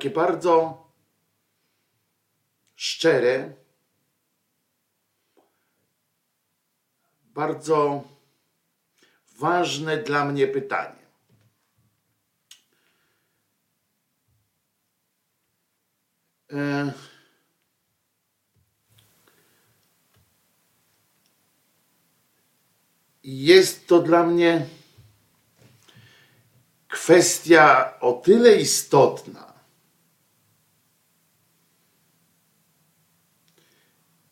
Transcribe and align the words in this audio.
takie 0.00 0.10
bardzo 0.10 0.84
szczere, 2.76 3.52
bardzo 7.24 8.04
ważne 9.38 9.96
dla 9.96 10.24
mnie 10.24 10.46
pytanie? 10.46 11.06
E, 16.52 16.92
jest 23.22 23.86
to 23.86 24.02
dla 24.02 24.22
mnie 24.22 24.66
kwestia 26.88 27.98
o 28.00 28.12
tyle 28.12 28.56
istotna, 28.56 29.49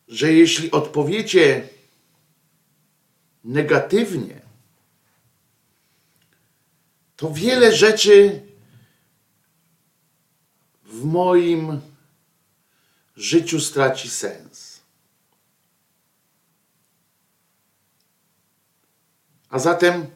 że 0.09 0.33
jeśli 0.33 0.71
odpowiecie 0.71 1.67
negatywnie, 3.43 4.41
to 7.15 7.31
wiele 7.31 7.75
rzeczy 7.75 8.41
w 10.83 11.03
moim 11.03 11.81
życiu 13.15 13.59
straci 13.59 14.09
sens. 14.09 14.81
A 19.49 19.59
zatem 19.59 20.07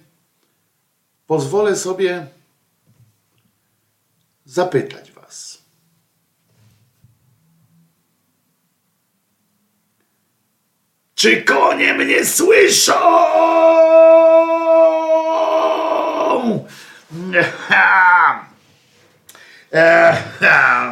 pozwolę 1.28 1.76
sobie 1.76 2.28
zapytać 4.46 5.12
Was. 5.12 5.63
Czy 11.24 11.42
konie 11.42 11.94
mnie 11.94 12.26
słyszą? 12.26 12.94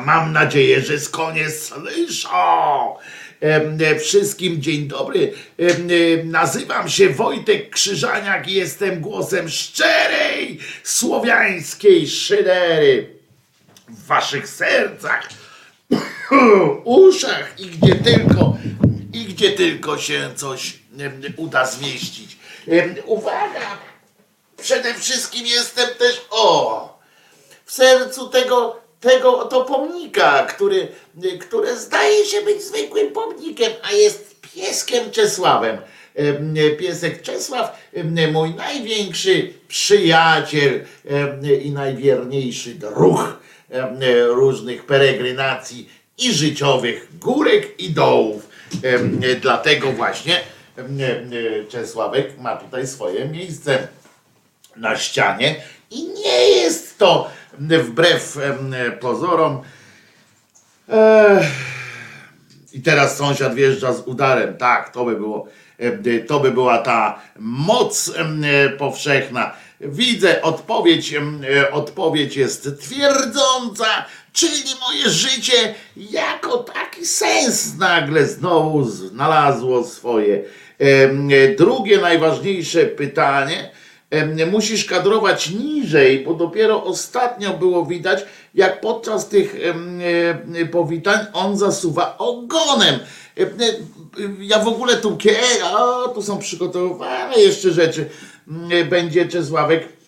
Mam 0.05 0.33
nadzieję, 0.33 0.81
że 0.81 0.99
skonie 0.99 1.49
słyszą. 1.49 2.29
Em, 3.41 3.77
e, 3.81 3.99
Wszystkim 3.99 4.61
dzień 4.61 4.87
dobry. 4.87 5.33
E, 5.59 6.23
Nazywam 6.23 6.89
się 6.89 7.09
Wojtek 7.09 7.69
Krzyżaniak 7.69 8.47
i 8.47 8.53
jestem 8.53 9.01
głosem 9.01 9.49
szczerej 9.49 10.59
słowiańskiej 10.83 12.07
szydery 12.07 13.09
w 13.89 14.07
waszych 14.07 14.47
sercach, 14.47 15.29
uszach 16.83 17.53
i 17.59 17.65
gdzie 17.65 17.95
tylko, 17.95 18.57
i 19.13 19.25
gdzie 19.25 19.51
tylko 19.51 19.97
się 19.97 20.29
coś 20.35 20.79
uda 21.37 21.65
zmieścić. 21.65 22.37
Uwaga! 23.05 23.77
Przede 24.61 24.93
wszystkim 24.93 25.45
jestem 25.45 25.89
też 25.99 26.25
o 26.29 26.99
w 27.65 27.71
sercu 27.71 28.29
tego, 28.29 28.81
tego 28.99 29.39
oto 29.39 29.65
pomnika, 29.65 30.45
który, 30.45 30.87
które 31.39 31.77
zdaje 31.77 32.25
się 32.25 32.41
być 32.41 32.63
zwykłym 32.63 33.11
pomnikiem, 33.11 33.71
a 33.83 33.91
jest 33.91 34.41
pieskiem 34.41 35.11
Czesławem. 35.11 35.77
Em, 36.15 36.55
Piesek 36.79 37.21
Czesław, 37.21 37.89
mój 38.31 38.49
największy 38.55 39.53
przyjaciel 39.67 40.85
i 41.63 41.71
najwierniejszy 41.71 42.75
druh 42.75 43.39
różnych 44.27 44.85
peregrynacji 44.85 45.89
i 46.17 46.33
życiowych 46.33 47.07
górek 47.19 47.79
i 47.79 47.89
dołów. 47.89 48.50
Dlatego 49.41 49.91
właśnie 49.91 50.39
Czesławek 51.69 52.39
ma 52.39 52.55
tutaj 52.55 52.87
swoje 52.87 53.25
miejsce 53.25 53.87
na 54.75 54.97
ścianie 54.97 55.55
i 55.91 56.03
nie 56.03 56.49
jest 56.49 56.97
to 56.97 57.29
wbrew 57.59 58.37
pozorom. 58.99 59.61
I 62.73 62.81
teraz 62.81 63.17
sąsiad 63.17 63.55
wjeżdża 63.55 63.93
z 63.93 64.07
udarem. 64.07 64.57
Tak, 64.57 64.93
to 64.93 65.05
by 65.05 65.15
było, 65.15 65.47
to 66.27 66.39
by 66.39 66.51
była 66.51 66.77
ta 66.77 67.21
moc 67.39 68.11
powszechna. 68.77 69.53
Widzę, 69.81 70.41
odpowiedź, 70.41 71.13
em, 71.13 71.41
odpowiedź 71.71 72.35
jest 72.35 72.69
twierdząca, 72.79 74.05
czyli 74.33 74.63
moje 74.81 75.09
życie 75.09 75.75
jako 75.97 76.57
taki 76.57 77.05
sens 77.05 77.77
nagle 77.77 78.25
znowu 78.25 78.83
znalazło 78.83 79.83
swoje. 79.83 80.43
Drugie 81.57 81.97
najważniejsze 81.97 82.85
pytanie, 82.85 83.71
musisz 84.51 84.85
kadrować 84.85 85.49
niżej, 85.49 86.23
bo 86.23 86.33
dopiero 86.33 86.83
ostatnio 86.83 87.53
było 87.53 87.85
widać, 87.85 88.25
jak 88.55 88.81
podczas 88.81 89.29
tych 89.29 89.55
e, 90.59 90.65
powitań 90.65 91.19
on 91.33 91.57
zasuwa 91.57 92.17
ogonem. 92.17 92.99
Em, 93.35 93.47
e, 93.47 93.63
Ja 94.39 94.59
w 94.59 94.67
ogóle 94.67 94.97
tu, 94.97 95.17
o, 95.73 96.07
tu 96.07 96.21
są 96.21 96.37
przygotowane 96.37 97.37
jeszcze 97.37 97.71
rzeczy. 97.71 98.09
M, 98.47 98.89
Będzie 98.89 99.27
Czesławek 99.27 99.83
e, 99.83 100.00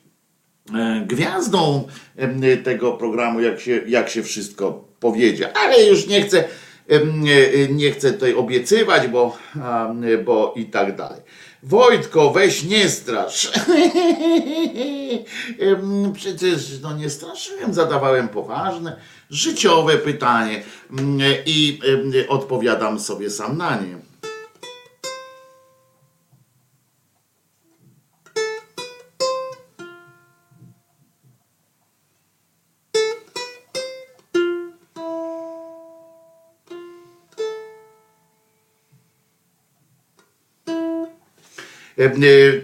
gwiazdą 1.05 1.87
em, 2.15 2.41
tego 2.63 2.91
programu, 2.91 3.41
jak 3.41 3.59
się, 3.59 3.81
jak 3.87 4.09
się 4.09 4.23
wszystko 4.23 4.87
powiedzie. 4.99 5.57
Ale 5.57 5.83
już 5.83 6.07
nie 6.07 6.21
chcę, 6.21 6.43
e, 6.89 6.99
nie 7.69 7.91
chcę 7.91 8.13
tutaj 8.13 8.33
obiecywać, 8.33 9.07
bo, 9.07 9.37
bo 10.25 10.53
i 10.57 10.65
tak 10.65 10.95
dalej. 10.95 11.21
Wojtko, 11.63 12.29
weź 12.31 12.63
nie 12.63 12.89
strasz. 12.89 13.51
Przecież 16.13 16.79
no 16.81 16.97
nie 16.97 17.09
straszyłem, 17.09 17.73
zadawałem 17.73 18.27
poważne, 18.27 18.95
życiowe 19.29 19.97
pytanie 19.97 20.63
mm, 20.91 21.19
i 21.45 21.79
odpowiadam 22.27 22.99
sobie 22.99 23.29
sam 23.29 23.57
na 23.57 23.75
nie. 23.75 24.02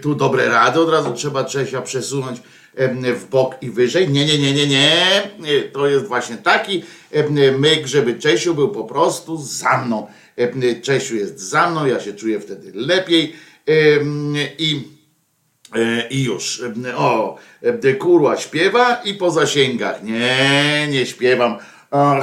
Tu 0.02 0.14
dobre 0.14 0.48
rady, 0.48 0.80
od 0.80 0.90
razu 0.90 1.12
trzeba 1.14 1.44
Czesia 1.44 1.82
przesunąć 1.82 2.40
em, 2.76 3.14
w 3.14 3.28
bok 3.28 3.54
i 3.62 3.70
wyżej. 3.70 4.08
Nie, 4.08 4.26
nie, 4.26 4.38
nie, 4.38 4.52
nie, 4.54 4.66
nie. 4.66 5.22
To 5.72 5.86
jest 5.86 6.06
właśnie 6.06 6.36
taki 6.36 6.82
myk, 7.58 7.86
żeby 7.86 8.14
Czesiu 8.14 8.54
był 8.54 8.68
po 8.68 8.84
prostu 8.84 9.42
za 9.42 9.84
mną. 9.84 10.06
Czesiu 10.82 11.16
jest 11.16 11.40
za 11.40 11.70
mną, 11.70 11.86
ja 11.86 12.00
się 12.00 12.12
czuję 12.12 12.40
wtedy 12.40 12.72
lepiej. 12.74 13.32
I 14.58 15.00
E, 15.74 16.08
I 16.08 16.22
już. 16.22 16.62
E, 16.86 16.96
O, 16.96 17.38
e, 17.62 17.94
kurła 17.94 18.36
śpiewa 18.36 18.94
i 19.04 19.14
po 19.14 19.30
zasięgach. 19.30 20.02
Nie, 20.02 20.88
nie 20.90 21.06
śpiewam. 21.06 21.58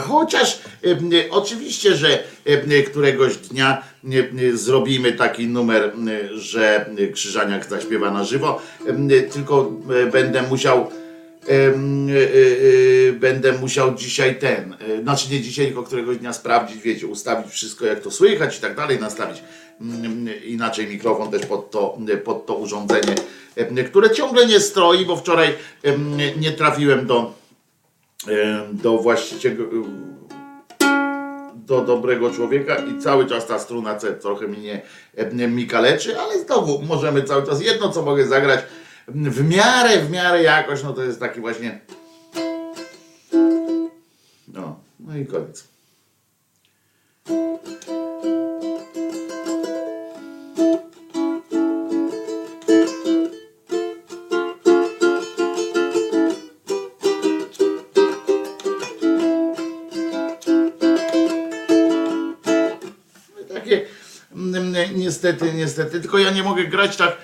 Chociaż 0.02 0.60
e, 0.86 1.30
oczywiście, 1.30 1.96
że 1.96 2.24
e, 2.46 2.84
któregoś 2.84 3.38
dnia 3.38 3.72
e, 3.78 3.82
e, 3.82 3.97
zrobimy 4.54 5.14
taki 5.14 5.48
numer, 5.48 5.84
e, 5.84 6.38
że 6.38 6.90
Krzyżaniak 7.14 7.66
zaśpiewa 7.66 8.12
na 8.12 8.24
żywo, 8.24 8.62
e, 8.88 9.22
tylko 9.22 9.72
e, 10.04 10.12
będę 10.12 10.42
musiał 10.42 10.92
będę 13.20 13.54
musiał 13.54 13.96
dzisiaj 13.96 14.40
ten, 14.40 14.76
znaczy 15.02 15.32
nie 15.32 15.42
dzisiaj, 15.42 15.66
tylko 15.66 15.84
któregoś 15.84 16.18
dnia 16.18 16.34
sprawdzić, 16.34 16.82
wiecie, 16.82 17.08
ustawić 17.08 17.52
wszystko 17.52 17.86
jak 17.86 18.00
to 18.00 18.12
słychać 18.12 18.58
i 18.58 18.62
tak 18.62 18.76
dalej, 18.76 19.00
nastawić 19.00 19.44
mm, 19.82 20.28
inaczej 20.46 20.88
mikrofon 20.88 21.32
też 21.32 21.46
pod 21.46 21.72
to, 21.72 21.98
pod 22.24 22.46
to 22.46 22.56
urządzenie, 22.56 23.16
które 23.86 24.12
ciągle 24.12 24.46
nie 24.46 24.60
stroi, 24.60 25.06
bo 25.06 25.16
wczoraj 25.16 25.54
nie 26.40 26.52
trafiłem 26.52 27.06
do, 27.06 27.34
do 28.72 28.98
właściciela, 28.98 29.56
do 31.68 31.82
dobrego 31.82 32.32
człowieka 32.32 32.76
i 32.76 33.02
cały 33.02 33.26
czas 33.26 33.48
ta 33.48 33.60
struna 33.60 33.96
C 33.96 34.14
trochę 34.14 34.48
mnie 34.48 34.82
mi 35.48 35.68
kaleczy, 35.68 36.20
ale 36.20 36.40
znowu 36.40 36.82
możemy 36.82 37.24
cały 37.24 37.46
czas 37.46 37.62
jedno 37.62 37.90
co 37.90 38.02
mogę 38.04 38.28
zagrać 38.28 38.60
w 39.08 39.50
miarę, 39.50 40.00
w 40.00 40.12
miarę 40.12 40.44
jakoś, 40.44 40.84
no 40.84 40.94
to 40.94 41.04
jest 41.04 41.20
taki 41.20 41.40
właśnie 41.40 41.80
no, 44.48 44.80
no 45.00 45.18
i 45.18 45.26
koniec. 45.26 45.68
Niestety, 64.96 65.54
niestety, 65.54 66.00
tylko 66.00 66.18
ja 66.18 66.32
nie 66.32 66.44
mogę 66.44 66.64
grać 66.64 66.98
tak, 66.98 67.18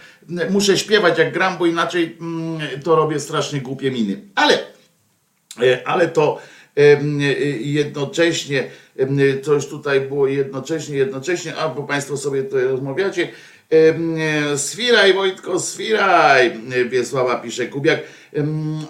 muszę 0.50 0.78
śpiewać 0.78 1.18
jak 1.18 1.34
gram, 1.34 1.58
bo 1.58 1.66
inaczej 1.66 2.18
mm, 2.22 2.60
to 2.84 2.96
robię 2.96 3.20
strasznie 3.20 3.62
głupie 3.62 3.92
miny. 3.92 4.22
Ale, 4.36 4.60
e, 5.62 5.88
ale 5.88 6.08
to 6.08 6.40
e, 6.78 7.04
jednocześnie, 7.60 8.64
coś 9.44 9.68
tutaj 9.68 10.02
było 10.02 10.28
jednocześnie, 10.28 10.98
jednocześnie, 10.98 11.56
a 11.56 11.70
bo 11.70 11.84
Państwo 11.84 12.18
sobie 12.18 12.44
tutaj 12.44 12.64
rozmawiacie, 12.64 13.28
Sfiraj 14.56 15.14
Wojtko, 15.14 15.60
sfiraj, 15.60 16.60
Wiesława 16.90 17.36
pisze 17.36 17.68
Kubiak, 17.68 18.00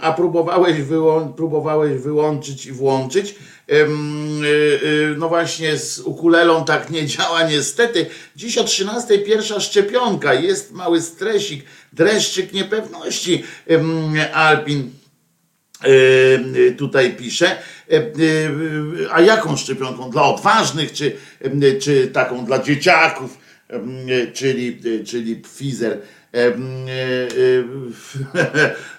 a 0.01 0.13
próbowałeś, 0.13 0.77
wyłą- 0.81 1.33
próbowałeś 1.33 2.01
wyłączyć 2.01 2.65
i 2.65 2.71
włączyć. 2.71 3.35
E, 3.69 3.81
e, 3.81 3.87
No 5.17 5.29
właśnie 5.29 5.77
z 5.77 5.99
ukulelą 5.99 6.65
tak 6.65 6.89
nie 6.89 7.05
działa 7.07 7.43
niestety. 7.43 8.05
Dziś 8.35 8.57
o 8.57 8.63
13 8.63 9.19
pierwsza 9.19 9.59
szczepionka, 9.59 10.33
jest 10.33 10.71
mały 10.71 11.01
stresik, 11.01 11.65
dreszczyk 11.93 12.53
niepewności. 12.53 13.43
Alpin 14.33 14.91
e, 15.81 16.71
tutaj 16.71 17.15
pisze. 17.15 17.57
E, 17.91 18.01
A 19.11 19.21
jaką 19.21 19.57
szczepionką? 19.57 20.09
Dla 20.09 20.23
odważnych, 20.23 20.91
czy, 20.91 21.15
czy 21.81 22.07
taką 22.07 22.45
dla 22.45 22.59
dzieciaków, 22.59 23.37
czyli, 24.33 24.81
czyli 25.05 25.35
Pfizer. 25.35 26.01
E, 26.33 26.47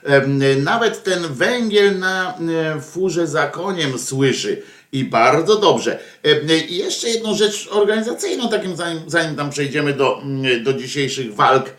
e, 0.05 0.59
Nawet 0.63 1.03
ten 1.05 1.23
węgiel 1.23 1.99
na 1.99 2.39
e, 2.39 2.81
furze 2.81 3.27
za 3.27 3.47
koniem 3.47 3.99
słyszy. 3.99 4.63
I 4.93 5.05
bardzo 5.05 5.57
dobrze. 5.57 5.99
I 6.69 6.77
jeszcze 6.77 7.09
jedną 7.09 7.35
rzecz 7.35 7.69
organizacyjną, 7.71 8.49
takim 8.49 8.77
zanim, 8.77 9.01
zanim 9.07 9.37
tam 9.37 9.51
przejdziemy 9.51 9.93
do, 9.93 10.23
mm, 10.23 10.65
do 10.65 10.73
dzisiejszych 10.73 11.35
walk 11.35 11.75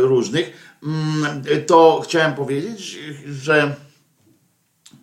różnych, 0.00 0.76
mm, 0.82 1.42
to 1.66 2.00
chciałem 2.04 2.34
powiedzieć, 2.34 2.98
że 3.26 3.74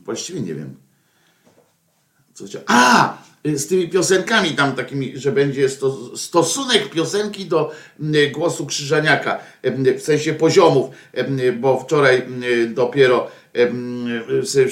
właściwie 0.05 0.41
nie 0.41 0.55
wiem. 0.55 0.75
Co 2.33 2.45
chciałem. 2.45 2.65
A! 2.69 3.17
Z 3.45 3.67
tymi 3.67 3.89
piosenkami 3.89 4.51
tam 4.51 4.75
takimi, 4.75 5.13
że 5.15 5.31
będzie 5.31 5.69
sto, 5.69 6.17
stosunek 6.17 6.89
piosenki 6.89 7.45
do 7.45 7.71
mm, 7.99 8.31
głosu 8.31 8.65
Krzyżaniaka, 8.65 9.39
w 9.97 10.01
sensie 10.01 10.33
poziomów, 10.33 10.89
bo 11.59 11.79
wczoraj 11.79 12.15
mm, 12.21 12.73
dopiero 12.73 13.31
sobie 14.43 14.67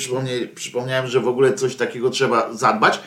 przypomniałem, 0.55 1.07
że 1.07 1.19
w 1.19 1.27
ogóle 1.27 1.53
coś 1.53 1.75
takiego 1.75 2.09
trzeba 2.09 2.53
zadbać, 2.53 2.99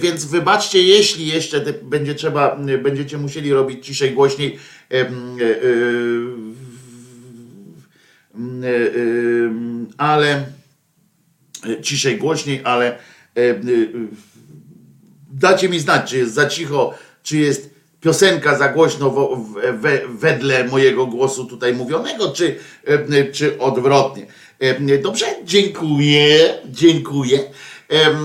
więc 0.00 0.24
wybaczcie, 0.24 0.82
jeśli 0.82 1.26
jeszcze 1.26 1.60
będzie 1.82 2.14
trzeba, 2.14 2.56
będziecie 2.82 3.18
musieli 3.18 3.52
robić 3.52 3.86
ciszej, 3.86 4.12
głośniej, 4.12 4.58
e, 4.90 5.00
e, 5.00 5.06
Mm, 8.36 8.64
e, 8.64 8.68
e, 8.68 9.94
ale 9.98 10.46
e, 11.66 11.82
ciszej, 11.82 12.18
głośniej, 12.18 12.60
ale 12.64 12.86
e, 12.86 13.40
e, 13.40 13.56
dacie 15.38 15.68
mi 15.68 15.80
znać, 15.80 16.10
czy 16.10 16.18
jest 16.18 16.34
za 16.34 16.46
cicho, 16.48 16.94
czy 17.22 17.36
jest 17.36 17.70
piosenka 18.00 18.58
za 18.58 18.68
głośno 18.68 19.36
we, 19.72 20.00
wedle 20.08 20.64
mojego 20.64 21.06
głosu 21.06 21.44
tutaj 21.44 21.74
mówionego, 21.74 22.30
czy, 22.30 22.56
e, 22.84 23.24
czy 23.24 23.58
odwrotnie. 23.58 24.26
E, 24.58 24.98
Dobrze, 24.98 25.26
dziękuję, 25.44 26.54
dziękuję. 26.66 27.38
Em, 27.88 28.18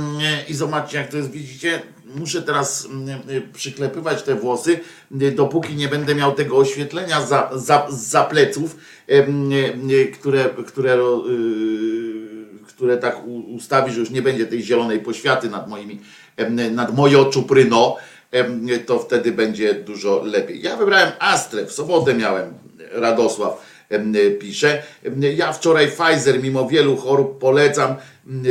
I 0.50 0.54
zobaczcie, 0.54 0.98
jak 0.98 1.08
to 1.08 1.18
jest, 1.18 1.32
widzicie, 1.32 1.82
muszę 2.16 2.42
teraz 2.42 2.88
przyklepywać 3.54 4.24
te 4.24 4.36
włosy, 4.36 4.80
dopóki 5.12 5.76
nie 5.76 5.88
będę 5.88 6.16
miał 6.16 6.34
tego 6.34 6.58
oświetlenia 6.58 7.26
za, 7.26 7.50
za, 7.56 7.88
za 7.90 8.24
pleców, 8.24 8.76
które, 10.14 10.50
które, 10.68 10.96
y, 10.96 12.66
które 12.68 12.98
tak 12.98 13.18
ustawi, 13.28 13.92
że 13.94 14.00
już 14.00 14.10
nie 14.10 14.22
będzie 14.22 14.46
tej 14.46 14.64
zielonej 14.64 15.00
poświaty 15.00 15.50
nad 15.50 15.70
moimi, 15.70 16.00
nad 16.72 16.96
moją 16.96 17.26
czupryno, 17.26 17.98
to 18.86 19.00
wtedy 19.00 19.32
będzie 19.32 19.74
dużo 19.74 20.22
lepiej. 20.24 20.62
Ja 20.62 20.76
wybrałem 20.76 21.12
Astrę, 21.20 21.66
w 21.66 21.72
sobotę 21.72 22.14
miałem 22.14 22.54
Radosław 22.92 23.72
pisze. 24.40 24.84
Ja 25.36 25.54
wczoraj 25.54 25.88
Pfizer 25.88 26.44
mimo 26.44 26.68
wielu 26.68 26.98
chorób 26.98 27.40
polecam. 27.40 27.96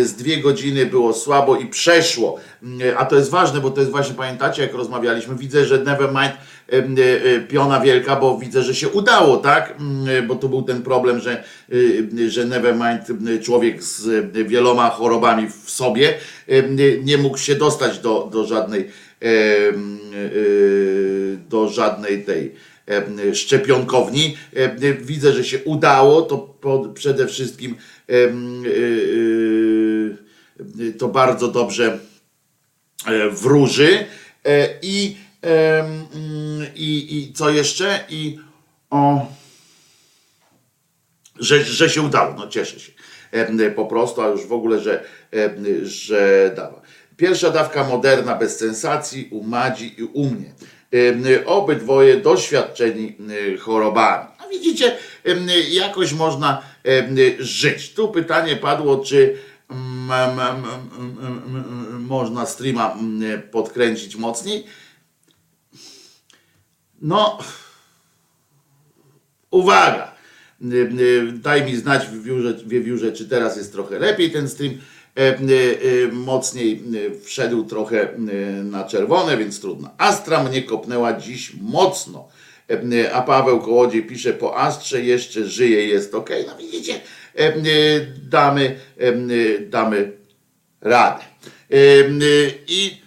Z 0.02 0.12
dwie 0.12 0.36
godziny 0.36 0.86
było 0.86 1.12
słabo 1.12 1.56
i 1.56 1.66
przeszło. 1.66 2.38
A 2.96 3.04
to 3.06 3.16
jest 3.16 3.30
ważne, 3.30 3.60
bo 3.60 3.70
to 3.70 3.80
jest 3.80 3.92
właśnie, 3.92 4.14
pamiętacie, 4.14 4.62
jak 4.62 4.74
rozmawialiśmy, 4.74 5.36
widzę, 5.36 5.64
że 5.64 5.78
Nevermind 5.78 6.32
piona 7.48 7.80
wielka, 7.80 8.16
bo 8.16 8.38
widzę, 8.38 8.62
że 8.62 8.74
się 8.74 8.88
udało, 8.88 9.36
tak? 9.36 9.74
M, 9.80 10.26
Bo 10.26 10.34
tu 10.34 10.48
był 10.48 10.62
ten 10.62 10.82
problem, 10.82 11.20
że, 11.20 11.44
że 12.28 12.44
Nevermind, 12.44 13.02
człowiek 13.42 13.82
z 13.82 14.32
wieloma 14.48 14.90
chorobami 14.90 15.48
w 15.64 15.70
sobie, 15.70 16.14
nie 17.04 17.18
mógł 17.18 17.38
się 17.38 17.54
dostać 17.54 17.98
do, 17.98 18.28
do 18.32 18.46
żadnej 18.46 18.88
do 21.48 21.68
żadnej 21.68 22.24
tej 22.24 22.54
szczepionkowni. 23.34 24.36
Widzę, 25.00 25.32
że 25.32 25.44
się 25.44 25.58
udało. 25.64 26.22
To 26.22 26.56
przede 26.94 27.26
wszystkim 27.26 27.76
to 30.98 31.08
bardzo 31.08 31.48
dobrze 31.48 31.98
e, 33.06 33.30
wróży. 33.30 34.04
E, 34.44 34.68
I, 34.82 35.16
mm, 35.42 36.06
i, 36.74 37.18
i 37.18 37.32
co 37.32 37.50
jeszcze? 37.50 38.04
I 38.08 38.38
o, 38.90 39.26
że, 41.36 41.64
że 41.64 41.90
się 41.90 42.02
udało, 42.02 42.34
no 42.34 42.48
cieszę 42.48 42.80
się 42.80 42.92
po 43.76 43.86
prostu, 43.86 44.22
a 44.22 44.28
już 44.28 44.46
w 44.46 44.52
ogóle, 44.52 44.80
że, 44.80 45.04
że 45.82 46.52
dała. 46.56 46.80
Pierwsza 47.16 47.50
dawka 47.50 47.84
moderna 47.84 48.34
bez 48.34 48.58
sensacji 48.58 49.28
u 49.30 49.44
Madzi 49.44 49.94
i 49.98 50.02
u 50.02 50.24
mnie. 50.24 50.54
Obydwoje 51.46 52.16
doświadczeni 52.16 53.16
em, 53.18 53.58
chorobami. 53.58 54.28
A 54.38 54.48
widzicie, 54.48 54.96
jakoś 55.70 56.12
można 56.12 56.62
żyć. 57.38 57.94
Tu 57.94 58.08
pytanie 58.08 58.56
padło, 58.56 58.98
czy 58.98 59.38
mm, 59.70 60.40
mm, 60.40 60.64
mm, 60.98 62.02
można 62.02 62.46
streama 62.46 62.96
podkręcić 63.50 64.16
mocniej. 64.16 64.66
No, 67.00 67.38
Uwaga! 69.50 70.14
Y, 70.62 70.76
y, 71.00 71.32
Daj 71.32 71.64
mi 71.64 71.76
znać 71.76 72.06
w 72.06 72.22
wiórze, 72.22 72.52
w 72.52 72.68
wiórze, 72.68 73.12
czy 73.12 73.28
teraz 73.28 73.56
jest 73.56 73.72
trochę 73.72 73.98
lepiej 73.98 74.30
ten 74.30 74.48
stream. 74.48 74.74
E, 75.16 75.40
y, 75.40 76.10
Mocniej 76.12 76.82
wszedł 77.24 77.64
trochę 77.64 78.08
na 78.64 78.84
czerwone, 78.84 79.36
więc 79.36 79.60
trudno. 79.60 79.90
Astra 79.98 80.44
mnie 80.44 80.62
kopnęła 80.62 81.12
dziś 81.12 81.52
mocno. 81.60 82.28
E, 82.92 83.12
A 83.12 83.22
Paweł 83.22 83.60
Kołodziej 83.60 84.02
pisze, 84.02 84.32
po 84.32 84.56
Astrze 84.58 85.02
jeszcze 85.02 85.44
żyje, 85.44 85.86
jest 85.86 86.14
ok. 86.14 86.30
No 86.46 86.56
widzicie, 86.56 87.00
e, 87.34 87.52
damy, 88.28 88.76
damy 89.70 90.12
radę. 90.80 91.24
I 92.68 92.99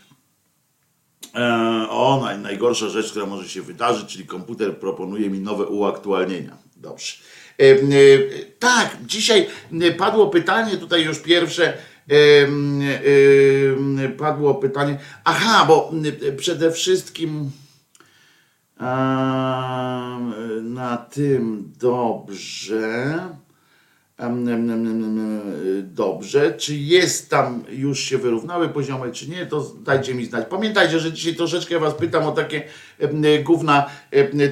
O, 1.89 2.19
naj, 2.23 2.39
najgorsza 2.39 2.89
rzecz, 2.89 3.11
która 3.11 3.25
może 3.25 3.49
się 3.49 3.61
wydarzyć, 3.61 4.07
czyli 4.09 4.25
komputer 4.25 4.77
proponuje 4.77 5.29
mi 5.29 5.39
nowe 5.39 5.65
uaktualnienia. 5.65 6.57
Dobrze. 6.75 7.13
E, 7.59 7.63
e, 7.71 7.77
tak, 8.59 8.97
dzisiaj 9.05 9.47
e, 9.81 9.91
padło 9.91 10.27
pytanie, 10.27 10.77
tutaj 10.77 11.03
już 11.03 11.19
pierwsze. 11.19 11.73
e, 12.09 12.13
e, 14.03 14.09
Padło 14.09 14.55
pytanie. 14.55 14.97
Aha, 15.23 15.65
bo 15.67 15.91
e, 16.27 16.31
przede 16.31 16.71
wszystkim 16.71 17.51
e, 18.79 18.83
na 20.63 20.97
tym 20.97 21.71
dobrze. 21.79 23.19
Dobrze, 25.83 26.53
czy 26.57 26.75
jest 26.75 27.29
tam, 27.29 27.63
już 27.69 27.99
się 27.99 28.17
wyrównały 28.17 28.69
poziomy, 28.69 29.11
czy 29.11 29.29
nie, 29.29 29.45
to 29.45 29.73
dajcie 29.85 30.13
mi 30.13 30.25
znać. 30.25 30.47
Pamiętajcie, 30.49 30.99
że 30.99 31.11
dzisiaj 31.11 31.35
troszeczkę 31.35 31.79
was 31.79 31.93
pytam 31.93 32.23
o 32.23 32.31
takie 32.31 32.63
em, 32.99 33.23
gówna 33.43 33.89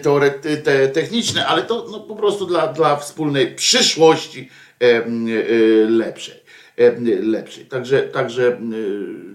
teorety, 0.01 0.57
te, 0.57 0.87
techniczne, 0.87 1.47
ale 1.47 1.63
to 1.63 1.87
no, 1.91 1.99
po 1.99 2.15
prostu 2.15 2.45
dla, 2.45 2.73
dla 2.73 2.95
wspólnej 2.95 3.55
przyszłości 3.55 4.49
e, 4.79 5.05
lepszej. 5.89 6.41
lepszej. 7.21 7.65
Także, 7.65 8.01
także 8.01 8.61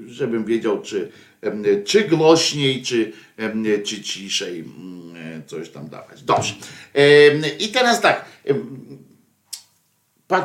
żebym 0.07 0.45
wiedział, 0.45 0.83
czy, 0.83 1.11
czy 1.85 2.03
głośniej, 2.03 2.83
czy, 2.83 3.13
czy 3.85 4.03
ciszej 4.03 4.61
em, 4.61 5.43
coś 5.47 5.69
tam 5.69 5.89
dawać. 5.89 6.23
Dobrze. 6.23 6.55
I 7.59 7.69
teraz 7.69 8.01
tak. 8.01 8.25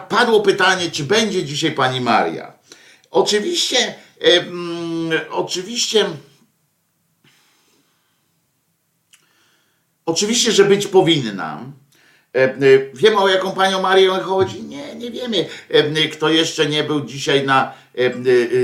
Padło 0.10 0.42
pytanie, 0.42 0.92
czy 0.92 1.04
będzie 1.04 1.44
dzisiaj 1.44 1.72
pani 1.72 2.02
Maria. 2.02 2.54
Oczywiście, 3.12 3.96
oczywiście 5.32 6.06
Oczywiście, 10.06 10.52
że 10.52 10.66
być 10.66 10.88
powinna. 10.88 11.64
E, 12.34 12.54
Wiemy 12.94 13.18
o 13.18 13.28
jaką 13.28 13.52
panią 13.52 13.82
Marię 13.82 14.10
chodzi? 14.10 14.64
Nie, 14.64 14.96
nie 14.96 15.12
wiemy. 15.12 15.46
E, 15.70 16.08
Kto 16.08 16.30
jeszcze 16.30 16.66
nie 16.66 16.84
był 16.84 17.06
dzisiaj 17.06 17.46
na 17.46 17.74
e, 17.96 18.10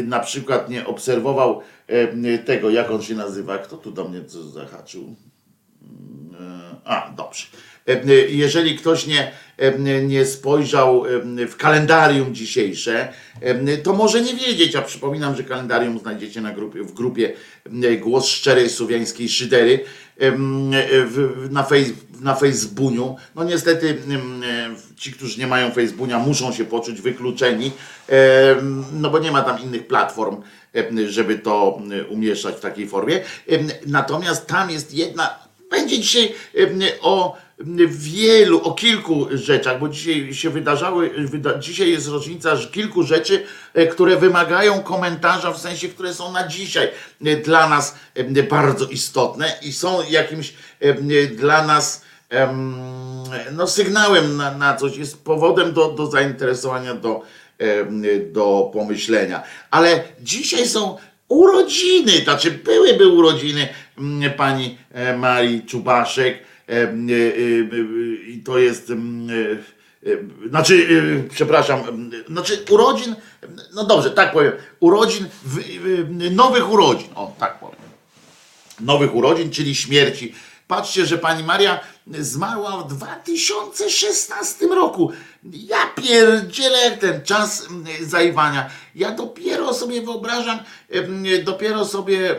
na 0.03 0.19
przykład 0.19 0.69
nie 0.69 0.86
obserwował 0.86 1.62
tego, 2.45 2.69
jak 2.69 2.91
on 2.91 3.01
się 3.01 3.15
nazywa. 3.15 3.57
Kto 3.57 3.77
tu 3.77 3.91
do 3.91 4.07
mnie 4.07 4.21
zahaczył? 4.53 5.15
E, 6.39 6.75
A, 6.86 7.12
dobrze. 7.17 7.45
Jeżeli 8.29 8.77
ktoś 8.77 9.07
nie, 9.07 9.31
nie 10.08 10.26
spojrzał 10.26 11.04
w 11.50 11.56
kalendarium 11.56 12.36
dzisiejsze, 12.36 13.14
to 13.84 13.94
może 13.94 14.22
nie 14.22 14.34
wiedzieć, 14.34 14.76
a 14.76 14.82
przypominam, 14.82 15.36
że 15.36 15.44
kalendarium 15.44 16.00
znajdziecie 16.00 16.42
na 16.42 16.52
grupie, 16.52 16.84
w 16.84 16.94
grupie 16.94 17.34
Głos 18.00 18.26
Szczerej 18.28 18.70
Słowiańskiej 18.70 19.30
Szydery 19.30 19.80
na, 21.50 21.64
fejs, 21.64 21.90
na 22.22 22.36
Facebooku. 22.36 23.16
No 23.36 23.44
niestety 23.44 23.98
ci, 24.98 25.12
którzy 25.12 25.40
nie 25.40 25.48
mają 25.48 25.72
Facebooka 25.72 26.20
muszą 26.20 26.54
się 26.54 26.66
poczuć 26.66 27.02
wykluczeni, 27.02 27.72
no 28.94 29.10
bo 29.10 29.20
nie 29.20 29.32
ma 29.32 29.42
tam 29.42 29.62
innych 29.62 29.88
platform, 29.88 30.42
żeby 31.08 31.40
to 31.40 31.82
umieszczać 32.10 32.56
w 32.56 32.60
takiej 32.60 32.88
formie. 32.88 33.20
Natomiast 33.88 34.48
tam 34.48 34.70
jest 34.70 34.94
jedna, 34.94 35.40
będzie 35.72 36.00
dzisiaj 36.00 36.34
o 37.02 37.38
wielu, 37.88 38.62
o 38.62 38.74
kilku 38.74 39.28
rzeczach, 39.32 39.80
bo 39.80 39.90
dzisiaj 39.90 40.34
się 40.34 40.50
wydarzały, 40.50 41.10
wyda, 41.18 41.60
dzisiaj 41.60 41.92
jest 41.92 42.08
rocznica 42.08 42.58
kilku 42.72 43.04
rzeczy, 43.04 43.44
e, 43.74 43.88
które 43.88 44.18
wymagają 44.18 44.84
komentarza, 44.84 45.52
w 45.52 45.58
sensie, 45.58 45.90
które 45.90 46.14
są 46.14 46.32
na 46.32 46.48
dzisiaj 46.48 46.90
e, 47.26 47.36
dla 47.36 47.70
nas 47.70 47.96
em, 48.16 48.34
bardzo 48.50 48.86
istotne 48.86 49.54
i 49.62 49.74
są 49.74 50.00
jakimś 50.10 50.54
dla 51.36 51.68
nas 51.68 52.08
no, 53.52 53.68
sygnałem 53.68 54.38
na, 54.38 54.58
na 54.58 54.76
coś, 54.76 54.98
jest 54.98 55.24
powodem 55.24 55.74
do, 55.74 55.92
do 55.92 56.08
zainteresowania, 56.08 56.94
do, 56.94 57.22
do 58.32 58.70
pomyślenia. 58.74 59.44
Ale 59.72 60.04
dzisiaj 60.22 60.68
są 60.68 60.98
urodziny, 61.28 62.12
znaczy 62.24 62.52
byłyby 62.52 63.08
urodziny 63.08 63.67
mm, 63.98 64.34
pani 64.34 64.78
e, 64.93 65.17
Marii 65.17 65.62
Czubaszek 65.62 66.34
e, 66.34 66.39
e, 66.39 66.43
e, 66.43 66.57
i 68.27 68.41
to 68.45 68.58
jest 68.58 68.89
e, 68.89 68.93
e, 68.93 70.49
znaczy, 70.49 70.88
e, 71.25 71.30
przepraszam, 71.30 72.12
znaczy 72.27 72.65
urodzin, 72.69 73.15
no 73.73 73.84
dobrze, 73.84 74.12
tak 74.12 74.34
powiem, 74.34 74.53
urodzin, 74.80 75.25
e, 75.25 76.30
nowych 76.30 76.71
urodzin, 76.71 77.10
o 77.15 77.36
tak 77.39 77.60
powiem 77.60 77.88
nowych 78.80 79.15
urodzin, 79.15 79.51
czyli 79.51 79.75
śmierci. 79.75 80.34
Patrzcie, 80.67 81.06
że 81.06 81.17
pani 81.17 81.43
Maria 81.43 81.80
zmarła 82.08 82.77
w 82.77 82.88
2016 82.88 84.67
roku. 84.67 85.12
Ja 85.43 85.77
pierdzielę 85.95 86.97
ten 86.97 87.23
czas 87.23 87.67
zajwania. 88.01 88.69
Ja 88.95 89.12
dopiero 89.12 89.73
sobie 89.73 90.01
wyobrażam, 90.01 90.60
dopiero 91.43 91.86
sobie 91.86 92.36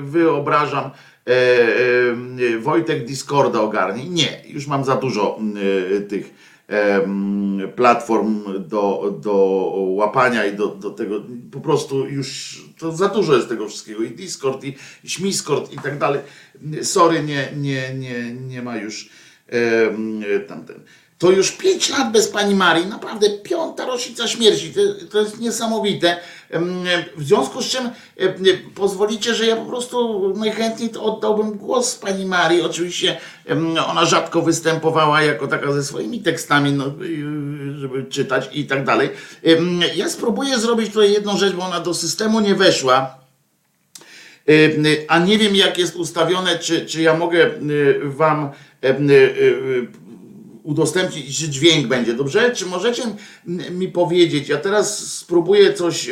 wyobrażam 0.00 0.84
e, 0.84 0.88
e, 0.88 0.92
Wojtek 2.60 3.04
Discorda 3.04 3.60
ogarnie. 3.60 4.10
Nie, 4.10 4.42
już 4.46 4.66
mam 4.66 4.84
za 4.84 4.96
dużo 4.96 5.38
mm, 5.40 5.56
tych 6.08 6.48
platform 7.76 8.44
do, 8.68 9.18
do 9.22 9.34
łapania 9.88 10.46
i 10.46 10.56
do, 10.56 10.66
do 10.66 10.90
tego. 10.90 11.22
Po 11.52 11.60
prostu 11.60 12.06
już 12.06 12.58
to 12.78 12.92
za 12.92 13.08
dużo 13.08 13.36
jest 13.36 13.48
tego 13.48 13.68
wszystkiego. 13.68 14.02
I 14.02 14.10
Discord, 14.10 14.64
i, 14.64 14.76
i 15.04 15.10
Śmiskord 15.10 15.72
i 15.72 15.78
tak 15.78 15.98
dalej. 15.98 16.20
Sorry, 16.82 17.22
nie, 17.22 17.48
nie, 17.56 17.94
nie, 17.94 18.32
nie 18.32 18.62
ma 18.62 18.76
już 18.76 19.08
tamten. 20.48 20.80
To 21.18 21.30
już 21.30 21.52
pięć 21.52 21.90
lat 21.90 22.12
bez 22.12 22.28
pani 22.28 22.54
Marii, 22.54 22.86
naprawdę 22.86 23.30
piąta 23.30 23.86
rocznica 23.86 24.28
śmierci. 24.28 24.72
To, 24.74 24.80
to 25.10 25.20
jest 25.20 25.40
niesamowite. 25.40 26.16
W 27.16 27.24
związku 27.24 27.62
z 27.62 27.66
czym 27.66 27.90
pozwolicie, 28.74 29.34
że 29.34 29.46
ja 29.46 29.56
po 29.56 29.64
prostu 29.64 30.28
najchętniej 30.36 30.90
oddałbym 31.00 31.50
głos 31.50 31.94
pani 31.94 32.26
Marii. 32.26 32.62
Oczywiście 32.62 33.20
ona 33.86 34.04
rzadko 34.04 34.42
występowała 34.42 35.22
jako 35.22 35.46
taka 35.46 35.72
ze 35.72 35.84
swoimi 35.84 36.22
tekstami, 36.22 36.72
no, 36.72 36.86
y, 36.86 37.78
żeby 37.78 38.04
czytać 38.04 38.48
i 38.52 38.66
tak 38.66 38.84
dalej. 38.84 39.10
Ja 39.96 40.08
spróbuję 40.08 40.58
zrobić 40.58 40.88
tutaj 40.88 41.12
jedną 41.12 41.36
rzecz, 41.36 41.54
bo 41.54 41.64
ona 41.64 41.80
do 41.80 41.94
systemu 41.94 42.40
nie 42.40 42.54
weszła. 42.54 43.18
A 45.08 45.18
nie 45.18 45.38
wiem, 45.38 45.56
jak 45.56 45.78
jest 45.78 45.96
ustawione, 45.96 46.58
czy, 46.58 46.86
czy 46.86 47.02
ja 47.02 47.14
mogę 47.14 47.46
y, 47.46 48.00
Wam 48.04 48.50
y, 48.84 49.88
udostępnić, 50.68 51.38
czy 51.38 51.48
dźwięk 51.48 51.86
będzie, 51.86 52.14
dobrze? 52.14 52.52
Czy 52.54 52.66
możecie 52.66 53.02
mi 53.70 53.88
powiedzieć? 53.88 54.48
Ja 54.48 54.56
teraz 54.56 54.98
spróbuję 54.98 55.74
coś 55.74 56.10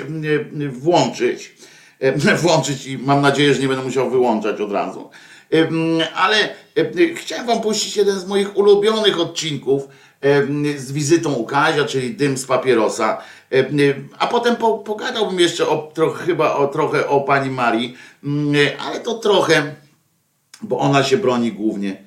włączyć. 0.71 1.55
Y, 2.03 2.37
Włączyć 2.42 2.87
i 2.87 2.99
mam 2.99 3.21
nadzieję, 3.21 3.55
że 3.55 3.61
nie 3.61 3.69
będę 3.69 3.85
musiał 3.85 4.11
wyłączać 4.11 4.61
od 4.61 4.73
razu. 4.73 5.11
Y, 5.55 5.69
Ale 6.14 6.49
y, 6.79 7.14
chciałem 7.14 7.47
Wam 7.47 7.61
puścić 7.61 7.97
jeden 7.97 8.19
z 8.21 8.27
moich 8.27 8.57
ulubionych 8.57 9.21
odcinków 9.21 9.88
z 10.77 10.92
wizytą 10.92 11.33
u 11.33 11.45
Kazia, 11.45 11.85
czyli 11.85 12.14
dym 12.14 12.38
z 12.38 12.47
papierosa. 12.47 13.19
A 14.19 14.27
potem 14.27 14.57
po, 14.57 14.79
pogadałbym 14.79 15.40
jeszcze 15.40 15.69
o, 15.69 15.92
chyba 16.27 16.55
o, 16.55 16.66
trochę 16.66 17.09
o 17.09 17.21
pani 17.21 17.51
Marii, 17.51 17.97
ale 18.79 19.01
to 19.01 19.14
trochę, 19.14 19.75
bo 20.62 20.79
ona 20.79 21.05
się 21.05 21.16
broni 21.16 21.53
głównie 21.53 22.06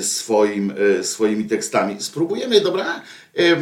swoim, 0.00 0.74
e, 1.00 1.04
swoimi 1.04 1.44
tekstami. 1.44 1.96
Spróbujemy, 1.98 2.60
dobra, 2.60 3.02
e, 3.38 3.56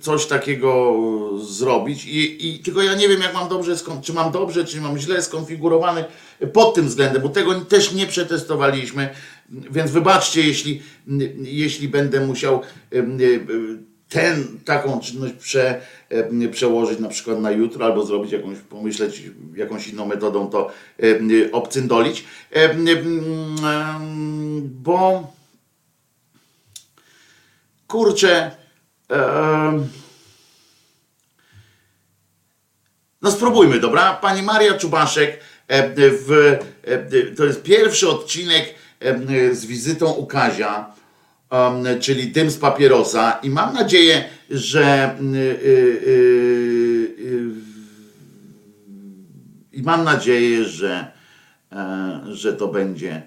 coś 0.00 0.26
takiego 0.26 1.00
zrobić 1.42 2.04
i, 2.06 2.48
i 2.48 2.58
tylko 2.58 2.82
ja 2.82 2.94
nie 2.94 3.08
wiem, 3.08 3.20
jak 3.20 3.34
mam 3.34 3.48
dobrze, 3.48 3.74
czy 4.02 4.12
mam 4.12 4.32
dobrze, 4.32 4.64
czy 4.64 4.80
mam 4.80 4.98
źle 4.98 5.22
skonfigurowany 5.22 6.04
pod 6.52 6.74
tym 6.74 6.86
względem, 6.86 7.22
bo 7.22 7.28
tego 7.28 7.54
też 7.54 7.92
nie 7.92 8.06
przetestowaliśmy, 8.06 9.08
więc 9.50 9.90
wybaczcie, 9.90 10.42
jeśli, 10.46 10.82
jeśli 11.42 11.88
będę 11.88 12.26
musiał 12.26 12.62
e, 12.92 13.02
ten, 14.10 14.60
taką 14.64 15.00
czynność 15.00 15.34
prze, 15.34 15.80
e, 16.08 16.48
przełożyć 16.48 16.98
na 16.98 17.08
przykład 17.08 17.40
na 17.40 17.50
jutro, 17.50 17.84
albo 17.84 18.06
zrobić 18.06 18.32
jakąś, 18.32 18.58
pomyśleć 18.58 19.22
jakąś 19.54 19.88
inną 19.88 20.06
metodą 20.06 20.50
to 20.50 20.72
e, 21.02 21.52
obcyndolić, 21.52 22.24
E, 22.50 22.74
bo 24.62 25.32
kurczę, 27.86 28.50
no 33.22 33.30
spróbujmy, 33.30 33.80
dobra? 33.80 34.14
Pani 34.14 34.42
Maria 34.42 34.78
Czubaszek, 34.78 35.40
w, 35.96 36.58
to 37.36 37.44
jest 37.44 37.62
pierwszy 37.62 38.08
odcinek 38.08 38.74
z 39.52 39.66
wizytą 39.66 40.12
u 40.12 40.26
Kazia, 40.26 40.94
czyli 42.00 42.28
dym 42.28 42.50
z 42.50 42.58
papierosa 42.58 43.32
i 43.42 43.50
mam 43.50 43.74
nadzieję, 43.74 44.24
że 44.50 45.16
mm, 45.18 45.34
y, 45.34 45.38
y, 45.38 45.50
y, 47.18 47.50
i 49.72 49.82
mam 49.82 50.04
nadzieję, 50.04 50.64
że, 50.64 51.12
e, 51.72 52.22
że 52.32 52.52
to 52.52 52.68
będzie 52.68 53.22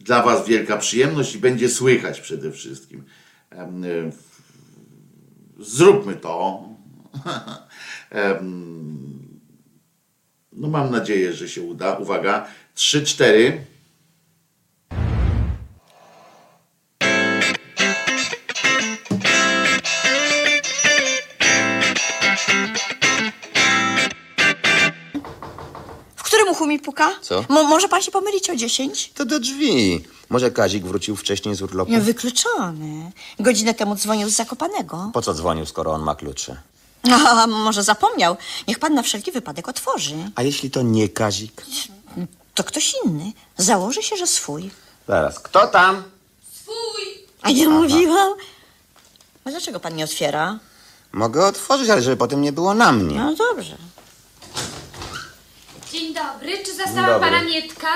dla 0.00 0.22
Was 0.22 0.48
wielka 0.48 0.76
przyjemność 0.76 1.34
i 1.34 1.38
będzie 1.38 1.68
słychać 1.68 2.20
przede 2.20 2.52
wszystkim. 2.52 3.04
Zróbmy 5.58 6.14
to. 6.14 6.68
No 10.58 10.68
mam 10.68 10.90
nadzieję, 10.90 11.32
że 11.32 11.48
się 11.48 11.62
uda. 11.62 11.94
Uwaga, 11.94 12.46
3-4. 12.76 13.52
Mi 26.76 26.82
puka? 26.82 27.10
Co? 27.22 27.44
Mo 27.48 27.64
może 27.64 27.88
pan 27.88 28.02
się 28.02 28.10
pomylić 28.10 28.50
o 28.50 28.56
10? 28.56 29.10
To 29.14 29.24
do 29.24 29.40
drzwi. 29.40 30.04
Może 30.28 30.50
Kazik 30.50 30.84
wrócił 30.84 31.16
wcześniej 31.16 31.54
z 31.54 31.62
urlopu? 31.62 31.92
Nie, 31.92 32.00
wykluczony. 32.00 33.12
Godzinę 33.40 33.74
temu 33.74 33.94
dzwonił 33.96 34.28
z 34.30 34.32
Zakopanego. 34.32 35.10
Po 35.12 35.22
co 35.22 35.34
dzwonił, 35.34 35.66
skoro 35.66 35.92
on 35.92 36.02
ma 36.02 36.14
klucze? 36.14 36.56
A, 37.12 37.46
może 37.46 37.82
zapomniał. 37.82 38.36
Niech 38.68 38.78
pan 38.78 38.94
na 38.94 39.02
wszelki 39.02 39.32
wypadek 39.32 39.68
otworzy. 39.68 40.16
A 40.34 40.42
jeśli 40.42 40.70
to 40.70 40.82
nie 40.82 41.08
Kazik? 41.08 41.64
To 42.54 42.64
ktoś 42.64 42.94
inny. 43.04 43.32
Założy 43.56 44.02
się, 44.02 44.16
że 44.16 44.26
swój. 44.26 44.70
Zaraz, 45.08 45.40
kto 45.40 45.66
tam? 45.66 46.02
A 47.42 47.50
nie 47.50 47.68
mówiłam? 47.68 48.32
A 49.44 49.50
dlaczego 49.50 49.80
pan 49.80 49.96
nie 49.96 50.04
otwiera? 50.04 50.58
Mogę 51.12 51.46
otworzyć, 51.46 51.90
ale 51.90 52.02
żeby 52.02 52.16
potem 52.16 52.42
nie 52.42 52.52
było 52.52 52.74
na 52.74 52.92
mnie. 52.92 53.16
No 53.16 53.34
dobrze. 53.34 53.76
Dzień 55.96 56.14
dobry, 56.14 56.58
czy 56.64 56.74
zastała 56.74 57.06
dobry. 57.06 57.30
pana 57.30 57.42
Mietka? 57.42 57.88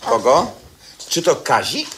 Kogo? 0.00 0.50
Czy 1.08 1.22
to 1.22 1.36
Kazik? 1.36 1.88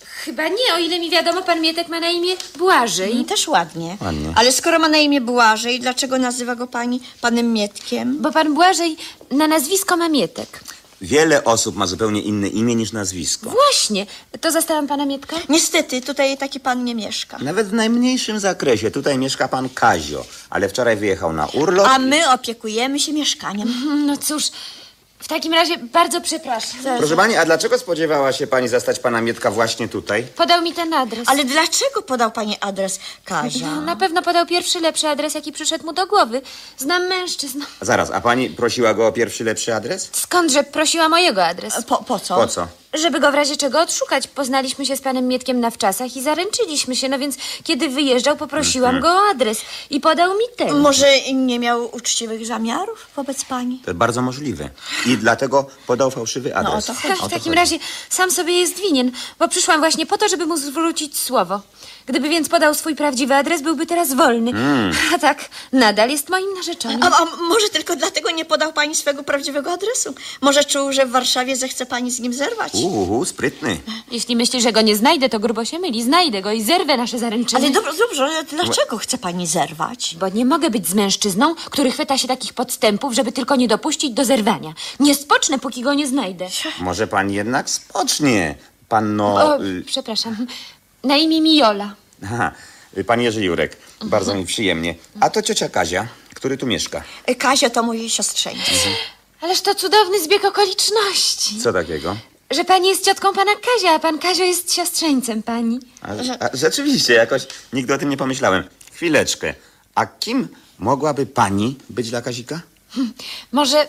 Chyba 0.00 0.48
nie, 0.48 0.74
o 0.74 0.78
ile 0.78 0.98
mi 0.98 1.10
wiadomo, 1.10 1.42
pan 1.42 1.60
Mietek 1.60 1.88
ma 1.88 2.00
na 2.00 2.10
imię 2.10 2.34
Błażej. 2.56 3.20
I 3.20 3.24
też 3.24 3.48
ładnie. 3.48 3.96
Ładnie. 4.00 4.32
Ale 4.36 4.52
skoro 4.52 4.78
ma 4.78 4.88
na 4.88 4.98
imię 4.98 5.20
Błażej, 5.20 5.80
dlaczego 5.80 6.18
nazywa 6.18 6.54
go 6.54 6.66
pani 6.66 7.00
panem 7.20 7.52
Mietkiem? 7.52 8.22
Bo 8.22 8.32
pan 8.32 8.54
Błażej 8.54 8.96
na 9.30 9.46
nazwisko 9.46 9.96
ma 9.96 10.08
Mietek. 10.08 10.60
Wiele 11.00 11.44
osób 11.44 11.76
ma 11.76 11.86
zupełnie 11.86 12.20
inne 12.22 12.48
imię 12.48 12.74
niż 12.74 12.92
nazwisko. 12.92 13.50
Właśnie. 13.50 14.06
To 14.40 14.50
zastałam 14.50 14.86
pana 14.86 15.06
Mietka? 15.06 15.36
Niestety, 15.48 16.00
tutaj 16.02 16.38
taki 16.38 16.60
pan 16.60 16.84
nie 16.84 16.94
mieszka. 16.94 17.38
Nawet 17.38 17.68
w 17.68 17.72
najmniejszym 17.72 18.40
zakresie. 18.40 18.90
Tutaj 18.90 19.18
mieszka 19.18 19.48
pan 19.48 19.68
Kazio, 19.68 20.24
ale 20.50 20.68
wczoraj 20.68 20.96
wyjechał 20.96 21.32
na 21.32 21.46
urlop. 21.46 21.86
A 21.88 21.98
my 21.98 22.32
opiekujemy 22.32 23.00
się 23.00 23.12
mieszkaniem. 23.12 23.74
No 24.06 24.16
cóż, 24.16 24.44
w 25.18 25.28
takim 25.28 25.54
razie 25.54 25.78
bardzo 25.78 26.20
przepraszam. 26.20 26.80
Proszę 26.98 27.16
pani, 27.16 27.36
a 27.36 27.44
dlaczego 27.44 27.78
spodziewała 27.78 28.32
się 28.32 28.46
pani 28.46 28.68
zastać 28.68 28.98
pana 28.98 29.20
Mietka 29.20 29.50
właśnie 29.50 29.88
tutaj? 29.88 30.22
Podał 30.36 30.62
mi 30.62 30.72
ten 30.74 30.94
adres. 30.94 31.28
Ale 31.28 31.44
dlaczego 31.44 32.02
podał 32.02 32.30
pani 32.32 32.56
adres 32.60 32.98
Kazia? 33.24 33.66
No, 33.66 33.80
na 33.80 33.96
pewno 33.96 34.22
podał 34.22 34.46
pierwszy, 34.46 34.80
lepszy 34.80 35.08
adres, 35.08 35.34
jaki 35.34 35.52
przyszedł 35.52 35.86
mu 35.86 35.92
do 35.92 36.06
głowy. 36.06 36.40
Znam 36.78 37.06
mężczyzn. 37.06 37.60
Zaraz, 37.80 38.10
a 38.10 38.20
pani 38.20 38.50
prosiła 38.50 38.94
go 38.94 39.06
o 39.06 39.12
pierwszy, 39.12 39.44
lepszy 39.44 39.74
adres? 39.74 40.10
Skądże 40.12 40.64
prosiła 40.64 41.08
mojego 41.08 41.44
adres? 41.44 41.84
Po, 41.84 41.96
po 41.96 42.18
co? 42.18 42.36
Po 42.36 42.46
co? 42.46 42.66
Żeby 42.94 43.20
go 43.20 43.30
w 43.30 43.34
razie 43.34 43.56
czego 43.56 43.80
odszukać. 43.80 44.26
Poznaliśmy 44.28 44.86
się 44.86 44.96
z 44.96 45.00
panem 45.00 45.28
Mietkiem 45.28 45.60
na 45.60 45.70
wczasach 45.70 46.16
i 46.16 46.22
zaręczyliśmy 46.22 46.96
się. 46.96 47.08
No 47.08 47.18
więc 47.18 47.36
kiedy 47.64 47.88
wyjeżdżał, 47.88 48.36
poprosiłam 48.36 49.00
go 49.00 49.08
o 49.08 49.28
adres 49.30 49.60
i 49.90 50.00
podał 50.00 50.34
mi 50.34 50.44
ten. 50.56 50.78
Może 50.80 51.06
nie 51.34 51.58
miał 51.58 51.96
uczciwych 51.96 52.46
zamiarów 52.46 53.06
wobec 53.16 53.44
pani? 53.44 53.82
To 53.84 53.94
bardzo 53.94 54.22
możliwe. 54.22 54.70
I 55.06 55.16
dlatego 55.16 55.66
podał 55.86 56.10
fałszywy 56.10 56.56
adres. 56.56 56.90
o 56.90 56.94
to 56.94 57.00
chodzi. 57.00 57.22
W 57.22 57.28
takim 57.28 57.52
razie 57.52 57.78
sam 58.10 58.30
sobie 58.30 58.52
jest 58.52 58.80
winien, 58.80 59.12
bo 59.38 59.48
przyszłam 59.48 59.80
właśnie 59.80 60.06
po 60.06 60.18
to, 60.18 60.28
żeby 60.28 60.46
mu 60.46 60.56
zwrócić 60.56 61.18
słowo. 61.18 61.60
Gdyby 62.08 62.28
więc 62.28 62.48
podał 62.48 62.74
swój 62.74 62.96
prawdziwy 62.96 63.34
adres, 63.34 63.62
byłby 63.62 63.86
teraz 63.86 64.14
wolny. 64.14 64.52
A 65.14 65.18
tak, 65.18 65.48
nadal 65.72 66.10
jest 66.10 66.28
moim 66.28 66.54
narzeczonym. 66.54 67.02
A, 67.02 67.06
a 67.06 67.24
może 67.48 67.68
tylko 67.68 67.96
dlatego 67.96 68.30
nie 68.30 68.44
podał 68.44 68.72
pani 68.72 68.94
swego 68.94 69.22
prawdziwego 69.22 69.72
adresu? 69.72 70.14
Może 70.40 70.64
czuł, 70.64 70.92
że 70.92 71.06
w 71.06 71.10
Warszawie 71.10 71.56
zechce 71.56 71.86
pani 71.86 72.10
z 72.10 72.20
nim 72.20 72.34
zerwać? 72.34 72.74
Uhu, 72.74 73.24
sprytny. 73.24 73.80
Jeśli 74.10 74.36
myśli, 74.36 74.62
że 74.62 74.72
go 74.72 74.80
nie 74.80 74.96
znajdę, 74.96 75.28
to 75.28 75.38
grubo 75.40 75.64
się 75.64 75.78
myli. 75.78 76.02
Znajdę 76.02 76.42
go 76.42 76.52
i 76.52 76.62
zerwę 76.62 76.96
nasze 76.96 77.18
zaręczyny. 77.18 77.60
Ale 77.62 77.70
dobrze, 77.70 77.92
dobrze, 77.98 78.24
ale 78.24 78.44
dlaczego 78.44 78.98
chce 78.98 79.18
pani 79.18 79.46
zerwać? 79.46 80.16
Bo 80.20 80.28
nie 80.28 80.44
mogę 80.44 80.70
być 80.70 80.88
z 80.88 80.94
mężczyzną, 80.94 81.54
który 81.54 81.90
chwyta 81.90 82.18
się 82.18 82.28
takich 82.28 82.52
podstępów, 82.52 83.14
żeby 83.14 83.32
tylko 83.32 83.56
nie 83.56 83.68
dopuścić 83.68 84.10
do 84.10 84.24
zerwania. 84.24 84.74
Nie 85.00 85.14
spocznę, 85.14 85.58
póki 85.58 85.82
go 85.82 85.94
nie 85.94 86.06
znajdę. 86.06 86.46
Może 86.80 87.06
pani 87.06 87.34
jednak 87.34 87.70
spocznie. 87.70 88.54
Panno... 88.88 89.34
O, 89.34 89.64
y, 89.64 89.82
przepraszam. 89.86 90.46
Na 91.04 91.16
imię 91.16 91.40
mi 91.40 91.56
Jola. 91.56 91.94
Aha, 92.24 92.52
pan 93.06 93.20
Jerzy 93.20 93.44
Jurek. 93.44 93.76
Bardzo 94.04 94.34
mi 94.34 94.46
przyjemnie. 94.46 94.94
A 95.20 95.30
to 95.30 95.42
ciocia 95.42 95.68
Kazia, 95.68 96.08
który 96.34 96.56
tu 96.56 96.66
mieszka. 96.66 97.02
Kazia 97.38 97.70
to 97.70 97.82
mój 97.82 98.10
siostrzeńca. 98.10 98.72
Ależ 99.40 99.60
to 99.60 99.74
cudowny 99.74 100.20
zbieg 100.24 100.44
okoliczności. 100.44 101.60
Co 101.60 101.72
takiego? 101.72 102.16
Że 102.50 102.64
pani 102.64 102.88
jest 102.88 103.04
ciotką 103.04 103.32
pana 103.32 103.52
Kazia, 103.54 103.90
a 103.94 103.98
pan 103.98 104.18
Kazio 104.18 104.44
jest 104.44 104.72
siostrzeńcem 104.74 105.42
pani. 105.42 105.80
A, 106.02 106.08
a, 106.44 106.56
rzeczywiście, 106.56 107.14
jakoś 107.14 107.46
nigdy 107.72 107.94
o 107.94 107.98
tym 107.98 108.08
nie 108.08 108.16
pomyślałem. 108.16 108.64
Chwileczkę. 108.92 109.54
A 109.94 110.06
kim 110.06 110.48
mogłaby 110.78 111.26
pani 111.26 111.76
być 111.90 112.10
dla 112.10 112.22
Kazika? 112.22 112.60
Może 113.52 113.86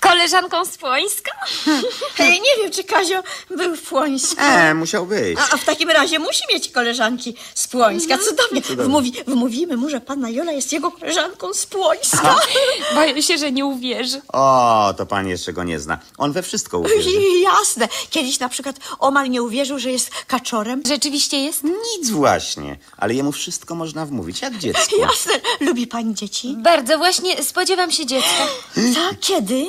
koleżanką 0.00 0.64
z 0.64 0.76
Płońska? 0.76 1.30
Hej, 2.18 2.40
nie 2.40 2.62
wiem, 2.62 2.72
czy 2.72 2.84
Kazio 2.84 3.22
był 3.50 3.76
w 3.76 3.82
Płońsku. 3.82 4.40
E, 4.40 4.74
musiał 4.74 5.06
być. 5.06 5.38
A, 5.38 5.54
a 5.54 5.56
w 5.56 5.64
takim 5.64 5.90
razie 5.90 6.18
musi 6.18 6.42
mieć 6.52 6.70
koleżanki 6.70 7.34
z 7.54 7.68
Płońska. 7.68 8.18
Cudownie. 8.18 8.60
Wmówi, 8.84 9.12
wmówimy 9.26 9.76
mu, 9.76 9.88
że 9.90 10.00
panna 10.00 10.30
Jola 10.30 10.52
jest 10.52 10.72
jego 10.72 10.90
koleżanką 10.90 11.54
z 11.54 11.66
Płońska. 11.66 12.36
Boję 12.94 13.22
się, 13.22 13.38
że 13.38 13.52
nie 13.52 13.64
uwierzy. 13.66 14.20
O, 14.32 14.94
to 14.96 15.06
pani 15.06 15.30
jeszcze 15.30 15.52
go 15.52 15.64
nie 15.64 15.80
zna. 15.80 15.98
On 16.18 16.32
we 16.32 16.42
wszystko 16.42 16.78
uwierzy. 16.78 17.10
Jasne. 17.52 17.88
Kiedyś 18.10 18.38
na 18.38 18.48
przykład 18.48 18.76
omal 18.98 19.30
nie 19.30 19.42
uwierzył, 19.42 19.78
że 19.78 19.90
jest 19.90 20.10
kaczorem. 20.26 20.82
Rzeczywiście 20.86 21.36
jest? 21.38 21.64
Nic 21.64 22.10
właśnie. 22.10 22.76
Ale 22.96 23.14
jemu 23.14 23.32
wszystko 23.32 23.74
można 23.74 24.06
wmówić, 24.06 24.42
jak 24.42 24.58
dziecku. 24.58 24.96
Jasne. 24.98 25.32
Lubi 25.60 25.86
pani 25.86 26.14
dzieci? 26.14 26.54
Bardzo 26.58 26.98
właśnie 26.98 27.42
spodziewam 27.44 27.90
się 27.90 28.06
dziecka. 28.06 28.46
Tak, 29.00 29.20
kiedy? 29.20 29.66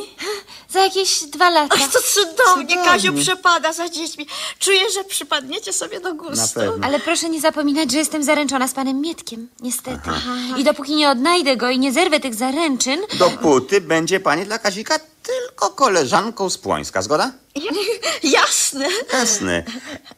Za 0.74 0.80
jakieś 0.80 1.24
dwa 1.24 1.50
lata. 1.50 1.76
Ach, 1.80 1.92
to 1.92 2.00
cudownie. 2.02 2.36
Cudownie. 2.68 2.76
Kazio 2.76 3.14
przepada 3.14 3.74
za 3.74 3.90
dziećmi. 3.90 4.28
Czuję, 4.60 4.92
że 4.94 5.04
przypadniecie 5.04 5.74
sobie 5.74 6.00
do 6.00 6.14
gustu. 6.14 6.36
Na 6.36 6.48
pewno. 6.68 6.88
Ale 6.88 7.00
proszę 7.00 7.30
nie 7.30 7.42
zapominać, 7.42 7.92
że 7.92 7.98
jestem 7.98 8.24
zaręczona 8.24 8.68
z 8.68 8.74
panem 8.74 9.02
Mietkiem. 9.02 9.48
Niestety. 9.60 10.10
I 10.58 10.64
dopóki 10.64 10.96
nie 10.96 11.10
odnajdę 11.10 11.58
go 11.58 11.70
i 11.70 11.80
nie 11.80 11.92
zerwę 11.94 12.20
tych 12.20 12.36
zaręczyn, 12.36 13.00
Dopóty 13.20 13.82
będzie 13.82 14.20
pani 14.20 14.46
dla 14.46 14.60
Kazika 14.60 15.00
tylko 15.24 15.70
koleżanką 15.70 16.50
z 16.50 16.58
Płońska, 16.58 17.02
zgoda? 17.02 17.32
Jasne. 18.24 18.88
Jasne. 19.14 19.64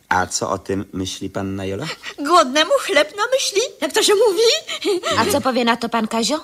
A 0.10 0.28
co 0.28 0.50
o 0.50 0.58
tym 0.58 0.86
myśli 0.94 1.30
panna 1.30 1.66
Jola? 1.66 1.86
Głodnemu 2.20 2.72
chleb 2.80 3.18
na 3.18 3.24
myśli, 3.34 3.62
jak 3.82 3.94
to 3.94 4.04
się 4.04 4.13
mówi. 4.16 4.42
a 5.18 5.32
co 5.32 5.42
powie 5.42 5.66
na 5.66 5.78
to 5.78 5.89
pan 5.89 6.08
Kazio? 6.08 6.39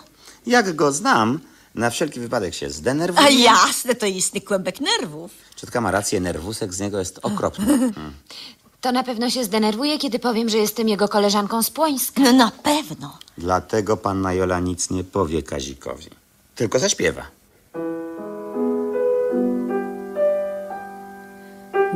Jak 0.48 0.76
go 0.76 0.91
znam, 0.91 1.39
na 1.79 1.89
wszelki 1.89 2.19
wypadek 2.19 2.53
się 2.53 2.69
zdenerwuje. 2.69 3.27
A 3.27 3.29
jasne, 3.29 3.95
to 3.95 4.05
istny 4.05 4.41
kłębek 4.41 4.79
nerwów. 4.79 5.31
Ciotka 5.55 5.81
ma 5.81 5.91
rację, 5.91 6.19
nerwusek 6.19 6.73
z 6.73 6.79
niego 6.79 6.99
jest 6.99 7.19
okropny. 7.21 7.65
Mm. 7.99 8.13
To 8.81 8.91
na 8.91 9.03
pewno 9.03 9.29
się 9.29 9.43
zdenerwuje, 9.43 9.97
kiedy 9.97 10.19
powiem, 10.19 10.49
że 10.49 10.57
jestem 10.57 10.89
jego 10.89 11.07
koleżanką 11.07 11.63
z 11.63 11.69
Płońska. 11.69 12.21
No 12.21 12.33
na 12.33 12.51
pewno. 12.51 13.17
Dlatego 13.37 13.97
panna 13.97 14.33
Jola 14.33 14.59
nic 14.59 14.89
nie 14.89 15.03
powie 15.03 15.43
Kazikowi. 15.43 16.09
Tylko 16.55 16.79
zaśpiewa. 16.79 17.25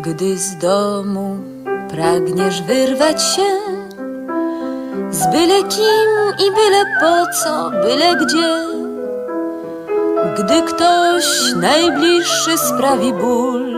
Gdy 0.03 0.37
z 0.37 0.57
domu 0.57 1.37
pragniesz 1.89 2.61
wyrwać 2.61 3.35
się 3.35 3.59
z 5.11 5.31
byle 5.31 5.63
kim 5.63 6.47
i 6.47 6.51
byle 6.51 6.85
po 7.01 7.33
co, 7.43 7.71
byle 7.71 8.15
gdzie. 8.15 8.82
Gdy 10.23 10.61
ktoś 10.61 11.25
najbliższy 11.55 12.57
sprawi 12.57 13.13
ból, 13.13 13.75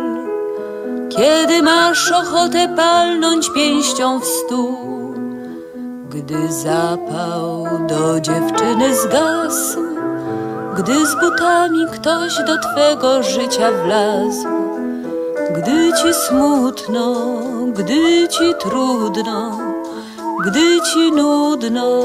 kiedy 1.09 1.61
masz 1.63 2.11
ochotę 2.11 2.75
palnąć 2.75 3.49
pięścią 3.49 4.19
w 4.19 4.25
stół, 4.25 5.13
gdy 6.09 6.53
zapał 6.53 7.67
do 7.87 8.19
dziewczyny 8.19 8.95
zgasł, 8.95 9.79
gdy 10.77 11.05
z 11.05 11.15
butami 11.15 11.85
ktoś 11.93 12.37
do 12.37 12.57
twego 12.57 13.23
życia 13.23 13.71
wlazł. 13.71 14.47
Gdy 15.55 15.93
ci 15.93 16.13
smutno, 16.13 17.15
gdy 17.73 18.27
ci 18.27 18.53
trudno, 18.59 19.59
gdy 20.45 20.81
ci 20.81 21.11
nudno, 21.11 22.01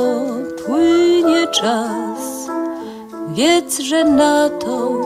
płynie 0.66 1.46
czas. 1.46 2.39
Wiedz, 3.35 3.79
że 3.79 4.05
na 4.05 4.49
to 4.49 5.01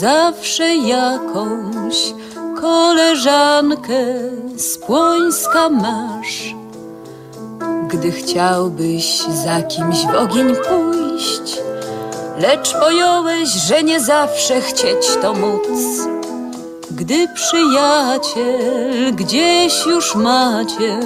zawsze 0.00 0.76
jakąś 0.76 2.14
koleżankę 2.60 4.04
z 4.56 4.78
Płońska 4.78 5.68
masz. 5.68 6.54
Gdy 7.88 8.12
chciałbyś 8.12 9.22
za 9.44 9.62
kimś 9.62 10.06
w 10.06 10.14
ogień 10.14 10.46
pójść, 10.46 11.58
lecz 12.38 12.72
pojąłeś, 12.72 13.48
że 13.48 13.82
nie 13.82 14.00
zawsze 14.00 14.60
chcieć 14.60 15.16
to 15.22 15.34
móc. 15.34 15.68
Gdy 16.90 17.28
przyjaciel 17.34 19.14
gdzieś 19.14 19.86
już 19.86 20.14
macie 20.14 21.00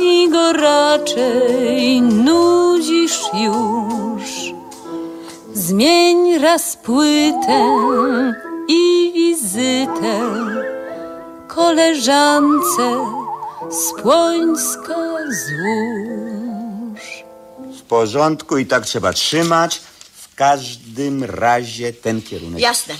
i 0.00 0.28
go 0.30 0.52
raczej 0.52 2.02
nudzisz 2.02 3.20
już, 3.34 4.57
zmień 5.58 6.38
raz 6.38 6.76
płytę 6.76 7.76
i 8.68 9.12
wizytę 9.14 10.20
koleżance 11.48 13.06
z 13.70 14.02
Płońska 14.02 14.94
złóż. 15.30 17.02
W 17.78 17.82
porządku 17.82 18.58
i 18.58 18.66
tak 18.66 18.86
trzeba 18.86 19.12
trzymać. 19.12 19.80
W 20.12 20.34
każdym 20.34 21.24
razie 21.24 21.92
ten 21.92 22.22
kierunek. 22.22 22.60
Jasne. 22.60 22.94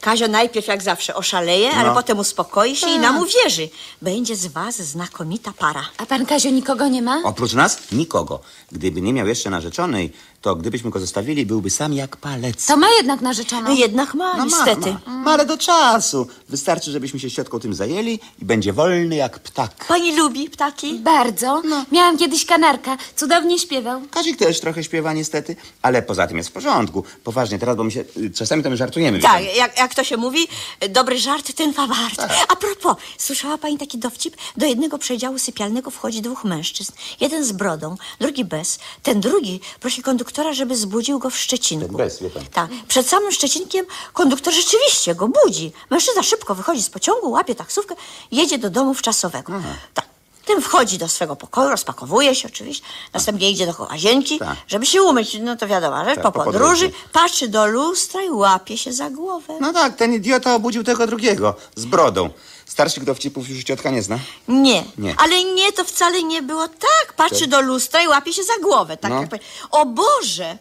Kazio 0.00 0.28
najpierw 0.28 0.66
jak 0.66 0.82
zawsze 0.82 1.14
oszaleje, 1.14 1.70
ale 1.70 1.88
No. 1.88 1.94
potem 1.94 2.18
uspokoi 2.18 2.76
się 2.76 2.88
i 2.88 2.98
nam 2.98 3.18
uwierzy. 3.22 3.68
Będzie 4.02 4.36
z 4.36 4.46
was 4.46 4.76
znakomita 4.82 5.52
para. 5.58 5.82
A 5.98 6.06
pan 6.06 6.26
Kazio 6.26 6.50
nikogo 6.50 6.88
nie 6.88 7.02
ma? 7.02 7.20
Oprócz 7.24 7.52
nas 7.52 7.78
nikogo. 7.92 8.40
Gdyby 8.72 9.00
nie 9.00 9.12
miał 9.12 9.26
jeszcze 9.26 9.50
narzeczonej, 9.50 10.12
to 10.42 10.56
gdybyśmy 10.56 10.90
go 10.90 11.00
zostawili, 11.00 11.46
byłby 11.46 11.70
sam 11.70 11.92
jak 11.92 12.16
palec. 12.16 12.66
To 12.66 12.76
ma 12.76 12.88
jednak 12.90 13.20
narzeczoną. 13.20 13.68
No 13.68 13.74
jednak 13.74 14.14
ma, 14.14 14.36
No 14.36 14.44
niestety. 14.44 14.90
Ma, 14.92 15.00
ma, 15.06 15.18
ma, 15.18 15.32
ale 15.32 15.46
do 15.46 15.58
czasu. 15.58 16.26
Wystarczy, 16.48 16.90
żebyśmy 16.90 17.20
się 17.20 17.30
ciotką 17.30 17.60
tym 17.60 17.74
zajęli 17.74 18.20
i 18.42 18.44
będzie 18.44 18.72
wolny 18.72 19.16
jak 19.16 19.38
ptak. 19.38 19.84
Pani 19.88 20.16
lubi 20.16 20.50
ptaki? 20.50 20.94
Bardzo. 20.98 21.62
Miałam 21.92 22.18
kiedyś 22.18 22.46
kanarka. 22.46 22.96
Cudownie 23.16 23.58
śpiewał. 23.58 24.02
Kazik 24.10 24.36
też 24.38 24.60
trochę 24.60 24.84
śpiewa 24.84 25.12
niestety, 25.12 25.56
ale 25.82 26.02
poza 26.02 26.26
tym 26.26 26.36
jest 26.36 26.48
w 26.48 26.52
porządku. 26.52 27.04
Poważnie, 27.24 27.58
teraz, 27.58 27.76
bo 27.76 27.84
my 27.84 27.90
się 27.90 28.04
y, 28.16 28.30
czasami 28.30 28.62
to 28.62 28.70
my 28.70 28.76
żartujemy. 28.76 29.16
wie 29.18 29.22
Tak, 29.22 29.32
pani. 29.32 29.46
jak, 29.56 29.78
jak 29.78 29.94
to 29.94 30.04
się 30.04 30.16
mówi, 30.16 30.48
dobry 30.90 31.18
żart, 31.18 31.52
ten 31.56 31.72
ma 31.76 31.86
wart. 31.86 32.16
Tak. 32.16 32.30
A 32.48 32.56
propos, 32.56 32.96
słyszała 33.18 33.58
pani 33.58 33.78
taki 33.78 33.98
dowcip? 33.98 34.36
Do 34.56 34.66
jednego 34.66 34.98
przedziału 34.98 35.38
sypialnego 35.38 35.90
wchodzi 35.90 36.22
dwóch 36.22 36.44
mężczyzn. 36.44 36.92
Jeden 37.20 37.44
z 37.44 37.52
brodą, 37.52 37.96
drugi 38.20 38.44
bez. 38.44 38.78
Ten 39.02 39.20
drugi 39.20 39.60
prosi 39.80 40.02
konduktora, 40.02 40.29
żeby 40.52 40.76
zbudził 40.76 41.18
go 41.18 41.30
w 41.30 41.36
Szczecinku. 41.38 41.96
Bez, 41.96 42.22
wie 42.22 42.30
pani. 42.30 42.46
Tak. 42.46 42.70
Przed 42.88 43.08
samym 43.08 43.32
Szczecinkiem 43.32 43.86
konduktor 44.12 44.54
rzeczywiście 44.54 45.14
go 45.14 45.28
budzi. 45.44 45.72
Mężczyzna 45.90 46.22
szybko 46.22 46.54
wychodzi 46.54 46.82
z 46.82 46.90
pociągu, 46.90 47.30
łapie 47.30 47.54
taksówkę, 47.54 47.94
jedzie 48.32 48.58
do 48.58 48.70
domu 48.70 48.94
wczasowego. 48.94 49.52
Tak. 49.94 50.10
Ten 50.46 50.62
wchodzi 50.62 50.98
do 50.98 51.08
swego 51.08 51.36
pokoju, 51.36 51.70
rozpakowuje 51.70 52.34
się 52.34 52.48
oczywiście, 52.48 52.84
następnie 53.14 53.50
idzie 53.50 53.66
do 53.66 53.74
łazienki, 53.90 54.38
Tak. 54.38 54.56
żeby 54.68 54.86
się 54.86 55.02
umyć. 55.02 55.38
No 55.40 55.56
to 55.56 55.66
wiadomo, 55.66 56.04
że 56.04 56.14
Tak, 56.14 56.22
po 56.24 56.32
po 56.32 56.44
podróży 56.44 56.84
podróży. 56.88 57.08
patrzy 57.12 57.48
do 57.48 57.66
lustra 57.66 58.22
i 58.22 58.30
łapie 58.30 58.78
się 58.78 58.92
za 58.92 59.10
głowę. 59.10 59.54
No 59.60 59.72
tak, 59.72 59.96
ten 59.96 60.14
idiota 60.14 60.54
obudził 60.54 60.84
tego 60.84 61.06
drugiego, 61.06 61.54
z 61.76 61.84
brodą. 61.84 62.30
Starszych 62.70 63.04
dowcipów 63.04 63.48
już 63.48 63.64
ciotka 63.64 63.90
nie 63.90 64.02
zna. 64.02 64.18
Nie. 64.48 64.84
Nie. 64.98 65.14
ale 65.18 65.44
nie, 65.44 65.72
to 65.72 65.84
wcale 65.84 66.22
nie 66.22 66.42
było 66.42 66.68
tak. 66.68 67.12
Patrzy 67.16 67.46
do 67.46 67.60
lustra 67.60 68.02
i 68.02 68.08
łapie 68.08 68.32
się 68.32 68.42
za 68.44 68.52
głowę. 68.62 68.96
Tak 68.96 69.10
No. 69.12 69.20
jak 69.20 69.30
O 69.70 69.86
Boże! 69.86 70.58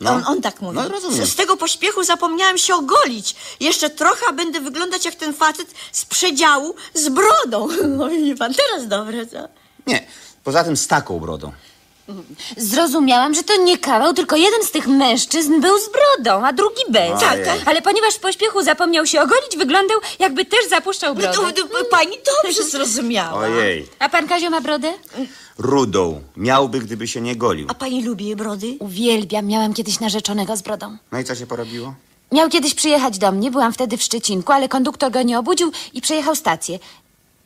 No. 0.00 0.10
On, 0.10 0.24
on 0.26 0.42
tak 0.42 0.60
mówi. 0.60 0.78
No. 0.78 1.10
Z, 1.10 1.30
z 1.30 1.34
tego 1.36 1.56
pośpiechu 1.56 2.04
zapomniałem 2.04 2.58
się 2.58 2.74
ogolić. 2.74 3.34
Jeszcze 3.60 3.90
trochę, 3.90 4.32
będę 4.32 4.60
wyglądać 4.60 5.04
jak 5.04 5.14
ten 5.14 5.34
facet 5.34 5.68
z 5.92 6.04
przedziału 6.04 6.74
z 6.94 7.08
brodą. 7.08 7.68
Mówi 7.98 8.34
pan, 8.34 8.54
teraz 8.54 8.88
dobre, 8.88 9.26
co? 9.26 9.36
Nie, 9.86 10.06
poza 10.44 10.64
tym 10.64 10.76
z 10.76 10.86
taką 10.86 11.18
brodą. 11.20 11.52
Zrozumiałam, 12.56 13.34
że 13.34 13.42
to 13.42 13.56
nie 13.62 13.78
kawał, 13.78 14.14
tylko 14.14 14.36
jeden 14.36 14.62
z 14.62 14.70
tych 14.70 14.86
mężczyzn 14.86 15.60
był 15.60 15.78
z 15.78 15.88
brodą, 15.92 16.46
a 16.46 16.52
drugi 16.52 16.82
bez. 16.88 17.20
Tak, 17.20 17.44
tak. 17.44 17.58
Ale 17.66 17.82
ponieważ 17.82 18.14
w 18.14 18.18
pośpiechu 18.20 18.62
zapomniał 18.62 19.06
się 19.06 19.20
ogolić, 19.22 19.56
wyglądał 19.56 19.98
jakby 20.18 20.44
też 20.44 20.68
zapuszczał 20.70 21.14
No 21.14 21.20
brodę. 21.20 21.52
to, 21.52 21.62
to, 21.68 21.84
pani 21.90 22.16
dobrze 22.44 22.62
zrozumiała. 22.70 23.38
Ojej. 23.40 23.86
A 23.98 24.08
pan 24.08 24.28
Kazio 24.28 24.50
ma 24.50 24.60
brodę? 24.60 24.92
Rudą. 25.58 26.20
Miałby, 26.36 26.80
gdyby 26.80 27.08
się 27.08 27.20
nie 27.20 27.36
golił. 27.36 27.66
A 27.70 27.74
pani 27.74 28.04
lubi 28.04 28.26
jej 28.26 28.36
brody? 28.36 28.76
Uwielbiam, 28.80 29.46
miałam 29.46 29.74
kiedyś 29.74 30.00
narzeczonego 30.00 30.56
z 30.56 30.62
brodą. 30.62 30.96
No 31.12 31.18
i 31.18 31.24
co 31.24 31.34
się 31.34 31.46
porobiło? 31.46 31.94
Miał 32.32 32.48
kiedyś 32.48 32.74
przyjechać 32.74 33.18
do 33.18 33.32
mnie, 33.32 33.50
byłam 33.50 33.72
wtedy 33.72 33.96
w 33.96 34.02
Szczecinku, 34.02 34.52
ale 34.52 34.68
konduktor 34.68 35.10
go 35.10 35.22
nie 35.22 35.38
obudził 35.38 35.72
i 35.92 36.00
przejechał 36.00 36.34
stację. 36.36 36.78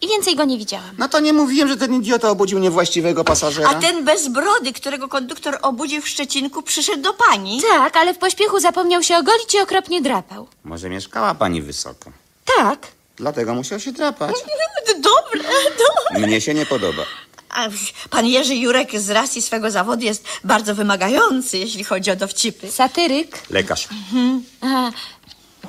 I 0.01 0.09
więcej 0.09 0.37
go 0.37 0.45
nie 0.45 0.59
widziałam. 0.59 0.91
No 0.99 1.09
to 1.09 1.21
nie 1.21 1.33
mówiłem, 1.33 1.69
że 1.69 1.77
ten 1.77 1.95
idiota 1.95 2.31
obudził 2.31 2.59
niewłaściwego 2.59 3.25
pasażera. 3.25 3.69
A 3.69 3.75
ten 3.75 4.05
bez 4.05 4.29
brody, 4.29 4.73
którego 4.73 5.09
konduktor 5.09 5.59
obudził 5.63 6.03
w 6.03 6.09
Szczecinku, 6.09 6.63
przyszedł 6.63 7.03
do 7.03 7.13
pani? 7.13 7.63
Tak, 7.63 7.97
ale 7.97 8.15
w 8.15 8.19
pośpiechu 8.19 8.61
zapomniał 8.61 9.03
się 9.03 9.17
ogolić 9.17 9.55
i 9.55 9.59
okropnie 9.61 10.03
drapał. 10.03 10.49
Może 10.65 10.89
mieszkała 10.89 11.35
pani 11.35 11.63
wysoko. 11.63 12.11
Tak. 12.57 12.87
Dlatego 13.17 13.55
musiał 13.55 13.81
się 13.81 13.93
drapać. 13.93 14.35
Dobre, 15.03 15.49
dobre. 15.79 16.27
Mnie 16.27 16.41
się 16.41 16.55
nie 16.55 16.67
podoba. 16.67 17.03
A 17.51 17.69
pan 18.11 18.27
Jerzy 18.27 18.55
Jurek 18.55 19.01
z 19.01 19.11
racji 19.11 19.43
swego 19.43 19.71
zawodu 19.71 20.05
jest 20.05 20.25
bardzo 20.45 20.75
wymagający, 20.75 21.59
jeśli 21.59 21.85
chodzi 21.85 22.11
o 22.11 22.17
dowcipy. 22.17 22.71
Satyryk. 22.73 23.39
Lekarz. 23.51 23.89
Aha. 24.63 24.91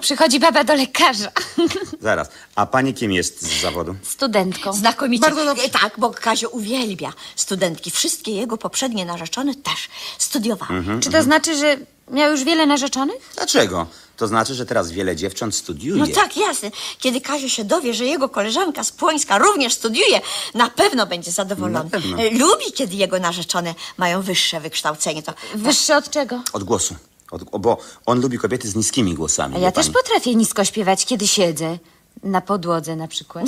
Przychodzi 0.01 0.39
baba 0.39 0.63
do 0.63 0.75
lekarza. 0.75 1.31
Zaraz. 2.01 2.29
A 2.55 2.65
pani 2.65 2.93
kim 2.93 3.11
jest 3.11 3.41
z 3.41 3.61
zawodu? 3.61 3.95
Studentką. 4.03 4.73
Znakomicie. 4.73 5.21
Bardzo 5.21 5.45
dobrze. 5.45 5.63
E, 5.63 5.69
Tak, 5.69 5.93
bo 5.97 6.09
Kazio 6.09 6.49
uwielbia 6.49 7.13
studentki. 7.35 7.91
Wszystkie 7.91 8.31
jego 8.31 8.57
poprzednie 8.57 9.05
narzeczone 9.05 9.55
też 9.55 9.89
studiowały. 10.17 10.75
Mhm. 10.79 11.01
Czy 11.01 11.09
to 11.09 11.23
znaczy, 11.23 11.57
że 11.57 11.77
miał 12.11 12.31
już 12.31 12.43
wiele 12.43 12.65
narzeczonych? 12.65 13.29
Dlaczego? 13.35 13.87
To 14.17 14.27
znaczy, 14.27 14.53
że 14.53 14.65
teraz 14.65 14.91
wiele 14.91 15.15
dziewcząt 15.15 15.55
studiuje. 15.55 16.01
No 16.03 16.07
tak, 16.15 16.37
jasne. 16.37 16.71
Kiedy 16.99 17.21
Kazio 17.21 17.49
się 17.49 17.63
dowie, 17.63 17.93
że 17.93 18.05
jego 18.05 18.29
koleżanka 18.29 18.83
z 18.83 18.91
Płońska 18.91 19.37
również 19.37 19.73
studiuje, 19.73 20.21
na 20.53 20.69
pewno 20.69 21.05
będzie 21.05 21.31
zadowolony. 21.31 21.83
Na 21.83 21.89
pewno. 21.89 22.17
E, 22.17 22.29
Lubi, 22.31 22.71
kiedy 22.75 22.95
jego 22.95 23.19
narzeczone 23.19 23.75
mają 23.97 24.21
wyższe 24.21 24.59
wykształcenie. 24.59 25.23
To 25.23 25.33
Wyższe 25.55 25.97
od 25.97 26.09
czego? 26.09 26.41
Od 26.53 26.63
głosu. 26.63 26.95
O, 27.31 27.59
bo 27.59 27.77
on 28.05 28.21
lubi 28.21 28.37
kobiety 28.37 28.67
z 28.67 28.75
niskimi 28.75 29.13
głosami. 29.13 29.55
A 29.55 29.57
wie 29.57 29.63
ja 29.65 29.71
też 29.71 29.85
pani. 29.85 29.93
potrafię 29.93 30.35
nisko 30.35 30.65
śpiewać, 30.65 31.05
kiedy 31.05 31.27
siedzę. 31.27 31.77
Na 32.23 32.41
podłodze 32.41 32.95
na 32.95 33.07
przykład. 33.07 33.45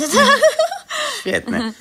Świetne. 1.20 1.72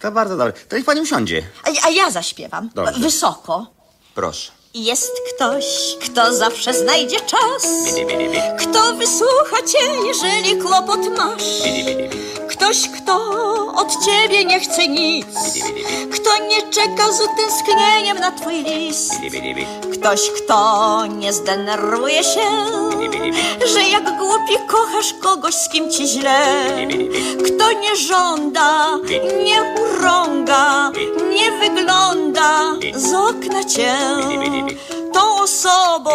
To 0.00 0.12
bardzo 0.12 0.36
dobre. 0.36 0.52
To 0.52 0.76
niech 0.76 0.84
pani 0.84 1.00
usiądzie. 1.00 1.42
A, 1.64 1.86
a 1.86 1.90
ja 1.90 2.10
zaśpiewam. 2.10 2.70
Dobrze. 2.74 3.00
Wysoko. 3.00 3.66
Proszę. 4.14 4.52
Jest 4.74 5.12
ktoś, 5.34 5.64
kto 6.04 6.34
zawsze 6.34 6.74
znajdzie 6.74 7.16
czas, 7.20 7.72
kto 8.58 8.94
wysłucha 8.94 9.56
cię, 9.66 9.78
jeżeli 10.06 10.62
kłopot 10.62 11.00
masz. 11.18 11.42
Ktoś, 12.48 12.88
kto 12.88 13.16
od 13.76 13.88
ciebie 14.04 14.44
nie 14.44 14.60
chce 14.60 14.88
nic, 14.88 15.26
kto 16.12 16.30
nie 16.46 16.62
czeka 16.70 17.12
z 17.12 17.20
utęsknieniem 17.20 18.18
na 18.18 18.30
twój 18.32 18.54
list. 18.54 19.12
Ktoś, 19.92 20.20
kto 20.30 21.06
nie 21.06 21.32
zdenerwuje 21.32 22.24
się, 22.24 22.48
że 23.74 23.82
jak 23.82 24.18
głupi 24.18 24.54
kochasz 24.68 25.14
kogoś, 25.22 25.54
z 25.54 25.68
kim 25.68 25.90
ci 25.90 26.06
źle. 26.08 26.64
Kto 27.44 27.72
nie 27.72 27.96
żąda, 27.96 28.98
nie 29.44 29.74
urąga, 29.82 30.92
wygląda 31.60 32.72
z 32.94 33.14
okna 33.14 33.64
cię. 33.64 33.94
Tą 35.12 35.42
osobą 35.42 36.10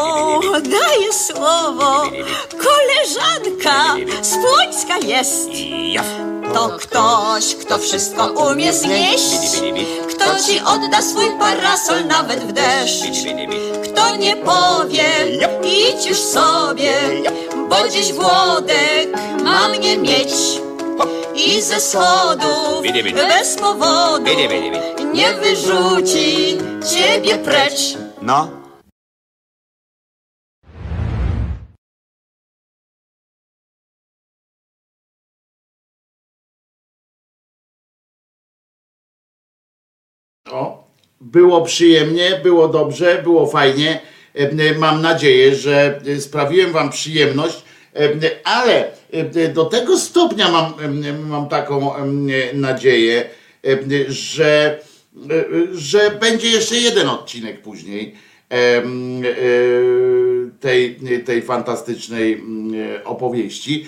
daje 0.52 1.13
słowo, 1.13 2.04
koleżanka 2.50 3.95
z 4.21 4.30
Płońska 4.30 4.97
jest. 4.97 5.50
To 6.54 6.69
ktoś, 6.69 7.56
kto 7.56 7.78
wszystko 7.78 8.28
umie 8.28 8.73
znieść, 8.73 9.62
kto 10.10 10.26
ci 10.47 10.60
odda 10.60 11.02
swój 11.02 11.32
parasol 11.39 12.06
nawet 12.08 12.39
w 12.39 12.52
deszcz. 12.52 13.04
Kto 13.84 14.15
nie 14.15 14.36
powie, 14.36 15.10
idź 15.63 16.06
już 16.06 16.19
sobie, 16.19 16.93
bo 17.69 17.89
dziś 17.89 18.13
Włodek 18.13 19.08
ma 19.43 19.67
mnie 19.67 19.97
mieć. 19.97 20.66
I 21.38 21.62
ze 21.62 21.80
schodów 21.80 22.84
bez 23.13 23.56
powodu 23.56 24.32
nie 25.13 25.34
wyrzuci 25.34 26.58
ciebie 26.93 27.38
precz. 27.38 27.97
No. 28.21 28.52
O, 40.52 40.88
było 41.21 41.62
przyjemnie, 41.62 42.39
było 42.43 42.67
dobrze, 42.67 43.21
było 43.23 43.47
fajnie. 43.47 44.02
E, 44.34 44.76
Mam 44.80 45.02
nadzieję, 45.02 45.56
że 45.56 46.02
e, 46.08 46.21
sprawiłem 46.21 46.71
wam 46.71 46.89
przyjemność, 46.89 47.66
ale 48.43 48.91
do 49.53 49.65
tego 49.65 49.97
stopnia 49.97 50.51
mam, 50.51 50.73
mam 51.27 51.49
taką 51.49 51.93
nadzieję, 52.53 53.29
że, 54.07 54.79
że 55.71 56.12
będzie 56.12 56.49
jeszcze 56.49 56.75
jeden 56.75 57.10
odcinek 57.10 57.62
później 57.62 58.15
e, 58.51 58.83
tej, 60.60 60.99
tej 61.25 61.41
fantastycznej 61.41 62.43
opowieści. 63.05 63.88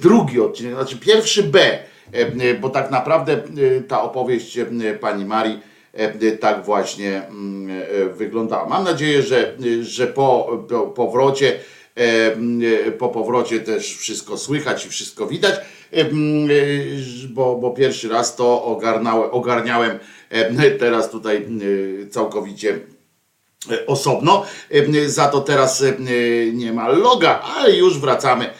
Drugi 0.00 0.40
odcinek, 0.40 0.74
znaczy 0.74 0.96
pierwszy 0.96 1.42
B, 1.42 1.78
bo 2.60 2.68
tak 2.68 2.90
naprawdę 2.90 3.42
ta 3.88 4.02
opowieść 4.02 4.58
pani 5.00 5.24
Marii 5.24 5.60
tak 6.40 6.64
właśnie 6.64 7.22
e, 7.22 8.08
wyglądała. 8.08 8.68
Mam 8.68 8.84
nadzieję, 8.84 9.22
że, 9.22 9.56
że 9.80 10.06
po, 10.06 10.58
po 10.68 10.80
powrocie 10.80 11.58
po 12.98 13.08
powrocie 13.08 13.60
też 13.60 13.96
wszystko 13.96 14.38
słychać 14.38 14.86
i 14.86 14.88
wszystko 14.88 15.26
widać, 15.26 15.54
e, 15.54 15.60
e, 16.00 16.06
bo, 17.28 17.56
bo 17.56 17.70
pierwszy 17.70 18.08
raz 18.08 18.36
to 18.36 18.64
ogarnałem, 18.64 19.30
ogarniałem 19.30 19.98
e, 20.30 20.70
teraz 20.70 21.10
tutaj 21.10 21.36
e, 21.36 22.06
całkowicie 22.06 22.78
e, 23.70 23.86
osobno. 23.86 24.44
E, 24.70 25.08
Za 25.08 25.28
to 25.28 25.40
teraz 25.40 25.82
e, 25.82 25.94
nie 26.52 26.72
ma 26.72 26.88
loga, 26.88 27.40
ale 27.40 27.76
już 27.76 27.98
wracamy 27.98 28.50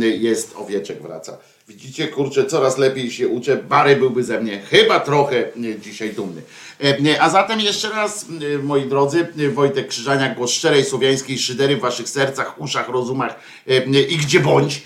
jest 0.00 0.54
owieczek 0.56 1.02
wraca. 1.02 1.38
Widzicie, 1.68 2.08
kurczę, 2.08 2.44
coraz 2.44 2.78
lepiej 2.78 3.10
się 3.10 3.28
uczę. 3.28 3.56
Bary 3.56 3.96
byłby 3.96 4.24
ze 4.24 4.40
mnie 4.40 4.60
chyba 4.60 5.00
trochę 5.00 5.36
e, 5.36 5.50
dzisiaj 5.80 6.10
dumny. 6.10 6.42
E, 6.80 7.22
A 7.22 7.30
zatem 7.30 7.60
jeszcze 7.60 7.90
raz, 7.90 8.26
e, 8.54 8.58
moi 8.58 8.82
drodzy, 8.82 9.26
e, 9.38 9.48
Wojtek 9.48 9.88
Krzyżaniak, 9.88 10.34
głos 10.34 10.50
szczerej 10.50 10.84
słowiańskiej 10.84 11.38
szydery 11.38 11.76
w 11.76 11.80
waszych 11.80 12.08
sercach, 12.08 12.60
uszach, 12.60 12.88
rozumach 12.88 13.40
i 14.08 14.16
gdzie 14.16 14.40
bądź, 14.40 14.82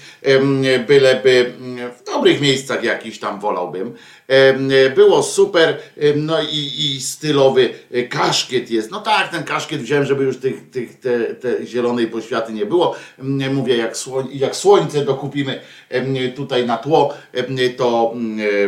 byleby 0.86 1.52
w 2.00 2.04
dobrych 2.04 2.40
miejscach 2.40 2.84
jakiś 2.84 3.18
tam 3.18 3.40
wolałbym. 3.40 3.94
Było 4.94 5.22
super, 5.22 5.78
no 6.16 6.42
i, 6.42 6.72
i 6.78 7.00
stylowy 7.00 7.70
kaszkiet 8.10 8.70
jest. 8.70 8.90
No 8.90 9.00
tak, 9.00 9.30
ten 9.30 9.44
kaszkiet 9.44 9.82
wziąłem, 9.82 10.04
żeby 10.04 10.24
już 10.24 10.36
tych, 10.36 10.70
tych 10.70 11.00
te, 11.00 11.18
te 11.34 11.66
zielonej 11.66 12.06
poświaty 12.06 12.52
nie 12.52 12.66
było. 12.66 12.96
Mówię, 13.52 13.76
jak, 13.76 13.96
słoń, 13.96 14.28
jak 14.32 14.56
słońce 14.56 15.04
dokupimy 15.04 15.60
tutaj 16.36 16.66
na 16.66 16.76
tło, 16.76 17.14
to 17.76 18.14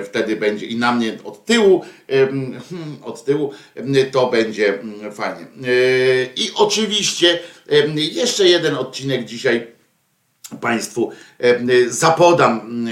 wtedy 0.05 0.37
będzie 0.37 0.67
i 0.67 0.77
na 0.77 0.93
mnie 0.93 1.19
od 1.25 1.45
tyłu, 1.45 1.85
hmm, 2.09 2.61
od 3.11 3.25
tyłu 3.25 3.53
em, 3.75 3.95
to 4.13 4.27
będzie 4.27 4.81
mm, 4.81 5.13
fajnie. 5.13 5.43
E, 5.43 5.47
I 6.37 6.51
oczywiście 6.55 7.39
em, 7.69 7.99
jeszcze 7.99 8.49
jeden 8.49 8.75
odcinek 8.75 9.25
dzisiaj 9.25 9.67
Państwu 10.61 11.11
zapodam 11.89 12.87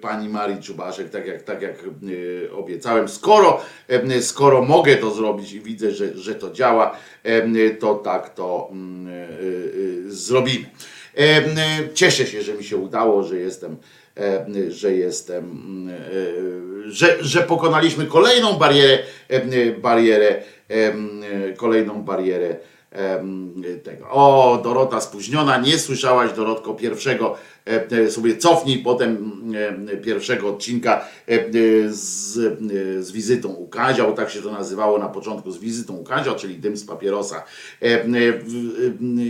pani 0.00 0.28
Marii 0.28 0.62
Czubaszek, 0.62 1.10
tak 1.10 1.26
jak, 1.26 1.42
tak 1.42 1.62
jak 1.62 1.74
obiecałem. 2.52 3.08
Skoro, 3.08 3.60
skoro 4.20 4.62
mogę 4.62 4.96
to 4.96 5.10
zrobić 5.10 5.52
i 5.52 5.60
widzę, 5.60 5.92
że, 5.92 6.16
że 6.16 6.34
to 6.34 6.50
działa, 6.50 6.96
to 7.80 7.94
tak 7.94 8.34
to 8.34 8.68
mm, 8.72 9.08
e, 9.08 9.12
e, 9.12 9.28
zrobimy. 10.06 10.70
E, 11.16 11.42
Cieszę 11.94 12.26
się, 12.26 12.42
że 12.42 12.54
mi 12.54 12.64
się 12.64 12.76
udało, 12.76 13.22
że 13.22 13.36
jestem, 13.36 13.76
że 14.68 14.92
jestem, 14.92 15.44
e, 15.88 16.90
że, 16.90 17.24
że 17.24 17.42
pokonaliśmy 17.42 18.06
kolejną 18.06 18.52
barierę, 18.52 18.98
e, 19.28 19.70
barierę, 19.72 20.42
e, 20.68 20.92
kolejną 21.56 22.02
barierę 22.02 22.56
tego. 23.82 24.10
O, 24.10 24.60
Dorota 24.64 25.00
spóźniona, 25.00 25.58
nie 25.58 25.78
słyszałaś 25.78 26.32
Dorotko 26.32 26.74
pierwszego, 26.74 27.36
e, 27.66 27.90
e, 27.90 28.10
sobie 28.10 28.36
cofnij 28.36 28.78
potem 28.78 29.42
e, 29.90 29.96
pierwszego 29.96 30.48
odcinka 30.48 31.04
z, 31.88 32.32
z 33.04 33.12
wizytą 33.12 33.48
u 33.48 33.68
Kazia, 33.68 34.04
bo 34.04 34.12
tak 34.12 34.30
się 34.30 34.42
to 34.42 34.52
nazywało 34.52 34.98
na 34.98 35.08
początku, 35.08 35.50
z 35.50 35.58
wizytą 35.58 35.96
u 35.96 36.04
Kazia, 36.04 36.34
czyli 36.34 36.54
dym 36.54 36.76
z 36.76 36.84
papierosa. 36.84 37.44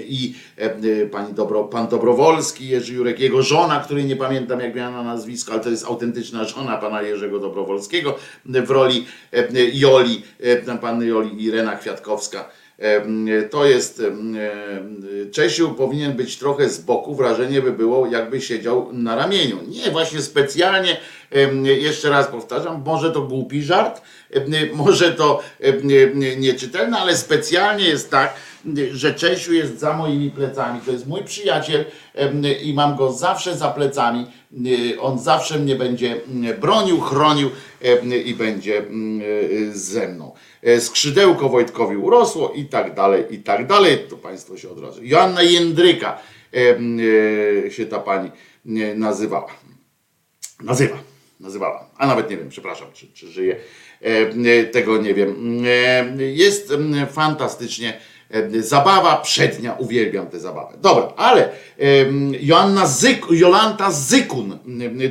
I 0.09 0.35
pani 1.11 1.35
Dobro, 1.35 1.65
pan 1.65 1.89
Dobrowolski, 1.89 2.69
Jerzy 2.69 2.95
Jurek, 2.95 3.21
jego 3.21 3.43
żona, 3.43 3.81
której 3.81 4.05
nie 4.05 4.17
pamiętam 4.17 4.61
jak 4.61 4.75
miała 4.75 4.91
na 4.91 5.03
nazwisko, 5.03 5.53
ale 5.53 5.61
to 5.61 5.71
jest 5.71 5.87
autentyczna 5.87 6.45
żona 6.45 6.77
pana 6.77 7.03
Jerzego 7.03 7.39
Dobrowolskiego 7.39 8.15
w 8.45 8.71
roli 8.71 9.07
Joli, 9.73 10.23
panny 10.81 11.07
Joli 11.07 11.45
Irena 11.45 11.77
Kwiatkowska. 11.77 12.49
To 13.51 13.65
jest 13.65 14.03
Czesiu 15.33 15.71
powinien 15.71 16.13
być 16.13 16.37
trochę 16.37 16.69
z 16.69 16.81
boku, 16.81 17.15
wrażenie 17.15 17.63
by 17.63 17.73
było 17.73 18.07
jakby 18.07 18.41
siedział 18.41 18.93
na 18.93 19.17
ramieniu. 19.17 19.59
Nie, 19.69 19.91
właśnie 19.91 20.23
specjalnie, 20.23 20.97
jeszcze 21.63 22.11
raz 22.11 22.27
powtarzam, 22.27 22.83
może 22.87 23.11
to 23.11 23.23
głupi 23.23 23.63
żart, 23.63 24.03
może 24.73 25.13
to 25.13 25.43
nieczytelne, 26.39 26.99
ale 26.99 27.17
specjalnie 27.17 27.85
jest 27.85 28.11
tak, 28.11 28.35
że 28.93 29.15
Czesiu 29.15 29.53
jest 29.53 29.81
za 29.81 29.93
moimi 29.93 30.31
plecami. 30.31 30.81
To 30.87 30.93
jest 30.93 31.07
mój 31.07 31.25
przyjaciel 31.25 31.85
i 32.63 32.75
mam 32.75 32.97
go 32.97 33.13
zawsze 33.13 33.57
za 33.57 33.69
plecami. 33.69 34.27
On 35.01 35.19
zawsze 35.19 35.59
mnie 35.59 35.77
będzie 35.77 36.21
bronił, 36.61 37.01
chronił 37.01 37.51
i 38.25 38.35
będzie 38.35 38.85
ze 39.73 40.09
mną. 40.09 40.35
E, 40.63 40.81
Skrzydełko 40.81 41.49
Wojtkowi 41.49 41.97
urosło 41.97 42.53
i 42.55 42.65
tak 42.65 42.95
dalej, 42.95 43.25
i 43.31 43.39
tak 43.39 43.67
dalej. 43.67 43.99
To 44.11 44.17
Państwo 44.17 44.57
się 44.57 44.71
od 44.71 44.79
razu. 44.79 45.05
Joanna 45.05 45.43
Jędryka 45.43 46.19
em, 46.53 46.99
e, 47.67 47.71
się 47.71 47.87
ta 47.87 47.99
pani 47.99 48.31
e, 48.67 48.95
nazywała. 48.95 49.47
Nazywa, 50.63 50.97
nazywała. 51.41 51.91
A 51.99 52.07
nawet 52.07 52.31
nie 52.31 52.37
wiem, 52.37 52.49
przepraszam, 52.49 52.89
czy, 52.93 53.07
czy 53.13 53.27
żyje. 53.29 53.57
E, 54.03 54.07
e, 54.61 54.65
Tego 54.65 54.97
nie 54.99 55.15
wiem. 55.15 55.63
E, 56.19 56.23
Jest 56.23 56.73
fantastycznie. 57.11 58.01
e, 58.31 58.63
Zabawa 58.63 59.17
przednia, 59.17 59.73
uwielbiam 59.73 60.27
tę 60.27 60.41
zabawę. 60.41 60.79
Dobra, 60.81 61.13
ale 61.17 61.51
Joanna 62.41 62.87
Zyk, 62.87 63.27
Jolanta 63.31 63.91
Zykun, 63.91 64.59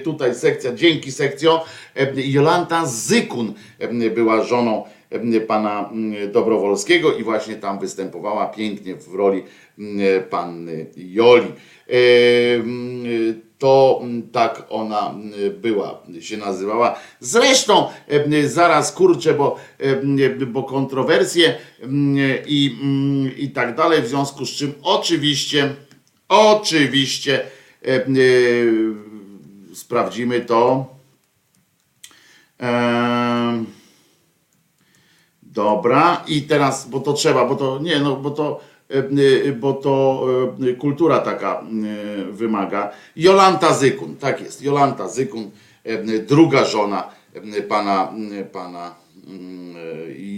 tutaj 0.03 0.35
sekcja, 0.35 0.73
dzięki 0.73 1.11
sekcjo, 1.11 1.65
Jolanta 2.15 2.85
Zykun 2.85 3.53
była 4.15 4.43
żoną 4.43 4.83
pana 5.47 5.89
em, 5.91 6.31
Dobrowolskiego 6.31 7.13
i 7.13 7.23
właśnie 7.23 7.55
tam 7.55 7.79
występowała 7.79 8.45
pięknie 8.45 8.95
w 8.95 9.13
roli 9.13 9.43
em, 9.79 9.99
panny 10.29 10.85
Joli. 10.97 11.51
Em, 11.87 13.03
To 13.59 13.99
em, 14.03 14.29
tak 14.31 14.65
ona 14.69 15.15
była, 15.61 16.01
się 16.19 16.37
nazywała. 16.37 16.99
Zresztą 17.19 17.87
zaraz 18.45 18.91
kurczę, 18.91 19.33
bo, 19.33 19.55
bo 20.47 20.63
kontrowersje 20.63 21.57
i, 22.47 22.77
i 23.37 23.49
tak 23.49 23.75
dalej, 23.75 24.01
w 24.01 24.07
związku 24.07 24.45
z 24.45 24.49
czym 24.49 24.73
oczywiście, 24.83 25.75
oczywiście 26.29 27.41
e, 27.85 28.05
sprawdzimy 29.73 30.41
to. 30.41 30.85
Em, 32.59 33.65
Dobra, 35.57 36.21
i 36.27 36.41
teraz, 36.41 36.85
bo 36.85 36.99
to 36.99 37.13
trzeba, 37.13 37.45
bo 37.45 37.55
to 37.55 37.79
nie, 37.81 37.99
no 37.99 38.15
bo 38.15 38.29
to, 38.31 38.59
e, 38.93 38.97
e, 39.49 39.51
bo 39.51 39.73
to 39.73 40.25
e, 40.61 40.73
kultura 40.73 41.19
taka 41.19 41.65
wymaga. 42.31 42.91
Jolanta 43.15 43.73
Zykun, 43.73 44.15
tak 44.15 44.41
jest, 44.41 44.61
Jolanta 44.61 45.07
Zykun, 45.07 45.51
druga 46.27 46.65
żona 46.65 47.09
pana, 47.69 48.13
pana 48.51 48.95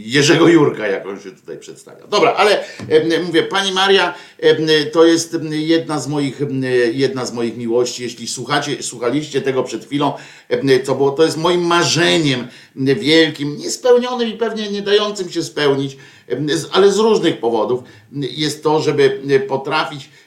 Jerzego 0.09 0.47
Jurka, 0.47 0.87
jak 0.87 1.05
on 1.05 1.19
się 1.19 1.31
tutaj 1.31 1.57
przedstawia. 1.57 2.07
Dobra, 2.07 2.33
ale 2.33 2.63
e, 2.89 3.23
mówię, 3.23 3.43
pani 3.43 3.71
Maria 3.71 4.13
e, 4.39 4.85
to 4.85 5.05
jest 5.05 5.37
jedna 5.49 5.99
z 5.99 6.07
moich, 6.07 6.41
e, 6.41 6.45
jedna 6.91 7.25
z 7.25 7.33
moich 7.33 7.57
miłości. 7.57 8.03
Jeśli 8.03 8.27
słuchacie, 8.27 8.83
słuchaliście 8.83 9.41
tego 9.41 9.63
przed 9.63 9.85
chwilą, 9.85 10.13
e, 10.49 10.79
to 10.79 10.95
było, 10.95 11.11
to 11.11 11.23
jest 11.23 11.37
moim 11.37 11.61
marzeniem 11.61 12.47
wielkim, 12.75 13.57
niespełnionym 13.57 14.29
i 14.29 14.33
pewnie 14.33 14.69
nie 14.69 14.81
dającym 14.81 15.29
się 15.29 15.43
spełnić, 15.43 15.97
e, 16.29 16.37
ale 16.71 16.91
z 16.91 16.97
różnych 16.97 17.39
powodów, 17.39 17.83
jest 18.11 18.63
to, 18.63 18.81
żeby 18.81 19.21
potrafić 19.47 20.05
e, 20.05 20.18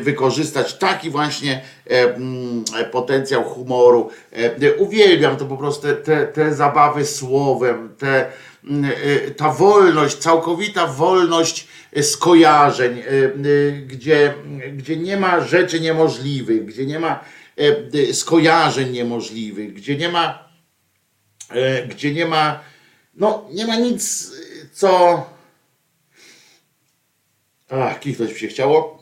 wykorzystać 0.00 0.74
taki 0.74 1.10
właśnie 1.10 1.60
e, 1.86 2.14
mm, 2.14 2.64
potencjał 2.92 3.44
humoru. 3.44 4.10
E, 4.32 4.74
Uwielbiam 4.74 5.36
to 5.36 5.44
po 5.44 5.56
prostu, 5.56 5.88
te, 6.04 6.26
te, 6.26 6.54
zabawy 6.54 7.06
słowem, 7.06 7.94
te, 7.98 8.26
mm, 8.64 8.84
e, 8.84 9.30
ta 9.30 9.52
wolność, 9.52 10.16
całkowita 10.16 10.86
wolność 10.86 11.68
skojarzeń, 12.02 12.98
e, 12.98 13.04
e, 13.04 13.72
gdzie, 13.72 14.34
gdzie 14.72 14.96
nie 14.96 15.16
ma 15.16 15.40
rzeczy 15.40 15.80
niemożliwych, 15.80 16.64
gdzie 16.64 16.86
nie 16.86 16.98
ma 16.98 17.24
e, 17.56 18.14
skojarzeń 18.14 18.90
niemożliwych, 18.90 19.74
gdzie 19.74 19.96
nie 19.96 20.08
ma 20.08 20.48
e, 21.50 21.86
gdzie 21.86 22.14
nie 22.14 22.26
ma, 22.26 22.60
no 23.14 23.48
nie 23.52 23.66
ma 23.66 23.76
nic, 23.76 24.32
co, 24.72 25.24
ach, 27.70 28.00
kichnąć 28.00 28.32
mi 28.32 28.38
się 28.38 28.48
chciało. 28.48 28.97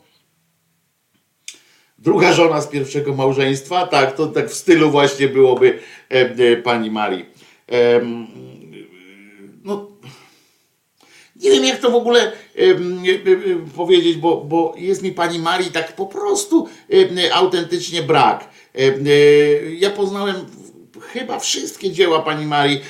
Druga 1.99 2.33
żona 2.33 2.61
z 2.61 2.67
pierwszego 2.67 3.15
małżeństwa, 3.15 3.87
tak, 3.87 4.15
to 4.15 4.27
tak 4.27 4.49
w 4.49 4.53
stylu 4.53 4.91
właśnie 4.91 5.27
byłoby 5.27 5.79
e, 6.11 6.13
e, 6.15 6.57
pani 6.57 6.91
Marii. 6.91 7.25
Em, 7.67 8.27
no, 9.63 9.87
nie 11.35 11.51
wiem 11.51 11.65
jak 11.65 11.79
to 11.79 11.91
w 11.91 11.95
ogóle 11.95 12.21
e, 12.21 12.31
e, 12.61 12.75
powiedzieć, 13.75 14.17
bo, 14.17 14.37
bo 14.41 14.75
jest 14.77 15.01
mi 15.03 15.11
pani 15.11 15.39
Marii 15.39 15.71
tak 15.71 15.95
po 15.95 16.05
prostu 16.05 16.67
autentycznie 17.33 18.03
brak. 18.03 18.49
E, 18.75 18.81
Ja 19.77 19.89
poznałem 19.89 20.35
chyba 21.01 21.39
wszystkie 21.39 21.91
dzieła 21.91 22.21
pani 22.21 22.45
Marii. 22.45 22.81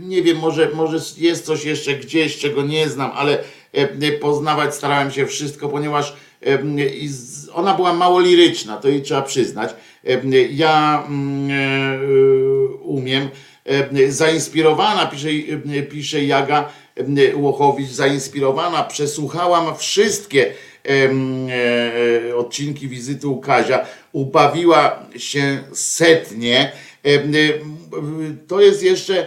Nie 0.00 0.22
wiem, 0.22 0.36
może, 0.38 0.70
może 0.74 0.98
jest 1.18 1.44
coś 1.46 1.64
jeszcze 1.64 1.94
gdzieś, 1.94 2.38
czego 2.38 2.62
nie 2.62 2.88
znam, 2.88 3.10
ale 3.14 3.38
poznawać 4.20 4.74
starałem 4.74 5.10
się 5.10 5.26
wszystko, 5.26 5.68
ponieważ 5.68 6.16
z- 7.08 7.37
ona 7.58 7.74
była 7.74 7.92
mało 7.94 8.20
liryczna, 8.20 8.76
to 8.76 8.88
jej 8.88 9.02
trzeba 9.02 9.22
przyznać. 9.22 9.74
Em, 10.04 10.30
Ja 10.50 11.04
mm, 11.08 11.50
e, 11.50 11.98
umiem. 12.74 13.28
e, 13.64 14.10
zainspirowana, 14.12 15.06
pisze, 15.06 15.28
e, 15.78 15.82
pisze 15.82 16.24
Jaga 16.24 16.68
e, 16.96 17.36
Łochowicz, 17.36 17.88
zainspirowana, 17.90 18.84
przesłuchałam 18.84 19.76
wszystkie 19.76 20.52
e, 20.88 22.36
odcinki 22.36 22.88
wizyty 22.88 23.28
u 23.28 23.36
Kazia, 23.40 23.86
ubawiła 24.12 25.02
się 25.16 25.58
setnie. 25.72 26.72
E, 27.04 27.10
To 28.48 28.60
jest 28.60 28.82
jeszcze 28.82 29.26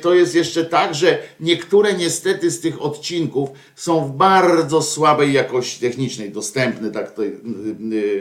to 0.00 0.14
jest 0.14 0.34
jeszcze 0.34 0.64
tak, 0.64 0.94
że 0.94 1.18
niektóre 1.40 1.94
niestety 1.94 2.50
z 2.50 2.60
tych 2.60 2.82
odcinków 2.82 3.48
są 3.74 4.04
w 4.04 4.12
bardzo 4.12 4.82
słabej 4.82 5.32
jakości 5.32 5.80
technicznej, 5.80 6.30
dostępne 6.30 6.90
tak 6.90 7.10
tej 7.10 7.28
y, 7.28 7.34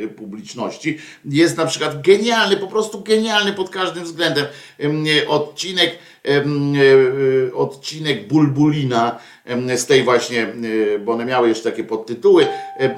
y, 0.04 0.08
publiczności. 0.08 0.98
Jest 1.26 1.58
na 1.58 1.66
przykład 1.66 2.02
genialny, 2.02 2.58
po 2.58 2.68
prostu 2.68 3.02
genialny 3.02 3.54
pod 3.54 3.70
każdym 3.70 4.04
względem 4.04 4.46
em, 4.80 5.08
y, 5.08 5.28
odcinek 5.28 6.00
y, 6.28 7.52
odcinek 7.54 8.28
Bulbulina 8.28 9.20
z 9.76 9.86
tej 9.86 10.04
właśnie, 10.04 10.48
y, 10.64 11.00
bo 11.00 11.12
one 11.12 11.26
miały 11.26 11.50
jeszcze 11.50 11.72
takie 11.72 11.84
podtytuły, 11.84 12.48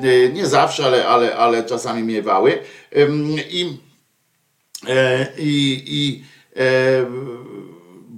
y, 0.04 0.32
nie 0.34 0.48
zawsze, 0.48 0.86
ale, 0.86 1.08
ale, 1.08 1.36
ale 1.36 1.64
czasami 1.64 2.04
miewały. 2.04 2.60
Em, 2.92 3.36
I 3.50 3.88
E, 4.86 5.28
i, 5.38 5.84
i 5.88 6.24
e, 6.56 7.06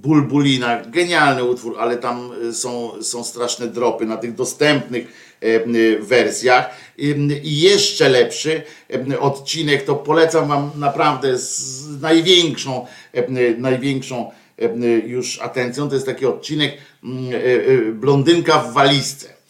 Bulbulina, 0.02 0.82
genialny 0.86 1.44
utwór, 1.44 1.76
ale 1.78 1.96
tam 1.96 2.30
e, 2.48 2.52
są, 2.52 3.02
są 3.02 3.24
straszne 3.24 3.66
dropy 3.66 4.06
na 4.06 4.16
tych 4.16 4.34
dostępnych 4.34 5.36
e, 5.40 5.46
m, 5.46 5.74
wersjach. 6.00 6.70
I, 6.98 7.60
jeszcze 7.60 8.08
lepszy 8.08 8.62
em, 8.88 9.14
odcinek, 9.20 9.82
to 9.82 9.94
polecam 9.94 10.48
wam 10.48 10.70
naprawdę 10.76 11.38
z 11.38 12.00
największą, 12.00 12.86
em, 13.12 13.36
największą 13.58 14.30
em, 14.56 14.82
już 15.06 15.40
atencją. 15.40 15.88
To 15.88 15.94
jest 15.94 16.06
taki 16.06 16.26
odcinek 16.26 16.72
e, 16.72 17.36
e, 17.36 17.92
Blondynka 17.92 18.58
w 18.58 18.72
walizce. 18.72 19.40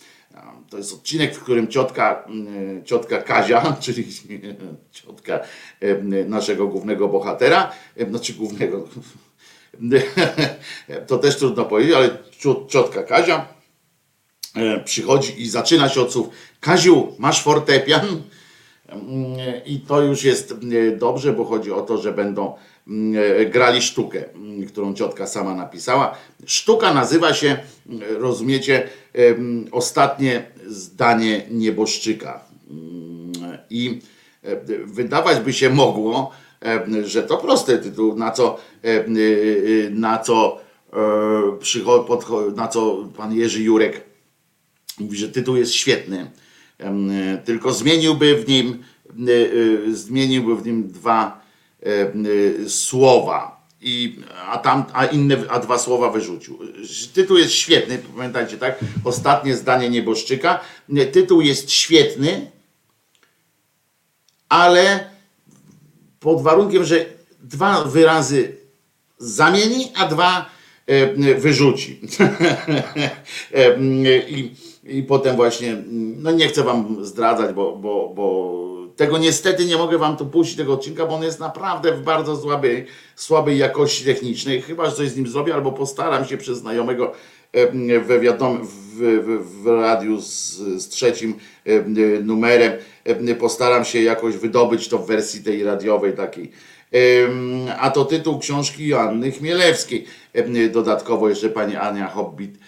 To 0.71 0.77
jest 0.77 0.93
odcinek, 0.93 1.35
w 1.35 1.43
którym 1.43 1.69
ciotka, 1.69 2.25
ciotka 2.85 3.23
Kazia, 3.23 3.73
czyli 3.81 4.07
ciotka 4.91 5.41
naszego 6.27 6.67
głównego 6.67 7.09
bohatera, 7.09 7.73
znaczy 8.11 8.33
głównego, 8.33 8.89
to 11.07 11.19
też 11.19 11.37
trudno 11.37 11.65
powiedzieć, 11.65 11.95
ale 11.95 12.09
ciot- 12.41 12.67
ciotka 12.69 13.03
Kazia 13.03 13.49
e, 14.57 14.81
przychodzi 14.81 15.43
i 15.43 15.49
zaczyna 15.49 15.89
się 15.89 16.01
od 16.01 16.13
słów 16.13 16.29
Kaziu, 16.61 17.13
masz 17.19 17.43
fortepian? 17.43 18.23
Mm, 18.89 19.05
I 19.67 19.81
to 19.81 20.03
już 20.03 20.25
jest 20.25 20.53
mm, 20.53 20.99
dobrze, 20.99 21.33
bo 21.33 21.45
chodzi 21.45 21.73
o 21.73 21.83
to, 21.83 21.99
że 21.99 22.13
będą 22.13 22.55
mm, 22.89 23.51
grali 23.51 23.83
sztukę, 23.83 24.25
którą 24.69 24.95
ciotka 24.95 25.27
sama 25.27 25.55
napisała. 25.55 26.17
Sztuka 26.47 26.95
nazywa 26.95 27.35
się, 27.35 27.59
rozumiecie, 28.19 28.89
ostatnie 29.73 30.43
zdanie 30.67 31.43
nieboszczyka. 31.51 32.51
I 33.71 34.01
e, 34.43 34.57
wydawać 34.85 35.41
by 35.41 35.53
się 35.53 35.71
mogło, 35.71 36.31
że 37.05 37.23
to 37.23 37.37
prosty 37.37 37.79
tytuł, 37.79 38.17
na 38.17 38.31
co, 38.31 38.59
y, 38.85 38.89
y, 38.89 39.91
na 39.95 40.19
co, 40.19 40.61
e, 40.93 42.55
na 42.57 42.69
co 42.69 43.09
pan 43.17 43.35
Jerzy 43.35 43.63
Jurek 43.63 44.11
mówi, 45.01 45.19
że 45.19 45.29
tytuł 45.29 45.57
jest 45.57 45.75
świetny, 45.75 46.31
e, 46.79 47.39
tylko 47.45 47.73
zmieniłby 47.73 48.37
w 48.37 48.49
nim, 48.49 48.85
e, 49.09 49.33
e, 49.89 49.95
zmieniłby 49.95 50.57
w 50.57 50.67
nim 50.67 50.89
dwa 50.89 51.43
e, 51.83 51.87
e, 51.87 52.69
słowa. 52.69 53.61
I, 53.83 54.19
a 54.49 54.59
tam, 54.59 54.85
a 54.93 55.07
inne, 55.07 55.37
a 55.49 55.59
dwa 55.59 55.79
słowa 55.79 56.11
wyrzucił. 56.11 56.59
Tytuł 57.15 57.39
jest 57.39 57.53
świetny, 57.53 57.99
pamiętajcie, 58.17 58.57
tak? 58.57 58.79
Ostatnie 59.05 59.57
zdanie 59.57 59.91
nieboszczyka. 59.91 60.61
Nie, 60.89 61.07
Tytuł 61.07 61.41
jest 61.41 61.71
świetny, 61.71 62.51
ale 64.49 65.11
pod 66.21 66.43
warunkiem, 66.43 66.85
że 66.85 67.05
dwa 67.43 67.85
wyrazy 67.85 68.57
zamieni, 69.19 69.93
a 69.97 70.07
dwa 70.07 70.51
e, 70.87 71.35
wyrzuci. 71.35 72.01
E, 73.55 73.79
I, 74.29 74.55
I 74.85 75.03
potem 75.03 75.37
właśnie, 75.37 75.77
no 76.17 76.31
nie 76.31 76.49
chcę 76.49 76.65
wam 76.65 77.05
zdradzać, 77.05 77.55
bo, 77.55 77.77
bo, 77.77 78.13
bo 78.15 78.61
tego 78.97 79.19
niestety 79.19 79.65
nie 79.65 79.77
mogę 79.77 79.99
wam 79.99 80.17
tu 80.17 80.27
puścić 80.27 80.57
tego 80.57 80.73
odcinka, 80.73 81.07
bo 81.07 81.15
on 81.15 81.23
jest 81.23 81.41
naprawdę 81.41 81.93
w 81.93 82.03
bardzo 82.03 82.37
słabej, 82.37 82.87
słabej 83.17 83.59
jakości 83.59 84.05
technicznej. 84.05 84.63
Chyba, 84.63 84.87
że 84.87 84.97
coś 84.97 85.09
z 85.09 85.17
nim 85.17 85.29
zrobię, 85.29 85.55
albo 85.55 85.73
postaram 85.73 86.25
się 86.25 86.37
przez 86.37 86.59
znajomego 86.59 87.13
e, 87.53 88.01
we 88.01 88.21
wiadom, 88.21 88.67
w, 88.67 89.01
w, 89.01 89.63
w 89.63 89.67
radiu 89.67 90.21
z, 90.21 90.57
z 90.57 90.89
trzecim 90.89 91.35
e, 91.67 91.81
numerem 92.23 92.73
e, 93.05 93.35
postaram 93.35 93.85
się 93.85 94.03
jakoś 94.03 94.37
wydobyć 94.37 94.89
to 94.89 94.99
w 94.99 95.07
wersji 95.07 95.43
tej 95.43 95.65
radiowej 95.65 96.13
takiej. 96.13 96.51
A 97.79 97.91
to 97.91 98.05
tytuł 98.05 98.39
książki 98.39 98.89
Joanny 98.89 99.33
Chmielewskiej. 99.33 100.05
Dodatkowo 100.73 101.29
jeszcze 101.29 101.49
pani 101.49 101.77
Ania 101.77 102.09
Hobbit 102.09 102.59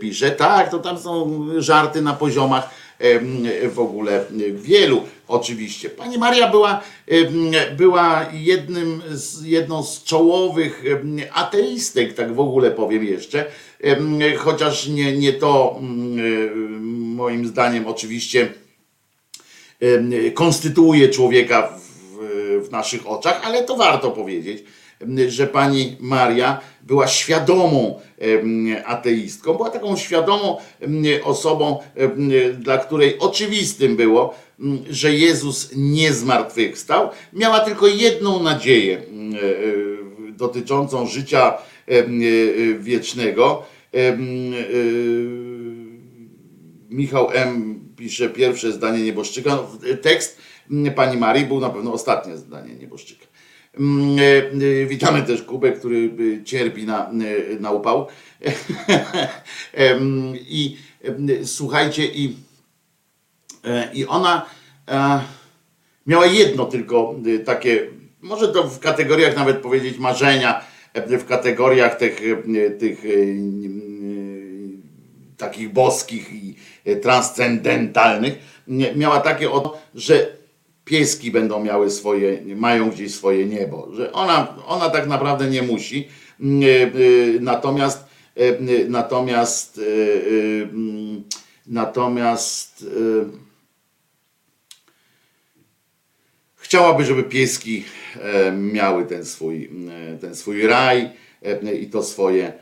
pisze. 0.00 0.30
Tak, 0.30 0.70
to 0.70 0.78
tam 0.78 0.98
są 0.98 1.46
żarty 1.58 2.02
na 2.02 2.12
poziomach 2.12 2.70
w 3.68 3.78
ogóle 3.78 4.24
wielu 4.54 5.02
oczywiście. 5.28 5.90
Pani 5.90 6.18
Maria 6.18 6.50
była, 6.50 6.80
była 7.76 8.26
jednym 8.32 9.02
z, 9.10 9.44
jedną 9.44 9.82
z 9.82 10.02
czołowych 10.02 10.84
ateistek, 11.32 12.14
tak 12.14 12.34
w 12.34 12.40
ogóle 12.40 12.70
powiem 12.70 13.04
jeszcze. 13.04 13.46
Chociaż 14.36 14.88
nie, 14.88 15.16
nie 15.16 15.32
to 15.32 15.76
mm, 15.80 17.14
moim 17.14 17.46
zdaniem 17.46 17.86
oczywiście 17.86 18.52
konstytuuje 20.34 21.08
człowieka 21.08 21.78
w, 21.78 22.68
w 22.68 22.70
naszych 22.70 23.06
oczach, 23.06 23.40
ale 23.44 23.64
to 23.64 23.76
warto 23.76 24.10
powiedzieć, 24.10 24.64
że 25.28 25.46
pani 25.46 25.96
Maria 26.00 26.60
była 26.82 27.08
świadomą 27.08 28.00
ateistką, 28.84 29.54
była 29.54 29.70
taką 29.70 29.96
świadomą 29.96 30.56
osobą, 31.24 31.78
dla 32.58 32.78
której 32.78 33.18
oczywistym 33.18 33.96
było, 33.96 34.34
że 34.90 35.14
Jezus 35.14 35.70
nie 35.76 36.12
zmartwychwstał. 36.12 37.08
Miała 37.32 37.60
tylko 37.60 37.86
jedną 37.86 38.42
nadzieję 38.42 38.98
em, 38.98 39.34
e, 39.34 39.38
dotyczącą 40.32 41.06
życia 41.06 41.58
e, 41.86 42.04
wiecznego. 42.78 43.62
Michał 46.90 47.30
M. 47.32 47.80
pisze 47.96 48.28
pierwsze 48.28 48.72
zdanie 48.72 49.04
nieboszczyka. 49.04 49.50
No, 49.50 49.68
Tekst 50.02 50.38
pani 50.94 51.16
Marii 51.16 51.46
był 51.46 51.60
na 51.60 51.70
pewno 51.70 51.92
ostatnie 51.92 52.36
zdanie 52.36 52.74
nieboszczyka. 52.74 53.26
E, 53.74 54.86
Witamy 54.86 55.22
też 55.22 55.42
Kubę, 55.42 55.72
który 55.72 56.10
e, 56.40 56.44
cierpi 56.44 56.84
na, 56.84 57.10
e, 57.10 57.60
na 57.60 57.70
upał. 57.70 58.06
I 60.48 60.76
słuchajcie, 61.44 62.06
i, 62.06 62.36
e, 63.64 63.90
i 63.94 64.06
ona 64.06 64.46
e, 64.88 65.20
miała 66.06 66.26
jedno 66.26 66.64
tylko 66.64 67.14
e, 67.26 67.38
takie, 67.38 67.86
może 68.22 68.48
to 68.48 68.68
w 68.68 68.78
kategoriach 68.78 69.36
nawet 69.36 69.56
powiedzieć 69.56 69.98
marzenia, 69.98 70.64
w 70.94 71.24
kategoriach 71.24 71.98
tych, 71.98 72.20
tych 72.78 73.04
takich 75.44 75.72
boskich 75.72 76.32
i 76.32 76.54
e, 76.84 76.96
transcendentalnych, 76.96 78.34
miała 78.96 79.20
takie 79.20 79.50
że 79.94 80.36
pieski 80.84 81.30
będą 81.30 81.64
miały 81.64 81.90
swoje, 81.90 82.56
mają 82.56 82.90
gdzieś 82.90 83.14
swoje 83.14 83.46
niebo, 83.46 83.88
że 83.94 84.12
ona, 84.12 84.56
ona 84.66 84.90
tak 84.90 85.06
naprawdę 85.06 85.50
nie 85.50 85.62
musi, 85.62 86.08
natomiast 87.40 88.04
natomiast 88.88 89.80
natomiast 91.66 92.84
chciałaby, 96.74 97.04
żeby 97.04 97.22
pieski 97.22 97.84
e, 98.20 98.52
miały 98.52 99.04
ten 99.04 99.24
swój, 99.24 99.70
e, 100.14 100.18
ten 100.18 100.34
swój 100.36 100.66
raj 100.66 101.10
i 101.80 101.86
to 101.86 102.02
swoje, 102.02 102.52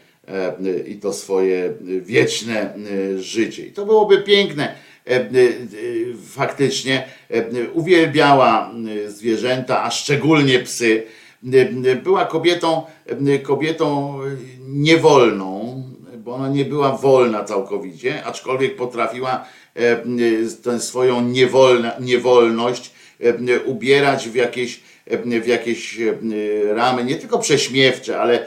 i 0.86 0.96
to 0.96 1.12
swoje 1.12 1.72
wieczne 1.80 2.74
e, 2.74 3.18
życie. 3.18 3.66
I 3.66 3.72
to 3.72 3.86
byłoby 3.86 4.22
piękne. 4.22 4.74
E, 5.06 5.10
e, 5.10 5.20
e, 5.20 5.24
Faktycznie 6.28 7.04
e, 7.30 7.70
uwielbiała 7.72 8.72
e, 9.06 9.10
zwierzęta, 9.10 9.82
a 9.84 9.90
szczególnie 9.90 10.58
psy. 10.58 11.02
E, 11.52 11.96
Była 11.96 12.24
kobietą, 12.24 12.82
e, 13.26 13.38
kobietą 13.38 14.18
niewolną, 14.68 15.82
bo 16.18 16.34
ona 16.34 16.48
nie 16.48 16.64
była 16.64 16.96
wolna 16.96 17.44
całkowicie, 17.44 18.24
aczkolwiek 18.24 18.76
potrafiła 18.76 19.44
e, 19.74 20.02
tę 20.62 20.80
swoją 20.80 21.28
niewolna, 21.28 21.92
niewolność 22.00 22.90
e, 23.20 23.60
ubierać 23.60 24.28
w 24.28 24.34
jakieś, 24.34 24.80
e, 25.06 25.40
w 25.40 25.46
jakieś 25.46 26.00
e, 26.00 26.14
ramy, 26.74 27.04
nie 27.04 27.16
tylko 27.16 27.38
prześmiewcze, 27.38 28.20
ale, 28.20 28.40
e, 28.40 28.46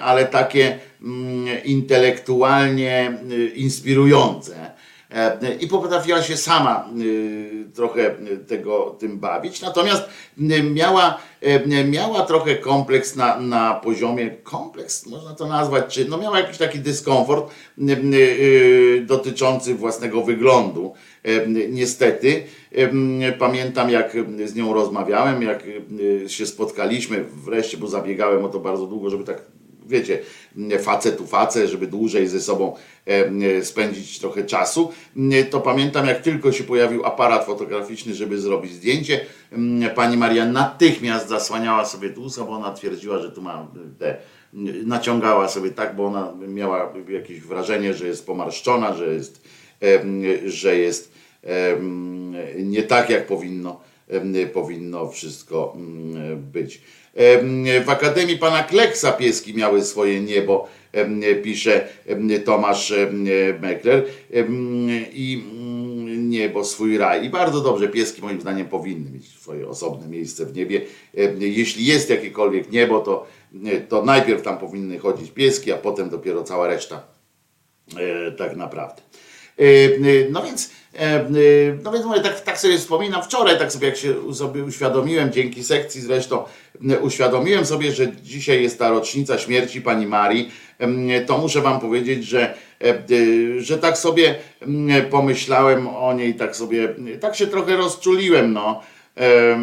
ale 0.00 0.26
takie 0.26 0.78
mm, 1.02 1.64
intelektualnie 1.64 3.18
e, 3.30 3.46
inspirujące. 3.46 4.70
E, 5.10 5.54
I 5.60 5.68
potrafiła 5.68 6.22
się 6.22 6.36
sama 6.36 6.88
e, 6.88 7.72
trochę 7.72 8.14
tego 8.48 8.96
tym 8.98 9.18
bawić, 9.18 9.60
natomiast 9.60 10.02
miała, 10.74 11.18
miała 11.86 12.22
trochę 12.22 12.56
kompleks 12.56 13.16
na, 13.16 13.40
na 13.40 13.74
poziomie, 13.74 14.30
kompleks 14.30 15.06
można 15.06 15.34
to 15.34 15.46
nazwać, 15.46 15.94
czy 15.94 16.04
no 16.04 16.18
miała 16.18 16.38
jakiś 16.40 16.58
taki 16.58 16.78
dyskomfort 16.78 17.54
dotyczący 19.02 19.74
własnego 19.74 20.22
wyglądu. 20.22 20.94
Niestety, 21.68 22.44
pamiętam 23.38 23.90
jak 23.90 24.16
z 24.44 24.54
nią 24.54 24.74
rozmawiałem, 24.74 25.42
jak 25.42 25.62
się 26.26 26.46
spotkaliśmy 26.46 27.24
wreszcie, 27.44 27.76
bo 27.76 27.86
zabiegałem 27.86 28.44
o 28.44 28.48
to 28.48 28.60
bardzo 28.60 28.86
długo, 28.86 29.10
żeby 29.10 29.24
tak 29.24 29.42
wiecie, 29.88 30.18
facet 30.78 31.16
tu 31.16 31.26
facet, 31.26 31.70
żeby 31.70 31.86
dłużej 31.86 32.28
ze 32.28 32.40
sobą 32.40 32.76
spędzić 33.62 34.18
trochę 34.18 34.44
czasu, 34.44 34.92
to 35.50 35.60
pamiętam 35.60 36.06
jak 36.06 36.22
tylko 36.22 36.52
się 36.52 36.64
pojawił 36.64 37.04
aparat 37.04 37.46
fotograficzny, 37.46 38.14
żeby 38.14 38.38
zrobić 38.38 38.72
zdjęcie, 38.72 39.20
pani 39.94 40.16
Maria 40.16 40.46
natychmiast 40.46 41.28
zasłaniała 41.28 41.84
sobie 41.84 42.10
tu 42.10 42.22
usta, 42.22 42.44
bo 42.44 42.52
ona 42.52 42.72
twierdziła, 42.72 43.18
że 43.18 43.30
tu 43.30 43.42
ma 43.42 43.68
te, 43.98 44.16
naciągała 44.84 45.48
sobie 45.48 45.70
tak, 45.70 45.96
bo 45.96 46.06
ona 46.06 46.32
miała 46.48 46.92
jakieś 47.08 47.40
wrażenie, 47.40 47.94
że 47.94 48.06
jest 48.06 48.26
pomarszczona, 48.26 48.94
że 48.94 49.14
jest, 49.14 49.48
że 50.46 50.76
jest 50.78 51.15
nie 52.56 52.82
tak 52.82 53.10
jak 53.10 53.26
powinno, 53.26 53.80
powinno 54.52 55.08
wszystko 55.08 55.76
być. 56.52 56.80
W 57.84 57.90
Akademii 57.90 58.38
Pana 58.38 58.62
Kleksa 58.62 59.12
pieski 59.12 59.54
miały 59.54 59.84
swoje 59.84 60.20
niebo, 60.20 60.68
pisze 61.42 61.88
Tomasz 62.44 62.92
Mekler 63.60 64.04
i 65.12 65.44
mm, 65.50 66.30
niebo 66.30 66.64
swój 66.64 66.98
raj. 66.98 67.24
I 67.24 67.30
bardzo 67.30 67.60
dobrze, 67.60 67.88
pieski 67.88 68.22
moim 68.22 68.40
zdaniem 68.40 68.66
powinny 68.66 69.10
mieć 69.10 69.28
swoje 69.28 69.68
osobne 69.68 70.08
miejsce 70.08 70.46
w 70.46 70.56
niebie. 70.56 70.80
Jeśli 71.38 71.86
jest 71.86 72.10
jakiekolwiek 72.10 72.72
niebo, 72.72 73.00
to, 73.00 73.26
to 73.88 74.04
najpierw 74.04 74.42
tam 74.42 74.58
powinny 74.58 74.98
chodzić 74.98 75.30
pieski, 75.30 75.72
a 75.72 75.76
potem 75.76 76.08
dopiero 76.08 76.42
cała 76.42 76.66
reszta 76.66 77.02
e, 77.96 78.32
tak 78.32 78.56
naprawdę. 78.56 79.02
E, 79.58 79.64
No 80.30 80.42
więc, 80.42 80.70
no 81.82 81.92
więc 81.92 82.04
mówię, 82.04 82.20
tak, 82.20 82.40
tak 82.40 82.58
sobie 82.58 82.78
wspominam, 82.78 83.22
wczoraj 83.22 83.58
tak 83.58 83.72
sobie 83.72 83.88
jak 83.88 83.96
się 83.96 84.34
sobie 84.34 84.64
uświadomiłem, 84.64 85.32
dzięki 85.32 85.64
sekcji 85.64 86.00
zresztą, 86.00 86.44
uświadomiłem 87.00 87.66
sobie, 87.66 87.92
że 87.92 88.12
dzisiaj 88.16 88.62
jest 88.62 88.78
ta 88.78 88.90
rocznica 88.90 89.38
śmierci 89.38 89.82
pani 89.82 90.06
Marii, 90.06 90.50
to 91.26 91.38
muszę 91.38 91.60
wam 91.60 91.80
powiedzieć, 91.80 92.24
że, 92.24 92.54
e, 92.80 92.88
e, 92.88 92.96
że 93.60 93.78
tak 93.78 93.98
sobie 93.98 94.34
em, 94.60 94.88
pomyślałem 95.10 95.88
o 95.88 96.12
niej, 96.12 96.34
tak 96.34 96.56
sobie, 96.56 96.94
tak 97.20 97.36
się 97.36 97.46
trochę 97.46 97.76
rozczuliłem, 97.76 98.52
no. 98.52 98.82
E, 99.16 99.58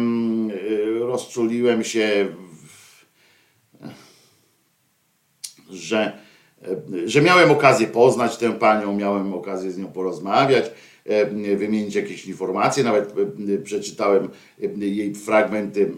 Rozczuliłem 1.00 1.84
się 1.84 2.26
że, 5.70 6.12
e, 6.62 7.08
że 7.08 7.22
miałem 7.22 7.50
okazję 7.50 7.86
poznać 7.86 8.36
tę 8.36 8.52
panią, 8.52 8.96
miałem 8.96 9.34
okazję 9.34 9.72
z 9.72 9.78
nią 9.78 9.86
porozmawiać, 9.86 10.70
wymienić 11.56 11.94
jakieś 11.94 12.26
informacje, 12.26 12.84
nawet 12.84 13.14
e, 13.54 13.58
przeczytałem 13.58 14.28
jej 14.78 15.14
fragmenty 15.14 15.92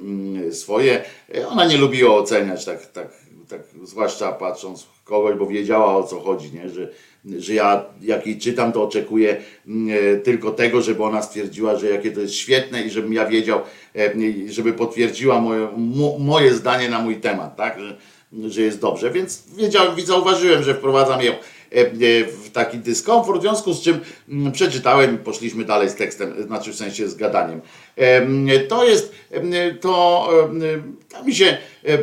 swoje. 0.51 1.05
Ona 1.49 1.67
nie 1.67 1.77
lubiła 1.77 2.15
oceniać, 2.15 2.65
tak, 2.65 2.87
tak, 2.87 3.09
tak 3.49 3.61
zwłaszcza 3.85 4.33
patrząc 4.33 4.87
kogoś, 5.05 5.37
bo 5.37 5.47
wiedziała 5.47 5.97
o 5.97 6.03
co 6.03 6.21
chodzi, 6.21 6.53
nie? 6.53 6.69
Że, 6.69 6.89
że 7.39 7.55
ja 7.55 7.85
jak 8.03 8.27
jej 8.27 8.39
czytam, 8.39 8.73
to 8.73 8.83
oczekuję 8.83 9.37
tylko 10.25 10.51
tego, 10.51 10.83
żeby 10.83 11.05
ona 11.05 11.23
stwierdziła, 11.23 11.77
że 11.77 11.91
jakie 11.91 12.13
to 12.13 12.21
jest 12.21 12.35
świetne 12.35 12.83
i 12.83 12.91
żebym 12.91 13.13
ja 13.13 13.27
wiedział, 13.27 13.61
żeby 14.47 14.73
potwierdziła 14.73 15.41
moje, 15.41 15.69
mo, 15.77 16.19
moje 16.19 16.55
zdanie 16.55 16.91
na 16.91 16.99
mój 16.99 17.17
temat, 17.17 17.57
tak? 17.57 17.81
Że, 17.81 17.97
że 18.51 18.63
jest 18.63 18.81
dobrze, 18.81 19.11
więc 19.11 19.45
wiedziałem, 19.57 20.01
zauważyłem, 20.01 20.63
że 20.63 20.75
wprowadzam 20.75 21.23
ją 21.23 21.33
e, 21.33 21.37
e, 21.37 21.41
w 22.27 22.51
taki 22.53 22.79
dyskomfort, 22.79 23.39
w 23.39 23.43
związku 23.43 23.73
z 23.73 23.83
czym 23.83 24.01
mm, 24.29 24.53
przeczytałem 24.53 25.15
i 25.15 25.19
poszliśmy 25.19 25.65
dalej 25.65 25.89
z 25.91 25.95
tekstem, 25.95 26.43
znaczy 26.43 26.73
w 26.73 26.77
sensie 26.77 27.09
z 27.09 27.15
gadaniem. 27.15 27.61
Em, 27.97 28.47
To 28.69 28.85
jest, 28.85 29.13
to, 29.81 30.29
to 31.09 31.25
mi 31.25 31.35
się 31.35 31.47
e, 31.47 31.99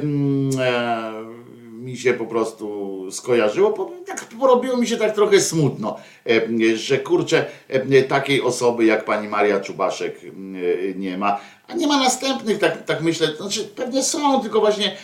mi 1.84 1.98
się 1.98 2.14
po 2.14 2.26
prostu 2.26 3.08
skojarzyło, 3.12 3.92
tak 4.06 4.26
porobiło 4.40 4.78
mi 4.78 4.88
się 4.88 4.98
tak 4.98 5.16
trochę 5.16 5.40
smutno, 5.40 5.98
e, 6.30 6.78
że 6.78 6.98
kurczę, 6.98 7.46
e, 7.68 8.04
takiej 8.04 8.42
osoby 8.42 8.86
jak 8.86 9.06
pani 9.06 9.28
Maria 9.28 9.60
Czubaszek 9.60 10.22
e, 10.24 10.94
nie 10.96 11.18
ma, 11.18 11.40
a 11.68 11.76
nie 11.76 11.88
ma 11.88 11.98
następnych, 11.98 12.60
tak, 12.60 12.86
tak 12.86 13.02
myślę, 13.02 13.28
znaczy 13.38 13.64
pewnie 13.76 14.04
są, 14.04 14.42
tylko 14.42 14.60
właśnie 14.60 14.96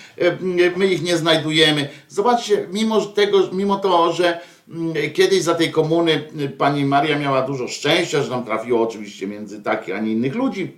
my 0.76 0.88
ich 0.88 1.04
nie 1.04 1.18
znajdujemy. 1.18 1.90
Zobaczcie, 2.08 2.68
mimo 2.72 3.02
tego, 3.02 3.50
mimo 3.52 3.76
to, 3.76 4.14
że 4.14 4.40
mm, 4.70 4.94
kiedyś 5.14 5.42
za 5.42 5.56
tej 5.56 5.72
komuny 5.72 6.24
pani 6.58 6.86
Maria 6.86 7.20
miała 7.20 7.42
dużo 7.42 7.68
szczęścia, 7.68 8.24
że 8.24 8.30
nam 8.30 8.46
trafiło 8.46 8.82
oczywiście 8.82 9.28
między 9.28 9.64
takich, 9.64 9.96
a 9.96 10.00
nie 10.00 10.12
innych 10.12 10.36
ludzi, 10.36 10.72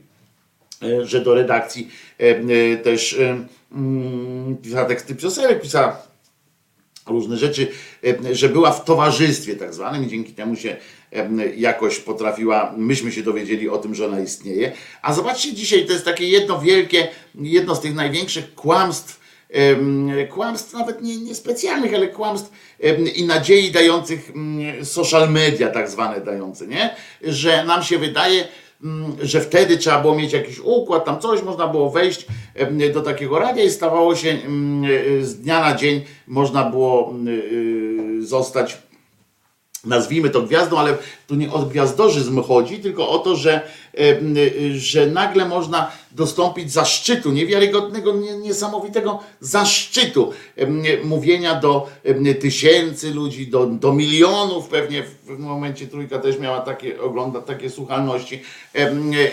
że 1.04 1.22
do 1.22 1.34
redakcji 1.34 1.92
e, 2.20 2.24
e, 2.24 2.78
też 2.78 3.14
e, 3.14 3.46
pisała 4.64 4.86
teksty 4.86 5.16
piosenek, 5.16 5.62
pisała 5.62 6.12
różne 7.08 7.38
rzeczy, 7.38 7.68
e, 8.04 8.36
że 8.36 8.50
była 8.50 8.72
w 8.72 8.86
towarzystwie 8.86 9.56
tak 9.56 9.74
zwanym 9.74 10.06
i 10.06 10.08
dzięki 10.08 10.34
temu 10.34 10.56
się 10.56 10.76
e, 11.14 11.30
jakoś 11.56 12.00
potrafiła, 12.00 12.74
myśmy 12.78 13.12
się 13.12 13.24
dowiedzieli 13.24 13.70
o 13.70 13.78
tym, 13.78 13.96
że 13.96 14.06
ona 14.06 14.20
istnieje. 14.20 14.72
A 15.02 15.14
zobaczcie 15.14 15.54
dzisiaj, 15.54 15.86
to 15.86 15.94
jest 15.94 16.06
takie 16.06 16.28
jedno 16.28 16.62
wielkie, 16.62 17.08
jedno 17.36 17.76
z 17.76 17.82
tych 17.82 17.96
największych 17.96 18.56
kłamstw, 18.56 19.22
kłamstw 20.30 20.74
nawet 20.74 21.02
nie, 21.02 21.18
nie 21.18 21.36
specjalnych, 21.36 21.94
ale 21.94 22.08
kłamstw 22.08 22.52
i 23.16 23.26
nadziei 23.26 23.72
dających 23.72 24.32
social 24.84 25.32
media 25.32 25.70
tak 25.70 25.90
zwane 25.90 26.22
dające, 26.22 26.68
nie? 26.68 26.96
Że 27.22 27.66
nam 27.66 27.84
się 27.84 27.98
wydaje, 27.98 28.48
że 29.22 29.42
wtedy 29.42 29.78
trzeba 29.78 30.02
było 30.02 30.16
mieć 30.16 30.34
jakiś 30.34 30.60
układ, 30.60 31.06
tam 31.06 31.20
coś, 31.20 31.44
można 31.44 31.68
było 31.68 31.90
wejść 31.90 32.26
do 32.94 33.02
takiego 33.02 33.40
radia 33.40 33.64
i 33.64 33.70
stawało 33.70 34.16
się 34.16 34.30
mm, 34.30 34.92
y, 34.92 35.26
z 35.26 35.40
dnia 35.40 35.60
na 35.60 35.76
dzień 35.76 36.02
można 36.28 36.64
było 36.70 37.14
y, 37.28 38.26
zostać 38.26 38.78
nazwijmy 39.86 40.30
to 40.30 40.42
gwiazdą, 40.42 40.80
ale 40.80 40.98
tu 41.28 41.36
nie 41.36 41.52
o 41.52 41.60
gwiazdożyzm 41.60 42.42
chodzi, 42.44 42.80
tylko 42.80 43.10
o 43.10 43.20
to, 43.20 43.36
że, 43.36 43.62
że 44.72 45.08
nagle 45.08 45.46
można 45.46 45.92
dostąpić 46.12 46.72
zaszczytu, 46.72 47.32
niewiarygodnego, 47.32 48.14
nie- 48.14 48.38
niesamowitego 48.38 49.20
zaszczytu 49.40 50.32
mówienia 51.04 51.56
do 51.56 51.90
tysięcy 52.42 53.14
ludzi, 53.14 53.48
do, 53.48 53.66
do 53.66 53.94
milionów 53.94 54.68
pewnie 54.68 55.04
w 55.04 55.16
pewnym 55.16 55.50
momencie 55.50 55.88
Trójka 55.88 56.20
też 56.20 56.40
miała 56.40 56.60
takie, 56.60 57.02
ogląda 57.02 57.42
takie 57.42 57.70
słuchalności 57.70 58.42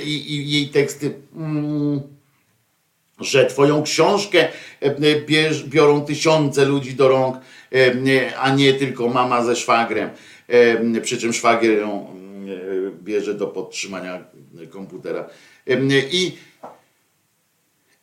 i, 0.04 0.34
i 0.34 0.50
jej 0.50 0.68
teksty 0.68 1.14
mm, 1.36 2.00
że 3.20 3.46
twoją 3.46 3.82
książkę 3.82 4.48
bierz, 5.26 5.64
biorą 5.64 6.00
tysiące 6.00 6.64
ludzi 6.64 6.94
do 6.94 7.08
rąk, 7.08 7.36
a 8.40 8.54
nie 8.54 8.74
tylko 8.74 9.08
mama 9.08 9.44
ze 9.44 9.56
szwagrem. 9.56 10.10
Przy 11.02 11.18
czym 11.18 11.32
szwagier 11.32 11.78
ją 11.78 12.06
bierze 13.02 13.34
do 13.34 13.46
podtrzymania 13.46 14.24
komputera. 14.70 15.28
I, 16.12 16.36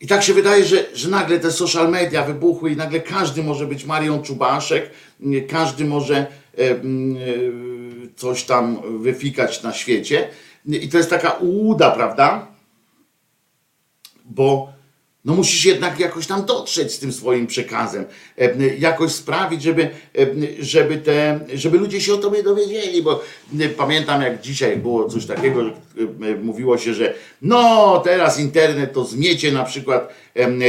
i 0.00 0.06
tak 0.06 0.22
się 0.22 0.34
wydaje, 0.34 0.64
że, 0.64 0.84
że 0.94 1.08
nagle 1.08 1.38
te 1.38 1.52
social 1.52 1.90
media 1.90 2.24
wybuchły 2.24 2.70
i 2.70 2.76
nagle 2.76 3.00
każdy 3.00 3.42
może 3.42 3.66
być 3.66 3.84
Marią 3.84 4.22
Czubaszek, 4.22 4.90
każdy 5.48 5.84
może 5.84 6.26
coś 8.16 8.44
tam 8.44 8.82
wyfikać 9.02 9.62
na 9.62 9.72
świecie. 9.72 10.28
I 10.66 10.88
to 10.88 10.98
jest 10.98 11.10
taka 11.10 11.30
ułuda, 11.30 11.90
prawda? 11.90 12.56
bo 14.30 14.72
no 15.26 15.34
musisz 15.34 15.64
jednak 15.64 16.00
jakoś 16.00 16.26
tam 16.26 16.44
dotrzeć 16.44 16.92
z 16.92 16.98
tym 16.98 17.12
swoim 17.12 17.46
przekazem, 17.46 18.04
jakoś 18.78 19.12
sprawić, 19.12 19.62
żeby, 19.62 19.90
żeby, 20.58 20.96
te, 20.96 21.40
żeby 21.54 21.78
ludzie 21.78 22.00
się 22.00 22.14
o 22.14 22.18
tobie 22.18 22.42
dowiedzieli, 22.42 23.02
bo 23.02 23.22
pamiętam 23.76 24.22
jak 24.22 24.40
dzisiaj 24.40 24.76
było 24.76 25.08
coś 25.08 25.26
takiego, 25.26 25.60
mówiło 26.42 26.78
się, 26.78 26.94
że 26.94 27.14
no 27.42 28.00
teraz 28.04 28.40
internet 28.40 28.92
to 28.92 29.04
zmiecie 29.04 29.52
na 29.52 29.64
przykład 29.64 30.14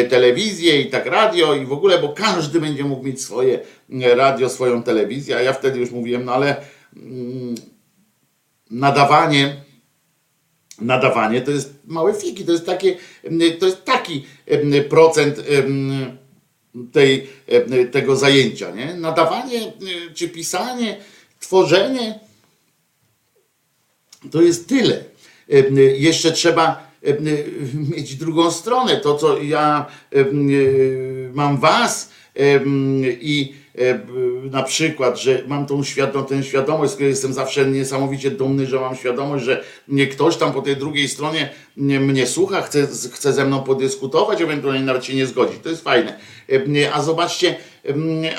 telewizję 0.10 0.82
i 0.82 0.90
tak 0.90 1.06
radio 1.06 1.56
i 1.56 1.66
w 1.66 1.72
ogóle, 1.72 2.00
bo 2.00 2.10
każdy 2.10 2.60
będzie 2.60 2.84
mógł 2.84 3.04
mieć 3.04 3.22
swoje 3.22 3.60
e, 4.04 4.16
radio, 4.16 4.50
swoją 4.50 4.84
telewizję, 4.84 5.38
a 5.38 5.42
ja 5.42 5.54
wtedy 5.54 5.80
już 5.80 5.92
mówiłem, 5.92 6.26
no 6.26 6.34
ale 6.34 6.56
mm, 6.96 7.56
nadawanie 8.72 9.67
nadawanie 10.82 11.42
to 11.42 11.52
jest 11.52 11.74
małe 11.86 12.14
fiki, 12.14 12.46
to 12.46 12.52
jest 12.52 12.66
takie, 12.66 12.96
em, 13.24 13.40
to 13.60 13.66
jest 13.66 13.84
taki 13.84 14.26
em, 14.46 14.72
procent 14.90 15.40
em, 15.50 16.18
tej, 16.92 17.28
tego 17.92 18.16
zajęcia, 18.16 18.72
nie? 18.72 18.94
Nadawanie 18.94 19.72
czy 20.14 20.30
pisanie, 20.30 20.98
tworzenie 21.40 22.20
to 24.32 24.42
jest 24.42 24.68
tyle. 24.68 25.04
Jeszcze 25.98 26.32
trzeba 26.32 26.88
mieć 27.96 28.16
drugą 28.16 28.52
stronę, 28.52 28.98
to 28.98 29.16
co 29.16 29.42
ja 29.42 29.86
mam 31.34 31.58
was 31.58 32.10
i 33.22 33.54
na 34.52 34.64
przykład, 34.64 35.20
że 35.20 35.44
mam 35.48 35.66
tą 35.66 35.84
świadom, 35.84 36.26
tę 36.26 36.44
świadomość, 36.44 36.94
z 36.94 37.00
jestem 37.00 37.34
zawsze 37.34 37.66
niesamowicie 37.66 38.32
dumny, 38.32 38.66
że 38.66 38.80
mam 38.80 38.96
świadomość, 38.96 39.46
że 39.46 39.64
ktoś 40.12 40.38
tam 40.38 40.54
po 40.54 40.62
tej 40.62 40.78
drugiej 40.78 41.08
stronie 41.08 41.50
mnie, 41.78 42.28
słucha, 42.28 42.62
chce, 42.62 42.88
chce 43.12 43.34
ze 43.34 43.46
mną 43.46 43.64
podyskutować, 43.64 44.42
ewentualnie 44.42 44.86
nawet 44.86 45.06
się 45.06 45.16
nie 45.16 45.26
zgodzi. 45.26 45.60
To 45.64 45.70
jest 45.70 45.84
fajne. 45.84 46.20
Em, 46.48 46.64
A 46.94 47.02
zobaczcie, 47.02 47.56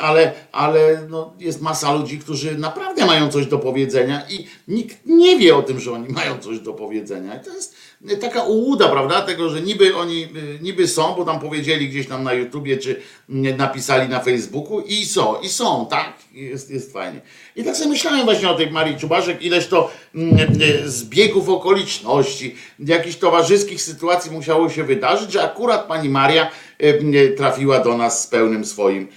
ale, 0.00 0.32
ale 0.52 1.06
no, 1.08 1.34
jest 1.38 1.62
masa 1.62 1.94
ludzi, 1.94 2.18
którzy 2.18 2.58
naprawdę 2.58 3.06
mają 3.06 3.30
coś 3.30 3.46
do 3.46 3.58
powiedzenia 3.58 4.22
i 4.30 4.46
nikt 4.68 4.96
nie 5.06 5.38
wie 5.38 5.56
o 5.56 5.62
tym, 5.62 5.80
że 5.80 5.92
oni 5.92 6.08
mają 6.08 6.38
coś 6.38 6.60
do 6.60 6.72
powiedzenia. 6.72 7.34
I 7.34 7.44
to 7.44 7.54
jest 7.54 7.74
taka 8.20 8.42
ułuda, 8.42 8.88
prawda, 8.88 9.22
tego, 9.22 9.50
że 9.50 9.60
niby 9.60 9.96
oni 9.96 10.22
y, 10.22 10.58
niby 10.62 10.88
są, 10.88 11.14
bo 11.14 11.24
tam 11.24 11.40
powiedzieli 11.40 11.88
gdzieś 11.88 12.06
tam 12.06 12.24
na 12.24 12.32
YouTubie, 12.32 12.76
czy 12.76 13.00
napisali 13.28 14.08
na 14.08 14.20
Facebooku 14.20 14.80
i 14.80 15.06
są, 15.06 15.40
i 15.40 15.48
są, 15.48 15.86
tak, 15.90 16.12
jest, 16.32 16.70
jest 16.70 16.92
fajnie. 16.92 17.20
I 17.56 17.64
tak 17.64 17.76
sobie 17.76 17.90
myślałem 17.90 18.24
właśnie 18.24 18.50
o 18.50 18.54
tej 18.54 18.70
Marii 18.70 18.96
Czubaszek, 18.96 19.42
ileż 19.42 19.66
to 19.66 19.90
mm, 20.14 20.38
y, 20.62 20.90
zbiegów 20.90 21.48
okoliczności, 21.48 22.54
jakichś 22.78 23.16
towarzyskich 23.16 23.82
sytuacji 23.82 24.30
musiało 24.30 24.70
się 24.70 24.84
wydarzyć, 24.84 25.32
że 25.32 25.42
akurat 25.42 25.86
pani 25.86 26.08
Maria 26.08 26.50
y, 26.82 27.34
trafiła 27.36 27.78
do 27.78 27.96
nas 27.96 28.22
z 28.22 28.26
pełnym 28.26 28.64
swoim 28.64 29.08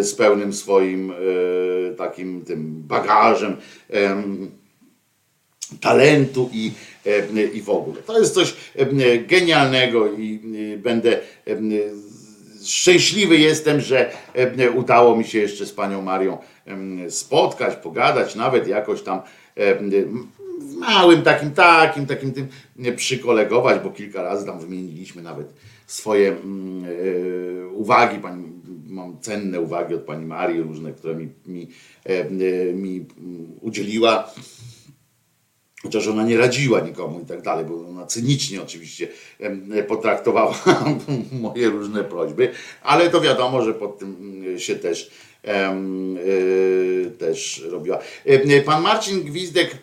z 0.00 0.14
pełnym 0.14 0.52
swoim 0.52 1.12
takim 1.98 2.44
tym 2.44 2.82
bagażem 2.82 3.56
em, 3.90 4.50
talentu 5.80 6.50
i, 6.52 6.72
e, 7.06 7.42
i 7.42 7.62
w 7.62 7.70
ogóle. 7.70 8.02
To 8.02 8.18
jest 8.18 8.34
coś 8.34 8.54
e, 8.76 9.18
genialnego 9.18 10.12
i 10.12 10.40
e, 10.74 10.78
będę 10.78 11.18
szczęśliwy 12.64 13.38
jestem, 13.38 13.80
że 13.80 14.10
udało 14.76 15.16
mi 15.16 15.24
się 15.24 15.38
jeszcze 15.38 15.66
z 15.66 15.72
panią 15.72 16.02
Marią 16.02 16.38
spotkać, 17.08 17.76
pogadać, 17.76 18.34
nawet 18.34 18.68
jakoś 18.68 19.02
tam 19.02 19.20
małym 20.78 21.22
takim, 21.22 21.50
takim, 21.50 22.06
takim 22.06 22.32
tym 22.32 22.48
przykolegować, 22.96 23.82
bo 23.82 23.90
kilka 23.90 24.22
razy 24.22 24.46
tam 24.46 24.60
wymieniliśmy 24.60 25.22
nawet 25.22 25.52
swoje 25.86 26.28
mm, 26.28 26.84
uwagi. 27.74 28.18
Pani, 28.18 28.48
mam 28.86 29.20
cenne 29.20 29.60
uwagi 29.60 29.94
od 29.94 30.02
pani 30.02 30.26
Marii 30.26 30.62
różne, 30.62 30.92
które 30.92 31.14
mi, 31.14 31.28
mi, 31.46 31.68
mi 32.74 33.06
mm, 33.18 33.46
udzieliła 33.60 34.30
chociaż 35.82 36.08
ona 36.08 36.24
nie 36.24 36.36
radziła 36.36 36.80
nikomu 36.80 37.20
i 37.20 37.26
tak 37.26 37.42
dalej, 37.42 37.64
bo 37.64 37.88
ona 37.88 38.06
cynicznie 38.06 38.62
oczywiście 38.62 39.08
potraktowała 39.88 40.54
moje 41.40 41.68
różne 41.68 42.04
prośby, 42.04 42.50
ale 42.82 43.10
to 43.10 43.20
wiadomo, 43.20 43.62
że 43.62 43.74
pod 43.74 43.98
tym 43.98 44.16
mm, 44.20 44.58
się 44.58 44.76
też 44.76 45.10
też 47.18 47.62
robiła. 47.70 47.98
Em, 48.26 48.62
Pan 48.64 48.82
Marcin 48.82 49.24
Gwizdek 49.24 49.76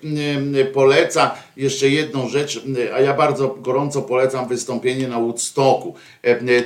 poleca 0.73 1.35
jeszcze 1.57 1.89
jedną 1.89 2.29
rzecz, 2.29 2.63
a 2.93 2.99
ja 2.99 3.13
bardzo 3.13 3.47
gorąco 3.47 4.01
polecam 4.01 4.47
wystąpienie 4.47 5.07
na 5.07 5.19
Woodstocku. 5.19 5.95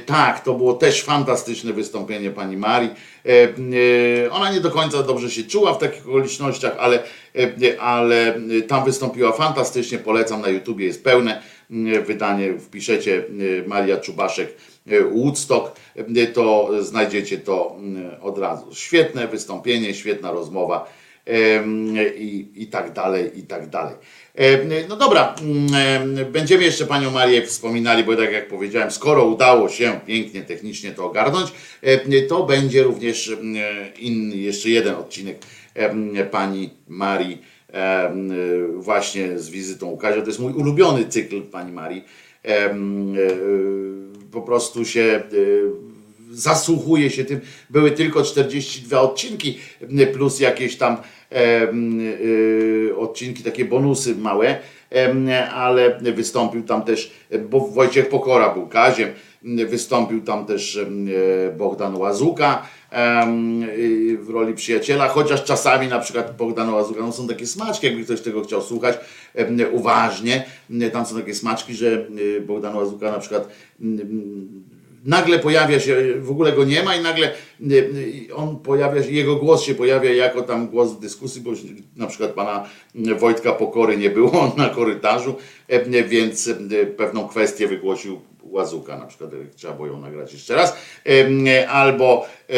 Tak, 0.06 0.44
to 0.44 0.54
było 0.54 0.74
też 0.74 1.04
fantastyczne 1.04 1.74
wystąpienie 1.74 2.30
pani 2.30 2.58
Marii. 2.58 2.90
Y, 3.26 4.32
Ona 4.32 4.54
nie 4.54 4.62
do 4.62 4.72
końca 4.72 5.04
dobrze 5.04 5.32
się 5.32 5.44
czuła 5.44 5.74
w 5.74 5.78
takich 5.78 6.10
okolicznościach, 6.10 6.76
ale, 6.80 7.04
ale 7.80 8.42
tam 8.68 8.86
wystąpiła 8.86 9.32
fantastycznie. 9.32 9.98
Polecam 9.98 10.42
na 10.42 10.50
YouTubie, 10.50 10.86
jest 10.86 11.04
pełne 11.04 11.42
wydanie. 12.08 12.60
Wpiszecie 12.60 13.24
Maria 13.68 13.98
Czubaszek 13.98 14.56
Woodstock, 15.12 15.76
em, 15.96 16.34
to 16.34 16.70
znajdziecie 16.82 17.38
to 17.38 17.76
em, 17.80 18.10
od 18.22 18.38
razu. 18.38 18.76
Świetne 18.76 19.28
wystąpienie, 19.28 19.94
świetna 19.94 20.32
rozmowa 20.32 21.00
i, 22.18 22.48
i 22.56 22.68
tak 22.68 22.94
dalej, 22.94 23.40
i 23.40 23.44
tak 23.44 23.70
dalej. 23.70 23.96
No 24.90 24.96
dobra, 24.96 25.36
em, 25.42 26.32
będziemy 26.32 26.64
jeszcze 26.64 26.86
Panią 26.86 27.12
Marię 27.12 27.46
wspominali, 27.46 28.04
bo 28.04 28.16
tak 28.16 28.32
jak 28.32 28.48
powiedziałem, 28.48 28.92
skoro 28.92 29.26
udało 29.26 29.70
się 29.70 30.00
pięknie 30.06 30.42
technicznie 30.42 30.92
to 30.92 31.06
ogarnąć, 31.06 31.52
to 32.30 32.44
będzie 32.44 32.84
również 32.84 33.32
inny, 34.00 34.38
jeszcze 34.38 34.70
jeden 34.70 34.96
odcinek 34.96 35.38
Pani 36.32 36.70
Marii 36.88 37.42
właśnie 38.76 39.40
z 39.40 39.50
wizytą 39.50 39.88
Łukasza. 39.88 40.22
To 40.22 40.28
jest 40.28 40.40
mój 40.40 40.54
ulubiony 40.54 41.06
cykl 41.06 41.42
Pani 41.42 41.72
Marii. 41.72 42.04
Po 44.32 44.42
prostu 44.42 44.86
się 44.86 45.02
e, 45.02 45.24
zasłuchuje 46.32 47.10
się 47.10 47.26
tym. 47.26 47.40
Były 47.70 47.92
tylko 47.92 48.24
42 48.24 49.02
odcinki, 49.02 49.58
plus 50.14 50.40
jakieś 50.40 50.78
tam 50.78 50.98
y, 51.32 52.94
odcinki, 52.98 53.44
takie 53.44 53.66
bonusy 53.66 54.16
małe, 54.16 54.60
ale 55.54 56.00
wystąpił 56.00 56.64
tam 56.64 56.82
też, 56.82 57.12
bo 57.50 57.60
Wojciech 57.60 58.10
Pokora 58.10 58.54
był 58.54 58.68
Kaziem, 58.68 59.10
wystąpił 59.68 60.22
tam 60.22 60.46
też 60.46 60.80
Bogdan 61.58 61.96
Łazuka 61.96 62.64
y, 62.64 62.79
w 64.20 64.30
roli 64.30 64.54
przyjaciela, 64.54 65.08
chociaż 65.08 65.44
czasami 65.44 65.88
na 65.88 66.00
przykład 66.00 66.38
Bogdan 66.38 66.74
Łazuka, 66.74 67.02
no 67.02 67.12
są 67.12 67.28
takie 67.28 67.48
smaczki, 67.48 67.88
jakby 67.88 68.04
ktoś 68.04 68.22
tego 68.22 68.42
chciał 68.42 68.62
słuchać 68.62 68.98
uważnie, 69.72 70.46
tam 70.94 71.06
są 71.06 71.16
takie 71.16 71.36
smaczki, 71.36 71.74
że 71.74 72.08
y, 72.20 72.42
Bogdan 72.42 72.76
Łazuka 72.76 73.12
na 73.12 73.20
przykład 73.20 73.50
nagle 75.06 75.40
pojawia 75.40 75.80
się, 75.80 75.96
w 76.20 76.32
ogóle 76.32 76.52
go 76.52 76.64
nie 76.64 76.84
ma 76.84 76.96
i 76.96 77.04
nagle 77.04 77.32
y, 77.62 77.74
y, 78.30 78.36
on 78.36 78.60
pojawia 78.60 79.04
się, 79.04 79.12
jego 79.12 79.36
głos 79.36 79.64
się 79.64 79.76
pojawia 79.76 80.14
jako 80.14 80.42
tam 80.42 80.68
głos 80.68 80.92
w 80.92 81.00
dyskusji, 81.00 81.42
bo 81.42 81.52
na 81.96 82.08
przykład 82.08 82.32
pana 82.32 82.70
Wojtka 83.20 83.52
Pokory 83.52 83.98
nie 83.98 84.10
było 84.10 84.52
na 84.58 84.70
korytarzu, 84.70 85.36
e, 85.68 86.04
więc 86.04 86.50
pewną 86.98 87.28
kwestię 87.28 87.68
wygłosił 87.68 88.20
Łazuka, 88.52 88.98
na 88.98 89.06
przykład 89.06 89.32
trzeba 89.56 89.74
było 89.74 89.88
ją 89.88 90.00
nagrać 90.00 90.34
jeszcze 90.34 90.56
raz, 90.56 90.76
e, 91.48 91.70
albo 91.70 92.26
e, 92.50 92.54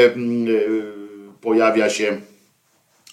pojawia 1.41 1.89
się 1.89 2.21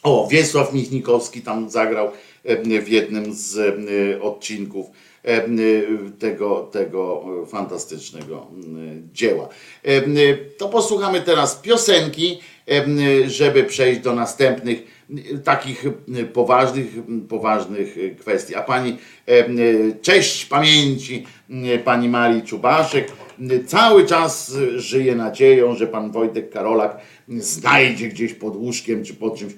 o, 0.03 0.29
Wiesław 0.31 0.73
Michnikowski 0.73 1.43
tam 1.43 1.71
zagrał 1.71 2.11
w 2.85 2.89
jednym 2.89 3.35
z 3.35 3.59
e, 3.59 4.23
odcinków 4.23 4.87
tego, 6.19 6.69
tego 6.73 7.25
fantastycznego 7.47 8.47
dzieła. 9.13 9.49
To 10.59 10.69
posłuchamy 10.69 11.21
teraz 11.21 11.57
piosenki, 11.57 12.41
żeby 13.27 13.65
przejść 13.65 14.01
do 14.01 14.15
następnych 14.15 14.98
takich 15.45 15.87
m, 15.87 16.29
poważnych, 16.33 16.99
m, 17.09 17.27
poważnych 17.29 17.99
e, 17.99 18.11
kwestii. 18.11 18.55
A 18.55 18.63
pani, 18.63 18.99
e, 19.27 19.47
m, 19.47 19.57
cześć 20.03 20.47
pamięci 20.47 21.27
pani 21.85 22.09
Marii 22.09 22.43
Czubaszek, 22.43 23.13
cały 23.67 24.07
czas 24.07 24.55
e, 24.55 24.81
żyje 24.81 25.17
nadzieją, 25.17 25.75
że 25.75 25.87
pan 25.87 26.11
Wojtek 26.11 26.51
Karolak 26.51 26.99
znajdzie 27.29 28.09
gdzieś 28.09 28.35
pod 28.35 28.57
łóżkiem 28.57 29.05
czy 29.05 29.15
pod 29.15 29.39
czymś 29.39 29.53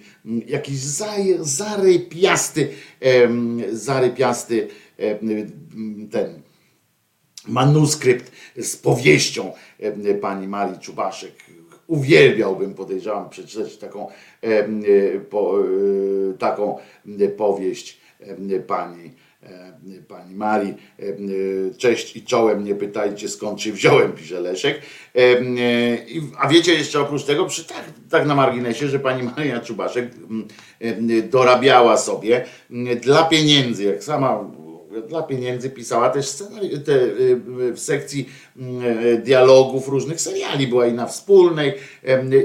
jakiś 0.47 0.77
zarypiasty, 1.41 2.69
em, 3.01 3.63
zarypiasty 3.73 4.69
ten 6.11 6.43
manuskrypt 7.49 8.33
z 8.57 8.77
powieścią 8.77 9.53
pani 10.21 10.49
Marii 10.49 10.79
Czubaszek. 10.79 11.33
Uwielbiałbym, 11.91 12.75
podejrzewam, 12.75 13.31
przeczytać 13.31 13.77
taką, 13.77 14.09
e, 14.43 14.65
po, 15.21 15.59
e, 15.59 16.39
taką 16.39 16.79
e, 17.21 17.29
powieść 17.29 18.01
pani, 18.67 19.13
pani 20.09 20.35
Marii. 20.35 20.75
Cześć 21.79 22.17
i 22.17 22.25
czołem, 22.25 22.65
nie 22.65 22.75
pytajcie 22.75 23.29
skąd 23.29 23.61
się 23.61 23.73
wziąłem, 23.73 24.13
pisze 24.13 24.41
Leszek. 24.41 24.81
A 26.39 26.49
wiecie 26.49 26.75
jeszcze 26.75 27.01
oprócz 27.01 27.25
tego, 27.25 27.47
przy, 27.47 27.65
tak, 27.65 27.85
tak 28.11 28.27
na 28.27 28.35
marginesie, 28.35 28.89
że 28.89 28.99
pani 28.99 29.23
Maria 29.23 29.61
Czubaszek 29.61 30.11
dorabiała 31.31 31.97
sobie 31.97 32.45
dla 33.01 33.25
pieniędzy, 33.25 33.85
jak 33.85 34.05
sama 34.05 34.45
dla 35.09 35.23
pieniędzy 35.23 35.71
pisała 35.71 36.11
też 36.11 36.27
scenari- 36.27 36.79
te, 36.85 36.93
y, 36.93 37.41
y, 37.61 37.73
w 37.73 37.81
sekcji 37.81 38.29
y, 38.57 39.19
dialogów 39.19 39.89
różnych 39.89 40.21
seriali. 40.21 40.67
Była 40.67 40.87
i 40.87 40.93
na 40.93 41.07
wspólnej, 41.07 41.75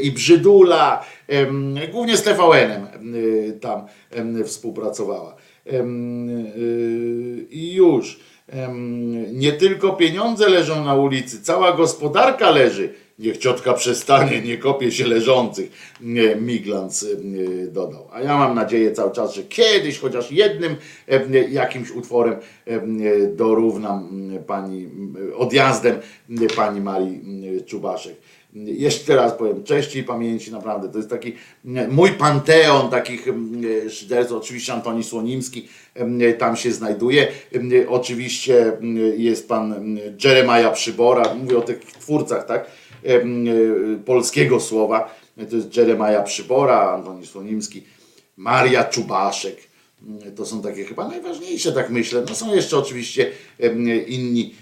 i 0.01 0.11
Brzydula, 0.11 1.05
głównie 1.91 2.17
z 2.17 2.23
TVN-em 2.23 2.87
tam 3.61 3.85
współpracowała. 4.45 5.35
I 7.49 7.73
już. 7.73 8.19
Nie 9.31 9.51
tylko 9.51 9.93
pieniądze 9.93 10.49
leżą 10.49 10.85
na 10.85 10.95
ulicy, 10.95 11.41
cała 11.41 11.73
gospodarka 11.73 12.49
leży. 12.49 12.93
Niech 13.19 13.37
ciotka 13.37 13.73
przestanie, 13.73 14.41
nie 14.41 14.57
kopie 14.57 14.91
się 14.91 15.07
leżących, 15.07 15.71
Miglans 16.41 17.05
dodał. 17.71 18.07
A 18.11 18.21
ja 18.21 18.37
mam 18.37 18.55
nadzieję 18.55 18.91
cały 18.91 19.11
czas, 19.11 19.33
że 19.33 19.43
kiedyś 19.43 19.99
chociaż 19.99 20.31
jednym 20.31 20.75
jakimś 21.49 21.91
utworem 21.91 22.35
em, 22.65 22.99
dorównam 23.35 24.09
pani 24.47 24.89
odjazdem 25.37 25.95
pani 26.55 26.81
Marii 26.81 27.21
Czubaszek. 27.65 28.15
Jeszcze 28.63 29.15
raz 29.15 29.33
powiem, 29.33 29.63
cześć 29.63 29.95
i 29.95 30.03
pamięci, 30.03 30.51
naprawdę. 30.51 30.89
To 30.89 30.97
jest 30.97 31.09
taki 31.09 31.33
mm, 31.65 31.93
mój 31.93 32.11
panteon 32.11 32.89
takich 32.89 33.27
mm, 33.27 33.89
szyderców. 33.89 34.37
Oczywiście 34.37 34.73
Antoni 34.73 35.03
Słonimski 35.03 35.67
mm, 35.95 36.37
tam 36.37 36.55
się 36.55 36.71
znajduje. 36.71 37.27
Oczywiście 37.87 38.77
jest 39.17 39.47
pan 39.47 39.97
Jeremiah 40.23 40.73
Przybora. 40.73 41.33
Mówię 41.33 41.57
o 41.57 41.61
tych 41.61 41.79
twórcach, 41.79 42.45
tak? 42.45 42.65
Polskiego 44.05 44.59
słowa. 44.59 45.15
To 45.49 45.55
jest 45.55 45.77
Jeremiah 45.77 46.25
Przybora, 46.25 46.91
Antoni 46.91 47.25
Słonimski, 47.25 47.83
Maria 48.37 48.83
Czubaszek. 48.83 49.74
To 50.35 50.45
są 50.45 50.61
takie 50.61 50.85
chyba 50.85 51.07
najważniejsze, 51.07 51.71
tak 51.71 51.89
myślę. 51.89 52.23
No 52.29 52.35
są 52.35 52.55
jeszcze 52.55 52.77
oczywiście 52.77 53.31
inni 54.07 54.55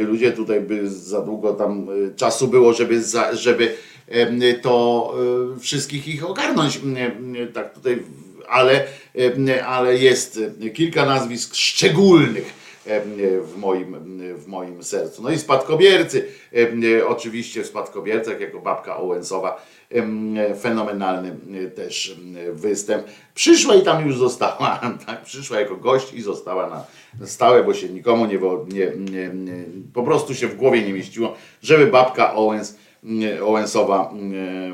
ludzie, 0.00 0.32
tutaj 0.32 0.60
by 0.60 0.90
za 0.90 1.20
długo 1.22 1.54
tam 1.54 1.88
e, 1.88 2.14
czasu 2.14 2.48
było, 2.48 2.72
żeby, 2.72 3.02
za, 3.02 3.36
żeby 3.36 3.74
to 4.62 5.14
e, 5.56 5.60
wszystkich 5.60 6.08
ich 6.08 6.30
ogarnąć. 6.30 6.76
em, 6.76 7.34
Tak 7.54 7.74
tutaj, 7.74 8.02
ale, 8.48 8.84
ale 9.66 9.98
jest 9.98 10.40
kilka 10.74 11.06
nazwisk 11.06 11.54
szczególnych 11.54 12.65
w 13.42 13.56
moim, 13.56 13.96
w 14.34 14.46
moim 14.46 14.82
sercu. 14.82 15.22
No 15.22 15.30
i 15.30 15.38
spadkobiercy, 15.38 16.28
em, 16.52 16.82
oczywiście 17.06 17.62
w 17.62 17.66
spadkobiercach 17.66 18.40
jako 18.40 18.58
babka 18.58 18.96
Owensowa, 18.96 19.66
em, 19.90 20.36
fenomenalny 20.60 21.36
też 21.74 22.16
występ. 22.52 23.06
Przyszła 23.34 23.74
i 23.74 23.82
tam 23.82 24.06
już 24.06 24.18
została, 24.18 24.80
tak? 25.06 25.22
przyszła 25.22 25.60
jako 25.60 25.76
gość 25.76 26.12
i 26.12 26.22
została 26.22 26.68
na 27.20 27.26
stałe, 27.26 27.64
bo 27.64 27.74
się 27.74 27.88
nikomu 27.88 28.26
nie, 28.26 28.38
nie, 28.68 28.92
nie, 28.96 29.28
nie 29.28 29.64
po 29.94 30.02
prostu 30.02 30.34
się 30.34 30.48
w 30.48 30.56
głowie 30.56 30.82
nie 30.82 30.92
mieściło, 30.92 31.34
żeby 31.62 31.86
babka 31.86 32.34
Owens, 32.34 32.76
Owensowa 33.44 34.12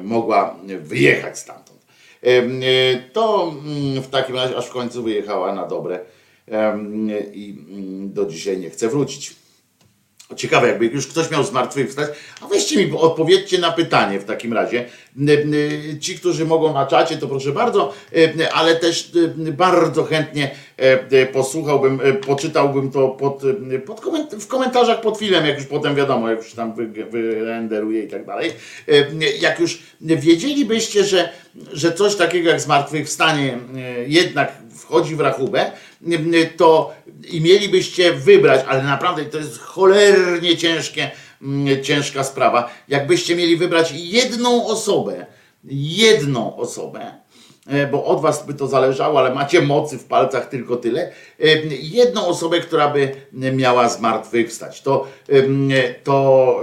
mogła 0.03 0.57
wyjechać 0.81 1.39
stamtąd. 1.39 1.87
To 3.13 3.55
w 4.03 4.09
takim 4.11 4.37
razie 4.37 4.57
aż 4.57 4.67
w 4.67 4.73
końcu 4.73 5.03
wyjechała 5.03 5.55
na 5.55 5.67
dobre 5.67 6.01
i 7.33 7.59
mm, 7.69 8.13
do 8.13 8.27
dzisiaj 8.27 8.59
nie 8.59 8.71
chce 8.71 8.89
wrócić. 8.89 9.43
Ciekawe, 10.37 10.69
jakby 10.69 10.87
już 10.87 11.07
ktoś 11.07 11.31
miał 11.31 11.45
zmartwychwstać, 11.45 12.11
a 12.41 12.47
weźcie 12.47 12.87
mi, 12.87 12.97
odpowiedzcie 12.97 13.59
na 13.59 13.73
pytanie 13.73 14.21
w 14.21 14.25
takim 14.25 14.53
razie. 14.53 14.85
Ci, 16.01 16.19
którzy 16.19 16.45
mogą 16.45 16.75
na 16.75 16.87
czacie, 16.87 17.17
to 17.17 17.29
proszę 17.29 17.53
bardzo, 17.53 17.95
ale 18.53 18.77
też 18.77 19.13
bardzo 19.53 20.05
chętnie 20.05 20.51
posłuchałbym, 21.33 22.01
e, 22.05 22.13
poczytałbym 22.13 22.91
to 22.91 23.09
pod, 23.09 23.43
e, 23.75 23.79
pod 23.79 24.01
koment- 24.01 24.37
w 24.37 24.47
komentarzach 24.47 25.01
pod 25.01 25.19
filmem, 25.19 25.47
jak 25.47 25.59
już 25.59 25.67
potem 25.67 25.95
wiadomo, 25.95 26.31
jak 26.31 26.39
już 26.39 26.53
tam 26.53 26.75
wy- 26.75 26.87
wyrenderuje 27.11 28.03
i 28.03 28.09
tak 28.09 28.27
dalej. 28.27 28.51
E, 28.89 28.93
Jak 29.41 29.61
już 29.61 29.83
wiedzielibyście, 30.01 31.05
że, 31.05 31.29
że 31.73 31.93
coś 31.93 32.15
takiego 32.17 32.51
jak 32.51 32.61
zmartwychwstanie 32.61 33.53
e, 33.77 34.05
jednak 34.07 34.53
wchodzi 34.79 35.17
w 35.17 35.21
rachubę, 35.21 35.71
to 36.57 36.93
i 37.31 37.41
mielibyście 37.41 38.13
wybrać, 38.13 38.61
ale 38.69 38.83
naprawdę 38.83 39.25
to 39.25 39.39
jest 39.39 39.59
cholernie 39.59 40.57
ciężkie, 40.57 41.11
ciężka 41.83 42.25
sprawa, 42.25 42.71
jakbyście 42.89 43.37
mieli 43.37 43.57
wybrać 43.57 43.93
jedną 43.97 44.67
osobę, 44.67 45.27
jedną 45.81 46.57
osobę, 46.57 47.01
e, 47.01 47.22
bo 47.93 48.05
od 48.05 48.21
was 48.21 48.47
by 48.47 48.55
to 48.55 48.67
zależało, 48.67 49.19
ale 49.19 49.35
macie 49.35 49.61
mocy 49.61 49.99
w 49.99 50.05
palcach 50.05 50.49
tylko 50.49 50.77
tyle, 50.77 51.13
e, 51.41 51.47
jedną 51.81 52.27
osobę, 52.27 52.61
która 52.61 52.89
by 52.89 53.15
miała 53.33 53.89
zmartwychwstać, 53.89 54.83
to, 54.83 55.07
to 56.05 56.61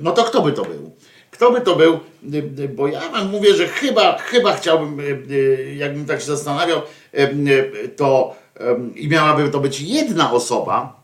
no 0.00 0.12
to 0.12 0.24
kto 0.24 0.42
by 0.42 0.52
to 0.52 0.62
był? 0.64 0.92
Kto 1.30 1.50
by 1.50 1.60
to 1.60 1.76
był? 1.76 2.00
Y, 2.34 2.68
Bo 2.68 2.88
ja 2.88 3.08
wam 3.08 3.30
mówię, 3.30 3.54
że 3.54 3.68
chyba, 3.68 4.18
chyba 4.18 4.56
chciałbym, 4.56 4.98
jakbym 5.76 6.06
tak 6.06 6.20
się 6.20 6.26
zastanawiał, 6.26 6.82
to 7.96 8.34
i 8.94 9.08
miałaby 9.08 9.48
to 9.48 9.60
być 9.60 9.80
jedna 9.80 10.32
osoba, 10.32 11.02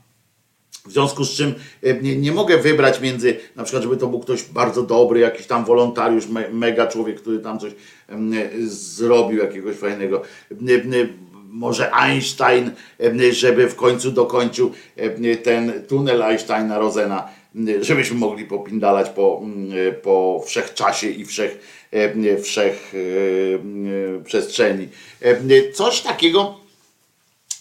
w 0.86 0.92
związku 0.92 1.24
z 1.24 1.30
czym 1.30 1.54
nie, 2.02 2.16
nie 2.16 2.32
mogę 2.32 2.58
wybrać 2.58 3.00
między, 3.00 3.36
na 3.56 3.64
przykład, 3.64 3.82
żeby 3.82 3.96
to 3.96 4.06
był 4.06 4.20
ktoś 4.20 4.44
bardzo 4.44 4.82
dobry, 4.82 5.20
jakiś 5.20 5.46
tam 5.46 5.64
wolontariusz, 5.64 6.26
me, 6.26 6.48
mega 6.48 6.86
człowiek, 6.86 7.20
który 7.20 7.38
tam 7.38 7.58
coś 7.58 7.72
zrobił, 8.66 9.38
jakiegoś 9.38 9.76
fajnego. 9.76 10.22
Y, 10.52 10.54
y, 10.94 11.08
Może 11.50 11.94
Einstein, 11.94 12.70
żeby 13.30 13.68
w 13.68 13.74
końcu 13.74 14.10
dokończył 14.10 14.72
ten 15.42 15.82
tunel 15.88 16.22
Einsteina-Rosena, 16.22 17.22
żebyśmy 17.80 18.16
mogli 18.16 18.44
popindalać 18.44 19.10
po, 19.10 19.42
po 20.02 20.42
wszechczasie 20.46 21.08
i 21.08 21.24
wszech, 21.24 21.58
wszech 22.42 22.92
przestrzeni. 24.24 24.88
Coś 25.74 26.00
takiego, 26.00 26.60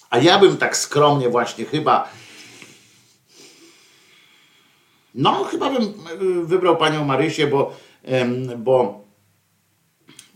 a 0.10 0.20
ja 0.20 0.40
bym 0.40 0.58
tak 0.58 0.78
skromnie 0.78 1.30
właśnie 1.30 1.66
chyba 1.66 2.10
no, 5.18 5.44
chyba 5.44 5.70
bym 5.70 5.94
wybrał 6.46 6.78
panią 6.78 7.06
Marysię, 7.06 7.48
bo, 7.48 7.74
bo, 8.58 9.07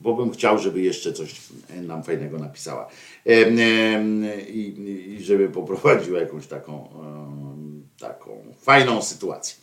bo 0.02 0.14
bym 0.14 0.32
chciał, 0.32 0.58
żeby 0.58 0.82
jeszcze 0.82 1.14
coś 1.14 1.36
nam 1.82 2.04
fajnego 2.04 2.38
napisała. 2.38 2.88
Em, 3.26 3.60
em, 3.60 4.26
I, 4.48 5.16
I 5.20 5.24
żeby 5.24 5.50
poprowadziła 5.50 6.20
jakąś 6.20 6.48
taką, 6.48 6.90
em, 7.00 7.84
taką 8.00 8.44
fajną 8.62 9.02
sytuację. 9.02 9.56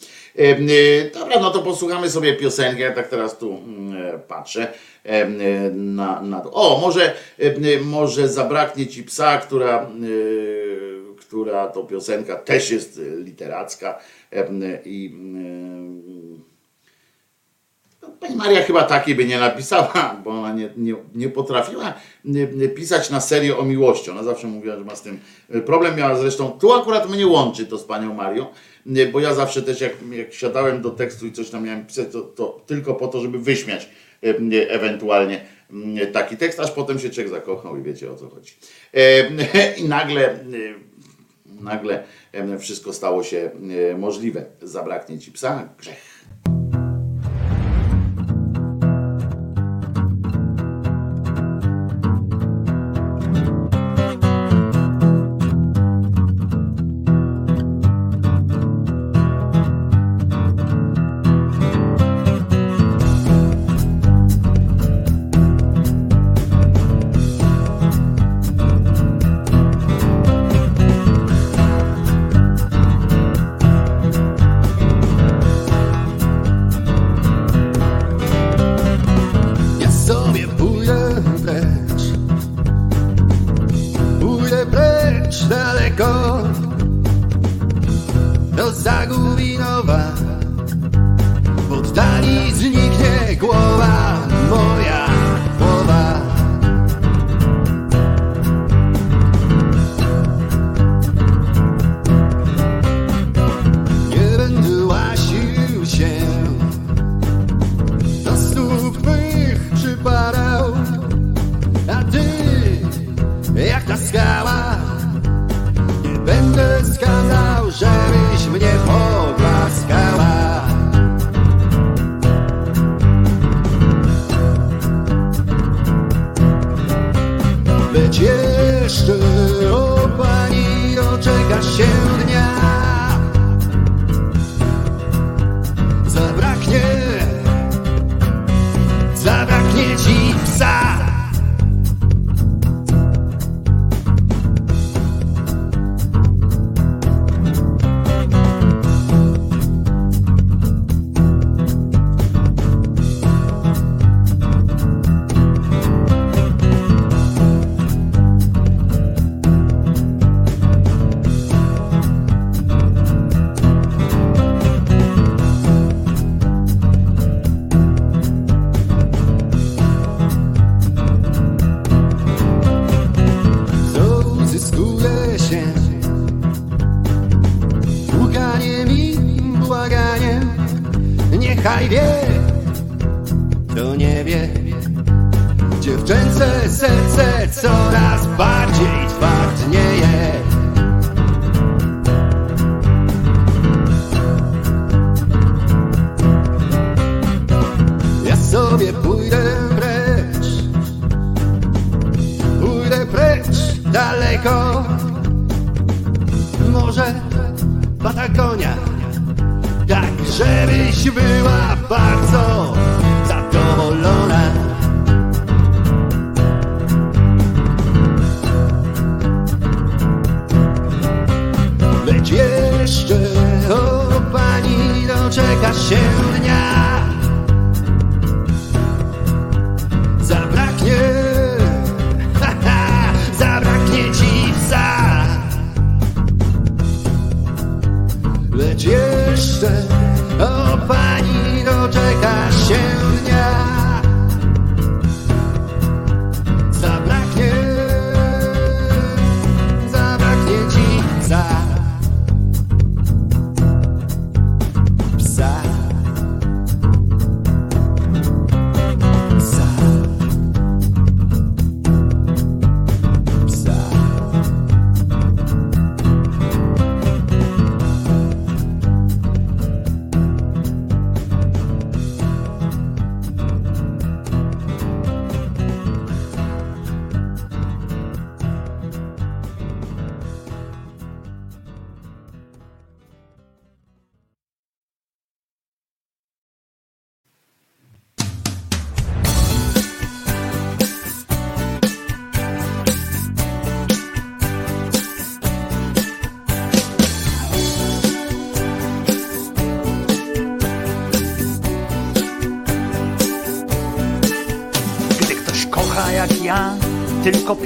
Dobra, 1.14 1.40
no 1.40 1.50
to 1.50 1.62
posłuchamy 1.62 2.10
sobie 2.10 2.36
piosenkę. 2.36 2.82
Ja 2.82 2.92
tak 2.92 3.08
teraz 3.08 3.38
tu 3.38 3.56
mm, 3.56 4.14
e, 4.14 4.18
patrzę 4.18 4.72
e, 5.04 5.28
na, 5.70 6.22
na 6.22 6.40
to. 6.40 6.52
O, 6.52 6.80
może, 6.80 7.14
może 7.84 8.28
zabraknie 8.28 8.86
ci 8.86 9.02
psa, 9.02 9.38
która. 9.38 9.90
która 11.20 11.66
to 11.66 11.84
piosenka 11.84 12.36
też 12.36 12.70
jest 12.70 13.00
literacka 13.18 13.98
i 14.84 15.14
Pani 18.20 18.36
Maria 18.36 18.62
chyba 18.62 18.82
takiej 18.82 19.14
by 19.14 19.24
nie 19.24 19.38
napisała, 19.38 20.16
bo 20.24 20.30
ona 20.30 20.52
nie, 20.52 20.70
nie, 20.76 20.94
nie 21.14 21.28
potrafiła 21.28 21.94
pisać 22.76 23.10
na 23.10 23.20
serio 23.20 23.58
o 23.58 23.64
miłości. 23.64 24.10
Ona 24.10 24.22
zawsze 24.22 24.46
mówiła, 24.46 24.76
że 24.76 24.84
ma 24.84 24.96
z 24.96 25.02
tym 25.02 25.20
y, 25.54 25.60
problem. 25.60 25.96
Miała 25.96 26.16
zresztą, 26.16 26.50
tu 26.50 26.72
akurat 26.72 27.10
mnie 27.10 27.26
łączy 27.26 27.66
to 27.66 27.78
z 27.78 27.84
panią 27.84 28.14
Marią, 28.14 28.46
bo 29.12 29.20
ja 29.20 29.34
zawsze 29.34 29.62
też 29.62 29.80
jak, 29.80 29.92
jak 30.10 30.34
siadałem 30.34 30.82
do 30.82 30.90
tekstu 30.90 31.26
i 31.26 31.32
coś 31.32 31.50
tam 31.50 31.64
miałem 31.64 31.86
pisać, 31.86 32.06
to, 32.12 32.20
to 32.20 32.60
tylko 32.66 32.94
po 32.94 33.08
to, 33.08 33.20
żeby 33.20 33.38
wyśmiać 33.38 33.88
y, 34.24 34.70
ewentualnie 34.70 35.44
y, 36.02 36.06
taki 36.06 36.36
tekst, 36.36 36.60
aż 36.60 36.70
potem 36.70 36.98
się 36.98 37.10
człowiek 37.10 37.32
zakochał 37.32 37.76
i 37.76 37.82
wiecie 37.82 38.10
o 38.10 38.14
co 38.14 38.28
chodzi. 38.28 38.52
E, 38.94 39.28
I 39.80 39.84
nagle 39.84 40.38
nagle 41.60 42.04
wszystko 42.58 42.92
stało 42.92 43.22
się 43.22 43.50
e, 43.92 43.98
możliwe. 43.98 44.44
Zabraknie 44.62 45.18
ci 45.18 45.32
psa, 45.32 45.68
grzech. 45.78 45.96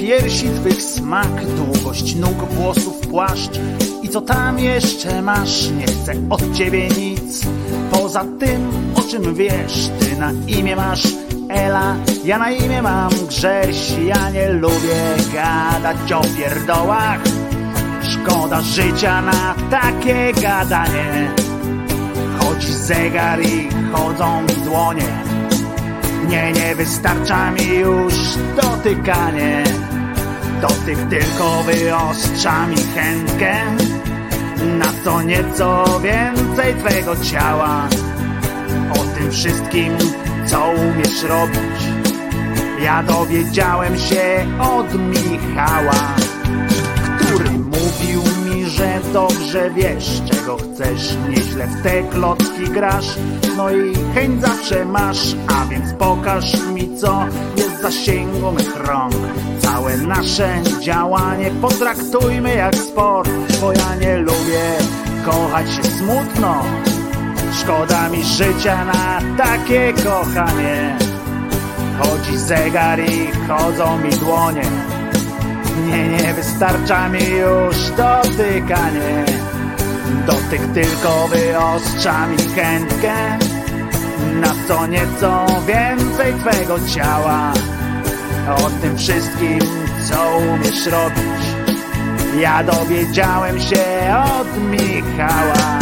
Piersi 0.03 0.49
twych 0.49 0.83
smak, 0.83 1.47
długość 1.57 2.15
nóg, 2.15 2.45
włosów, 2.51 2.99
płaszcz 2.99 3.61
i 4.03 4.09
co 4.09 4.21
tam 4.21 4.59
jeszcze 4.59 5.23
masz, 5.23 5.71
nie 5.71 5.87
chcę 5.87 6.13
od 6.31 6.55
ciebie 6.55 6.89
nic. 6.89 7.47
Poza 7.91 8.25
tym, 8.39 8.71
o 8.95 9.03
czym 9.03 9.35
wiesz, 9.35 9.91
ty 10.01 10.17
na 10.17 10.33
imię 10.49 10.77
masz 10.77 11.07
Ela, 11.49 11.97
ja 12.25 12.39
na 12.39 12.51
imię 12.51 12.83
mam 12.83 13.11
Grześ, 13.29 13.93
ja 14.07 14.31
nie 14.31 14.49
lubię 14.49 15.03
gadać 15.35 16.13
o 16.13 16.21
pierdołach. 16.37 17.21
Szkoda 18.03 18.61
życia 18.61 19.23
na 19.23 19.55
takie 19.71 20.33
gadanie. 20.43 21.31
Chodzi 22.39 22.73
zegar 22.73 23.43
i 23.43 23.69
chodzą 23.93 24.43
mi 24.43 24.65
dłonie. 24.65 25.23
Nie, 26.29 26.53
nie 26.53 26.75
wystarcza 26.75 27.51
mi 27.51 27.67
już 27.67 28.15
dotykanie. 28.57 29.65
Dotyk 30.63 30.99
tylko 31.11 31.63
wyostrza 31.63 32.67
mi 32.67 32.77
chętkę. 32.77 33.55
Na 34.79 34.87
co 35.05 35.23
nieco 35.23 35.85
więcej 36.01 36.75
twego 36.75 37.17
ciała. 37.17 37.89
O 38.93 39.19
tym 39.19 39.31
wszystkim, 39.31 39.93
co 40.47 40.71
umiesz 40.71 41.23
robić, 41.23 41.81
ja 42.83 43.03
dowiedziałem 43.03 43.99
się 43.99 44.47
od 44.61 44.95
Michała, 44.95 46.15
który 47.21 47.51
mówił 47.51 48.23
mi, 48.45 48.65
że 48.67 49.01
dobrze 49.13 49.71
wiesz, 49.71 50.23
czego 50.31 50.57
chcesz, 50.57 51.17
nieźle 51.29 51.67
w 51.67 51.83
te 51.83 52.03
klocki 52.03 52.65
grasz, 52.65 53.19
no 53.57 53.71
i 53.71 53.95
chęć 54.15 54.41
zawsze 54.41 54.85
masz, 54.85 55.37
a 55.47 55.67
więc 55.67 55.93
pokaż 55.93 56.67
mi, 56.75 56.97
co 56.99 57.27
zasięgu 57.83 58.53
mych 58.53 58.77
rąk. 58.77 59.15
Całe 59.59 59.97
nasze 59.97 60.63
działanie 60.81 61.51
potraktujmy 61.51 62.55
jak 62.55 62.75
sport, 62.75 63.31
bo 63.61 63.73
ja 63.73 63.97
nie 64.01 64.17
lubię 64.17 64.63
kochać 65.25 65.71
się 65.71 65.83
smutno. 65.83 66.65
Szkoda 67.61 68.09
mi 68.09 68.25
życia 68.25 68.85
na 68.85 69.21
takie 69.45 69.93
kochanie. 69.93 70.99
Chodzi 71.99 72.39
zegar 72.39 73.01
i 73.01 73.31
chodzą 73.49 73.99
mi 73.99 74.11
dłonie. 74.11 74.67
Nie, 75.87 76.09
nie 76.09 76.35
wystarcza 76.35 77.09
mi 77.09 77.25
już 77.31 77.77
dotykanie. 77.91 79.25
Dotyk 80.27 80.63
tylko 80.75 81.29
wyostrza 81.29 82.27
mi 82.27 82.37
chętkę 82.39 83.39
na 84.41 84.55
co 84.69 84.87
nieco 84.87 85.47
więcej 85.67 86.35
twego 86.35 86.79
ciała. 86.89 87.53
O 88.57 88.71
tym 88.83 88.99
wszystkim, 88.99 89.59
co 90.09 90.39
umiesz 90.39 90.87
robić, 90.87 91.43
ja 92.41 92.65
dowiedziałem 92.65 93.61
się 93.61 93.85
od 94.41 94.63
Michała. 94.71 95.82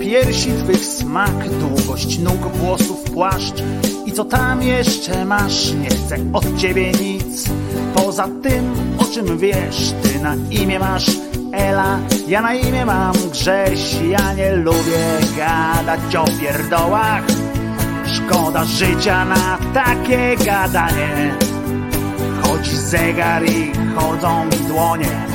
Piersi 0.00 0.52
twych 0.52 0.84
smak, 0.84 1.48
długość 1.48 2.18
nóg, 2.18 2.52
włosów, 2.54 3.00
płaszcz 3.02 3.62
i 4.06 4.12
co 4.12 4.24
tam 4.24 4.62
jeszcze 4.62 5.24
masz, 5.24 5.72
nie 5.72 5.88
chcę 5.88 6.16
od 6.32 6.56
ciebie 6.56 6.92
nic. 6.92 7.44
Poza 7.94 8.28
tym, 8.42 8.74
o 8.98 9.04
czym 9.04 9.38
wiesz, 9.38 9.92
ty 10.02 10.20
na 10.20 10.34
imię 10.50 10.78
masz 10.78 11.10
Ela, 11.52 11.98
ja 12.28 12.42
na 12.42 12.54
imię 12.54 12.86
mam 12.86 13.14
Grześ, 13.32 13.96
ja 14.10 14.32
nie 14.32 14.56
lubię 14.56 15.18
gadać 15.36 16.16
o 16.16 16.24
pierdołach. 16.40 17.22
Szkoda 18.06 18.64
życia 18.64 19.24
na 19.24 19.58
takie 19.74 20.36
gadanie. 20.44 21.34
Chodzi 22.42 22.76
zegar 22.76 23.44
i 23.44 23.72
chodzą 23.96 24.44
mi 24.44 24.68
dłonie. 24.68 25.26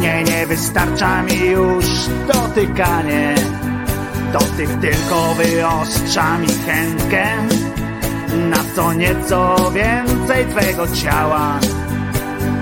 Nie, 0.00 0.22
nie 0.24 0.46
wystarcza 0.46 1.22
mi 1.22 1.40
już 1.46 1.86
dotykanie. 2.28 3.34
Dotyk 4.40 4.80
tylko 4.80 5.34
wyostrza 5.34 6.38
mi 6.38 6.48
chętkę 6.48 7.26
na 8.50 8.56
co 8.76 8.92
nieco 8.92 9.56
więcej 9.70 10.46
twego 10.46 10.86
ciała. 10.88 11.58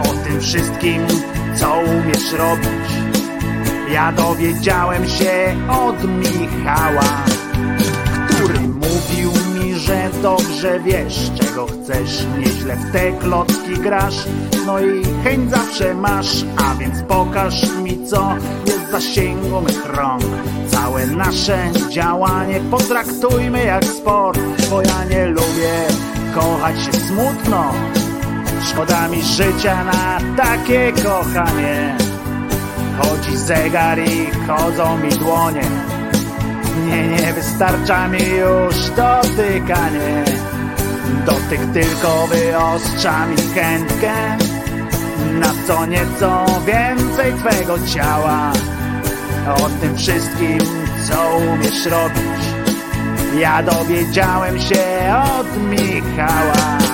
O 0.02 0.28
tym 0.28 0.40
wszystkim, 0.40 1.06
co 1.56 1.78
umiesz 1.78 2.32
robić, 2.32 2.90
ja 3.92 4.12
dowiedziałem 4.12 5.08
się 5.08 5.56
od 5.68 6.04
Michała 6.04 7.24
który 8.44 8.60
mówił 8.60 9.30
mi, 9.54 9.74
że 9.74 10.10
dobrze 10.22 10.80
wiesz, 10.80 11.30
czego 11.40 11.66
chcesz. 11.66 12.26
Nieźle 12.38 12.76
w 12.76 12.92
te 12.92 13.12
klocki 13.12 13.74
grasz, 13.82 14.24
no 14.66 14.80
i 14.80 15.04
chęć 15.24 15.50
zawsze 15.50 15.94
masz, 15.94 16.44
a 16.56 16.74
więc 16.74 17.02
pokaż 17.02 17.76
mi, 17.76 18.06
co 18.06 18.34
jest 18.66 18.90
zasięgu 18.90 19.60
mych 19.60 19.86
rąk. 19.86 20.24
Całe 20.94 21.06
nasze 21.06 21.58
działanie 21.90 22.60
potraktujmy 22.70 23.64
jak 23.64 23.84
sport, 23.84 24.40
bo 24.70 24.82
ja 24.82 25.04
nie 25.04 25.26
lubię 25.26 25.72
kochać 26.34 26.76
się 26.84 26.92
smutno. 26.92 27.72
Szkoda 28.70 29.08
mi 29.08 29.22
życia 29.22 29.84
na 29.84 30.20
takie 30.36 30.92
kochanie. 30.92 31.96
Chodzi 32.98 33.36
zegar 33.36 33.98
i 33.98 34.26
chodzą 34.46 34.98
mi 34.98 35.08
dłonie. 35.08 35.62
Nie, 36.86 37.08
nie 37.08 37.32
wystarcza 37.32 38.08
mi 38.08 38.28
już 38.28 38.90
dotykanie 38.90 40.24
Dotyk 41.26 41.60
tylko 41.72 42.26
wyostrza 42.26 43.26
mi 43.26 43.36
chętkę 43.36 44.14
Na 45.40 45.52
co 45.66 45.86
nieco 45.86 46.46
więcej 46.66 47.32
twego 47.32 47.78
ciała 47.86 48.52
O 49.46 49.68
tym 49.80 49.96
wszystkim, 49.96 50.83
co 51.08 51.36
umiesz 51.36 51.86
robić. 51.86 52.44
Ja 53.38 53.62
dowiedziałem 53.62 54.60
się 54.60 54.84
od 55.38 55.56
Michała 55.56 56.93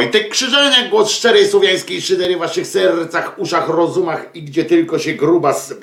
Wojtek 0.00 0.28
Krzyżaniak, 0.28 0.90
głos 0.90 1.10
szczerej 1.10 1.48
słowiańskiej 1.48 2.02
szydery 2.02 2.36
w 2.36 2.38
waszych 2.38 2.66
sercach, 2.66 3.38
uszach, 3.38 3.68
rozumach 3.68 4.26
i 4.34 4.42
gdzie 4.42 4.64
tylko 4.64 4.98
się 4.98 5.12
grubas 5.12 5.70
y, 5.70 5.79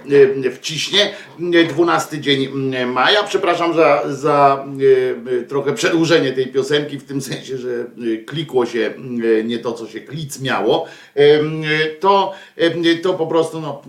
wciśnie. 0.52 1.14
Y, 1.56 1.66
12 1.68 2.20
dzień 2.20 2.74
y, 2.76 2.86
maja. 2.86 3.24
Przepraszam 3.24 3.74
za, 3.74 4.04
za 4.14 4.66
y, 4.82 5.32
y, 5.32 5.44
trochę 5.44 5.74
przedłużenie 5.74 6.32
tej 6.32 6.48
piosenki, 6.48 6.98
w 7.00 7.04
tym 7.04 7.22
sensie, 7.22 7.58
że 7.58 7.70
y, 8.04 8.24
klikło 8.28 8.66
się 8.66 8.94
y, 9.40 9.44
nie 9.44 9.60
to, 9.60 9.72
co 9.74 9.88
się 9.88 10.02
klic 10.02 10.40
miało. 10.42 10.86
Y, 11.18 11.22
y, 11.22 11.98
To, 12.00 12.34
y, 12.86 12.98
to 12.98 13.14
po 13.14 13.28
prostu 13.28 13.62
no, 13.62 13.82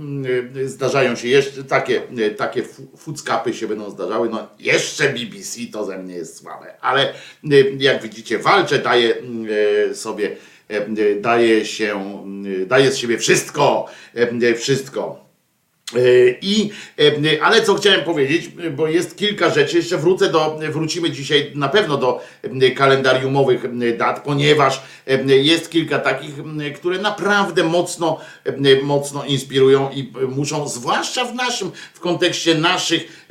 y, 0.56 0.68
zdarzają 0.68 1.16
się 1.16 1.28
jeszcze 1.28 1.64
takie, 1.64 2.02
y, 2.18 2.30
takie 2.30 2.62
fu- 2.62 2.88
fuckapy 2.98 3.54
się 3.54 3.66
będą 3.68 3.90
zdarzały. 3.90 4.28
No, 4.28 4.46
jeszcze 4.58 5.08
BBC 5.08 5.60
to 5.72 5.84
ze 5.84 5.98
mnie 5.98 6.14
jest 6.14 6.38
słabe, 6.38 6.74
ale 6.80 7.12
y, 7.52 7.76
jak 7.78 8.02
widzicie, 8.02 8.38
walczę, 8.38 8.78
daję 8.78 9.14
y, 9.90 9.94
sobie, 9.94 10.36
y, 10.98 11.20
daję 11.20 11.64
się, 11.66 12.22
y, 12.62 12.66
daję 12.66 12.90
z 12.92 12.96
siebie 12.96 13.18
wszystko, 13.18 13.86
y, 14.42 14.54
wszystko. 14.54 15.28
Y, 15.97 16.39
I, 16.43 16.70
y, 17.01 17.43
ale 17.43 17.62
co 17.62 17.74
chciałem 17.74 18.05
powiedzieć, 18.05 18.49
bo 18.76 18.89
jest 18.89 19.16
kilka 19.16 19.51
rzeczy, 19.51 19.76
jeszcze 19.76 19.99
wrócę 19.99 20.30
do, 20.30 20.59
wrócimy 20.72 21.11
dzisiaj 21.11 21.53
na 21.55 21.68
pewno 21.68 21.97
do 21.97 22.20
kalendariumowych 22.76 23.62
dat, 23.97 24.22
ponieważ 24.24 24.82
jest 25.26 25.70
kilka 25.70 25.99
takich, 25.99 26.34
które 26.76 26.99
naprawdę 26.99 27.64
mocno, 27.64 28.20
mocno 28.82 29.24
inspirują 29.24 29.91
i 29.91 30.12
y, 30.22 30.26
muszą, 30.26 30.68
zwłaszcza 30.68 31.24
w 31.24 31.34
naszym, 31.34 31.70
w 31.95 32.01
kontekście 32.01 32.55
naszych 32.55 33.28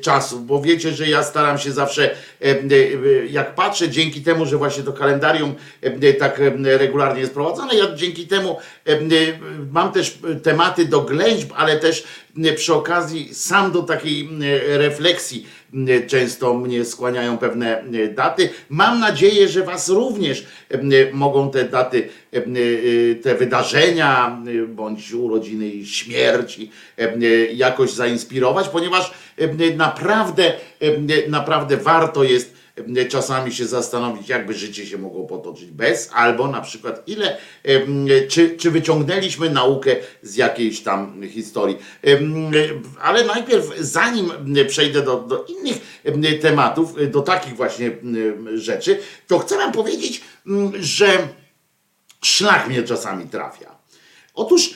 czasów, 0.00 0.46
bo 0.46 0.62
wiecie, 0.62 0.92
że 0.92 1.08
ja 1.08 1.22
staram 1.22 1.58
się 1.58 1.72
zawsze, 1.72 2.10
y, 2.44 2.72
y, 2.72 3.28
jak 3.30 3.54
patrzę, 3.54 3.88
dzięki 3.88 4.22
temu, 4.22 4.46
że 4.46 4.56
właśnie 4.56 4.82
to 4.82 4.92
kalendarium 4.92 5.54
y, 5.84 6.14
tak 6.14 6.40
y, 6.40 6.78
regularnie 6.78 7.20
jest 7.20 7.34
prowadzone, 7.34 7.74
ja 7.74 7.94
dzięki 7.94 8.26
temu 8.26 8.58
y, 8.88 8.92
y, 8.92 9.38
mam 9.72 9.92
też 9.92 10.18
y, 10.30 10.40
tematy 10.40 10.84
do 10.84 11.00
ględźb, 11.00 11.52
ale 11.56 11.76
też 11.76 12.04
y, 12.38 12.52
przy 12.52 12.74
okazji 12.74 13.34
sam 13.34 13.72
do 13.72 13.82
takiej 13.82 14.28
y, 14.42 14.78
refleksji 14.78 15.46
y, 15.46 15.65
często 16.06 16.54
mnie 16.54 16.84
skłaniają 16.84 17.38
pewne 17.38 17.84
y, 17.94 18.08
daty. 18.08 18.48
Mam 18.68 19.00
nadzieję, 19.00 19.48
że 19.48 19.62
Was 19.62 19.88
również 19.88 20.46
y, 20.74 21.10
mogą 21.12 21.50
te 21.50 21.64
daty, 21.64 22.08
te 23.22 23.34
wydarzenia, 23.34 24.42
bądź 24.68 25.12
urodziny 25.12 25.68
i 25.68 25.86
śmierci 25.86 26.70
y, 27.00 27.50
jakoś 27.54 27.92
zainspirować, 27.92 28.68
ponieważ 28.68 29.12
naprawdę, 29.76 30.52
naprawdę 31.28 31.76
warto 31.76 32.24
jest 32.24 32.55
czasami 33.08 33.52
się 33.52 33.66
zastanowić, 33.66 34.28
jakby 34.28 34.54
życie 34.54 34.86
się 34.86 34.98
mogło 34.98 35.24
potoczyć 35.24 35.70
bez, 35.70 36.10
albo 36.12 36.48
na 36.48 36.60
przykład 36.60 37.02
ile, 37.08 37.36
em, 37.64 38.06
czy, 38.28 38.56
czy 38.56 38.70
wyciągnęliśmy 38.70 39.50
naukę 39.50 39.96
z 40.22 40.36
jakiejś 40.36 40.80
tam 40.80 41.22
historii. 41.28 41.76
Ale 43.02 43.24
najpierw, 43.24 43.64
zanim 43.78 44.32
przejdę 44.68 45.02
do, 45.02 45.16
do 45.16 45.44
innych 45.44 46.00
em, 46.04 46.22
tematów, 46.40 47.10
do 47.10 47.22
takich 47.22 47.56
właśnie 47.56 47.90
rzeczy, 48.54 48.98
to 49.26 49.38
chcę 49.38 49.56
wam 49.56 49.72
powiedzieć, 49.72 50.20
m, 50.46 50.72
że 50.80 51.28
szlak 52.24 52.68
mnie 52.68 52.82
czasami 52.82 53.24
trafia. 53.28 53.76
Otóż 54.34 54.74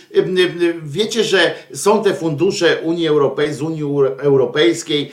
wiecie, 0.82 1.24
że 1.24 1.54
są 1.74 2.02
te 2.04 2.14
fundusze 2.14 2.80
Unii 2.82 3.06
Europejskiej, 3.08 3.58
z 3.58 3.62
Unii 3.62 3.82
Euro- 3.82 4.16
Europejskiej 4.18 5.12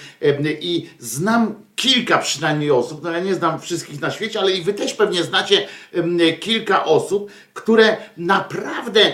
i 0.61 0.89
znam 0.99 1.66
kilka 1.77 2.17
przynajmniej 2.17 2.71
osób, 2.71 3.03
no 3.03 3.11
ja 3.11 3.19
nie 3.19 3.35
znam 3.35 3.61
wszystkich 3.61 4.01
na 4.01 4.11
świecie, 4.11 4.39
ale 4.39 4.51
i 4.51 4.61
wy 4.61 4.73
też 4.73 4.93
pewnie 4.93 5.23
znacie 5.23 5.67
kilka 6.39 6.85
osób, 6.85 7.31
które 7.53 7.97
naprawdę 8.17 9.13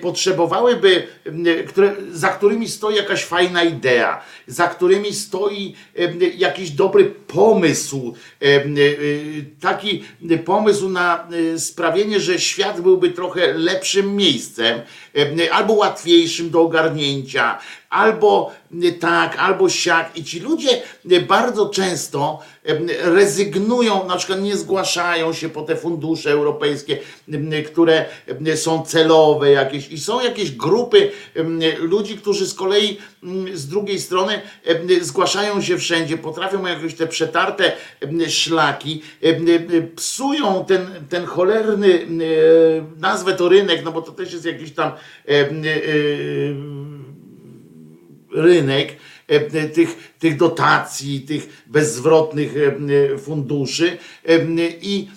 potrzebowałyby, 0.00 1.06
które, 1.68 1.94
za 2.12 2.28
którymi 2.28 2.68
stoi 2.68 2.96
jakaś 2.96 3.24
fajna 3.24 3.62
idea, 3.62 4.24
za 4.46 4.68
którymi 4.68 5.14
stoi 5.14 5.74
jakiś 6.36 6.70
dobry 6.70 7.04
pomysł, 7.26 8.14
em, 8.40 8.78
y, 8.78 9.44
taki 9.60 10.04
pomysł 10.44 10.88
na 10.88 11.28
y, 11.32 11.60
sprawienie, 11.60 12.20
że 12.20 12.38
świat 12.38 12.80
byłby 12.80 13.10
trochę 13.10 13.52
lepszym 13.52 14.16
miejscem, 14.16 14.80
em, 15.14 15.38
albo 15.52 15.72
łatwiejszym 15.72 16.50
do 16.50 16.60
ogarnięcia, 16.60 17.58
albo 17.90 18.52
y, 18.84 18.92
tak, 18.92 19.36
albo 19.38 19.68
siak. 19.68 20.16
I 20.16 20.24
ci 20.24 20.40
ludzie 20.40 20.82
y, 21.12 21.20
bardzo 21.20 21.68
często 21.68 22.38
em, 22.64 22.86
rezygnują, 23.02 24.06
na 24.06 24.16
przykład 24.16 24.40
nie 24.40 24.56
zgłaszają 24.56 25.32
się 25.32 25.48
po 25.48 25.62
te 25.62 25.76
fundusze 25.76 26.30
europejskie, 26.30 26.98
które 27.66 28.04
są 28.56 28.82
celowe 28.82 29.50
jakieś 29.50 29.88
i 29.88 30.00
są 30.00 30.20
jakieś 30.20 30.50
grupy 30.50 31.10
ludzi, 31.78 32.16
którzy 32.16 32.46
z 32.46 32.54
kolei 32.54 32.98
z 33.54 33.68
drugiej 33.68 34.00
strony 34.00 34.40
zgłaszają 35.00 35.62
się 35.62 35.78
wszędzie, 35.78 36.18
potrafią 36.18 36.66
jakoś 36.66 36.94
te 36.94 37.06
przetarte 37.06 37.72
szlaki, 38.28 39.02
psują 39.96 40.64
ten, 40.64 40.86
ten 41.08 41.26
cholerny, 41.26 42.06
nazwę 42.96 43.34
to 43.34 43.48
rynek, 43.48 43.84
no 43.84 43.92
bo 43.92 44.02
to 44.02 44.12
też 44.12 44.32
jest 44.32 44.44
jakiś 44.44 44.72
tam 44.72 44.92
rynek 48.38 48.96
e, 49.30 49.34
e, 49.34 49.68
tych, 49.68 50.14
tych 50.18 50.36
dotacji, 50.36 51.20
tych 51.20 51.62
bezzwrotnych 51.66 52.54
e, 53.14 53.18
funduszy 53.18 53.98
i, 54.82 55.08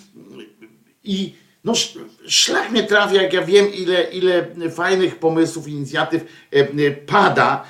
i 1.04 1.34
no, 1.64 1.72
sz- 1.72 2.04
szlak 2.26 2.70
mnie 2.70 2.82
trafia, 2.82 3.22
jak 3.22 3.32
ja 3.32 3.42
wiem, 3.42 3.74
ile, 3.74 4.02
ile 4.02 4.46
fajnych 4.70 5.18
pomysłów, 5.18 5.68
inicjatyw 5.68 6.24
pada, 7.06 7.64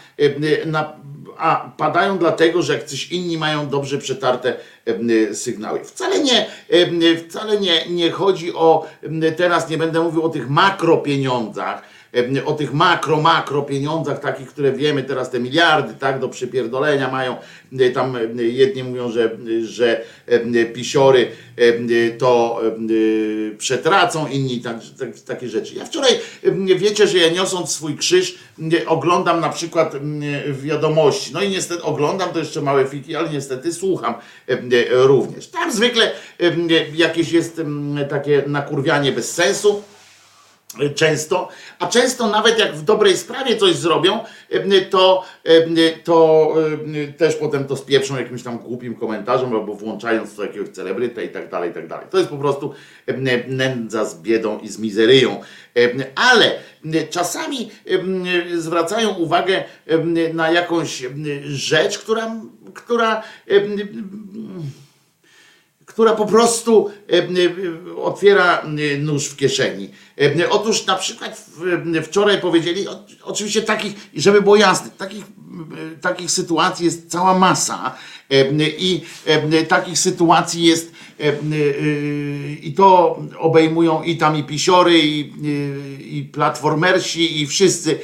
na, 0.66 0.92
a 1.38 1.72
padają 1.76 2.18
dlatego, 2.18 2.62
że 2.62 2.72
jak 2.72 2.84
coś 2.84 3.12
inni 3.12 3.38
mają 3.38 3.68
dobrze 3.68 3.98
przetarte 3.98 4.56
sygnały. 5.32 5.84
Wcale 5.84 6.20
nie, 6.22 6.46
wcale 7.28 7.60
nie, 7.60 7.86
nie 7.90 8.10
chodzi 8.10 8.54
o, 8.54 8.86
teraz 9.36 9.70
nie 9.70 9.78
będę 9.78 10.00
mówił 10.00 10.22
o 10.22 10.28
tych 10.28 10.50
makropieniądzach, 10.50 11.82
o 12.44 12.52
tych 12.52 12.72
makro, 12.72 13.20
makro 13.20 13.62
pieniądzach, 13.62 14.20
takich, 14.20 14.48
które 14.48 14.72
wiemy 14.72 15.02
teraz, 15.02 15.30
te 15.30 15.40
miliardy, 15.40 15.94
tak, 15.94 16.18
do 16.20 16.28
przypierdolenia 16.28 17.10
mają, 17.10 17.36
e, 17.80 17.90
tam 17.90 18.16
e, 18.16 18.42
jedni 18.42 18.84
mówią, 18.84 19.10
że, 19.10 19.36
że 19.62 20.04
e, 20.26 20.64
pisiory 20.64 21.28
e, 21.56 22.10
to 22.10 22.60
e, 22.66 23.56
przetracą, 23.56 24.26
inni 24.26 24.60
tak, 24.60 24.76
tak, 24.98 25.20
takie 25.20 25.48
rzeczy. 25.48 25.74
Ja 25.74 25.84
wczoraj, 25.84 26.12
e, 26.44 26.50
wiecie, 26.74 27.06
że 27.06 27.18
ja 27.18 27.28
niosąc 27.28 27.70
swój 27.70 27.96
krzyż, 27.96 28.38
e, 28.72 28.86
oglądam 28.86 29.40
na 29.40 29.48
przykład 29.48 29.94
e, 29.94 29.98
wiadomości, 30.52 31.30
no 31.34 31.42
i 31.42 31.48
niestety 31.48 31.82
oglądam 31.82 32.30
to 32.30 32.38
jeszcze 32.38 32.62
małe 32.62 32.86
fiki, 32.86 33.16
ale 33.16 33.30
niestety 33.30 33.72
słucham 33.72 34.14
e, 34.48 34.52
e, 34.52 34.58
również. 34.90 35.46
Tam 35.46 35.72
zwykle 35.72 36.12
e, 36.40 36.52
jakieś 36.94 37.32
jest 37.32 37.60
takie 38.08 38.42
nakurwianie 38.46 39.12
bez 39.12 39.32
sensu, 39.34 39.82
często, 40.94 41.48
a 41.78 41.86
często 41.86 42.26
nawet 42.26 42.58
jak 42.58 42.74
w 42.74 42.82
dobrej 42.82 43.16
sprawie 43.16 43.56
coś 43.56 43.76
zrobią, 43.76 44.20
em, 44.50 44.70
to, 44.90 45.24
em, 45.44 45.76
to 46.04 46.54
em, 46.72 47.12
też 47.12 47.34
potem 47.34 47.64
to 47.64 47.76
spieprzą 47.76 48.16
jakimś 48.16 48.42
tam 48.42 48.58
głupim 48.58 48.94
komentarzem 48.94 49.52
albo 49.52 49.74
włączając 49.74 50.34
to 50.34 50.42
jakiegoś 50.42 50.68
celebryta 50.68 51.22
i 51.22 51.28
tak 51.28 51.50
dalej, 51.50 51.70
i 51.70 51.74
tak 51.74 51.88
dalej. 51.88 52.06
To 52.10 52.18
jest 52.18 52.30
po 52.30 52.36
prostu 52.36 52.74
nędza 53.48 54.04
z 54.04 54.22
biedą 54.22 54.58
i 54.58 54.68
z 54.68 54.78
mizeryją. 54.78 55.40
Ale 56.14 56.58
czasami 57.10 57.70
zwracają 58.56 59.14
uwagę 59.14 59.64
na 60.34 60.50
jakąś 60.50 61.02
rzecz, 61.44 61.98
która, 61.98 62.36
która 62.74 63.22
która 65.92 66.12
po 66.12 66.26
prostu 66.26 66.90
e, 67.10 67.18
e, 67.18 67.96
otwiera 67.96 68.62
nóż 68.98 69.26
w 69.26 69.36
kieszeni. 69.36 69.90
E, 70.20 70.50
Otóż 70.50 70.86
na 70.86 70.94
przykład 70.94 71.46
wczoraj 72.02 72.40
powiedzieli, 72.40 72.86
oczywiście 73.22 73.62
takich, 73.62 73.94
żeby 74.16 74.42
było 74.42 74.56
jasne, 74.56 74.90
takich, 74.98 75.24
takich 76.00 76.30
sytuacji 76.30 76.84
jest 76.84 77.10
cała 77.10 77.38
masa 77.38 77.94
i 78.78 79.00
takich 79.68 79.98
sytuacji 79.98 80.64
jest 80.64 80.92
i 82.62 82.74
to 82.76 83.18
obejmują 83.38 84.02
i 84.02 84.16
tam 84.16 84.36
i 84.36 84.44
pisiory, 84.44 84.98
i, 84.98 85.32
i 86.18 86.24
platformersi, 86.24 87.42
i 87.42 87.46
wszyscy, 87.46 87.98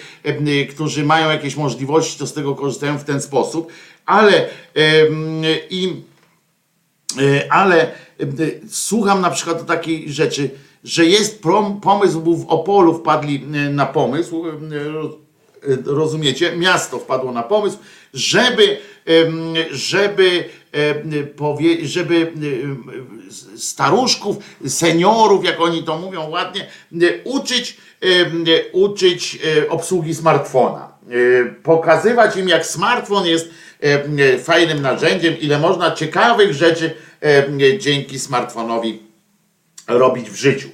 którzy 0.71 1.05
mają 1.05 1.31
jakieś 1.31 1.57
możliwości, 1.57 2.19
to 2.19 2.27
z 2.27 2.33
tego 2.33 2.55
korzystają 2.55 2.99
w 2.99 3.05
ten 3.05 3.21
sposób, 3.21 3.73
ale 4.07 4.49
i 5.71 5.95
ale 7.51 7.83
e, 7.83 8.27
słucham 8.71 9.21
na 9.21 9.31
przykład 9.31 9.67
takiej 9.67 10.13
rzeczy, 10.13 10.51
że 10.85 11.05
jest 11.07 11.43
pomysł, 11.83 12.21
był 12.21 12.37
w 12.37 12.49
Opolu 12.49 12.95
wpadli 12.95 13.47
e, 13.55 13.71
na 13.71 13.87
pomysł, 13.87 14.45
e, 14.49 14.51
roz- 14.93 15.15
e, 15.63 15.77
rozumiecie, 15.85 16.57
miasto 16.57 16.99
wpadło 16.99 17.33
na 17.33 17.43
pomysł, 17.43 17.79
żeby, 18.15 18.79
żeby, 19.71 20.45
żeby 21.83 22.33
staruszków, 23.57 24.37
seniorów, 24.67 25.45
jak 25.45 25.61
oni 25.61 25.83
to 25.85 25.99
mówią 25.99 26.29
ładnie, 26.29 26.67
e, 26.93 26.97
uczyć, 27.25 27.77
uczyć 28.73 29.39
e, 29.59 29.69
obsługi 29.69 30.15
smartfona. 30.15 30.93
E, 31.11 31.45
Pokazywać 31.63 32.37
im, 32.37 32.49
jak 32.49 32.67
smartfon 32.67 33.27
jest 33.27 33.47
e, 33.47 33.51
e, 33.51 33.68
fajnym 34.43 34.83
narzędziem, 34.83 35.41
ile 35.41 35.59
można 35.59 35.91
ciekawych 35.91 36.55
rzeczy 36.55 36.95
e, 37.23 37.79
dzięki 37.79 38.19
smartfonowi 38.19 39.03
robić 39.89 40.31
w 40.31 40.37
życiu. 40.37 40.69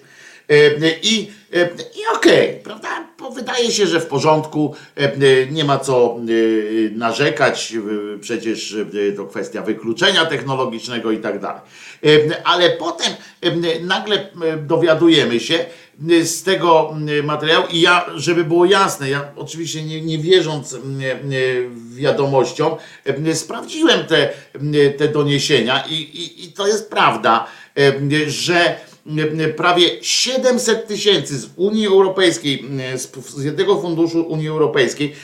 E, 0.48 0.55
I, 1.02 1.31
e, 1.55 1.68
i 1.74 2.16
okej, 2.16 2.60
prawda? 2.64 2.89
Bo 3.18 3.31
wydaje 3.31 3.70
się, 3.70 3.86
że 3.86 4.01
w 4.01 4.06
porządku, 4.06 4.74
e, 4.97 5.47
nie 5.47 5.64
ma 5.64 5.78
co 5.78 6.16
e, 6.16 6.90
narzekać, 6.90 7.74
e, 7.74 8.18
przecież 8.18 8.76
e, 9.10 9.12
to 9.12 9.26
kwestia 9.26 9.62
wykluczenia 9.62 10.26
technologicznego 10.26 11.10
i 11.12 11.18
tak 11.18 11.40
dalej. 11.40 11.60
E, 12.05 12.47
Ale 12.47 12.70
potem 12.70 13.12
e, 13.40 13.81
nagle 13.81 14.16
e, 14.16 14.56
dowiadujemy 14.56 15.40
się 15.40 15.55
e, 15.55 15.66
z 16.25 16.43
tego 16.43 16.97
e, 17.19 17.23
materiału 17.23 17.66
i 17.71 17.81
ja, 17.81 18.07
żeby 18.16 18.45
było 18.45 18.65
jasne, 18.65 19.11
ja 19.11 19.25
oczywiście 19.37 19.85
nie, 19.85 20.03
nie 20.03 20.19
wierząc 20.19 20.75
e, 20.75 20.79
wiadomościom, 21.97 22.77
sprawdziłem 23.35 24.07
te, 24.07 24.33
te 24.99 25.09
doniesienia 25.09 25.85
i, 25.89 25.95
i, 25.95 26.45
i 26.45 26.53
to 26.53 26.66
jest 26.66 26.91
prawda, 26.91 27.47
że 28.27 28.77
prawie 29.57 29.89
700 30.03 30.87
tysięcy 30.87 31.39
z 31.39 31.51
Unii 31.57 31.87
Europejskiej, 31.87 32.65
z, 32.97 33.45
jednego 33.45 33.81
funduszu 33.81 34.23
Unii 34.23 34.49
Europejskiej 34.49 35.15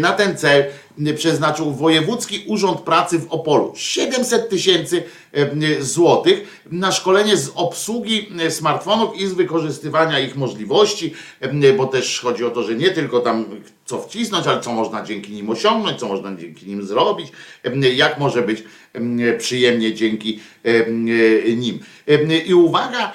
na 0.00 0.12
ten 0.12 0.36
cel 0.36 0.64
e, 1.06 1.14
przeznaczył 1.14 1.72
Wojewódzki 1.72 2.44
Urząd 2.46 2.80
Pracy 2.80 3.18
w 3.18 3.32
Opolu. 3.32 3.72
700 3.76 4.48
tysięcy 4.48 5.02
e, 5.32 5.82
złotych 5.82 6.62
na 6.70 6.92
szkolenie 6.92 7.36
z 7.36 7.52
obsługi 7.54 8.28
e, 8.40 8.50
smartfonów 8.50 9.16
i 9.16 9.26
z 9.26 9.32
wykorzystywania 9.32 10.20
ich 10.20 10.36
możliwości, 10.36 11.14
e, 11.40 11.72
bo 11.72 11.86
też 11.86 12.20
chodzi 12.20 12.44
o 12.44 12.50
to, 12.50 12.62
że 12.62 12.74
nie 12.74 12.90
tylko 12.90 13.20
tam 13.20 13.44
co 13.90 14.02
wcisnąć, 14.02 14.46
ale 14.46 14.60
co 14.60 14.72
można 14.72 15.04
dzięki 15.04 15.32
nim 15.32 15.50
osiągnąć, 15.50 16.00
co 16.00 16.08
można 16.08 16.36
dzięki 16.36 16.66
nim 16.66 16.82
zrobić, 16.86 17.28
e, 17.64 17.90
jak 17.90 18.18
może 18.18 18.42
być 18.42 18.64
e, 18.92 19.32
przyjemnie 19.38 19.94
dzięki 19.94 20.40
e, 20.64 20.68
e, 20.68 21.56
nim. 21.56 21.78
E, 22.08 22.38
I 22.38 22.54
uwaga, 22.54 23.12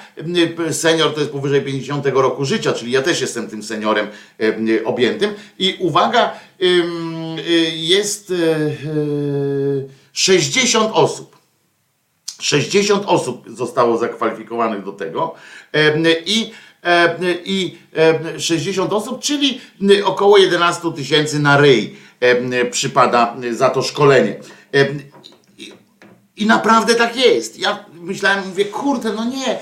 e, 0.68 0.72
senior 0.72 1.14
to 1.14 1.20
jest 1.20 1.32
powyżej 1.32 1.62
50 1.62 2.06
roku 2.06 2.44
życia, 2.44 2.72
czyli 2.72 2.92
ja 2.92 3.02
też 3.02 3.20
jestem 3.20 3.48
tym 3.48 3.62
seniorem 3.62 4.06
e, 4.40 4.84
objętym. 4.84 5.30
I 5.58 5.76
uwaga, 5.78 6.05
ym, 6.62 7.38
y, 7.38 7.42
jest 7.74 8.30
e, 8.30 8.34
e, 8.34 8.70
60 10.12 10.90
osób. 10.92 11.36
60 12.40 13.04
osób 13.06 13.44
zostało 13.50 13.98
zakwalifikowanych 13.98 14.84
do 14.84 14.92
tego 14.92 15.34
i, 16.26 16.52
i 17.44 17.78
em, 17.92 18.40
60 18.40 18.92
osób, 18.92 19.20
czyli 19.22 19.60
około 20.04 20.38
11 20.38 20.92
tysięcy 20.92 21.38
na 21.38 21.56
ryj 21.56 21.96
przypada 22.70 23.36
za 23.52 23.70
to 23.70 23.82
szkolenie. 23.82 24.36
I- 26.36 26.46
naprawdę 26.46 26.94
tak 26.94 27.16
jest. 27.16 27.58
Ja 27.58 27.84
myślałem, 28.00 28.48
mówię, 28.48 28.64
kurde, 28.64 29.12
no 29.12 29.24
nie, 29.24 29.58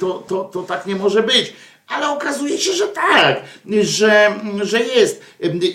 to, 0.00 0.24
to, 0.28 0.44
to 0.44 0.62
tak 0.62 0.86
nie 0.86 0.96
może 0.96 1.22
być. 1.22 1.52
Ale 1.92 2.08
okazuje 2.08 2.58
się, 2.58 2.72
że 2.72 2.88
tak, 2.88 3.42
że, 3.82 4.34
że 4.62 4.80
jest 4.80 5.22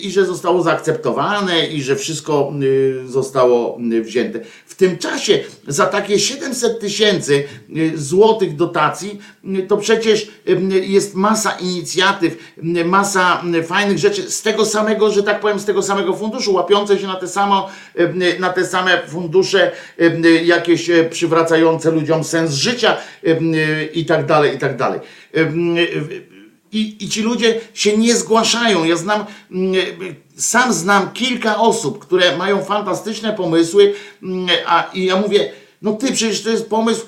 i 0.00 0.10
że 0.10 0.26
zostało 0.26 0.62
zaakceptowane 0.62 1.66
i 1.66 1.82
że 1.82 1.96
wszystko 1.96 2.52
y, 2.62 3.08
zostało 3.08 3.78
y, 3.92 4.02
wzięte. 4.02 4.40
W 4.66 4.74
tym 4.74 4.98
czasie 4.98 5.38
za 5.66 5.86
takie 5.86 6.18
700 6.18 6.80
tysięcy 6.80 7.44
y, 7.76 7.98
złotych 7.98 8.56
dotacji 8.56 9.18
to 9.68 9.76
przecież 9.76 10.28
jest 10.82 11.14
masa 11.14 11.50
inicjatyw, 11.50 12.36
masa 12.84 13.42
fajnych 13.66 13.98
rzeczy 13.98 14.30
z 14.30 14.42
tego 14.42 14.66
samego, 14.66 15.10
że 15.10 15.22
tak 15.22 15.40
powiem, 15.40 15.58
z 15.58 15.64
tego 15.64 15.82
samego 15.82 16.16
funduszu, 16.16 16.54
łapiące 16.54 16.98
się 16.98 17.06
na 17.06 17.14
te, 17.14 17.28
samo, 17.28 17.68
na 18.38 18.52
te 18.52 18.66
same 18.66 19.02
fundusze 19.06 19.72
jakieś 20.44 20.90
przywracające 21.10 21.90
ludziom 21.90 22.24
sens 22.24 22.52
życia 22.52 22.96
i 23.94 24.04
tak 24.06 24.26
dalej, 24.26 24.56
i 24.56 24.58
tak 24.58 24.76
dalej. 24.76 25.00
I, 26.72 26.96
I 27.00 27.08
ci 27.08 27.22
ludzie 27.22 27.60
się 27.74 27.96
nie 27.96 28.16
zgłaszają. 28.16 28.84
Ja 28.84 28.96
znam, 28.96 29.24
sam 30.36 30.72
znam 30.72 31.12
kilka 31.12 31.58
osób, 31.58 31.98
które 31.98 32.36
mają 32.36 32.64
fantastyczne 32.64 33.32
pomysły, 33.32 33.94
a 34.66 34.90
i 34.94 35.04
ja 35.04 35.16
mówię, 35.16 35.52
no 35.82 35.92
ty 35.92 36.12
przecież 36.12 36.42
to 36.42 36.50
jest 36.50 36.68
pomysł 36.70 37.06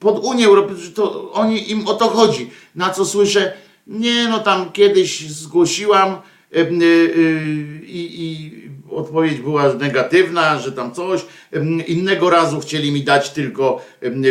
pod 0.00 0.24
Unię 0.24 0.46
Europejską, 0.46 0.92
to 0.94 1.32
oni 1.32 1.70
im 1.70 1.88
o 1.88 1.94
to 1.94 2.08
chodzi. 2.08 2.50
Na 2.74 2.90
co 2.90 3.04
słyszę, 3.04 3.52
nie 3.86 4.28
no 4.28 4.38
tam 4.38 4.72
kiedyś 4.72 5.30
zgłosiłam 5.30 6.16
y, 6.56 6.60
y, 6.60 7.80
i, 7.86 8.22
i 8.22 8.63
odpowiedź 8.96 9.40
była 9.40 9.72
negatywna, 9.72 10.58
że 10.58 10.72
tam 10.72 10.92
coś. 10.92 11.26
Innego 11.86 12.30
razu 12.30 12.60
chcieli 12.60 12.92
mi 12.92 13.04
dać 13.04 13.30
tylko, 13.30 13.84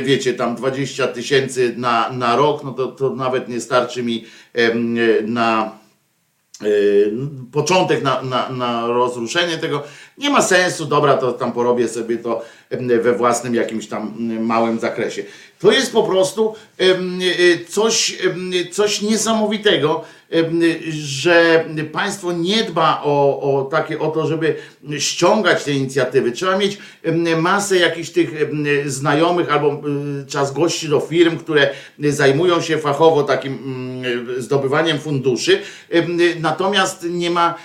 wiecie, 0.03 0.33
tam 0.33 0.55
20 0.55 1.07
tysięcy 1.07 1.73
na, 1.77 2.09
na 2.09 2.35
rok, 2.35 2.63
no 2.63 2.71
to, 2.71 2.87
to 2.87 3.09
nawet 3.09 3.49
nie 3.49 3.61
starczy 3.61 4.03
mi 4.03 4.25
na 5.25 5.83
Yy, 6.61 7.11
początek 7.51 8.03
na, 8.03 8.21
na, 8.21 8.49
na 8.49 8.87
rozruszenie 8.87 9.57
tego. 9.57 9.83
Nie 10.17 10.29
ma 10.29 10.41
sensu, 10.41 10.85
dobra, 10.85 11.17
to 11.17 11.31
tam 11.31 11.51
porobię 11.51 11.87
sobie 11.87 12.17
to 12.17 12.45
we 13.01 13.13
własnym 13.13 13.55
jakimś 13.55 13.87
tam 13.87 14.13
małym 14.39 14.79
zakresie. 14.79 15.23
To 15.59 15.71
jest 15.71 15.93
po 15.93 16.03
prostu 16.03 16.55
y, 16.81 17.65
coś, 17.69 18.17
coś 18.71 19.01
niesamowitego, 19.01 20.03
że 20.89 21.65
państwo 21.91 22.31
nie 22.31 22.63
dba 22.63 23.01
o, 23.03 23.41
o 23.41 23.63
takie, 23.65 23.99
o 23.99 24.11
to, 24.11 24.27
żeby 24.27 24.55
ściągać 24.97 25.63
te 25.63 25.71
inicjatywy. 25.71 26.31
Trzeba 26.31 26.57
mieć 26.57 26.77
masę 27.37 27.77
jakichś 27.77 28.09
tych 28.09 28.29
znajomych 28.85 29.51
albo 29.53 29.81
trzeba 30.27 30.45
zgłosić 30.45 30.89
do 30.89 30.99
firm, 30.99 31.37
które 31.37 31.69
zajmują 31.99 32.61
się 32.61 32.77
fachowo 32.77 33.23
takim 33.23 33.57
zdobywaniem 34.37 34.99
funduszy. 34.99 35.59
Natomiast 36.39 37.05
nie 37.09 37.29
ma, 37.29 37.55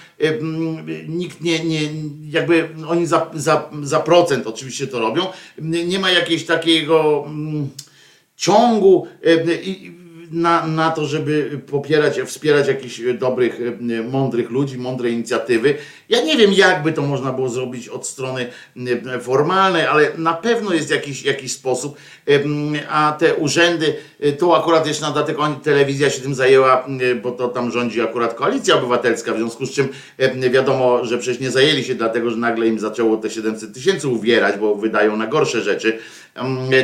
nikt 1.08 1.40
nie, 1.40 1.64
nie 1.64 1.80
jakby 2.30 2.68
oni 2.88 3.06
za, 3.06 3.30
za, 3.34 3.70
za 3.82 4.00
procent 4.00 4.46
oczywiście 4.46 4.86
to 4.86 5.00
robią. 5.00 5.26
Nie 5.62 5.98
ma 5.98 6.10
jakiejś 6.10 6.46
takiego 6.46 7.24
ciągu 8.36 9.06
i- 9.62 9.98
na, 10.30 10.66
na 10.66 10.90
to, 10.90 11.06
żeby 11.06 11.60
popierać, 11.70 12.20
wspierać 12.20 12.68
jakichś 12.68 13.00
dobrych, 13.18 13.60
em, 13.60 14.10
mądrych 14.10 14.50
ludzi, 14.50 14.78
mądre 14.78 15.10
inicjatywy. 15.10 15.74
Ja 16.08 16.22
nie 16.22 16.36
wiem, 16.36 16.52
jak 16.52 16.82
by 16.82 16.92
to 16.92 17.02
można 17.02 17.32
było 17.32 17.48
zrobić 17.48 17.88
od 17.88 18.06
strony 18.06 18.46
em, 18.76 19.20
formalnej, 19.20 19.86
ale 19.86 20.10
na 20.18 20.34
pewno 20.34 20.74
jest 20.74 20.90
jakiś, 20.90 21.22
jakiś 21.22 21.52
sposób, 21.52 21.96
em, 22.26 22.72
a 22.90 23.16
te 23.18 23.34
urzędy, 23.34 23.94
to 24.38 24.56
akurat 24.56 24.86
jeszcze 24.86 25.02
na 25.02 25.10
dodatek 25.10 25.38
oni, 25.38 25.56
telewizja 25.56 26.10
się 26.10 26.20
tym 26.20 26.34
zajęła, 26.34 26.86
bo 27.22 27.30
to 27.30 27.48
tam 27.48 27.70
rządzi 27.70 28.00
akurat 28.00 28.34
koalicja 28.34 28.74
obywatelska, 28.74 29.34
w 29.34 29.36
związku 29.36 29.66
z 29.66 29.70
czym 29.70 29.88
wiadomo, 30.50 31.04
że 31.04 31.18
przecież 31.18 31.40
nie 31.40 31.50
zajęli 31.50 31.84
się 31.84 31.94
dlatego, 31.94 32.30
że 32.30 32.36
nagle 32.36 32.66
im 32.66 32.78
zaczęło 32.78 33.16
te 33.16 33.30
700 33.30 33.74
tysięcy 33.74 34.08
uwierać, 34.08 34.56
bo 34.60 34.74
wydają 34.74 35.16
na 35.16 35.26
gorsze 35.26 35.62
rzeczy, 35.62 35.98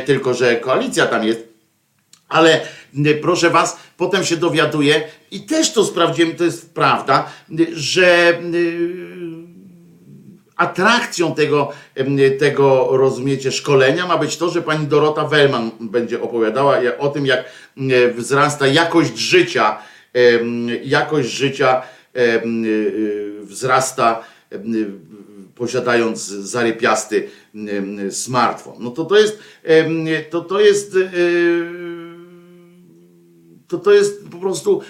tylko 0.05 0.33
że 0.33 0.55
koalicja 0.55 1.05
tam 1.05 1.27
jest. 1.27 1.55
Ale 2.29 2.61
proszę 3.21 3.49
was, 3.49 3.77
potem 3.97 4.23
się 4.23 4.37
dowiaduję 4.37 5.03
i 5.31 5.41
też 5.41 5.73
to 5.73 5.85
sprawdziłem, 5.85 6.35
to 6.35 6.43
jest 6.43 6.73
prawda, 6.73 7.29
y, 7.59 7.67
że 7.73 8.39
y, 8.53 9.15
atrakcją 10.55 11.35
tego, 11.35 11.71
em, 11.95 12.17
tego, 12.39 12.87
rozumiecie, 12.91 13.51
szkolenia 13.51 14.07
ma 14.07 14.17
być 14.17 14.37
to, 14.37 14.49
że 14.49 14.61
pani 14.61 14.87
Dorota 14.87 15.27
Wellman 15.27 15.71
będzie 15.79 16.21
opowiadała 16.21 16.77
o 16.99 17.07
tym, 17.09 17.25
jak 17.25 17.45
em, 17.77 18.13
wzrasta 18.13 18.67
jakość 18.67 19.17
życia, 19.17 19.77
jakość 20.83 21.29
życia 21.29 21.81
y, 22.17 23.41
wzrasta 23.41 24.23
posiadając 25.55 26.27
zarypiasty 26.27 27.29
smartfon. 28.09 28.73
No 28.79 28.91
to 28.91 29.05
to 29.05 29.17
jest, 29.17 29.39
to 30.29 30.41
to 30.41 30.59
jest, 30.59 30.95
y, 30.95 31.84
to 33.67 33.77
to 33.77 33.93
jest 33.93 34.29
po 34.29 34.37
prostu 34.37 34.81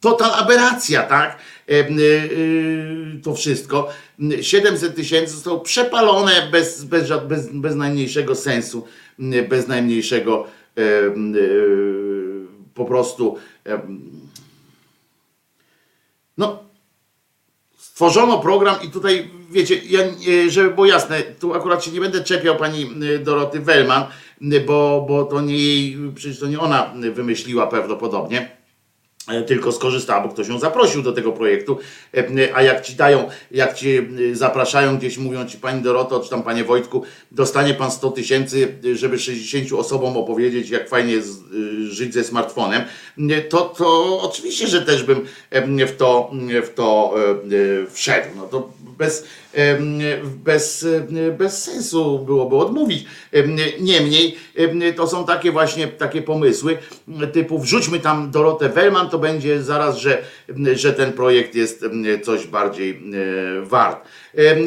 total 0.00 0.34
aberracja, 0.34 1.02
tak? 1.02 1.38
Y, 1.70 1.74
y, 1.74 3.20
To 3.22 3.34
wszystko. 3.34 3.88
700 4.40 4.96
tysięcy 4.96 5.32
zostało 5.32 5.60
przepalone 5.60 6.48
bez, 6.52 6.84
bez, 6.84 7.08
bez, 7.28 7.48
bez 7.52 7.74
najmniejszego 7.74 8.34
sensu, 8.34 8.86
bez 9.48 9.68
najmniejszego 9.68 10.46
y, 10.78 11.12
po 12.74 12.84
prostu 12.84 13.36
no 16.38 16.66
stworzono 17.96 18.38
program 18.38 18.76
i 18.82 18.90
tutaj, 18.90 19.30
wiecie, 19.50 19.80
ja, 19.84 20.00
e, 20.00 20.50
żeby 20.50 20.70
było 20.70 20.86
jasne, 20.86 21.22
tu 21.22 21.54
akurat 21.54 21.84
się 21.84 21.90
nie 21.90 22.00
będę 22.00 22.24
czepiał 22.24 22.56
pani 22.56 22.90
Doroty 23.24 23.60
Wellman, 23.60 24.04
bo, 24.40 25.04
bo 25.08 25.24
to 25.24 25.40
nie 25.40 25.56
jej, 25.56 25.96
przecież 26.14 26.38
to 26.38 26.46
nie 26.46 26.60
ona 26.60 26.94
wymyśliła 27.12 27.66
prawdopodobnie, 27.66 28.48
e, 29.28 29.42
tylko 29.42 29.72
skorzystała, 29.72 30.20
bo 30.20 30.28
ktoś 30.28 30.48
ją 30.48 30.58
zaprosił 30.58 31.02
do 31.02 31.12
tego 31.12 31.32
projektu, 31.32 31.78
e, 32.14 32.56
a 32.56 32.62
jak 32.62 32.82
ci 32.82 32.94
dają, 32.94 33.28
jak 33.50 33.74
ci 33.74 34.08
zapraszają 34.32 34.96
gdzieś, 34.96 35.18
mówią 35.18 35.46
ci 35.46 35.58
pani 35.58 35.82
Doroto, 35.82 36.20
czy 36.20 36.30
tam 36.30 36.42
panie 36.42 36.64
Wojtku, 36.64 37.02
dostanie 37.30 37.74
pan 37.74 37.90
100 37.90 38.10
tysięcy, 38.10 38.78
żeby 38.94 39.18
60 39.18 39.72
osobom 39.72 40.16
opowiedzieć, 40.16 40.70
jak 40.70 40.88
fajnie 40.88 41.12
jest 41.12 41.30
e, 41.30 41.86
żyć 41.90 42.14
ze 42.14 42.24
smartfonem, 42.24 42.82
to, 43.48 43.60
to 43.60 44.20
oczywiście, 44.22 44.66
że 44.66 44.82
też 44.82 45.02
bym 45.02 45.26
e, 45.50 45.86
w 45.86 45.96
to, 45.96 46.30
w 46.64 46.74
to 46.74 47.14
wszedł. 47.90 48.28
No 48.36 48.42
to 48.42 48.70
bez, 48.98 49.24
bez, 50.44 50.86
bez 51.38 51.64
sensu 51.64 52.18
byłoby 52.18 52.56
odmówić. 52.56 53.04
Em, 53.32 53.56
Niemniej 53.80 54.36
em, 54.56 54.80
to 54.96 55.06
są 55.06 55.26
takie 55.26 55.52
właśnie 55.52 55.88
takie 55.88 56.22
pomysły 56.22 56.78
typu 57.32 57.58
wrzućmy 57.58 58.00
tam 58.00 58.30
Dorotę 58.30 58.68
Wellman, 58.68 59.10
to 59.10 59.18
będzie 59.18 59.62
zaraz, 59.62 59.96
że, 59.96 60.22
że 60.72 60.92
ten 60.92 61.12
projekt 61.12 61.54
jest 61.54 61.84
coś 62.24 62.46
bardziej 62.46 63.02
wart. 63.62 64.06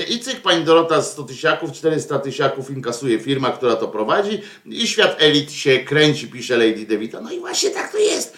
I 0.10 0.20
cyk, 0.20 0.42
pani 0.42 0.66
Dorota 0.66 1.02
100 1.02 1.24
tysiaków, 1.24 1.72
400 1.72 2.20
tysiaków 2.20 2.72
inkasuje 2.72 3.20
firma, 3.20 3.50
która 3.50 3.76
to 3.76 3.88
prowadzi 3.88 4.42
i 4.66 4.88
świat 4.88 5.16
elit 5.20 5.52
się 5.52 5.80
kręci, 5.80 6.28
pisze 6.28 6.58
Lady 6.58 6.86
DeVita. 6.86 7.22
No 7.22 7.32
i 7.32 7.40
właśnie 7.40 7.70
tak 7.70 7.92
to 7.92 7.98
jest. 7.98 8.38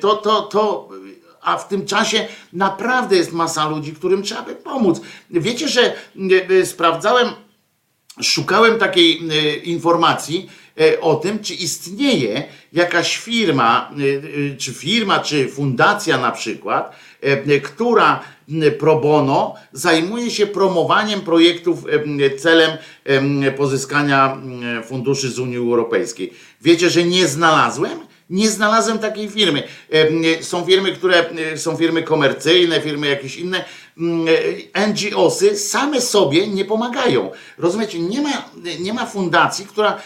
To, 0.00 0.16
to, 0.16 0.42
to 0.42 0.88
a 1.42 1.58
w 1.58 1.68
tym 1.68 1.86
czasie 1.86 2.26
naprawdę 2.52 3.16
jest 3.16 3.32
masa 3.32 3.68
ludzi, 3.68 3.92
którym 3.92 4.22
trzeba 4.22 4.42
by 4.42 4.54
pomóc. 4.54 5.00
Wiecie, 5.30 5.68
że 5.68 5.82
e, 5.82 5.94
e, 6.60 6.66
sprawdzałem, 6.66 7.28
szukałem 8.22 8.78
takiej 8.78 9.20
e, 9.30 9.56
informacji 9.56 10.50
o 11.00 11.14
tym, 11.14 11.38
czy 11.38 11.54
istnieje 11.54 12.44
jakaś 12.72 13.16
firma, 13.16 13.90
czy 14.58 14.74
firma, 14.74 15.20
czy 15.20 15.48
fundacja 15.48 16.18
na 16.18 16.30
przykład, 16.30 16.96
która 17.62 18.20
pro 18.78 19.00
bono 19.00 19.54
zajmuje 19.72 20.30
się 20.30 20.46
promowaniem 20.46 21.20
projektów 21.20 21.84
celem 22.38 22.70
pozyskania 23.56 24.36
funduszy 24.84 25.30
z 25.30 25.38
Unii 25.38 25.56
Europejskiej. 25.56 26.32
Wiecie, 26.60 26.90
że 26.90 27.04
nie 27.04 27.28
znalazłem? 27.28 27.98
Nie 28.32 28.50
znalazłem 28.50 28.98
takiej 28.98 29.28
firmy. 29.28 29.62
Są 30.40 30.64
firmy, 30.64 30.92
które 30.92 31.30
e, 31.30 31.58
są 31.58 31.76
firmy 31.76 32.02
komercyjne, 32.02 32.80
firmy 32.80 33.08
jakieś 33.08 33.36
inne, 33.36 33.64
mm, 33.98 34.26
e, 34.74 34.86
NGOsy 34.86 35.58
same 35.58 36.00
sobie 36.00 36.48
nie 36.48 36.64
pomagają. 36.64 37.30
Rozumiecie, 37.58 37.98
nie 37.98 38.20
ma, 38.20 38.50
nie 38.80 38.92
ma 38.92 39.06
fundacji, 39.06 39.66
która 39.66 40.00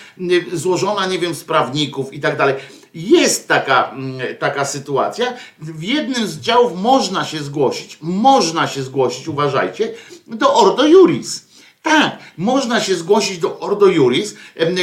złożona, 0.53 1.07
nie 1.07 1.19
wiem, 1.19 1.35
z 1.35 1.45
prawników 1.45 2.13
i 2.13 2.21
tak 2.21 2.37
dalej. 2.37 2.55
Jest 2.95 3.49
taka, 3.49 3.95
taka 4.39 4.65
sytuacja. 4.65 5.35
W 5.59 5.83
jednym 5.83 6.27
z 6.27 6.39
działów 6.39 6.73
można 6.75 7.25
się 7.25 7.39
zgłosić, 7.39 7.99
można 8.01 8.69
się 8.69 8.83
zgłosić, 8.83 9.29
uważajcie, 9.29 9.95
do 10.27 10.55
Ordo 10.55 10.87
Juris. 10.87 11.46
Tak, 11.87 12.19
można 12.39 12.81
się 12.81 12.95
zgłosić 12.95 13.39
do 13.39 13.59
Ordo 13.59 13.87
Juris, 13.87 14.37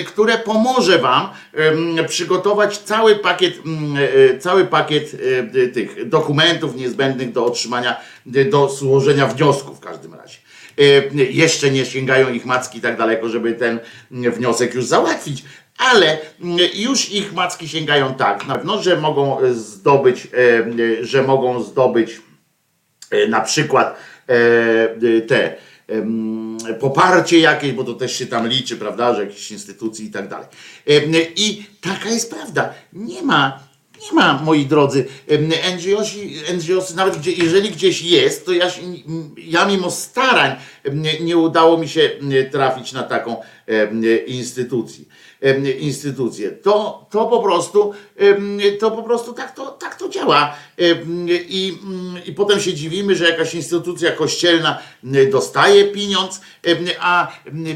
które 0.06 0.38
pomoże 0.38 1.00
wam 1.00 1.30
przygotować 2.08 2.78
cały 2.78 3.16
pakiet, 3.16 3.54
mm, 3.66 3.96
e, 4.34 4.38
cały 4.38 4.66
pakiet 4.66 5.12
e, 5.54 5.68
tych 5.68 6.10
dokumentów 6.10 6.76
niezbędnych 6.76 7.32
do 7.32 7.46
otrzymania, 7.46 7.96
e, 8.36 8.46
do 8.46 8.70
złożenia 8.70 9.28
wniosku 9.28 9.76
w 9.76 9.80
każdym 9.80 10.14
razie. 10.14 10.38
E, 10.80 10.84
Jeszcze 11.24 11.72
nie 11.72 11.86
sięgają 11.86 12.34
ich 12.34 12.46
macki 12.46 12.82
tak 12.82 12.98
daleko, 12.98 13.30
żeby 13.30 13.54
ten 13.54 13.80
mm, 14.12 14.32
wniosek 14.32 14.74
już 14.74 14.86
załatwić, 14.86 15.44
ale 15.78 16.18
mm, 16.42 16.58
już 16.76 17.12
ich 17.12 17.34
macki 17.34 17.68
sięgają 17.70 18.14
tak 18.14 18.48
na 18.48 18.56
pewno, 18.56 18.84
że 18.84 18.98
mogą 18.98 19.40
e, 19.40 19.54
zdobyć, 19.54 20.28
e, 20.34 20.38
e, 21.00 21.06
że 21.06 21.24
mogą 21.24 21.64
zdobyć 21.64 22.22
e, 23.12 23.28
na 23.28 23.42
przykład 23.42 23.98
e, 24.28 25.22
te 25.28 25.56
poparcie 26.80 27.40
jakieś, 27.40 27.72
bo 27.72 27.84
to 27.84 27.94
też 27.94 28.16
się 28.18 28.28
tam 28.28 28.48
liczy, 28.48 28.78
prawda, 28.78 29.16
że 29.16 29.26
jakieś 29.26 29.52
instytucji 29.52 30.06
i 30.06 30.12
tak 30.12 30.28
dalej. 30.28 30.48
I 31.36 31.64
taka 31.82 32.10
jest 32.10 32.32
prawda. 32.32 32.74
Nie 32.94 33.24
ma, 33.24 33.60
nie 34.02 34.16
ma, 34.16 34.42
moi 34.44 34.66
drodzy, 34.66 35.06
em, 35.28 35.52
NGOsi, 35.78 36.36
NGOsy, 36.54 36.96
nawet 36.96 37.18
gdzie, 37.18 37.32
jeżeli 37.32 37.70
gdzieś 37.70 38.02
jest, 38.02 38.46
to 38.46 38.54
ja, 38.54 38.72
ja 39.38 39.66
mimo 39.66 39.92
starań 39.92 40.56
nie, 40.94 41.20
nie 41.20 41.38
udało 41.38 41.78
mi 41.78 41.90
się 41.90 42.10
trafić 42.52 42.94
na 42.94 43.04
taką 43.04 43.36
instytucję. 44.28 45.06
Instytucję. 45.80 46.52
To, 46.52 47.08
to 47.12 47.26
po 47.26 47.40
prostu, 47.40 47.94
to 48.80 48.92
po 48.92 49.04
prostu 49.04 49.34
tak 49.34 49.56
to, 49.56 49.66
tak 49.66 49.96
to 49.96 50.10
działa. 50.10 50.56
I, 51.48 51.78
mm, 51.84 52.26
I 52.26 52.32
potem 52.34 52.60
się 52.60 52.74
dziwimy, 52.74 53.16
że 53.16 53.30
jakaś 53.30 53.56
instytucja 53.56 54.12
kościelna 54.12 54.80
dostaje 55.32 55.86
pieniądz, 55.86 56.42
a 57.00 57.32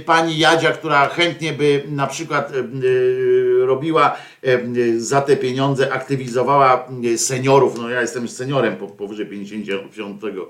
pani 0.06 0.38
Jadzia, 0.38 0.72
która 0.72 1.10
chętnie 1.10 1.54
by 1.54 1.84
na 1.88 2.08
przykład 2.08 2.52
y, 2.84 3.66
robiła 3.66 4.18
za 4.98 5.22
te 5.22 5.38
pieniądze, 5.38 5.94
aktywizowała 5.94 6.88
seniorów, 7.18 7.78
no 7.78 7.90
ja 7.90 8.02
jestem 8.02 8.28
seniorem 8.28 8.78
po, 8.78 8.88
powyżej 8.88 9.26
50, 9.26 9.92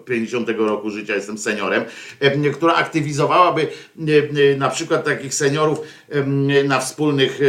50 0.06 0.50
roku 0.50 0.90
życia, 0.90 1.16
jestem 1.16 1.38
seniorem, 1.38 1.84
em, 2.20 2.54
która 2.54 2.74
aktywizowałaby 2.74 3.68
na 4.58 4.70
przykład 4.70 5.06
takich 5.06 5.34
seniorów 5.34 5.80
na 6.66 6.80
wspólnych 6.80 7.40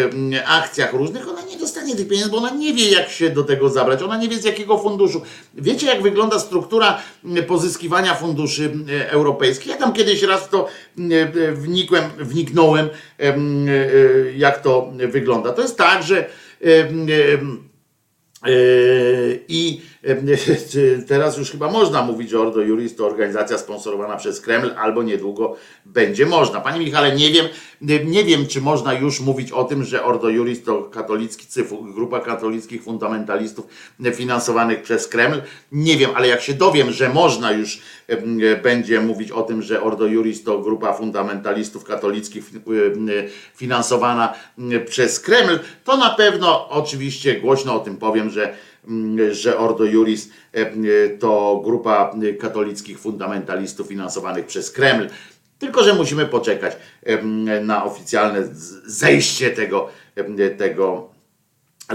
akcjach 0.46 0.92
różnych, 0.92 1.28
ona 1.28 1.42
nie 1.42 1.58
dostanie 1.58 1.96
tych 1.96 2.08
pieniędzy, 2.08 2.27
bo 2.28 2.36
ona 2.36 2.50
nie 2.50 2.74
wie, 2.74 2.90
jak 2.90 3.10
się 3.10 3.30
do 3.30 3.44
tego 3.44 3.68
zabrać, 3.68 4.02
ona 4.02 4.16
nie 4.16 4.28
wie, 4.28 4.38
z 4.38 4.44
jakiego 4.44 4.78
funduszu. 4.78 5.22
Wiecie, 5.54 5.86
jak 5.86 6.02
wygląda 6.02 6.38
struktura 6.38 6.98
m, 7.24 7.44
pozyskiwania 7.44 8.14
funduszy 8.14 8.64
m, 8.64 8.86
europejskich? 9.08 9.66
Ja 9.66 9.76
tam 9.76 9.92
kiedyś 9.92 10.22
raz 10.22 10.48
to 10.48 10.68
m, 10.98 11.12
e, 11.12 11.52
wnikłem, 11.52 12.04
wniknąłem, 12.18 12.88
em, 13.18 13.66
e, 13.68 13.72
jak 14.36 14.62
to 14.62 14.92
wygląda. 15.08 15.52
To 15.52 15.62
jest 15.62 15.78
tak, 15.78 16.02
że 16.02 16.28
I 19.48 19.80
teraz 21.08 21.38
już 21.38 21.50
chyba 21.50 21.70
można 21.70 22.02
mówić, 22.02 22.30
że 22.30 22.40
Ordo 22.40 22.60
Juris 22.60 22.96
to 22.96 23.06
organizacja 23.06 23.58
sponsorowana 23.58 24.16
przez 24.16 24.40
Kreml, 24.40 24.70
albo 24.76 25.02
niedługo 25.02 25.56
będzie 25.86 26.26
można. 26.26 26.60
Panie 26.60 26.80
Michale, 26.80 27.16
nie 27.16 27.30
wiem, 27.30 27.46
nie 28.06 28.24
wiem, 28.24 28.46
czy 28.46 28.60
można 28.60 28.92
już 28.92 29.20
mówić 29.20 29.52
o 29.52 29.64
tym, 29.64 29.84
że 29.84 30.04
Ordo 30.04 30.28
Juris 30.28 30.62
to 30.62 30.82
katolicki 30.82 31.46
grupa 31.94 32.20
katolickich 32.20 32.82
fundamentalistów 32.82 33.66
finansowanych 34.14 34.82
przez 34.82 35.08
Kreml. 35.08 35.42
Nie 35.72 35.96
wiem, 35.96 36.10
ale 36.14 36.28
jak 36.28 36.40
się 36.40 36.54
dowiem, 36.54 36.92
że 36.92 37.08
można 37.08 37.52
już 37.52 37.80
będzie 38.62 39.00
mówić 39.00 39.30
o 39.30 39.42
tym, 39.42 39.62
że 39.62 39.82
Ordo 39.82 40.06
Juris 40.06 40.44
to 40.44 40.58
grupa 40.58 40.92
fundamentalistów 40.92 41.84
katolickich 41.84 42.50
finansowana 43.54 44.34
przez 44.86 45.20
Kreml, 45.20 45.58
to 45.84 45.96
na 45.96 46.10
pewno 46.10 46.68
oczywiście 46.68 47.40
głośno 47.40 47.74
o 47.74 47.78
tym 47.78 47.96
powiem, 47.96 48.30
że, 48.30 48.54
że 49.30 49.58
Ordo 49.58 49.84
Juris 49.84 50.30
e, 50.52 51.08
to 51.08 51.60
grupa 51.64 52.14
katolickich 52.40 52.98
fundamentalistów 52.98 53.86
finansowanych 53.88 54.46
przez 54.46 54.70
Kreml. 54.70 55.08
Tylko, 55.58 55.82
że 55.84 55.94
musimy 55.94 56.26
poczekać 56.26 56.76
em, 57.02 57.66
na 57.66 57.84
oficjalne 57.84 58.48
zejście 58.86 59.50
tego, 59.50 59.88
em, 60.16 60.36
tego 60.58 61.17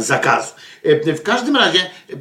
zakazu. 0.02 0.54
E, 0.84 1.14
W 1.14 1.22
każdym 1.24 1.56
razie 1.56 1.80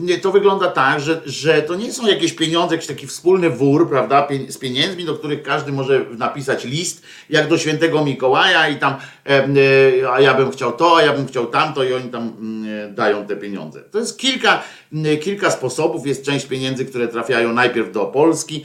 e, 0.08 0.18
to 0.18 0.32
wygląda 0.32 0.68
tak, 0.68 1.00
że, 1.00 1.22
że 1.26 1.62
to 1.62 1.74
nie 1.74 1.92
są 1.92 2.06
jakieś 2.06 2.32
pieniądze, 2.32 2.74
jakiś 2.74 2.88
taki 2.88 3.06
wspólny 3.06 3.50
wór, 3.50 3.88
prawda, 3.88 4.28
z 4.48 4.58
pieniędzmi, 4.58 5.04
do 5.04 5.14
których 5.14 5.42
każdy 5.42 5.72
może 5.72 6.04
napisać 6.18 6.64
list, 6.64 7.02
jak 7.30 7.48
do 7.48 7.58
świętego 7.58 8.04
Mikołaja 8.04 8.68
i 8.68 8.76
tam, 8.76 8.96
e, 9.26 10.12
a 10.12 10.20
ja 10.20 10.34
bym 10.34 10.50
chciał 10.50 10.72
to, 10.72 10.96
a 10.96 11.02
ja 11.02 11.12
bym 11.12 11.26
chciał 11.26 11.46
tamto 11.46 11.84
i 11.84 11.92
oni 11.92 12.10
tam 12.10 12.32
dają 12.90 13.26
te 13.26 13.36
pieniądze. 13.36 13.80
To 13.80 13.98
jest 13.98 14.18
kilka, 14.18 14.62
kilka 15.20 15.50
sposobów, 15.50 16.06
jest 16.06 16.24
część 16.24 16.46
pieniędzy, 16.46 16.84
które 16.84 17.08
trafiają 17.08 17.52
najpierw 17.52 17.92
do 17.92 18.04
Polski 18.04 18.64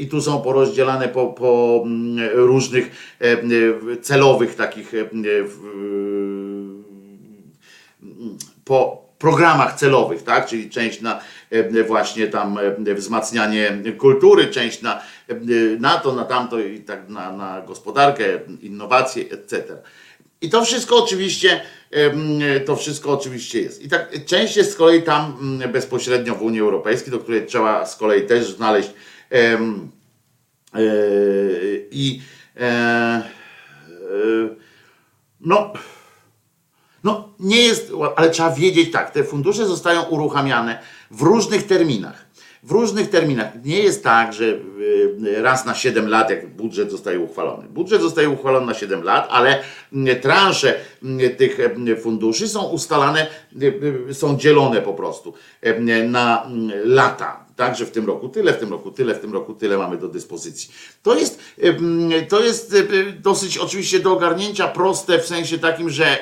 i 0.00 0.06
tu 0.06 0.22
są 0.22 0.42
porozdzielane 0.42 1.08
po, 1.08 1.26
po 1.26 1.84
różnych 2.34 3.16
celowych 4.02 4.54
takich 4.54 4.92
po 8.64 9.06
programach 9.18 9.78
celowych, 9.78 10.22
tak? 10.22 10.46
Czyli 10.46 10.70
część 10.70 11.00
na 11.00 11.20
e, 11.50 11.84
właśnie 11.84 12.26
tam 12.26 12.58
e, 12.86 12.94
wzmacnianie 12.94 13.82
kultury, 13.98 14.46
część 14.46 14.82
na, 14.82 15.00
e, 15.28 15.34
na 15.78 15.98
to, 15.98 16.14
na 16.14 16.24
tamto 16.24 16.60
i 16.60 16.80
tak 16.80 17.08
na, 17.08 17.32
na 17.32 17.62
gospodarkę, 17.66 18.24
innowacje, 18.62 19.24
etc. 19.24 19.76
I 20.40 20.50
to 20.50 20.64
wszystko 20.64 21.04
oczywiście, 21.04 21.60
to 22.66 22.76
wszystko 22.76 23.10
oczywiście 23.10 23.60
jest. 23.60 23.82
I 23.82 23.88
tak 23.88 24.24
część 24.24 24.56
jest 24.56 24.72
z 24.72 24.74
kolei 24.74 25.02
tam 25.02 25.36
mm, 25.40 25.72
bezpośrednio 25.72 26.34
w 26.34 26.42
Unii 26.42 26.60
Europejskiej, 26.60 27.10
do 27.12 27.18
której 27.18 27.46
trzeba 27.46 27.86
z 27.86 27.96
kolei 27.96 28.26
też 28.26 28.52
znaleźć 28.52 28.90
i 31.90 32.20
no 35.40 35.72
no 37.06 37.28
nie 37.40 37.62
jest, 37.62 37.92
ale 38.16 38.30
trzeba 38.30 38.50
wiedzieć 38.50 38.92
tak, 38.92 39.10
te 39.10 39.24
fundusze 39.24 39.66
zostają 39.66 40.02
uruchamiane 40.02 40.78
w 41.10 41.22
różnych 41.22 41.66
terminach. 41.66 42.26
W 42.62 42.70
różnych 42.70 43.10
terminach. 43.10 43.48
Nie 43.64 43.78
jest 43.78 44.04
tak, 44.04 44.32
że 44.32 44.44
y, 44.44 45.42
raz 45.42 45.66
na 45.66 45.74
7 45.74 46.08
lat, 46.08 46.30
jak 46.30 46.56
budżet 46.56 46.90
zostaje 46.90 47.20
uchwalony. 47.20 47.68
Budżet 47.68 48.02
zostaje 48.02 48.30
uchwalony 48.30 48.66
na 48.66 48.74
7 48.74 49.02
lat, 49.02 49.26
ale 49.30 49.62
y, 49.92 50.16
transze 50.16 50.74
y, 51.20 51.30
tych 51.30 51.58
funduszy 52.02 52.48
są 52.48 52.62
ustalane, 52.62 53.26
są 54.12 54.38
dzielone 54.38 54.82
po 54.82 54.94
prostu 54.94 55.34
na 56.08 56.46
lata. 56.84 57.45
Tak, 57.56 57.76
że 57.76 57.86
w 57.86 57.90
tym 57.90 58.06
roku 58.06 58.28
tyle, 58.28 58.52
w 58.52 58.58
tym 58.58 58.70
roku 58.70 58.90
tyle, 58.90 59.14
w 59.14 59.20
tym 59.20 59.32
roku 59.32 59.54
tyle 59.54 59.78
mamy 59.78 59.96
do 59.96 60.08
dyspozycji. 60.08 60.70
To 61.02 61.14
jest, 61.14 61.40
to 62.28 62.40
jest 62.40 62.76
dosyć 63.20 63.58
oczywiście 63.58 64.00
do 64.00 64.12
ogarnięcia 64.12 64.68
proste 64.68 65.18
w 65.18 65.26
sensie 65.26 65.58
takim, 65.58 65.90
że, 65.90 66.18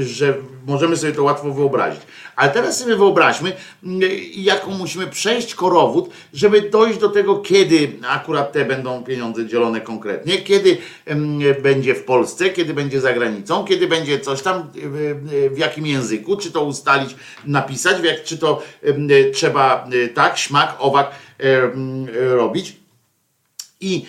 że 0.00 0.34
możemy 0.66 0.96
sobie 0.96 1.12
to 1.12 1.22
łatwo 1.22 1.52
wyobrazić. 1.52 2.00
Ale 2.38 2.50
teraz 2.50 2.78
sobie 2.78 2.96
wyobraźmy, 2.96 3.52
y, 4.02 4.20
jaką 4.34 4.70
musimy 4.70 5.06
przejść 5.06 5.54
korowód, 5.54 6.10
żeby 6.32 6.62
dojść 6.62 6.98
do 6.98 7.08
tego, 7.08 7.36
kiedy 7.36 7.92
akurat 8.08 8.52
te 8.52 8.64
będą 8.64 9.04
pieniądze 9.04 9.46
dzielone 9.46 9.80
konkretnie, 9.80 10.38
kiedy 10.38 10.78
ym, 11.10 11.40
będzie 11.62 11.94
w 11.94 12.04
Polsce, 12.04 12.50
kiedy 12.50 12.74
będzie 12.74 13.00
za 13.00 13.12
granicą, 13.12 13.64
kiedy 13.64 13.86
będzie 13.86 14.20
coś 14.20 14.42
tam, 14.42 14.70
y, 14.76 14.80
y, 15.34 15.50
w 15.50 15.58
jakim 15.58 15.86
języku, 15.86 16.36
czy 16.36 16.50
to 16.50 16.64
ustalić, 16.64 17.16
napisać, 17.44 17.96
czy 18.24 18.38
to 18.38 18.62
y, 18.84 19.30
trzeba 19.34 19.88
y, 19.92 20.08
tak, 20.08 20.38
śmak, 20.38 20.76
owak 20.78 21.10
robić. 22.14 22.76
I, 23.80 24.06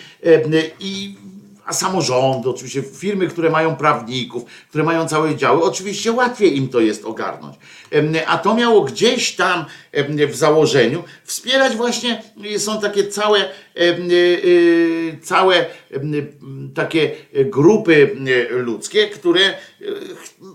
i 0.80 1.16
a 1.70 1.72
samorządy, 1.72 2.50
oczywiście 2.50 2.82
firmy, 2.82 3.28
które 3.28 3.50
mają 3.50 3.76
prawników, 3.76 4.44
które 4.68 4.84
mają 4.84 5.08
całe 5.08 5.36
działy, 5.36 5.62
oczywiście 5.62 6.12
łatwiej 6.12 6.56
im 6.56 6.68
to 6.68 6.80
jest 6.80 7.04
ogarnąć. 7.04 7.56
A 8.26 8.38
to 8.38 8.54
miało 8.54 8.80
gdzieś 8.80 9.36
tam 9.36 9.64
w 10.28 10.36
założeniu 10.36 11.04
wspierać 11.24 11.76
właśnie, 11.76 12.22
są 12.58 12.80
takie 12.80 13.08
całe 13.08 13.48
całe 15.22 15.66
em, 15.90 16.14
y, 16.14 16.32
takie 16.74 17.10
grupy 17.44 18.16
ludzkie, 18.50 19.06
które 19.06 19.40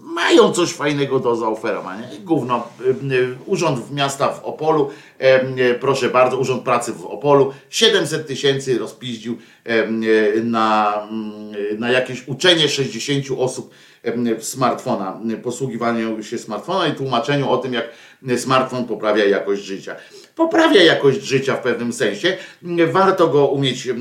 mają 0.04 0.52
coś 0.52 0.74
fajnego 0.74 1.20
do 1.20 1.36
zaoferowania. 1.36 2.08
Gówno, 2.24 2.68
urząd 3.46 3.92
miasta 3.92 4.30
w 4.30 4.44
Opolu, 4.44 4.90
proszę 5.80 6.10
bardzo, 6.10 6.38
urząd 6.38 6.64
pracy 6.64 6.94
w 6.94 7.06
Opolu, 7.06 7.54
700 7.70 8.28
tysięcy 8.28 8.78
rozpiździł 8.78 9.38
na, 10.44 11.08
na 11.78 11.92
jakieś 11.92 12.28
uczenie 12.28 12.70
60 12.70 13.26
osób 13.38 13.74
em, 14.04 14.42
smartfona, 14.42 15.20
posługiwaniu 15.44 16.24
się 16.24 16.38
smartfona 16.38 16.88
i 16.88 16.96
tłumaczeniu 16.96 17.50
o 17.50 17.58
tym, 17.58 17.74
jak 17.74 17.90
smartfon 18.38 18.86
poprawia 18.86 19.26
jakość 19.26 19.64
życia. 19.64 19.96
Poprawia 20.36 20.84
jakość 20.84 21.22
życia 21.22 21.56
w 21.56 21.62
pewnym 21.62 21.94
sensie, 21.94 22.38
warto 22.91 23.28
go 23.28 23.48
umieć 23.48 23.88
e, 23.88 23.94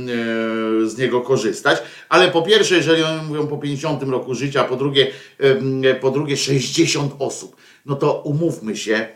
z 0.89 0.98
niego 0.98 1.20
korzystać, 1.20 1.82
ale 2.09 2.31
po 2.31 2.43
pierwsze, 2.43 2.77
jeżeli 2.77 3.02
oni 3.02 3.23
mówią 3.23 3.47
po 3.47 3.59
50 3.59 4.02
roku 4.02 4.35
życia, 4.35 4.65
po 4.65 4.77
drugie, 4.77 5.11
em, 5.39 5.82
po 6.01 6.11
drugie 6.11 6.36
60 6.36 7.12
osób, 7.19 7.56
no 7.86 7.97
to 7.97 8.23
umówmy 8.23 8.77
się, 8.77 9.06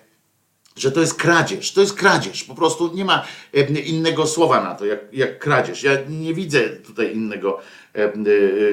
że 0.77 0.93
to 0.93 1.01
jest 1.01 1.15
kradzież. 1.15 1.73
To 1.73 1.81
jest 1.81 1.95
kradzież. 1.95 2.45
Po 2.45 2.55
prostu 2.55 2.91
nie 2.95 3.05
ma 3.05 3.25
em, 3.53 3.85
innego 3.85 4.27
słowa 4.27 4.65
na 4.65 4.75
to, 4.75 4.87
jak, 4.87 5.01
jak 5.13 5.39
kradzież. 5.39 5.83
Ja 5.83 5.93
nie 6.09 6.35
widzę 6.35 6.61
tutaj 6.61 7.15
innego 7.15 7.59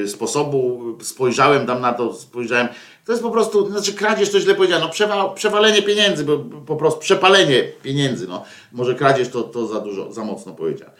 sposobu. 0.08 0.82
Spojrzałem 1.02 1.68
tam 1.68 1.82
na 1.82 1.94
to, 1.94 2.14
spojrzałem. 2.14 2.68
To 3.06 3.11
jest 3.11 3.23
po 3.23 3.32
prostu, 3.32 3.69
znaczy 3.72 3.94
kradzież 3.94 4.32
to 4.32 4.40
źle 4.40 4.56
powiedziano, 4.56 4.90
przewa, 4.90 5.30
przewalenie 5.30 5.82
pieniędzy, 5.82 6.23
bo 6.23 6.38
po 6.65 6.76
prostu 6.76 6.99
przepalenie 6.99 7.64
pieniędzy. 7.64 8.27
No, 8.27 8.44
może 8.72 8.95
kradzież 8.95 9.30
to, 9.30 9.44
to 9.44 9.68
za 9.68 9.80
dużo, 9.80 10.14
za 10.14 10.23
mocno 10.23 10.53
powiedziane. 10.53 10.91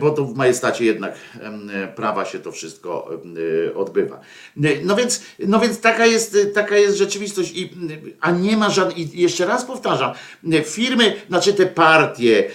Bo 0.00 0.10
to 0.10 0.24
w 0.24 0.34
majestacie 0.34 0.84
jednak 0.84 1.14
prawa 1.96 2.24
się 2.24 2.38
to 2.38 2.52
wszystko 2.52 3.10
y, 3.36 3.74
odbywa. 3.74 4.20
Y, 4.64 4.80
No 4.84 4.96
więc, 4.96 5.22
no 5.38 5.60
więc 5.60 5.80
taka, 5.80 6.06
jest, 6.06 6.34
y, 6.34 6.46
taka 6.46 6.76
jest 6.76 6.98
rzeczywistość, 6.98 7.52
i, 7.54 7.70
a 8.20 8.30
nie 8.30 8.56
ma 8.56 8.70
żadnych, 8.70 8.98
i 8.98 9.20
jeszcze 9.20 9.46
raz 9.46 9.64
powtarzam, 9.64 10.12
firmy, 10.64 11.16
znaczy 11.28 11.54
te 11.54 11.66
partie, 11.66 12.50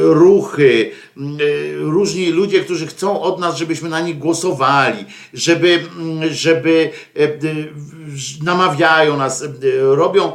ruchy, 0.00 0.90
różni 1.78 2.30
ludzie, 2.30 2.60
którzy 2.60 2.86
chcą 2.86 3.20
od 3.20 3.40
nas, 3.40 3.56
żebyśmy 3.56 3.88
na 3.88 4.00
nich 4.00 4.18
głosowali, 4.18 5.04
żeby, 5.34 5.80
żeby 6.30 6.90
namawiają 8.42 9.16
nas, 9.16 9.44
robią, 9.80 10.32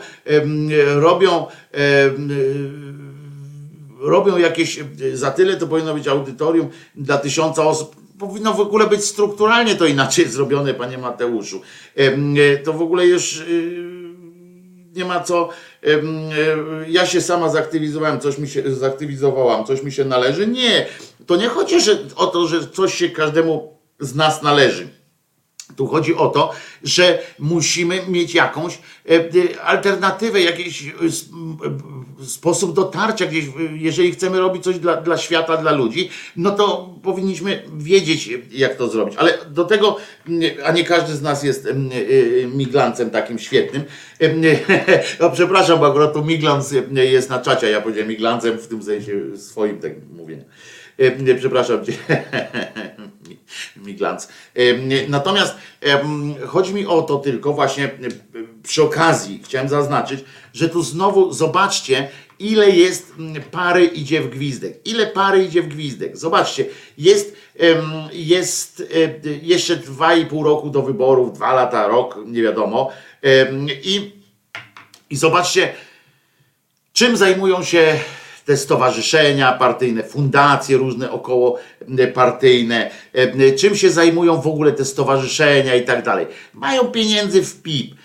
robią 0.95 1.47
robią 4.03 4.37
jakieś, 4.37 4.79
e, 4.79 4.85
za 5.13 5.31
tyle 5.31 5.57
to 5.57 5.67
powinno 5.67 5.93
być 5.93 6.07
audytorium 6.07 6.69
dla 6.95 7.17
tysiąca 7.17 7.63
osób. 7.65 7.95
Powinno 8.19 8.53
w 8.53 8.59
ogóle 8.59 8.87
być 8.87 9.05
strukturalnie 9.05 9.75
to 9.75 9.85
inaczej 9.85 10.27
zrobione, 10.35 10.73
panie 10.73 10.97
Mateuszu. 10.97 11.61
E, 11.95 12.57
To 12.57 12.73
w 12.73 12.81
ogóle 12.81 13.07
już 13.07 13.39
y, 13.39 13.83
nie 14.95 15.05
ma 15.05 15.19
co. 15.19 15.49
e, 15.83 15.87
Ja 16.87 17.05
się 17.05 17.21
sama 17.21 17.49
zaktywizowałem, 17.49 18.19
coś 18.19 18.37
mi 18.37 18.47
się 18.49 18.75
zaktywizowałam, 18.75 19.65
coś 19.65 19.83
mi 19.83 19.91
się 19.91 20.05
należy. 20.05 20.47
Nie, 20.47 20.85
to 21.25 21.35
nie 21.35 21.47
chodzi 21.47 21.75
o 22.15 22.27
to, 22.27 22.47
że 22.47 22.67
coś 22.67 22.93
się 22.93 23.09
każdemu 23.09 23.77
z 23.99 24.15
nas 24.15 24.41
należy. 24.41 24.87
Tu 25.75 25.87
chodzi 25.87 26.15
o 26.15 26.27
to, 26.27 26.51
że 26.83 27.19
musimy 27.39 28.01
mieć 28.07 28.33
jakąś 28.35 28.73
e, 28.73 28.77
e, 28.77 28.92
alternatywę, 29.63 30.41
jakiś 30.41 30.83
e, 30.87 31.05
s- 31.05 31.25
m, 31.33 31.57
e, 32.21 32.25
sposób 32.25 32.75
dotarcia 32.75 33.25
gdzieś, 33.25 33.45
e, 33.45 33.49
jeżeli 33.77 34.11
chcemy 34.11 34.39
robić 34.39 34.63
coś 34.63 34.79
dla, 34.79 35.01
dla 35.01 35.17
świata, 35.17 35.57
dla 35.57 35.71
ludzi, 35.71 36.09
no 36.35 36.51
to 36.51 36.95
powinniśmy 37.03 37.63
wiedzieć, 37.77 38.27
e, 38.29 38.31
jak 38.51 38.75
to 38.75 38.87
zrobić. 38.89 39.15
Ale 39.17 39.37
do 39.49 39.63
tego, 39.65 39.97
a 40.65 40.71
nie 40.71 40.83
każdy 40.83 41.13
z 41.15 41.21
nas 41.21 41.43
jest 41.43 41.65
em, 41.65 41.89
e, 41.91 41.95
e, 42.43 42.47
miglancem 42.47 43.09
takim 43.09 43.39
świetnym. 43.39 43.83
No 45.19 45.29
przepraszam, 45.35 45.79
bo 45.79 45.87
akurat 45.87 46.13
tu 46.13 46.25
miglans 46.25 46.73
e, 46.97 47.05
jest 47.05 47.29
na 47.29 47.39
czacie, 47.39 47.69
ja 47.69 47.81
powiedziałem 47.81 48.09
miglancem 48.09 48.57
w 48.57 48.67
tym 48.67 48.83
sensie 48.83 49.37
swoim 49.37 49.79
tak 49.79 49.91
mówienia. 50.13 50.43
E, 50.97 51.35
Przepraszam 51.35 51.85
cię. 51.85 51.93
Miglans. 53.85 54.27
Em, 54.55 54.89
Natomiast 55.07 55.55
em, 55.81 56.35
chodzi 56.47 56.73
mi 56.73 56.85
o 56.85 57.01
to 57.01 57.17
tylko 57.17 57.53
właśnie 57.53 57.83
em, 57.83 58.11
przy 58.63 58.83
okazji 58.83 59.41
chciałem 59.43 59.69
zaznaczyć, 59.69 60.23
że 60.53 60.69
tu 60.69 60.83
znowu 60.83 61.33
zobaczcie, 61.33 62.09
ile 62.39 62.69
jest 62.69 63.13
pary 63.51 63.85
idzie 63.85 64.21
w 64.21 64.29
gwizdek. 64.29 64.87
Ile 64.87 65.07
pary 65.07 65.43
idzie 65.43 65.61
w 65.61 65.67
gwizdek. 65.67 66.17
Zobaczcie, 66.17 66.65
jest, 66.97 67.35
jest 68.13 68.83
e, 69.23 69.29
jeszcze 69.41 69.75
dwa 69.75 70.15
i 70.15 70.25
pół 70.25 70.43
roku 70.43 70.69
do 70.69 70.81
wyborów, 70.81 71.33
dwa 71.33 71.53
lata, 71.53 71.87
rok, 71.87 72.19
nie 72.25 72.41
wiadomo. 72.41 72.89
I, 73.83 74.11
i 75.09 75.15
zobaczcie, 75.15 75.73
czym 76.93 77.17
zajmują 77.17 77.63
się 77.63 77.99
te 78.45 78.57
stowarzyszenia 78.57 79.51
partyjne, 79.51 80.03
fundacje 80.03 80.77
różne 80.77 81.11
około 81.11 81.59
partyjne, 82.13 82.91
czym 83.57 83.75
się 83.75 83.89
zajmują 83.89 84.41
w 84.41 84.47
ogóle 84.47 84.71
te 84.71 84.85
stowarzyszenia 84.85 85.75
i 85.75 85.85
tak 85.85 86.05
dalej. 86.05 86.27
Mają 86.53 86.83
pieniędzy 86.83 87.43
w 87.43 87.61
PIP, 87.61 87.95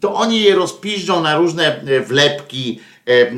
to 0.00 0.14
oni 0.14 0.42
je 0.42 0.54
rozpiżdżą 0.54 1.22
na 1.22 1.36
różne 1.36 1.80
wlepki. 2.06 2.80
E, 3.08 3.10
e, 3.10 3.32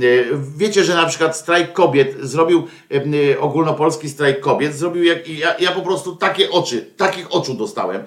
Wiecie, 0.56 0.84
że 0.84 0.94
na 0.94 1.06
przykład 1.06 1.36
strajk 1.36 1.72
kobiet 1.72 2.16
zrobił 2.20 2.66
e, 2.90 3.40
ogólnopolski 3.40 4.08
strajk 4.08 4.40
kobiet, 4.40 4.74
zrobił 4.74 5.04
jak 5.04 5.28
ja, 5.28 5.58
ja 5.58 5.72
po 5.72 5.82
prostu 5.82 6.16
takie 6.16 6.50
oczy, 6.50 6.86
takich 6.96 7.34
oczu 7.34 7.54
dostałem, 7.54 8.02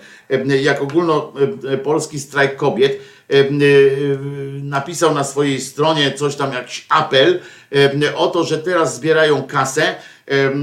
jak 0.61 0.81
ogólnopolski 0.81 2.19
strajk 2.19 2.55
kobiet 2.55 2.99
napisał 4.63 5.13
na 5.13 5.23
swojej 5.23 5.61
stronie 5.61 6.11
coś 6.11 6.35
tam, 6.35 6.53
jakiś 6.53 6.85
apel 6.89 7.39
e, 7.75 8.15
o 8.15 8.27
to, 8.27 8.43
że 8.43 8.57
teraz 8.57 8.95
zbierają 8.95 9.43
kasę 9.43 9.83
e, 9.83 9.95
e, 10.27 10.53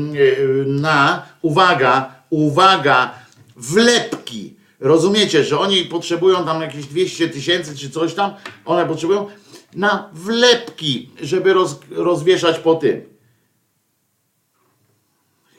na, 0.66 1.27
uwaga, 1.43 2.15
uwaga, 2.31 3.15
wlepki. 3.57 4.55
Rozumiecie, 4.81 5.45
że 5.45 5.59
oni 5.59 5.85
potrzebują 5.85 6.45
tam 6.45 6.62
jakieś 6.62 6.87
200 6.87 7.28
tysięcy 7.28 7.77
czy 7.77 7.91
coś 7.91 8.15
tam, 8.15 8.35
one 8.65 8.87
potrzebują 8.87 9.28
na 9.74 10.09
wlepki, 10.12 11.11
żeby 11.23 11.53
roz, 11.53 11.78
rozwieszać 11.91 12.59
po 12.59 12.74
tym. 12.74 13.03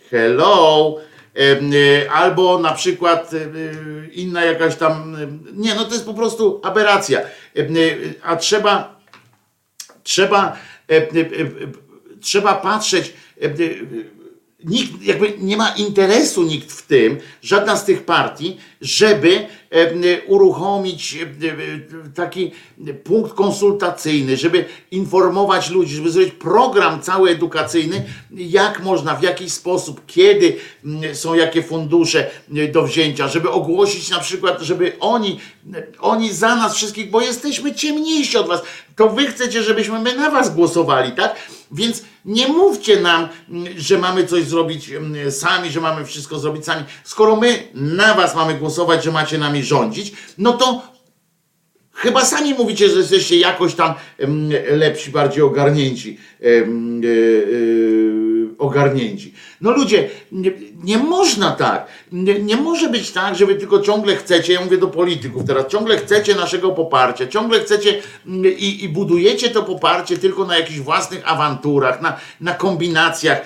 Hello. 0.10 0.98
Y, 1.38 2.10
Albo 2.12 2.60
na 2.60 2.72
przykład 2.74 3.34
y, 3.34 4.10
inna 4.14 4.46
jakaś 4.46 4.76
tam. 4.76 5.16
y, 5.16 5.28
Nie, 5.54 5.76
no 5.76 5.86
to 5.86 5.94
jest 5.94 6.06
po 6.06 6.14
prostu 6.14 6.62
aberracja. 6.64 7.22
A 8.24 8.36
trzeba 8.36 9.02
trzeba, 10.04 10.58
e, 10.90 10.96
e, 10.96 11.00
e, 11.00 11.08
trzeba 12.22 12.54
patrzeć. 12.54 13.14
Nikt 14.66 15.04
jakby 15.04 15.34
nie 15.40 15.58
ma 15.58 15.70
interesu 15.70 16.44
nikt 16.44 16.72
w 16.72 16.88
tym, 16.88 17.18
żadna 17.42 17.76
z 17.76 17.86
tych 17.86 18.06
partii, 18.06 18.58
żeby 18.82 19.48
uruchomić 20.28 21.18
taki 22.16 22.52
punkt 23.04 23.34
konsultacyjny, 23.34 24.38
żeby 24.38 24.66
informować 24.92 25.70
ludzi, 25.70 25.96
żeby 25.96 26.12
zrobić 26.12 26.34
program 26.34 27.02
cały 27.02 27.30
edukacyjny, 27.30 28.06
jak 28.32 28.84
można, 28.84 29.16
w 29.16 29.24
jaki 29.24 29.50
sposób, 29.50 30.02
kiedy 30.08 30.56
mm, 30.86 31.16
są 31.16 31.34
jakie 31.34 31.64
fundusze 31.64 32.30
e, 32.56 32.68
do 32.68 32.84
wzięcia, 32.84 33.28
żeby 33.28 33.50
ogłosić 33.50 34.10
na 34.10 34.20
przykład, 34.20 34.62
żeby 34.62 34.94
oni, 35.00 35.40
oni 36.00 36.34
za 36.34 36.56
nas 36.56 36.76
wszystkich, 36.76 37.10
bo 37.10 37.22
jesteśmy 37.22 37.76
ciemniejsi 37.76 38.38
od 38.38 38.48
was, 38.48 38.62
to 38.96 39.10
wy 39.10 39.28
chcecie, 39.28 39.64
żebyśmy 39.64 40.00
my 40.00 40.16
na 40.16 40.32
was 40.32 40.56
głosowali, 40.56 41.12
tak? 41.12 41.36
Więc 41.72 42.04
nie 42.26 42.48
mówcie 42.48 43.00
nam, 43.00 43.30
mm, 43.50 43.80
że 43.80 43.98
mamy 43.98 44.28
coś 44.28 44.44
zrobić 44.44 44.90
mm, 44.90 45.32
sami, 45.32 45.72
że 45.72 45.82
mamy 45.82 46.06
wszystko 46.06 46.40
zrobić 46.40 46.66
sami. 46.66 46.84
Skoro 47.04 47.36
my 47.36 47.68
na 47.74 48.14
was 48.14 48.36
mamy 48.36 48.54
głosować, 48.54 49.04
że 49.04 49.12
macie 49.12 49.38
nami 49.38 49.64
rządzić, 49.64 50.14
no 50.38 50.54
to 50.54 50.82
Chyba 52.02 52.26
sami 52.26 52.54
mówicie, 52.54 52.90
że 52.90 53.00
jesteście 53.00 53.38
jakoś 53.38 53.76
tam 53.76 53.94
lepsi, 54.72 55.12
bardziej 55.12 55.44
ogarnięci. 55.44 56.18
e, 56.42 56.48
e, 56.48 56.62
ogarnięci. 58.58 59.34
No 59.62 59.72
ludzie, 59.72 60.10
nie, 60.32 60.52
nie 60.84 60.98
można 60.98 61.52
tak. 61.52 61.88
Nie, 62.12 62.40
nie 62.40 62.58
może 62.58 62.90
być 62.90 63.12
tak, 63.12 63.36
że 63.36 63.46
wy 63.46 63.56
tylko 63.56 63.80
ciągle 63.80 64.16
chcecie, 64.16 64.54
ja 64.54 64.62
mówię 64.62 64.78
do 64.78 64.88
polityków 64.88 65.44
teraz, 65.46 65.68
ciągle 65.68 65.98
chcecie 65.98 66.36
naszego 66.36 66.70
poparcia, 66.70 67.28
ciągle 67.28 67.60
chcecie 67.60 68.02
mm, 68.28 68.58
i, 68.58 68.84
i 68.84 68.90
budujecie 68.90 69.50
to 69.50 69.64
poparcie 69.64 70.18
tylko 70.18 70.46
na 70.46 70.58
jakichś 70.58 70.80
własnych 70.80 71.32
awanturach, 71.32 72.02
na, 72.02 72.18
na 72.42 72.54
kombinacjach, 72.54 73.42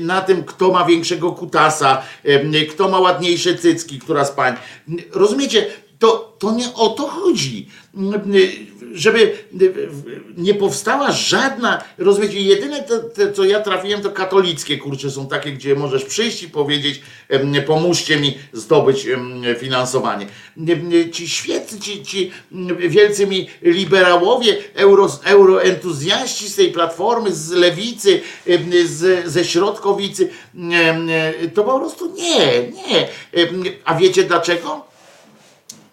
na 0.00 0.20
tym, 0.20 0.44
kto 0.44 0.72
ma 0.72 0.84
większego 0.84 1.32
kutasa, 1.32 2.02
kto 2.70 2.88
ma 2.88 3.00
ładniejsze 3.00 3.54
cycki, 3.54 3.98
która 3.98 4.24
z 4.24 4.30
pań. 4.30 4.54
Rozumiecie? 5.12 5.66
To, 5.98 6.36
to 6.38 6.52
nie 6.52 6.74
o 6.74 6.88
to 6.88 7.06
chodzi. 7.06 7.68
Żeby 8.92 9.38
nie 10.36 10.54
powstała 10.54 11.12
żadna, 11.12 11.84
rozumiecie, 11.98 12.40
jedyne 12.40 12.82
to, 12.82 12.98
to, 13.00 13.32
co 13.32 13.44
ja 13.44 13.60
trafiłem, 13.60 14.02
to 14.02 14.10
katolickie 14.10 14.78
kurcze 14.78 15.10
są 15.10 15.28
takie, 15.28 15.52
gdzie 15.52 15.74
możesz 15.74 16.04
przyjść 16.04 16.42
i 16.42 16.48
powiedzieć, 16.48 17.02
pomóżcie 17.66 18.20
mi 18.20 18.38
zdobyć 18.52 19.06
finansowanie. 19.58 20.26
Ci 21.12 21.28
świeccy, 21.28 21.80
ci, 21.80 22.02
ci 22.02 22.30
wielcy 22.78 23.26
mi 23.26 23.48
liberałowie, 23.62 24.56
euro, 24.74 25.08
euroentuzjaści 25.24 26.48
z 26.48 26.56
tej 26.56 26.72
platformy, 26.72 27.32
z 27.32 27.50
lewicy, 27.50 28.20
z, 28.84 29.28
ze 29.30 29.44
środkowicy, 29.44 30.28
to 31.54 31.64
po 31.64 31.78
prostu 31.78 32.14
nie, 32.14 32.62
nie. 32.70 33.08
A 33.84 33.94
wiecie 33.94 34.24
dlaczego? 34.24 34.87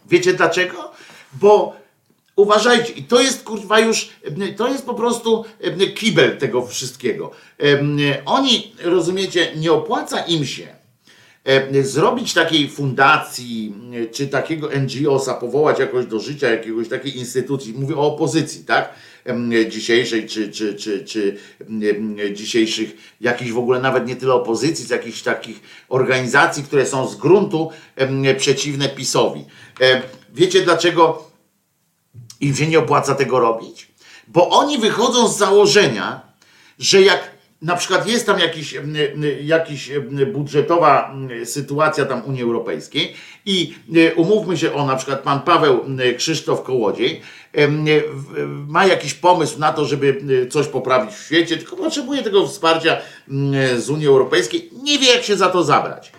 Wiecie 0.09 0.33
dlaczego? 0.33 0.91
Bo 1.33 1.73
uważajcie, 2.35 2.93
i 2.93 3.03
to 3.03 3.21
jest 3.21 3.43
kurwa 3.43 3.79
już, 3.79 4.09
to 4.57 4.67
jest 4.67 4.85
po 4.85 4.93
prostu 4.93 5.45
em, 5.61 5.79
kibel 5.95 6.37
tego 6.37 6.65
wszystkiego. 6.65 7.31
Em, 7.57 7.97
Oni, 8.25 8.75
rozumiecie, 8.83 9.51
nie 9.55 9.71
opłaca 9.71 10.19
im 10.19 10.45
się 10.45 10.74
zrobić 11.81 12.33
takiej 12.33 12.69
fundacji, 12.69 13.73
em, 13.75 14.09
czy 14.11 14.27
takiego 14.27 14.69
NGO-sa, 14.69 15.33
powołać 15.33 15.79
jakoś 15.79 16.05
do 16.05 16.19
życia 16.19 16.49
jakiegoś 16.49 16.89
takiej 16.89 17.17
instytucji, 17.17 17.73
mówię 17.73 17.95
o 17.95 18.13
opozycji, 18.13 18.65
tak? 18.65 18.93
Dzisiejszej, 19.69 20.27
czy, 20.27 20.51
czy, 20.51 20.75
czy, 20.75 21.05
czy 21.05 21.37
dzisiejszych, 22.33 23.15
jakichś 23.21 23.51
w 23.51 23.57
ogóle 23.57 23.81
nawet 23.81 24.07
nie 24.07 24.15
tyle 24.15 24.33
opozycji, 24.33 24.85
z 24.85 24.89
jakichś 24.89 25.21
takich 25.21 25.59
organizacji, 25.89 26.63
które 26.63 26.85
są 26.85 27.07
z 27.07 27.15
gruntu 27.15 27.69
przeciwne 28.37 28.89
PiSowi. 28.89 29.45
Em, 29.79 30.01
Wiecie 30.35 30.61
dlaczego 30.61 31.31
im 32.41 32.55
się 32.55 32.67
nie 32.67 32.79
opłaca 32.79 33.15
tego 33.15 33.39
robić? 33.39 33.87
Bo 34.27 34.49
oni 34.49 34.77
wychodzą 34.77 35.27
z 35.27 35.37
założenia, 35.37 36.21
że 36.79 37.01
jak 37.01 37.34
na 37.61 37.75
przykład 37.75 38.07
jest 38.07 38.25
tam 38.25 38.39
jakiś, 38.39 38.75
jakiś 39.43 39.91
budżetowa 40.33 41.15
sytuacja 41.45 42.05
tam 42.05 42.23
Unii 42.25 42.43
Europejskiej 42.43 43.13
i 43.45 43.75
m, 43.89 43.95
umówmy 44.15 44.57
się 44.57 44.73
o 44.73 44.85
na 44.85 44.95
przykład 44.95 45.19
pan 45.19 45.39
Paweł 45.39 45.85
Krzysztof 46.17 46.63
Kołodziej 46.63 47.21
ma 48.67 48.85
jakiś 48.85 49.13
pomysł 49.13 49.59
na 49.59 49.73
to, 49.73 49.85
żeby 49.85 50.21
coś 50.49 50.67
poprawić 50.67 51.15
w 51.15 51.25
świecie, 51.25 51.57
tylko 51.57 51.75
potrzebuje 51.75 52.23
tego 52.23 52.47
wsparcia 52.47 52.97
z 53.77 53.89
Unii 53.89 54.07
Europejskiej, 54.07 54.69
nie 54.83 54.99
wie 54.99 55.13
jak 55.13 55.23
się 55.23 55.37
za 55.37 55.49
to 55.49 55.63
zabrać. 55.63 56.11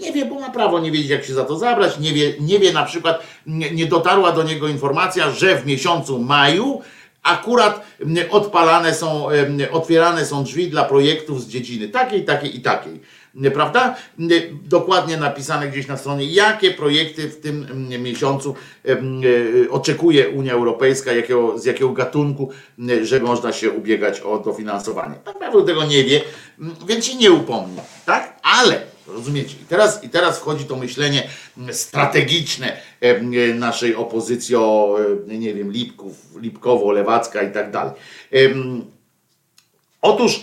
Nie 0.00 0.12
wie, 0.12 0.24
bo 0.24 0.40
ma 0.40 0.50
prawo 0.50 0.78
nie 0.78 0.90
wiedzieć, 0.92 1.10
jak 1.10 1.24
się 1.24 1.34
za 1.34 1.44
to 1.44 1.58
zabrać. 1.58 1.98
Nie 1.98 2.12
wie, 2.12 2.34
nie 2.40 2.58
wie 2.58 2.72
na 2.72 2.84
przykład, 2.84 3.22
nie, 3.46 3.70
nie 3.70 3.86
dotarła 3.86 4.32
do 4.32 4.42
niego 4.42 4.68
informacja, 4.68 5.30
że 5.30 5.56
w 5.56 5.66
miesiącu 5.66 6.18
maju 6.18 6.82
akurat 7.28 7.86
m, 8.00 8.16
odpalane 8.30 8.94
są, 8.94 9.26
otwierane 9.70 10.26
są 10.26 10.44
drzwi 10.44 10.68
dla 10.70 10.84
projektów 10.84 11.42
z 11.42 11.48
dziedziny 11.48 11.88
takiej, 11.88 12.24
takiej 12.24 12.56
i 12.56 12.60
takiej. 12.60 13.00
Nie, 13.34 13.50
Prawda? 13.50 13.96
M, 14.18 14.28
Dokładnie 14.64 15.16
napisane 15.16 15.68
gdzieś 15.68 15.86
na 15.86 15.96
stronie, 15.96 16.24
jakie 16.24 16.70
projekty 16.70 17.28
w 17.28 17.40
tym 17.40 17.88
miesiącu 18.02 18.54
e, 18.88 19.70
oczekuje 19.70 20.28
Unia 20.28 20.52
Europejska, 20.52 21.12
jakiego, 21.12 21.58
z 21.58 21.64
jakiego 21.64 21.90
gatunku, 21.90 22.50
że 23.02 23.20
można 23.20 23.52
się 23.52 23.70
ubiegać 23.70 24.20
o 24.20 24.38
dofinansowanie. 24.38 25.14
Pan 25.24 25.34
Paweł 25.34 25.64
tego 25.64 25.84
nie 25.84 26.04
wie, 26.04 26.20
więc 26.86 27.04
się 27.04 27.16
nie 27.16 27.32
upomni. 27.32 27.76
Tak? 28.06 28.40
Ale 28.42 28.80
Rozumiecie? 29.08 29.56
I 29.62 29.64
teraz, 29.64 30.04
I 30.04 30.08
teraz 30.08 30.38
wchodzi 30.38 30.64
to 30.64 30.76
myślenie 30.76 31.28
strategiczne 31.70 32.76
e, 33.00 33.54
naszej 33.54 33.94
opozycji 33.94 34.56
o, 34.56 34.98
e, 35.28 35.38
nie 35.38 35.54
wiem, 35.54 35.72
Lipków, 35.72 36.36
Lipkowo, 36.36 36.92
Lewacka 36.92 37.42
i 37.42 37.52
tak 37.52 37.70
dalej. 37.70 37.92
Otóż 40.02 40.42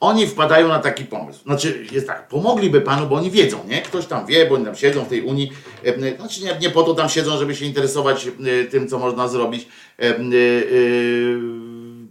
oni 0.00 0.26
wpadają 0.26 0.68
na 0.68 0.78
taki 0.78 1.04
pomysł. 1.04 1.42
Znaczy, 1.42 1.86
jest 1.92 2.06
tak, 2.06 2.28
pomogliby 2.28 2.80
panu, 2.80 3.06
bo 3.06 3.16
oni 3.16 3.30
wiedzą, 3.30 3.58
nie? 3.68 3.82
Ktoś 3.82 4.06
tam 4.06 4.26
wie, 4.26 4.46
bo 4.46 4.54
oni 4.54 4.64
tam 4.64 4.76
siedzą 4.76 5.04
w 5.04 5.08
tej 5.08 5.22
Unii. 5.22 5.52
em, 5.84 6.16
Znaczy, 6.16 6.44
nie, 6.44 6.56
nie 6.60 6.70
po 6.70 6.82
to 6.82 6.94
tam 6.94 7.08
siedzą, 7.08 7.38
żeby 7.38 7.56
się 7.56 7.64
interesować 7.64 8.26
e, 8.26 8.64
tym, 8.64 8.88
co 8.88 8.98
można 8.98 9.28
zrobić 9.28 9.68
e, 9.98 10.02
e, 10.02 10.16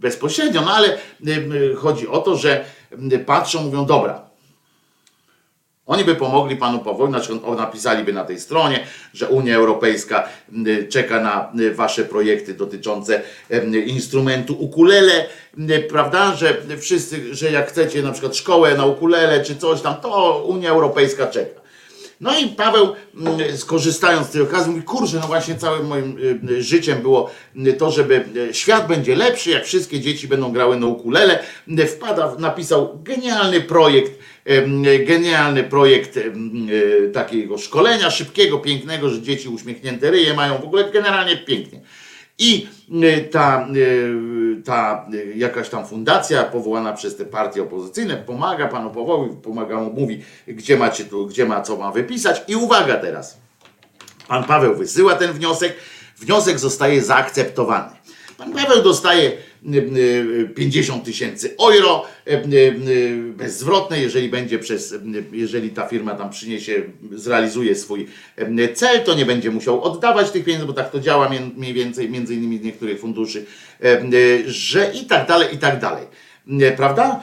bezpośrednio, 0.00 0.60
no 0.60 0.72
ale 0.72 0.98
chodzi 1.76 2.08
o 2.08 2.18
to, 2.18 2.36
że 2.36 2.64
patrzą, 3.26 3.62
mówią, 3.62 3.86
dobra, 3.86 4.25
oni 5.86 6.04
by 6.04 6.14
pomogli 6.14 6.56
panu 6.56 6.78
Pawłowi, 6.78 7.12
znaczy 7.12 7.32
napisaliby 7.56 8.12
na 8.12 8.24
tej 8.24 8.40
stronie, 8.40 8.86
że 9.14 9.28
Unia 9.28 9.56
Europejska 9.56 10.28
m, 10.52 10.64
czeka 10.88 11.20
na 11.20 11.52
m, 11.54 11.74
wasze 11.74 12.04
projekty 12.04 12.54
dotyczące 12.54 13.22
em, 13.50 13.86
instrumentu 13.86 14.56
ukulele, 14.58 15.26
prawda, 15.88 16.34
że 16.34 16.56
wszyscy, 16.80 17.34
że 17.34 17.52
jak 17.52 17.68
chcecie 17.68 18.02
na 18.02 18.12
przykład 18.12 18.36
szkołę 18.36 18.74
na 18.74 18.86
ukulele 18.86 19.44
czy 19.44 19.56
coś 19.56 19.80
tam, 19.80 19.96
to 19.96 20.44
Unia 20.48 20.70
Europejska 20.70 21.26
czeka. 21.26 21.66
No 22.20 22.38
i 22.38 22.46
Paweł, 22.48 22.94
skorzystając 23.56 24.26
z 24.26 24.30
tej 24.30 24.42
okazji, 24.42 24.70
mówi, 24.70 24.82
kurczę, 24.82 25.18
no 25.20 25.26
właśnie 25.26 25.54
całym 25.54 25.86
moim 25.86 26.18
y, 26.50 26.62
życiem 26.62 27.02
było 27.02 27.30
y, 27.66 27.72
to, 27.72 27.90
żeby 27.90 28.24
y, 28.36 28.54
świat 28.54 28.86
będzie 28.88 29.16
lepszy, 29.16 29.50
jak 29.50 29.64
wszystkie 29.64 30.00
dzieci 30.00 30.28
będą 30.28 30.52
grały 30.52 30.76
na 30.76 30.86
ukulele. 30.86 31.38
Y, 31.68 31.86
Wpada, 31.86 32.34
napisał 32.38 32.98
genialny 33.02 33.60
projekt, 33.60 34.12
genialny 35.06 35.64
projekt 35.64 36.16
y, 36.16 37.10
takiego 37.14 37.58
szkolenia 37.58 38.10
szybkiego, 38.10 38.58
pięknego, 38.58 39.08
że 39.08 39.22
dzieci 39.22 39.48
uśmiechnięte 39.48 40.10
ryje 40.10 40.34
mają, 40.34 40.58
w 40.58 40.64
ogóle 40.64 40.90
generalnie 40.90 41.36
pięknie. 41.36 41.80
I 42.38 42.66
y, 43.04 43.28
ta, 43.30 43.68
y, 43.76 44.62
ta 44.64 45.06
jakaś 45.34 45.68
tam 45.68 45.86
fundacja 45.86 46.44
powołana 46.44 46.92
przez 46.92 47.16
te 47.16 47.24
partie 47.24 47.62
opozycyjne 47.62 48.16
pomaga 48.16 48.68
panu 48.68 48.90
Pawłowi, 48.90 49.36
pomaga 49.42 49.80
mu, 49.80 49.92
mówi, 49.92 50.22
gdzie 50.48 50.76
macie 50.76 51.04
tu, 51.04 51.26
gdzie 51.26 51.46
ma, 51.46 51.60
co 51.60 51.76
ma 51.76 51.92
wypisać. 51.92 52.42
I 52.48 52.56
uwaga 52.56 52.96
teraz. 52.96 53.38
Pan 54.28 54.44
Paweł 54.44 54.74
wysyła 54.74 55.14
ten 55.14 55.32
wniosek, 55.32 55.76
wniosek 56.16 56.58
zostaje 56.58 57.02
zaakceptowany. 57.02 57.90
Pan 58.38 58.52
Paweł 58.52 58.82
dostaje 58.82 59.32
50 60.54 61.04
tysięcy 61.04 61.56
euro 61.60 62.04
y, 62.26 62.30
y, 62.32 62.56
y, 62.88 63.32
bezzwrotne, 63.36 64.00
jeżeli 64.00 64.28
będzie 64.28 64.58
przez, 64.58 64.94
jeżeli 65.32 65.70
ta 65.70 65.86
firma 65.86 66.14
tam 66.14 66.30
przyniesie, 66.30 66.82
zrealizuje 67.12 67.74
swój 67.74 68.06
cel, 68.74 69.04
to 69.04 69.14
nie 69.14 69.26
będzie 69.26 69.50
musiał 69.50 69.82
oddawać 69.82 70.30
tych 70.30 70.44
pieniędzy, 70.44 70.66
bo 70.66 70.72
tak 70.72 70.90
to 70.90 71.00
działa 71.00 71.30
mniej 71.56 71.74
więcej, 71.74 72.10
między 72.10 72.34
innymi 72.34 72.60
niektórych 72.60 73.00
funduszy, 73.00 73.46
że 74.46 74.92
i 74.94 75.06
tak 75.06 75.28
dalej, 75.28 75.54
i 75.54 75.58
tak 75.58 75.80
dalej. 75.80 76.06
Prawda? 76.76 77.20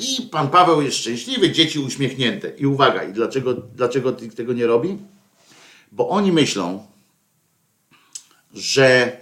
I 0.00 0.22
pan 0.22 0.48
Paweł 0.48 0.82
jest 0.82 0.96
szczęśliwy, 0.96 1.50
dzieci 1.50 1.78
uśmiechnięte. 1.78 2.50
I 2.58 2.66
uwaga, 2.66 3.02
i 3.02 3.12
dlaczego, 3.12 3.54
dlaczego 3.54 4.12
tego 4.12 4.52
nie 4.52 4.66
robi? 4.66 4.98
Bo 5.92 6.08
oni 6.08 6.32
myślą, 6.32 6.86
że 8.54 9.16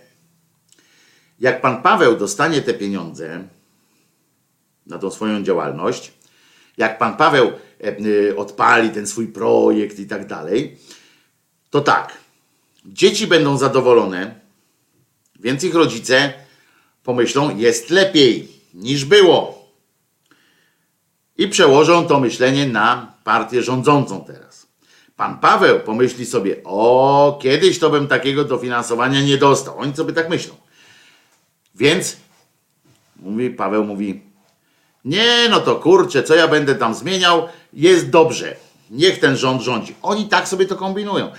jak 1.40 1.60
pan 1.60 1.82
Paweł 1.82 2.16
dostanie 2.16 2.62
te 2.62 2.74
pieniądze 2.74 3.44
na 4.86 4.98
tą 4.98 5.10
swoją 5.10 5.42
działalność, 5.42 6.12
jak 6.76 6.98
pan 6.98 7.16
Paweł 7.16 7.52
e, 7.84 7.98
y, 8.06 8.36
odpali 8.36 8.90
ten 8.90 9.06
swój 9.06 9.28
projekt 9.28 9.98
i 9.98 10.06
tak 10.06 10.26
dalej, 10.26 10.78
to 11.70 11.80
tak, 11.80 12.12
dzieci 12.86 13.26
będą 13.26 13.56
zadowolone, 13.56 14.40
więc 15.40 15.64
ich 15.64 15.74
rodzice 15.74 16.32
pomyślą, 17.02 17.56
jest 17.56 17.90
lepiej 17.90 18.48
niż 18.74 19.04
było. 19.04 19.60
I 21.36 21.48
przełożą 21.48 22.06
to 22.06 22.20
myślenie 22.20 22.66
na 22.66 23.14
partię 23.24 23.62
rządzącą 23.62 24.24
teraz. 24.24 24.66
Pan 25.16 25.38
Paweł 25.38 25.80
pomyśli 25.80 26.26
sobie, 26.26 26.56
o, 26.64 27.38
kiedyś 27.42 27.78
to 27.78 27.90
bym 27.90 28.06
takiego 28.06 28.44
dofinansowania 28.44 29.20
nie 29.20 29.36
dostał. 29.36 29.78
Oni 29.78 29.96
sobie 29.96 30.12
tak 30.12 30.30
myślą. 30.30 30.54
Więc 31.80 32.16
mówi, 33.16 33.50
Paweł 33.50 33.84
mówi, 33.84 34.20
nie, 35.04 35.48
no 35.50 35.60
to 35.60 35.76
kurczę, 35.76 36.22
co 36.22 36.34
ja 36.34 36.48
będę 36.48 36.74
tam 36.74 36.94
zmieniał, 36.94 37.48
jest 37.72 38.10
dobrze. 38.10 38.56
Niech 38.90 39.18
ten 39.18 39.36
rząd 39.36 39.62
rządzi. 39.62 39.94
Oni 40.02 40.28
tak 40.28 40.48
sobie 40.48 40.66
to 40.66 40.76
kombinują. 40.76 41.32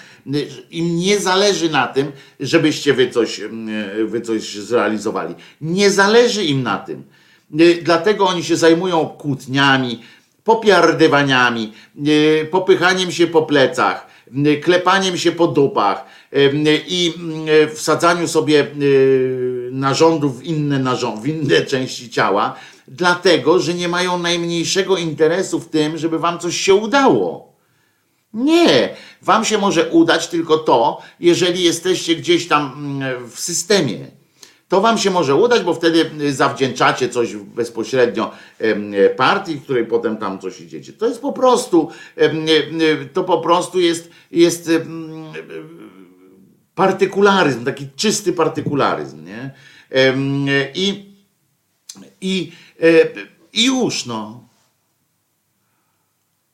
Im 0.72 0.98
nie 0.98 1.20
zależy 1.20 1.70
na 1.70 1.88
tym, 1.88 2.12
żebyście 2.40 2.94
wy 2.94 3.10
coś, 3.10 3.40
mm, 3.40 4.08
wy 4.08 4.22
coś 4.22 4.56
zrealizowali. 4.56 5.36
Nie 5.62 5.92
zależy 5.92 6.44
im 6.44 6.64
na 6.64 6.78
tym. 6.78 7.04
Dlatego 7.84 8.26
oni 8.26 8.44
się 8.44 8.56
zajmują 8.58 9.06
kłótniami, 9.06 10.02
popiardywaniami, 10.44 11.74
popychaniem 12.52 13.12
się 13.12 13.28
po 13.28 13.42
plecach, 13.42 14.08
klepaniem 14.62 15.18
się 15.18 15.32
po 15.32 15.48
dupach 15.48 16.06
y, 16.34 16.52
i 16.88 17.14
y, 17.64 17.76
wsadzaniu 17.76 18.28
sobie 18.28 18.68
narządów 19.72 20.40
w 20.40 20.44
inne, 20.44 20.80
narząd, 20.80 21.22
w 21.22 21.28
inne 21.28 21.62
części 21.72 22.10
ciała, 22.10 22.56
dlatego, 22.88 23.60
że 23.60 23.74
nie 23.74 23.88
mają 23.88 24.20
najmniejszego 24.20 24.98
interesu 24.98 25.60
w 25.60 25.70
tym, 25.70 25.98
żeby 25.98 26.20
wam 26.20 26.40
coś 26.40 26.58
się 26.58 26.74
udało. 26.74 27.52
Nie, 28.34 28.96
wam 29.22 29.46
się 29.46 29.58
może 29.58 29.90
udać 29.90 30.28
tylko 30.28 30.58
to, 30.58 31.02
jeżeli 31.20 31.64
jesteście 31.64 32.16
gdzieś 32.16 32.48
tam 32.48 32.74
mm, 32.78 33.30
w 33.30 33.40
systemie. 33.40 34.08
To 34.72 34.82
wam 34.82 34.98
się 34.98 35.12
może 35.12 35.36
udać, 35.36 35.64
bo 35.64 35.74
wtedy 35.74 36.12
y, 36.22 36.34
zawdzięczacie 36.34 37.10
coś 37.10 37.36
bezpośrednio 37.36 38.32
e, 38.60 39.10
partii, 39.10 39.62
której 39.62 39.86
potem 39.86 40.18
tam 40.18 40.40
coś 40.40 40.62
idziecie. 40.62 40.94
To 40.94 41.08
jest 41.08 41.22
po 41.22 41.34
prostu, 41.34 41.90
e, 42.18 42.30
to 43.14 43.24
po 43.24 43.38
prostu 43.38 43.80
jest, 43.80 44.10
jest 44.32 44.70
em, 44.70 45.24
partykularyzm, 46.76 47.66
taki 47.66 47.88
czysty 47.96 48.34
partykularyzm, 48.34 49.26
nie? 49.26 49.52
I, 50.76 51.06
i, 52.22 52.52
e, 52.82 52.88
i 53.54 53.66
już, 53.66 54.06
no. 54.06 54.42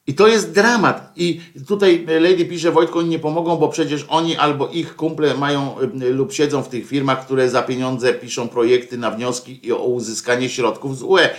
I 0.07 0.14
to 0.14 0.27
jest 0.27 0.52
dramat. 0.52 1.11
I 1.15 1.41
tutaj 1.68 2.06
Lady 2.22 2.45
pisze, 2.45 2.72
Wojtko, 2.72 2.99
oni 2.99 3.10
nie 3.10 3.19
pomogą, 3.19 3.57
bo 3.57 3.69
przecież 3.69 4.06
oni 4.10 4.38
albo 4.38 4.68
ich 4.68 4.95
kumple 4.95 5.34
mają 5.34 5.76
lub 5.94 6.34
siedzą 6.34 6.64
w 6.64 6.69
tych 6.69 6.88
firmach, 6.88 7.26
które 7.26 7.49
za 7.49 7.64
pieniądze 7.64 8.14
piszą 8.14 8.48
projekty 8.48 8.98
na 8.98 9.11
wnioski 9.11 9.68
i 9.68 9.72
o 9.72 9.84
uzyskanie 9.84 10.49
środków 10.49 10.98
z 10.98 11.03
UE. 11.03 11.30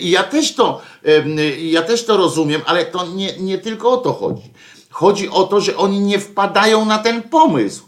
I 0.00 0.10
ja 0.10 0.22
też 0.22 0.54
to, 0.54 0.80
ja 1.58 1.82
też 1.82 2.04
to 2.04 2.16
rozumiem, 2.16 2.60
ale 2.66 2.86
to 2.86 3.06
nie, 3.06 3.38
nie 3.38 3.58
tylko 3.58 3.90
o 3.90 3.96
to 3.96 4.12
chodzi. 4.12 4.50
Chodzi 4.90 5.28
o 5.28 5.44
to, 5.44 5.60
że 5.60 5.76
oni 5.76 6.00
nie 6.00 6.18
wpadają 6.18 6.84
na 6.84 6.98
ten 6.98 7.22
pomysł. 7.22 7.87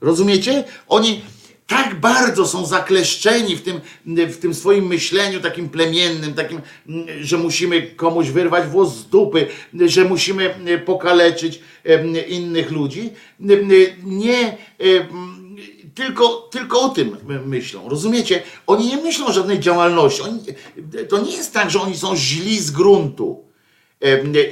Rozumiecie? 0.00 0.64
Oni 0.88 1.22
tak 1.66 2.00
bardzo 2.00 2.46
są 2.46 2.66
zakleszczeni 2.66 3.56
w 3.56 3.62
tym, 3.62 3.80
w 4.06 4.36
tym 4.36 4.54
swoim 4.54 4.86
myśleniu 4.86 5.40
takim 5.40 5.68
plemiennym, 5.68 6.34
takim, 6.34 6.60
że 7.20 7.38
musimy 7.38 7.82
komuś 7.82 8.28
wyrwać 8.28 8.68
włos 8.68 8.96
z 8.96 9.06
dupy, 9.06 9.46
że 9.86 10.04
musimy 10.04 10.54
mm, 10.54 10.80
pokaleczyć 10.80 11.60
em, 11.84 12.26
innych 12.28 12.70
ludzi. 12.70 13.10
Nie 14.04 14.56
em, 14.78 15.36
tylko, 15.94 16.48
tylko 16.52 16.80
o 16.80 16.88
tym 16.88 17.16
myślą. 17.46 17.88
Rozumiecie? 17.88 18.42
Oni 18.66 18.86
nie 18.86 18.96
myślą 18.96 19.26
o 19.26 19.32
żadnej 19.32 19.60
działalności. 19.60 20.22
Oni, 20.22 20.40
to 21.08 21.18
nie 21.18 21.36
jest 21.36 21.52
tak, 21.52 21.70
że 21.70 21.80
oni 21.80 21.96
są 21.96 22.16
źli 22.16 22.58
z 22.58 22.70
gruntu. 22.70 23.46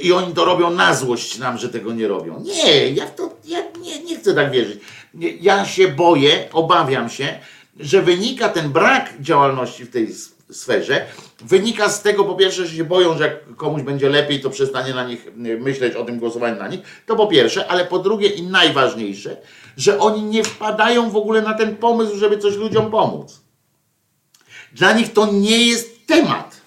I 0.01 0.11
oni 0.11 0.33
to 0.33 0.45
robią 0.45 0.69
na 0.69 0.95
złość 0.95 1.37
nam, 1.37 1.57
że 1.57 1.69
tego 1.69 1.93
nie 1.93 2.07
robią. 2.07 2.43
Nie, 2.43 2.89
ja 2.89 3.05
to 3.05 3.35
ja 3.47 3.63
nie, 3.81 4.03
nie 4.03 4.17
chcę 4.17 4.33
tak 4.33 4.51
wierzyć. 4.51 4.79
Ja 5.19 5.65
się 5.65 5.87
boję, 5.87 6.47
obawiam 6.53 7.09
się, 7.09 7.39
że 7.79 8.01
wynika 8.01 8.49
ten 8.49 8.69
brak 8.69 9.21
działalności 9.21 9.85
w 9.85 9.91
tej 9.91 10.07
sferze, 10.51 11.05
wynika 11.41 11.89
z 11.89 12.01
tego 12.01 12.23
po 12.23 12.35
pierwsze, 12.35 12.65
że 12.65 12.75
się 12.75 12.83
boją, 12.83 13.17
że 13.17 13.23
jak 13.23 13.55
komuś 13.55 13.81
będzie 13.81 14.09
lepiej, 14.09 14.41
to 14.41 14.49
przestanie 14.49 14.93
na 14.93 15.07
nich 15.07 15.27
myśleć 15.35 15.95
o 15.95 16.05
tym 16.05 16.19
głosowaniu 16.19 16.55
na 16.55 16.67
nich. 16.67 16.79
To 17.05 17.15
po 17.15 17.27
pierwsze, 17.27 17.67
ale 17.67 17.85
po 17.85 17.99
drugie 17.99 18.27
i 18.27 18.43
najważniejsze, 18.43 19.37
że 19.77 19.99
oni 19.99 20.23
nie 20.23 20.43
wpadają 20.43 21.09
w 21.09 21.15
ogóle 21.15 21.41
na 21.41 21.53
ten 21.53 21.75
pomysł, 21.75 22.17
żeby 22.17 22.37
coś 22.37 22.55
ludziom 22.55 22.91
pomóc. 22.91 23.41
Dla 24.73 24.93
nich 24.93 25.13
to 25.13 25.31
nie 25.31 25.67
jest 25.67 26.07
temat. 26.07 26.61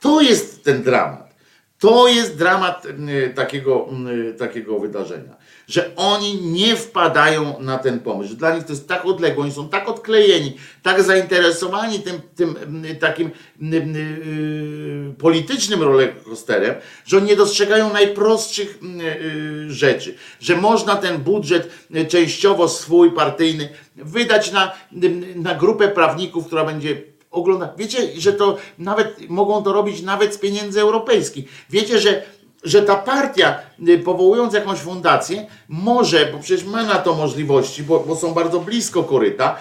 To 0.00 0.20
jest 0.20 0.64
ten 0.64 0.82
dramat. 0.82 1.34
To 1.78 2.08
jest 2.08 2.38
dramat 2.38 2.86
takiego, 3.34 3.88
takiego 4.38 4.78
wydarzenia, 4.78 5.36
że 5.68 5.96
oni 5.96 6.40
nie 6.40 6.76
wpadają 6.76 7.60
na 7.60 7.78
ten 7.78 8.00
pomysł. 8.00 8.30
Że 8.30 8.36
dla 8.36 8.54
nich 8.54 8.64
to 8.64 8.72
jest 8.72 8.88
tak 8.88 9.06
odległe, 9.06 9.42
oni 9.42 9.52
są 9.52 9.68
tak 9.68 9.88
odklejeni, 9.88 10.56
tak 10.82 11.02
zainteresowani 11.02 12.00
tym, 12.00 12.20
tym 12.36 12.84
y, 12.84 12.94
takim 12.94 13.26
y, 13.28 13.76
y, 13.76 15.14
politycznym 15.18 15.82
rollercoasterem, 15.82 16.74
że 17.04 17.16
oni 17.16 17.26
nie 17.26 17.36
dostrzegają 17.36 17.92
najprostszych 17.92 18.78
y, 18.82 19.72
rzeczy, 19.72 20.14
że 20.40 20.56
można 20.56 20.96
ten 20.96 21.18
budżet 21.18 21.70
y, 21.96 22.06
częściowo 22.06 22.68
swój 22.68 23.10
partyjny 23.10 23.68
wydać 23.96 24.52
na, 24.52 24.72
na 25.34 25.54
grupę 25.54 25.88
prawników, 25.88 26.46
która 26.46 26.64
będzie 26.64 27.02
ogląda. 27.32 27.74
Wiecie, 27.78 28.20
że 28.20 28.32
to 28.32 28.56
nawet 28.78 29.30
mogą 29.30 29.62
to 29.62 29.72
robić 29.72 30.02
nawet 30.02 30.34
z 30.34 30.38
pieniędzy 30.38 30.80
europejskich. 30.80 31.44
Wiecie, 31.70 31.98
że, 31.98 32.22
że 32.64 32.82
ta 32.82 32.96
partia, 32.96 33.58
y, 33.88 33.98
powołując 33.98 34.54
jakąś 34.54 34.78
fundację, 34.78 35.46
może, 35.68 36.28
bo 36.32 36.38
przecież 36.38 36.64
ma 36.64 36.82
na 36.82 36.94
to 36.94 37.14
możliwości, 37.14 37.82
bo, 37.82 38.00
bo 38.00 38.16
są 38.16 38.34
bardzo 38.34 38.60
blisko 38.60 39.02
koryta, 39.02 39.56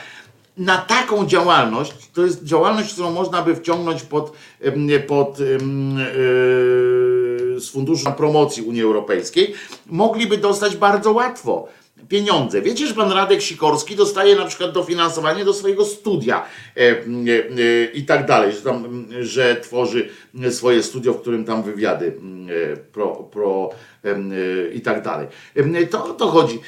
na 0.57 0.77
taką 0.77 1.25
działalność, 1.25 1.93
to 2.13 2.21
jest 2.21 2.43
działalność, 2.43 2.93
którą 2.93 3.11
można 3.11 3.41
by 3.41 3.55
wciągnąć 3.55 4.03
pod, 4.03 4.33
em, 4.61 4.87
pod 5.07 5.39
em, 5.39 5.97
yy, 5.99 7.59
z 7.59 7.69
funduszu 7.69 8.11
promocji 8.17 8.63
Unii 8.63 8.81
Europejskiej, 8.81 9.53
mogliby 9.87 10.37
dostać 10.37 10.77
bardzo 10.77 11.11
łatwo 11.11 11.67
pieniądze. 12.11 12.61
Wiecie, 12.61 12.87
że 12.87 12.93
pan 12.93 13.11
Radek 13.11 13.41
Sikorski 13.41 13.95
dostaje 13.95 14.35
na 14.35 14.45
przykład 14.45 14.71
dofinansowanie 14.71 15.45
do 15.45 15.53
swojego 15.53 15.85
studia 15.85 16.45
e, 16.77 16.79
e, 16.79 16.93
e, 16.93 17.85
i 17.93 18.05
tak 18.05 18.25
dalej, 18.25 18.53
że, 18.53 18.61
tam, 18.61 19.07
że 19.21 19.55
tworzy 19.55 20.09
swoje 20.49 20.83
studio, 20.83 21.13
w 21.13 21.21
którym 21.21 21.45
tam 21.45 21.63
wywiady 21.63 22.13
m, 22.17 22.47
e, 22.73 22.77
pro, 22.77 23.07
pro 23.07 23.69
e, 24.03 24.17
i 24.73 24.81
tak 24.81 25.03
dalej. 25.03 25.27
To 25.89 26.05
o 26.05 26.13
to 26.13 26.27
chodzi, 26.27 26.59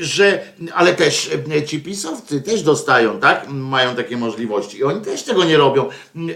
że, 0.00 0.42
ale 0.74 0.94
też 0.94 1.30
ci 1.66 1.80
pisowcy 1.80 2.40
też 2.40 2.62
dostają, 2.62 3.20
tak? 3.20 3.48
Mają 3.48 3.96
takie 3.96 4.16
możliwości 4.16 4.78
i 4.78 4.84
oni 4.84 5.00
też 5.00 5.22
tego 5.22 5.44
nie 5.44 5.56
robią, 5.56 5.88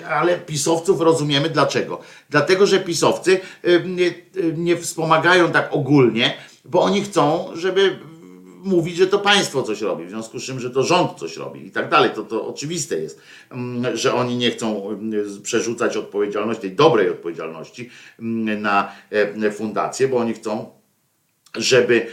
ale 0.08 0.38
pisowców 0.38 1.00
rozumiemy 1.00 1.50
dlaczego. 1.50 2.00
Dlatego, 2.30 2.66
że 2.66 2.80
pisowcy 2.80 3.40
nie, 3.84 4.14
nie 4.56 4.76
wspomagają 4.76 5.52
tak 5.52 5.68
ogólnie, 5.70 6.34
bo 6.64 6.82
oni 6.82 7.02
chcą, 7.02 7.48
żeby 7.54 8.09
mówić, 8.64 8.96
że 8.96 9.06
to 9.06 9.18
państwo 9.18 9.62
coś 9.62 9.80
robi, 9.80 10.04
w 10.04 10.10
związku 10.10 10.38
z 10.38 10.42
czym, 10.42 10.60
że 10.60 10.70
to 10.70 10.82
rząd 10.82 11.18
coś 11.18 11.36
robi 11.36 11.66
i 11.66 11.70
tak 11.70 11.88
dalej. 11.88 12.10
To, 12.14 12.22
to 12.22 12.46
oczywiste 12.46 12.98
jest, 12.98 13.20
mm, 13.50 13.96
że 13.96 14.14
oni 14.14 14.36
nie 14.36 14.50
chcą 14.50 14.90
mm, 14.90 15.42
przerzucać 15.42 15.96
odpowiedzialności, 15.96 16.60
tej 16.60 16.72
dobrej 16.72 17.10
odpowiedzialności 17.10 17.90
mm, 18.18 18.62
na 18.62 18.92
e, 19.10 19.50
fundację, 19.50 20.08
bo 20.08 20.16
oni 20.16 20.34
chcą, 20.34 20.70
żeby, 21.56 22.06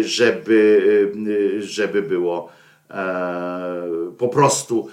żeby, 0.00 1.12
żeby 1.60 2.02
było 2.02 2.48
e, 2.90 4.12
po 4.18 4.28
prostu, 4.28 4.88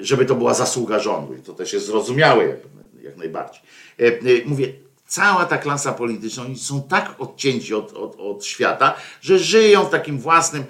żeby 0.00 0.26
to 0.26 0.34
była 0.34 0.54
zasługa 0.54 0.98
rządu 0.98 1.34
i 1.34 1.42
to 1.42 1.52
też 1.52 1.72
jest 1.72 1.86
zrozumiałe 1.86 2.56
jak, 3.02 3.16
najbardziej. 3.16 3.62
E, 3.98 4.12
Mówię, 4.46 4.72
cała 5.10 5.44
ta 5.44 5.58
klasa 5.58 5.92
polityczna, 5.92 6.42
oni 6.42 6.58
są 6.58 6.82
tak 6.82 7.14
odcięci 7.18 7.74
od, 7.74 7.92
od, 7.92 8.16
od 8.20 8.44
świata, 8.44 8.94
że 9.20 9.38
żyją 9.38 9.84
w 9.84 9.90
takim 9.90 10.18
własnym 10.18 10.64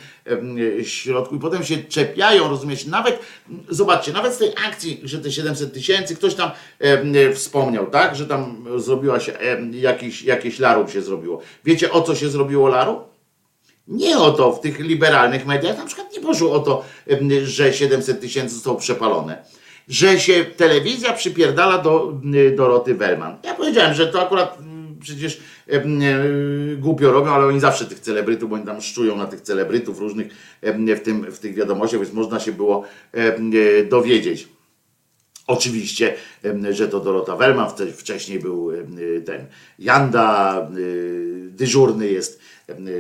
e, 0.79 0.85
środku 0.85 1.37
i 1.37 1.39
potem 1.39 1.65
się 1.65 1.79
czepiają, 1.79 2.49
rozumiesz, 2.49 2.87
nawet, 2.87 3.19
zobaczcie, 3.69 4.13
nawet 4.13 4.35
z 4.35 4.39
tej 4.39 4.53
akcji, 4.67 5.01
że 5.05 5.19
te 5.19 5.33
700 5.33 5.75
tysięcy, 5.75 6.17
ktoś 6.17 6.35
tam 6.35 6.51
e, 6.79 7.33
wspomniał, 7.33 7.87
tak, 7.87 8.17
że 8.17 8.27
tam 8.27 8.67
zrobiła 8.77 9.21
się, 9.21 9.33
em, 9.33 9.75
jakiś, 9.75 10.23
jakieś 10.23 10.59
larum 10.59 10.89
się 10.89 11.03
zrobiło. 11.03 11.41
Wiecie 11.65 11.93
o 11.93 12.03
co 12.03 12.15
się 12.15 12.29
zrobiło 12.29 12.69
larum? 12.69 12.99
Nie 13.89 14.19
o 14.19 14.31
to 14.31 14.53
w 14.53 14.61
tych 14.61 14.79
liberalnych 14.79 15.47
mediach, 15.47 15.79
na 15.79 15.87
przykład 15.87 16.13
nie 16.13 16.21
poszło 16.21 16.53
o 16.53 16.59
to, 16.59 16.85
że 17.43 17.73
700 17.73 18.21
tysięcy 18.21 18.55
zostało 18.55 18.77
przepalone. 18.77 19.45
Że 19.91 20.21
się 20.21 20.45
telewizja 20.45 21.13
przypierdala 21.13 21.79
do 21.79 22.21
y, 22.35 22.55
Doroty 22.57 22.95
Wellman. 22.95 23.37
Ja 23.45 23.55
powiedziałem, 23.55 23.95
że 23.95 24.07
to 24.07 24.23
akurat 24.23 24.59
mm, 24.61 24.97
przecież 25.01 25.41
e, 25.69 25.83
głupio 26.77 27.13
robią, 27.13 27.31
ale 27.31 27.47
oni 27.47 27.61
zawsze 27.61 27.85
tych 27.85 28.01
celebrytów, 28.01 28.51
bo 28.51 28.57
oni 28.57 28.65
tam 28.65 28.81
szczują 28.81 29.17
na 29.17 29.27
tych 29.27 29.41
celebrytów 29.41 29.99
różnych 29.99 30.57
w, 30.97 31.01
tym, 31.01 31.33
w 31.33 31.39
tych 31.39 31.55
wiadomościach, 31.55 32.01
więc 32.01 32.13
można 32.13 32.41
się 32.41 32.53
było 32.53 32.85
dowiedzieć. 33.91 34.49
Oczywiście, 35.51 36.15
że 36.71 36.89
to 36.89 37.01
Dorota 37.01 37.37
Wellman, 37.37 37.71
wce- 37.71 37.93
wcześniej 37.93 38.39
był 38.39 38.71
ten 39.27 39.47
Janda, 39.79 40.69
y, 40.79 41.49
dyżurny 41.51 42.09
jest 42.09 42.41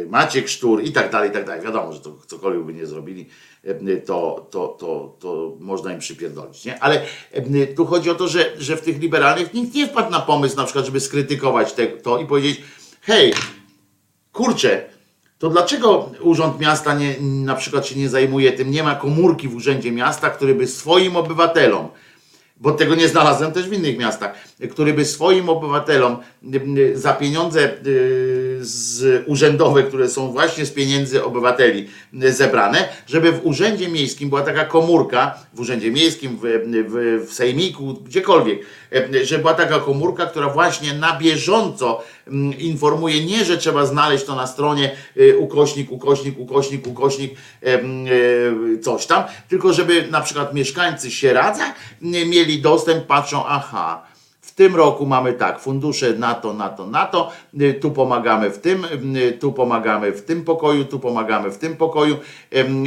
Maciek 0.08 0.48
Sztur 0.48 0.82
i 0.84 0.92
tak 0.92 1.10
dalej, 1.10 1.30
i 1.30 1.32
tak 1.32 1.46
dalej. 1.46 1.64
Wiadomo, 1.64 1.92
że 1.92 2.00
to 2.00 2.18
cokolwiek 2.26 2.64
by 2.64 2.74
nie 2.74 2.86
zrobili, 2.86 3.26
to, 4.06 4.46
to, 4.50 4.68
to, 4.68 5.16
to 5.20 5.56
można 5.60 5.92
im 5.92 5.98
przypierdolić, 5.98 6.64
nie? 6.64 6.80
Ale 6.82 7.02
tu 7.76 7.86
chodzi 7.86 8.10
o 8.10 8.14
to, 8.14 8.28
że, 8.28 8.52
że 8.58 8.76
w 8.76 8.80
tych 8.80 8.98
liberalnych 9.00 9.54
nikt 9.54 9.74
nie 9.74 9.86
wpadł 9.86 10.10
na 10.10 10.20
pomysł 10.20 10.56
na 10.56 10.64
przykład, 10.64 10.86
żeby 10.86 11.00
skrytykować 11.00 11.72
te, 11.72 11.86
to 11.86 12.18
i 12.18 12.26
powiedzieć, 12.26 12.60
hej, 13.00 13.32
kurczę, 14.32 14.84
to 15.38 15.50
dlaczego 15.50 16.10
Urząd 16.20 16.60
Miasta 16.60 16.94
nie, 16.94 17.14
na 17.20 17.54
przykład 17.54 17.86
się 17.86 17.98
nie 17.98 18.08
zajmuje 18.08 18.52
tym, 18.52 18.70
nie 18.70 18.82
ma 18.82 18.94
komórki 18.94 19.48
w 19.48 19.54
Urzędzie 19.54 19.92
Miasta, 19.92 20.30
który 20.30 20.54
by 20.54 20.66
swoim 20.66 21.16
obywatelom, 21.16 21.88
bo 22.60 22.72
tego 22.72 22.94
nie 22.94 23.08
znalazłem 23.08 23.52
też 23.52 23.68
w 23.68 23.72
innych 23.72 23.98
miastach, 23.98 24.34
który 24.70 24.94
by 24.94 25.04
swoim 25.04 25.48
obywatelom 25.48 26.16
za 26.94 27.12
pieniądze 27.12 27.70
y, 27.86 28.58
z 28.60 29.22
urzędowe, 29.26 29.82
które 29.82 30.08
są 30.08 30.32
właśnie 30.32 30.66
z 30.66 30.70
pieniędzy 30.70 31.24
obywateli 31.24 31.88
zebrane, 32.12 32.88
żeby 33.06 33.32
w 33.32 33.46
urzędzie 33.46 33.88
miejskim 33.88 34.28
była 34.28 34.42
taka 34.42 34.64
komórka, 34.64 35.38
w 35.54 35.60
urzędzie 35.60 35.90
miejskim, 35.90 36.38
w, 36.42 36.42
w, 36.88 37.26
w 37.30 37.32
sejmiku, 37.32 37.94
gdziekolwiek, 37.94 38.60
żeby 39.22 39.42
była 39.42 39.54
taka 39.54 39.78
komórka, 39.78 40.26
która 40.26 40.48
właśnie 40.48 40.94
na 40.94 41.18
bieżąco 41.18 42.02
informuje 42.58 43.26
nie, 43.26 43.44
że 43.44 43.58
trzeba 43.58 43.86
znaleźć 43.86 44.24
to 44.24 44.36
na 44.36 44.46
stronie 44.46 44.96
y, 45.16 45.38
ukośnik, 45.38 45.92
ukośnik, 45.92 46.38
ukośnik, 46.38 46.86
ukośnik, 46.86 47.34
y, 47.62 48.78
coś 48.78 49.06
tam, 49.06 49.24
tylko 49.48 49.72
żeby 49.72 50.08
na 50.10 50.20
przykład 50.20 50.54
mieszkańcy 50.54 51.10
Sieradza 51.10 51.74
mieli 52.00 52.60
dostęp, 52.60 53.06
patrzą, 53.06 53.46
aha, 53.46 54.02
w 54.40 54.54
tym 54.54 54.76
roku 54.76 55.06
mamy 55.06 55.32
tak, 55.32 55.60
fundusze 55.60 56.12
na 56.12 56.34
to, 56.34 56.54
na 56.54 56.68
to, 56.68 56.86
na 56.86 57.06
to, 57.06 57.30
y, 57.60 57.74
tu 57.74 57.90
pomagamy 57.90 58.50
w 58.50 58.58
tym, 58.58 58.86
tu 59.40 59.52
pomagamy 59.52 60.12
w 60.12 60.22
tym 60.22 60.44
pokoju, 60.44 60.84
tu 60.84 61.00
pomagamy 61.00 61.50
w 61.50 61.58
tym 61.58 61.76
pokoju 61.76 62.16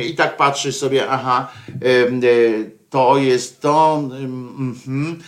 i 0.05 0.15
tak 0.15 0.37
patrzysz 0.37 0.77
sobie, 0.77 1.09
aha, 1.09 1.51
to 2.93 3.17
jest 3.17 3.61
to. 3.61 3.99
ym, 3.99 4.75
mhm. 4.87 5.19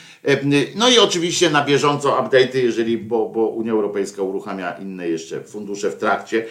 No 0.75 0.89
i 0.89 0.99
oczywiście 0.99 1.49
na 1.49 1.65
bieżąco 1.65 2.09
update'y, 2.09 2.57
jeżeli, 2.57 2.97
bo, 2.97 3.29
bo 3.29 3.47
Unia 3.47 3.71
Europejska 3.71 4.21
uruchamia 4.21 4.71
inne 4.71 5.09
jeszcze 5.09 5.43
fundusze 5.43 5.91
w 5.91 5.95
trakcie 5.95 6.45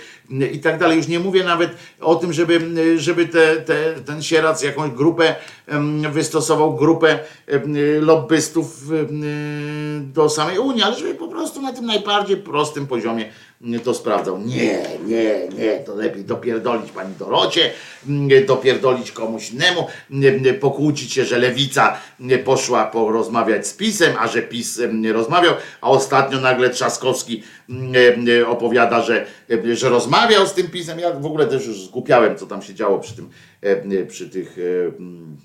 i 0.52 0.58
tak 0.58 0.78
dalej. 0.78 0.96
Już 0.96 1.08
nie 1.08 1.20
mówię 1.20 1.44
nawet 1.44 1.70
o 2.00 2.14
tym, 2.14 2.32
żeby, 2.32 2.60
żeby 2.96 3.26
te, 3.26 3.56
te, 3.56 3.94
ten 4.06 4.22
sierac 4.22 4.62
jakąś 4.62 4.90
grupę 4.90 5.34
wystosował, 6.12 6.74
grupę 6.74 7.18
lobbystów 8.00 8.82
do 10.00 10.28
samej 10.28 10.58
Unii, 10.58 10.82
ale 10.82 10.96
żeby 10.96 11.14
po 11.14 11.28
prostu 11.28 11.62
na 11.62 11.72
tym 11.72 11.86
najbardziej 11.86 12.36
prostym 12.36 12.86
poziomie 12.86 13.30
to 13.84 13.94
sprawdzał. 13.94 14.38
Nie, 14.38 14.82
nie, 15.06 15.48
nie, 15.58 15.78
to 15.78 15.94
lepiej 15.94 16.24
dopierdolić 16.24 16.92
pani 16.92 17.14
Dorocie, 17.18 17.70
dopierdolić 18.46 19.12
komuś 19.12 19.50
innemu, 19.50 19.86
pokłócić 20.60 21.12
się, 21.12 21.24
że 21.24 21.38
lewica 21.38 21.96
poszła 22.44 22.86
porozmawiać 22.86 23.66
z 23.66 23.74
PiSem, 23.74 24.14
a 24.18 24.28
że 24.28 24.42
PiS 24.42 24.80
nie 24.92 25.12
rozmawiał, 25.12 25.54
a 25.80 25.90
ostatnio 25.90 26.40
nagle 26.40 26.70
Trzaskowski 26.70 27.42
opowiada, 28.46 29.02
że, 29.02 29.26
że 29.72 29.88
rozmawiał 29.88 30.46
z 30.46 30.52
tym 30.52 30.68
PiSem. 30.68 30.98
Ja 30.98 31.12
w 31.12 31.26
ogóle 31.26 31.46
też 31.46 31.66
już 31.66 31.82
zgłupiałem, 31.82 32.36
co 32.36 32.46
tam 32.46 32.62
się 32.62 32.74
działo 32.74 32.98
przy 32.98 33.16
tym, 33.16 33.30
przy 34.08 34.30
tych 34.30 34.58
e, 34.58 35.44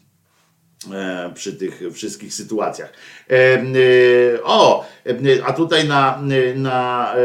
przy 1.33 1.53
tych 1.53 1.81
wszystkich 1.93 2.33
sytuacjach. 2.33 2.93
E, 3.29 3.63
O, 4.43 4.85
a 5.45 5.53
tutaj 5.53 5.87
na, 5.87 6.21
na 6.55 7.13
e, 7.15 7.19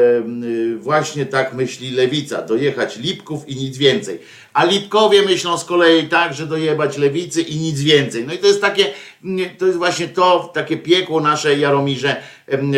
właśnie 0.77 1.27
tak 1.27 1.55
myśli 1.55 1.91
lewica, 1.91 2.43
dojechać 2.43 2.97
Lipków 2.97 3.49
i 3.49 3.57
nic 3.57 3.79
więcej. 3.79 4.19
A 4.53 4.65
Lipkowie 4.65 5.23
myślą 5.23 5.59
z 5.59 5.65
kolei 5.65 6.09
tak, 6.09 6.35
że 6.35 6.47
dojebać 6.47 6.99
lewicy 6.99 7.43
i 7.43 7.57
nic 7.57 7.81
więcej. 7.81 8.25
No 8.27 8.33
i 8.33 8.39
to 8.39 8.47
jest 8.47 8.61
takie, 8.61 8.87
to 9.59 9.67
jest 9.67 9.79
właśnie 9.79 10.09
to, 10.09 10.51
takie 10.55 10.77
piekło 10.77 11.21
nasze 11.21 11.59
Jaromirze, 11.59 12.17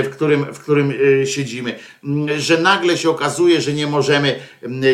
w 0.05 0.11
którym, 0.11 0.45
w 0.45 0.59
którym 0.59 0.95
e, 1.23 1.27
siedzimy, 1.27 1.79
że 2.39 2.59
nagle 2.59 2.99
się 2.99 3.11
okazuje, 3.11 3.61
że 3.61 3.73
nie 3.73 3.87
możemy 3.87 4.39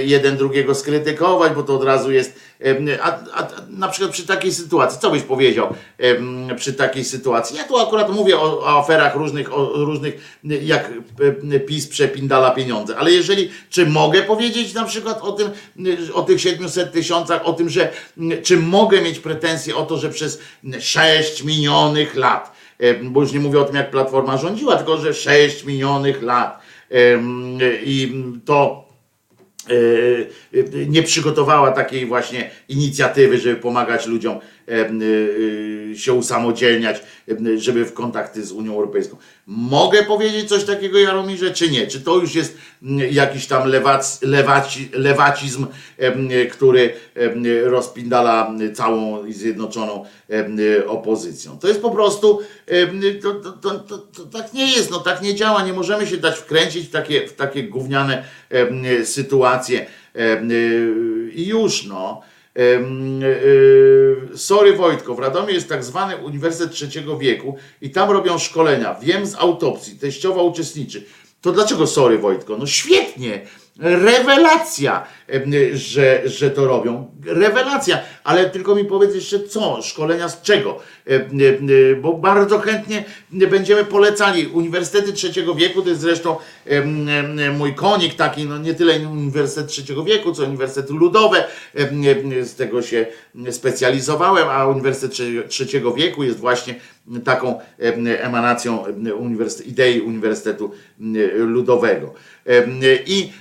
jeden 0.04 0.36
drugiego 0.36 0.74
skrytykować, 0.74 1.52
bo 1.52 1.62
to 1.62 1.74
od 1.74 1.84
razu 1.84 2.12
jest, 2.12 2.40
a, 3.02 3.08
a, 3.34 3.48
na 3.70 3.88
przykład 3.88 4.12
przy 4.12 4.26
takiej 4.26 4.52
sytuacji, 4.52 5.00
co 5.00 5.10
byś 5.10 5.22
powiedział 5.22 5.74
przy 6.56 6.72
takiej 6.72 7.04
sytuacji? 7.04 7.56
Ja 7.56 7.64
tu 7.64 7.78
akurat 7.78 8.12
mówię 8.12 8.38
o, 8.38 8.60
o 8.60 8.78
aferach 8.78 9.14
różnych, 9.14 9.58
o 9.58 9.84
różnych, 9.93 10.40
jak 10.62 10.90
PiS 11.66 11.89
przepindala 11.89 12.51
pieniądze, 12.51 12.97
ale 12.97 13.12
jeżeli, 13.12 13.51
czy 13.70 13.86
mogę 13.86 14.23
powiedzieć 14.23 14.74
na 14.74 14.85
przykład 14.85 15.20
o 15.20 15.32
tym, 15.32 15.51
o 16.12 16.23
tych 16.23 16.40
700 16.40 16.93
tysiącach, 16.93 17.47
o 17.47 17.52
tym, 17.52 17.69
że 17.69 17.93
czy 18.43 18.56
mogę 18.56 19.02
mieć 19.02 19.19
pretensje 19.19 19.77
o 19.77 19.86
to, 19.86 19.97
że 19.97 20.10
przez 20.10 20.40
6 20.81 21.44
minionych 21.44 22.14
lat, 22.16 22.52
bo 23.02 23.20
już 23.20 23.32
nie 23.32 23.40
mówię 23.40 23.60
o 23.60 23.64
tym, 23.64 23.77
jak 23.77 23.90
Platforma 23.90 24.36
rządziła, 24.36 24.77
tylko 24.77 24.98
że 24.98 25.14
6 25.14 25.64
minionych 25.64 26.23
lat 26.23 26.62
i 27.85 28.24
to 28.44 28.89
e, 29.70 29.74
e, 30.59 30.86
nie 30.86 31.02
przygotowała 31.02 31.70
takiej 31.70 32.06
właśnie 32.06 32.51
inicjatywy, 32.69 33.39
żeby 33.40 33.56
pomagać 33.56 34.06
ludziom 34.06 34.39
się 35.94 36.12
usamodzielniać, 36.12 37.02
em, 37.28 37.59
żeby 37.59 37.84
w 37.84 37.93
kontakty 37.93 38.44
z 38.44 38.52
Unią 38.52 38.74
Europejską. 38.74 39.16
Mogę 39.47 40.02
powiedzieć 40.02 40.48
coś 40.48 40.64
takiego, 40.64 40.98
Jaromirze, 40.98 41.51
czy 41.51 41.70
nie? 41.70 41.86
Czy 41.86 42.01
to 42.01 42.16
już 42.16 42.34
jest 42.34 42.56
jakiś 43.10 43.47
tam 43.47 43.68
lewac, 43.68 44.22
lewaci, 44.22 44.89
lewacizm, 44.93 45.66
który 46.51 46.94
rozpindala 47.64 48.55
całą 48.74 49.32
zjednoczoną 49.32 50.05
opozycją? 50.86 51.59
To 51.59 51.68
jest 51.68 51.82
po 51.82 51.90
prostu, 51.90 52.40
to, 53.22 53.34
to, 53.34 53.78
to, 53.78 53.98
to, 53.98 54.24
tak 54.24 54.52
nie 54.52 54.72
jest, 54.72 54.90
no 54.90 54.98
tak 54.98 55.22
nie 55.22 55.34
działa, 55.34 55.66
nie 55.66 55.72
możemy 55.72 56.06
się 56.06 56.16
dać 56.16 56.39
wkręcić 56.39 56.86
w 56.86 56.90
takie, 56.90 57.26
w 57.26 57.32
takie 57.32 57.62
gówniane 57.62 58.24
sytuacje 59.05 59.86
i 61.34 61.47
już 61.47 61.86
no. 61.86 62.20
Em, 62.54 63.20
e, 64.32 64.36
Sorry 64.36 64.76
Wojtko, 64.76 65.14
w 65.14 65.18
Radomiu 65.18 65.50
jest 65.50 65.68
tak 65.68 65.84
zwany 65.84 66.16
Uniwersytet 66.16 66.72
Trzeciego 66.72 67.18
Wieku 67.18 67.56
i 67.80 67.90
tam 67.90 68.10
robią 68.10 68.38
szkolenia. 68.38 68.96
Wiem 69.02 69.26
z 69.26 69.34
autopsji, 69.34 69.98
teściowa 69.98 70.42
uczestniczy. 70.42 71.04
To 71.40 71.52
dlaczego 71.52 71.86
sorry 71.86 72.18
Wojtko? 72.18 72.56
No 72.56 72.66
świetnie, 72.66 73.46
rewelacja, 73.78 75.06
em, 75.28 75.52
że, 75.72 76.22
że 76.24 76.50
to 76.50 76.64
robią. 76.64 77.10
Rewelacja, 77.26 77.98
ale 78.24 78.50
tylko 78.50 78.74
mi 78.74 78.84
powiedz 78.84 79.14
jeszcze 79.14 79.40
co, 79.40 79.82
szkolenia 79.82 80.28
z 80.28 80.42
czego? 80.42 80.80
Bo 82.02 82.12
bardzo 82.12 82.58
chętnie 82.58 83.04
będziemy 83.30 83.84
polecali. 83.84 84.46
Uniwersytety 84.46 85.12
Trzeciego 85.12 85.54
Wieku 85.54 85.82
to 85.82 85.88
jest 85.88 86.00
zresztą 86.00 86.36
mój 87.59 87.74
konik 87.74 88.14
taki, 88.14 88.44
no 88.44 88.59
nie 88.59 88.74
tyle 88.74 89.09
Uniwersytet 89.09 89.66
Trzeciego 89.66 90.05
Wieku, 90.05 90.32
co 90.32 90.44
Uniwersytety 90.44 90.93
Ludowe. 90.93 91.44
Z 92.43 92.55
tego 92.55 92.82
się 92.82 93.06
specjalizowałem, 93.51 94.48
a 94.48 94.66
Uniwersytet 94.66 95.12
Trze- 95.12 95.48
Trzeciego 95.48 95.93
Wieku 95.93 96.24
jest 96.24 96.39
właśnie 96.39 96.74
taką 97.24 97.60
em, 97.78 98.06
emanacją 98.06 98.84
idei 99.66 100.01
Uniwersytetu 100.01 100.70
Ludowego. 101.36 102.14
I 103.06 103.32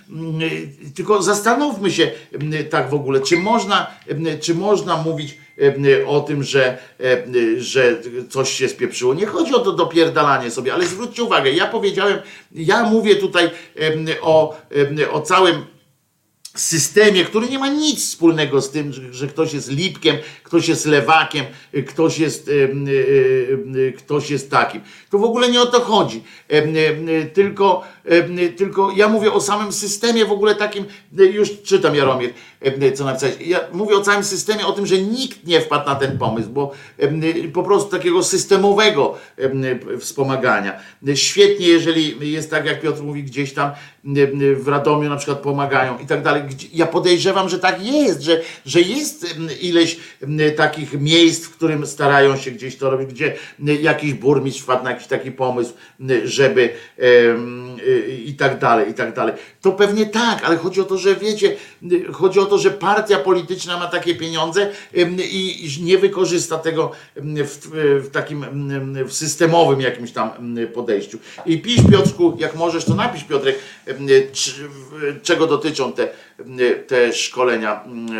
tylko 0.95 1.21
zastanówmy 1.21 1.91
się 1.91 2.11
tak 2.69 2.89
w 2.89 2.93
ogóle, 2.93 3.21
czy 3.21 3.37
można, 3.37 3.87
czy 4.41 4.55
można 4.55 4.97
mówić 4.97 5.37
o 6.07 6.21
tym, 6.21 6.43
że, 6.43 6.77
em, 6.99 7.33
że 7.57 8.01
coś 8.29 8.49
się 8.49 8.69
spieprzyło. 8.69 9.13
Nie 9.13 9.25
chodzi 9.25 9.53
o 9.53 9.59
to 9.59 9.71
dopierdalanie 9.71 10.51
sobie, 10.51 10.73
ale 10.73 10.85
zwróćcie 10.85 11.23
uwagę, 11.23 11.51
ja 11.51 11.67
powiedziałem, 11.67 12.19
ja 12.51 12.83
mówię 12.83 13.15
tutaj 13.15 13.49
o, 14.21 14.57
o 15.11 15.21
całym 15.21 15.65
systemie, 16.55 17.25
który 17.25 17.49
nie 17.49 17.59
ma 17.59 17.67
nic 17.67 17.99
wspólnego 17.99 18.61
z 18.61 18.71
tym, 18.71 18.93
że, 19.11 19.27
ktoś 19.27 19.53
jest 19.53 19.71
lipkiem, 19.71 20.17
ktoś 20.43 20.67
jest 20.67 20.85
lewakiem, 20.85 21.45
ktoś 21.87 22.19
jest, 22.19 22.51
ktoś 23.97 24.29
jest 24.29 24.51
takim. 24.51 24.81
To 25.09 25.17
w 25.17 25.23
ogóle 25.23 25.51
nie 25.51 25.61
o 25.61 25.65
to 25.65 25.79
chodzi. 25.79 26.23
Tylko, 27.33 27.83
tylko 28.57 28.91
ja 28.95 29.07
mówię 29.07 29.33
o 29.33 29.41
samym 29.41 29.73
systemie 29.73 30.25
w 30.25 30.31
ogóle 30.31 30.55
takim, 30.55 30.85
y, 31.19 31.25
już 31.25 31.61
czytam 31.61 31.95
Jaromir, 31.95 32.33
y, 32.83 32.91
co 32.91 33.05
napisałeś. 33.05 33.35
Ja 33.45 33.59
mówię 33.73 33.95
o 33.95 34.01
całym 34.01 34.23
systemie, 34.23 34.65
o 34.65 34.71
tym, 34.71 34.85
że 34.85 35.01
nikt 35.01 35.47
nie 35.47 35.61
wpadł 35.61 35.89
na 35.89 35.95
ten 35.95 36.17
pomysł, 36.17 36.49
bo 36.49 36.71
y, 37.03 37.51
po 37.53 37.63
prostu 37.63 37.89
takiego 37.89 38.23
systemowego 38.23 39.17
em, 39.37 39.63
y, 39.63 39.97
wspomagania. 39.99 40.79
Y, 41.07 41.17
Świetnie, 41.17 41.67
jeżeli 41.67 42.31
jest 42.31 42.51
tak, 42.51 42.65
jak 42.65 42.81
Piotr 42.81 43.03
mówi, 43.03 43.23
gdzieś 43.23 43.53
tam 43.53 43.71
y, 44.17 44.19
y, 44.19 44.55
w 44.55 44.67
Radomiu 44.67 45.09
na 45.09 45.15
przykład 45.15 45.39
pomagają 45.39 45.97
i 45.97 46.05
tak 46.05 46.21
dalej. 46.21 46.43
Ja 46.73 46.85
podejrzewam, 46.85 47.49
że 47.49 47.59
tak 47.59 47.85
jest, 47.85 48.21
że, 48.21 48.41
że 48.65 48.81
jest 48.81 49.35
ileś 49.61 49.99
takich 50.55 50.93
miejsc, 50.93 51.45
w 51.45 51.49
którym 51.49 51.87
starają 51.87 52.37
się 52.37 52.51
gdzieś 52.51 52.77
to 52.77 52.89
robić, 52.89 53.09
gdzie 53.09 53.35
y, 53.67 53.73
jakiś 53.73 54.13
burmistrz 54.13 54.61
wpadł 54.61 54.83
na 54.83 54.91
jakiś 54.91 55.07
taki 55.07 55.31
pomysł, 55.31 55.73
y, 56.09 56.27
żeby 56.27 56.69
y, 56.99 57.35
i 58.25 58.33
tak 58.33 58.59
dalej, 58.59 58.89
i 58.89 58.93
tak 58.93 59.15
dalej. 59.15 59.35
To 59.61 59.71
pewnie 59.71 60.05
tak, 60.05 60.43
ale 60.43 60.57
chodzi 60.57 60.81
o 60.81 60.83
to, 60.83 60.97
że 60.97 61.15
wiecie, 61.15 61.55
chodzi 62.11 62.39
o 62.39 62.45
to, 62.45 62.57
że 62.57 62.71
partia 62.71 63.19
polityczna 63.19 63.77
ma 63.77 63.87
takie 63.87 64.15
pieniądze 64.15 64.71
i 65.31 65.69
nie 65.81 65.97
wykorzysta 65.97 66.57
tego 66.57 66.91
w, 67.15 67.57
w 68.07 68.09
takim 68.11 68.45
w 69.07 69.13
systemowym 69.13 69.81
jakimś 69.81 70.11
tam 70.11 70.29
podejściu. 70.73 71.17
I 71.45 71.57
pisz 71.61 71.81
Piotrku, 71.91 72.37
jak 72.39 72.55
możesz, 72.55 72.85
to 72.85 72.95
napisz 72.95 73.23
Piotrek, 73.23 73.59
czego 75.23 75.47
dotyczą 75.47 75.93
te, 75.93 76.07
te 76.87 77.13
szkolenia 77.13 77.83
em, 77.83 78.05
e, 78.05 78.11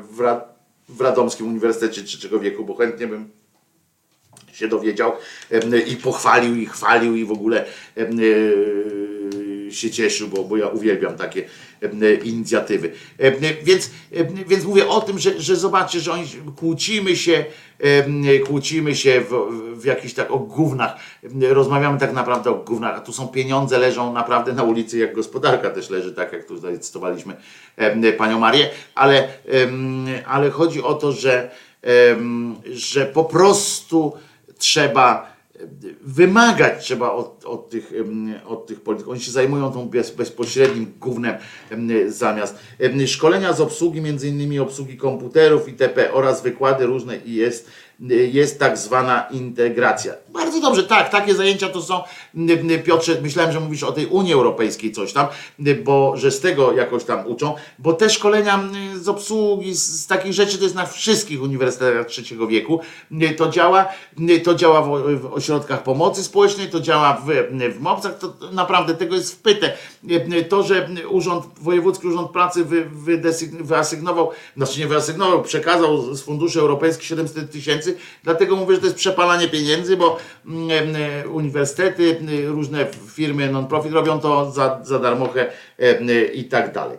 w, 0.00 0.20
Ra- 0.20 0.44
w 0.88 1.00
Radomskim 1.00 1.48
Uniwersytecie 1.48 2.02
Trzeciego 2.02 2.40
Wieku, 2.40 2.64
bo 2.64 2.74
chętnie 2.74 3.06
bym 3.06 3.30
się 4.54 4.68
dowiedział 4.68 5.12
i 5.86 5.96
pochwalił 5.96 6.56
i 6.56 6.66
chwalił 6.66 7.16
i 7.16 7.24
w 7.24 7.32
ogóle 7.32 7.64
e, 7.96 8.10
się 9.72 9.90
cieszył, 9.90 10.28
bo, 10.28 10.44
bo 10.44 10.56
ja 10.56 10.68
uwielbiam 10.68 11.16
takie, 11.16 11.44
e, 11.82 12.14
inicjatywy. 12.14 12.92
E, 13.18 13.32
Więc, 13.62 13.90
więc 14.46 14.64
mówię 14.64 14.88
o 14.88 15.00
tym, 15.00 15.18
że, 15.18 15.40
że 15.40 15.56
zobaczcie, 15.56 16.00
że 16.00 16.12
oni 16.12 16.26
kłócimy 16.56 17.16
się, 17.16 17.44
kłócimy 18.46 18.96
się 18.96 19.20
w, 19.20 19.34
w 19.80 19.84
jakichś 19.84 20.14
tak 20.14 20.30
o 20.30 20.38
gównach, 20.38 20.96
rozmawiamy 21.40 21.98
tak 21.98 22.12
naprawdę 22.12 22.50
o 22.50 22.54
gównach, 22.54 22.96
a 22.96 23.00
tu 23.00 23.12
są 23.12 23.28
pieniądze, 23.28 23.78
leżą 23.78 24.12
naprawdę 24.12 24.52
na 24.52 24.62
ulicy, 24.62 24.98
jak 24.98 25.14
gospodarka 25.14 25.70
też 25.70 25.90
leży, 25.90 26.14
tak 26.14 26.32
jak 26.32 26.44
tutaj 26.44 26.80
cytowaliśmy 26.80 27.36
panią 28.18 28.38
Marię, 28.38 28.70
ale, 28.94 29.28
ale 30.26 30.50
chodzi 30.50 30.82
o 30.82 30.94
to, 30.94 31.12
że, 31.12 31.50
że 32.72 33.06
po 33.06 33.24
prostu 33.24 34.12
trzeba 34.58 35.34
wymagać 36.02 36.84
trzeba 36.84 37.12
od, 37.12 37.44
od, 37.44 37.70
tych, 37.70 37.92
od 38.46 38.66
tych 38.66 38.80
polityków. 38.80 39.12
Oni 39.12 39.20
się 39.20 39.30
zajmują 39.30 39.72
tą 39.72 39.88
bez, 39.88 40.10
bezpośrednim 40.10 40.92
gównem 41.00 41.34
em, 41.70 41.90
zamiast. 42.12 42.58
Szkolenia 43.06 43.52
z 43.52 43.60
obsługi, 43.60 44.00
między 44.00 44.28
innymi 44.28 44.58
obsługi 44.58 44.96
komputerów 44.96 45.68
itp. 45.68 46.12
oraz 46.12 46.42
wykłady 46.42 46.86
różne 46.86 47.16
i 47.16 47.34
jest, 47.34 47.70
jest 48.32 48.58
tak 48.58 48.78
zwana 48.78 49.26
integracja. 49.30 50.14
Bardzo 50.28 50.60
dobrze, 50.60 50.82
tak, 50.82 51.10
takie 51.10 51.34
zajęcia 51.34 51.68
to 51.68 51.82
są. 51.82 52.02
Piotrze, 52.84 53.16
myślałem, 53.22 53.52
że 53.52 53.60
mówisz 53.60 53.82
o 53.82 53.92
tej 53.92 54.06
Unii 54.06 54.32
Europejskiej 54.32 54.92
coś 54.92 55.12
tam, 55.12 55.26
bo 55.84 56.16
że 56.16 56.30
z 56.30 56.40
tego 56.40 56.72
jakoś 56.72 57.04
tam 57.04 57.26
uczą, 57.26 57.54
bo 57.78 57.92
te 57.92 58.10
szkolenia 58.10 58.60
z 58.94 59.08
obsługi, 59.08 59.74
z, 59.74 60.02
z 60.02 60.06
takich 60.06 60.32
rzeczy 60.32 60.58
to 60.58 60.64
jest 60.64 60.76
na 60.76 60.86
wszystkich 60.86 61.42
uniwersytetach 61.42 62.06
trzeciego 62.06 62.46
wieku. 62.46 62.80
To 63.36 63.48
działa, 63.48 63.88
to 64.44 64.54
działa 64.54 64.82
w, 64.82 65.20
w 65.20 65.32
ośrodkach 65.32 65.82
pomocy 65.82 66.24
społecznej, 66.24 66.70
to 66.70 66.80
działa 66.80 67.22
w, 67.26 67.30
w 67.74 67.80
MOPS-ach, 67.80 68.18
to 68.18 68.34
naprawdę 68.52 68.94
tego 68.94 69.14
jest 69.14 69.34
wpyte. 69.34 69.72
To, 70.48 70.62
że 70.62 70.88
Urząd, 71.08 71.44
Wojewódzki 71.60 72.06
Urząd 72.06 72.30
Pracy 72.30 72.64
wy, 72.64 72.90
wydesygn- 73.06 73.62
wyasygnował, 73.62 74.30
znaczy 74.56 74.80
nie 74.80 74.86
wyasygnował, 74.86 75.42
przekazał 75.42 76.14
z 76.14 76.22
funduszy 76.22 76.60
europejskich 76.60 77.06
700 77.06 77.50
tysięcy, 77.50 77.83
dlatego 78.22 78.56
mówię, 78.56 78.74
że 78.74 78.80
to 78.80 78.86
jest 78.86 78.98
przepalanie 78.98 79.48
pieniędzy, 79.48 79.96
bo 79.96 80.18
mm, 80.46 80.96
e, 80.96 81.28
uniwersytety, 81.28 82.16
e, 82.44 82.46
różne 82.46 82.86
firmy 83.14 83.50
non-profit 83.50 83.92
robią 83.92 84.20
to 84.20 84.50
za, 84.50 84.80
za 84.84 84.98
darmochę 84.98 85.52
e, 85.78 86.24
i 86.24 86.44
tak 86.44 86.72
dalej. 86.72 86.98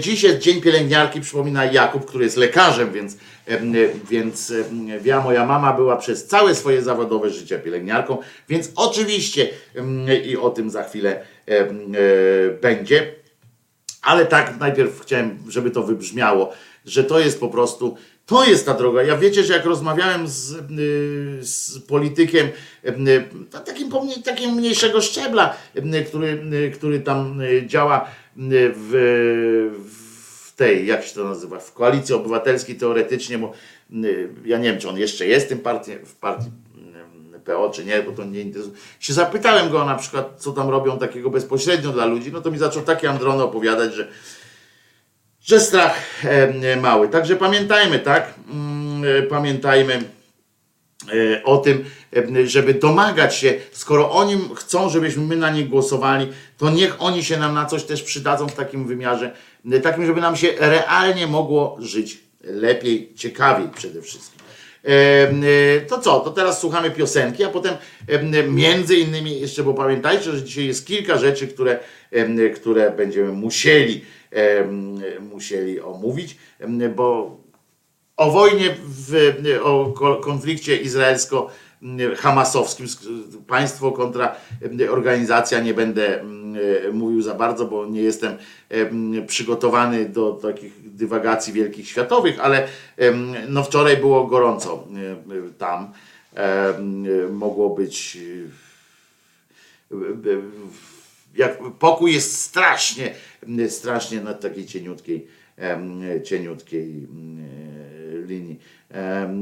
Dziś 0.00 0.22
jest 0.22 0.38
Dzień 0.38 0.60
Pielęgniarki, 0.60 1.20
przypomina 1.20 1.64
Jakub, 1.64 2.06
który 2.06 2.24
jest 2.24 2.36
lekarzem, 2.36 2.92
więc, 2.92 3.16
więc 4.10 4.52
ja, 5.04 5.20
moja 5.20 5.46
mama 5.46 5.72
była 5.72 5.96
przez 5.96 6.26
całe 6.26 6.54
swoje 6.54 6.82
zawodowe 6.82 7.30
życie 7.30 7.58
pielęgniarką, 7.58 8.18
więc 8.48 8.72
oczywiście 8.76 9.48
i 10.26 10.36
o 10.36 10.50
tym 10.50 10.70
za 10.70 10.82
chwilę 10.82 11.20
będzie. 12.60 13.14
Ale 14.02 14.26
tak 14.26 14.58
najpierw 14.60 15.00
chciałem, 15.00 15.38
żeby 15.48 15.70
to 15.70 15.82
wybrzmiało, 15.82 16.52
że 16.84 17.04
to 17.04 17.18
jest 17.18 17.40
po 17.40 17.48
prostu, 17.48 17.96
to 18.28 18.44
jest 18.44 18.66
ta 18.66 18.74
droga. 18.74 19.02
Ja 19.02 19.16
wiecie, 19.16 19.44
że 19.44 19.52
jak 19.52 19.64
rozmawiałem 19.64 20.28
z, 20.28 20.52
y, 20.52 21.46
z 21.46 21.78
politykiem, 21.78 22.46
y, 22.46 22.94
no, 22.96 23.60
takim, 23.60 23.90
takim 24.24 24.54
mniejszego 24.54 25.00
szczebla, 25.00 25.56
y, 25.76 26.04
który, 26.04 26.44
y, 26.52 26.70
który 26.70 27.00
tam 27.00 27.40
y, 27.40 27.66
działa 27.66 28.04
y, 28.04 28.72
w, 28.76 28.90
w 30.46 30.54
tej, 30.56 30.86
jak 30.86 31.04
się 31.04 31.14
to 31.14 31.24
nazywa, 31.24 31.58
w 31.58 31.72
koalicji 31.72 32.14
obywatelskiej 32.14 32.76
teoretycznie, 32.76 33.38
bo 33.38 33.52
y, 34.04 34.28
ja 34.44 34.58
nie 34.58 34.70
wiem, 34.70 34.80
czy 34.80 34.88
on 34.88 34.98
jeszcze 34.98 35.26
jest 35.26 35.48
tym 35.48 35.58
partii, 35.58 35.92
w 36.04 36.14
partii 36.14 36.50
y, 37.36 37.40
PO, 37.40 37.70
czy 37.70 37.84
nie, 37.84 38.02
bo 38.02 38.12
to 38.12 38.24
nie 38.24 38.40
interesuje. 38.40 38.76
Się 39.00 39.12
zapytałem 39.12 39.70
go 39.70 39.84
na 39.84 39.94
przykład, 39.94 40.34
co 40.36 40.52
tam 40.52 40.68
robią 40.68 40.98
takiego 40.98 41.30
bezpośrednio 41.30 41.92
dla 41.92 42.06
ludzi, 42.06 42.32
no 42.32 42.40
to 42.40 42.50
mi 42.50 42.58
zaczął 42.58 42.82
takie 42.82 43.10
androny 43.10 43.42
opowiadać, 43.42 43.94
że 43.94 44.08
że 45.48 45.60
strach 45.60 46.24
e, 46.24 46.76
mały. 46.76 47.08
Także 47.08 47.36
pamiętajmy, 47.36 47.98
tak? 47.98 48.34
Mm, 48.50 49.04
e, 49.18 49.22
Pamiętajmy 49.22 49.94
e, 49.94 51.44
o 51.44 51.56
tym, 51.56 51.84
żeby 52.44 52.74
domagać 52.74 53.36
się, 53.36 53.54
skoro 53.72 54.10
oni 54.10 54.36
chcą, 54.56 54.90
żebyśmy 54.90 55.24
my 55.24 55.36
na 55.36 55.50
nich 55.50 55.68
głosowali, 55.68 56.28
to 56.58 56.70
niech 56.70 57.02
oni 57.02 57.24
się 57.24 57.36
nam 57.36 57.54
na 57.54 57.66
coś 57.66 57.84
też 57.84 58.02
przydadzą 58.02 58.48
w 58.48 58.54
takim 58.54 58.86
wymiarze, 58.86 59.32
takim, 59.82 60.06
żeby 60.06 60.20
nam 60.20 60.36
się 60.36 60.48
realnie 60.58 61.26
mogło 61.26 61.76
żyć 61.80 62.18
lepiej, 62.40 63.12
ciekawiej 63.16 63.68
przede 63.76 64.02
wszystkim. 64.02 64.38
To 65.88 65.98
co, 65.98 66.20
to 66.20 66.30
teraz 66.30 66.60
słuchamy 66.60 66.90
piosenki, 66.90 67.44
a 67.44 67.48
potem 67.48 67.74
między 68.48 68.96
innymi 68.96 69.40
jeszcze, 69.40 69.62
bo 69.62 69.74
pamiętajcie, 69.74 70.32
że 70.32 70.42
dzisiaj 70.42 70.66
jest 70.66 70.86
kilka 70.86 71.18
rzeczy, 71.18 71.48
które, 71.48 71.78
które 72.54 72.90
będziemy 72.90 73.32
musieli, 73.32 74.04
musieli 75.32 75.80
omówić, 75.80 76.36
bo 76.96 77.36
o 78.16 78.30
wojnie, 78.30 78.76
w, 78.84 79.34
o 79.62 79.92
ko- 79.96 80.16
konflikcie 80.16 80.76
izraelsko-hamasowskim, 80.76 82.86
sk- 82.86 83.06
państwo 83.46 83.92
kontra 83.92 84.34
organizacja, 84.90 85.60
nie 85.60 85.74
będę 85.74 86.24
mówił 86.92 87.22
za 87.22 87.34
bardzo, 87.34 87.64
bo 87.64 87.86
nie 87.86 88.02
jestem 88.02 88.36
em, 88.68 89.26
przygotowany 89.26 90.08
do 90.08 90.32
takich 90.32 90.94
dywagacji 90.94 91.52
wielkich 91.52 91.88
światowych, 91.88 92.40
ale 92.40 92.68
no 93.48 93.64
wczoraj 93.64 93.96
było 93.96 94.26
gorąco 94.26 94.84
tam. 95.58 95.92
Mogło 97.30 97.70
być 97.70 98.18
jak 101.38 101.58
pokój 101.78 102.12
jest 102.12 102.40
strasznie, 102.40 103.14
strasznie 103.68 104.20
na 104.20 104.34
takiej 104.34 104.66
cieniutkiej, 104.66 105.26
cieniutkiej 106.24 107.06
mm, 107.10 108.26
linii. 108.26 108.58
E, 108.90 109.34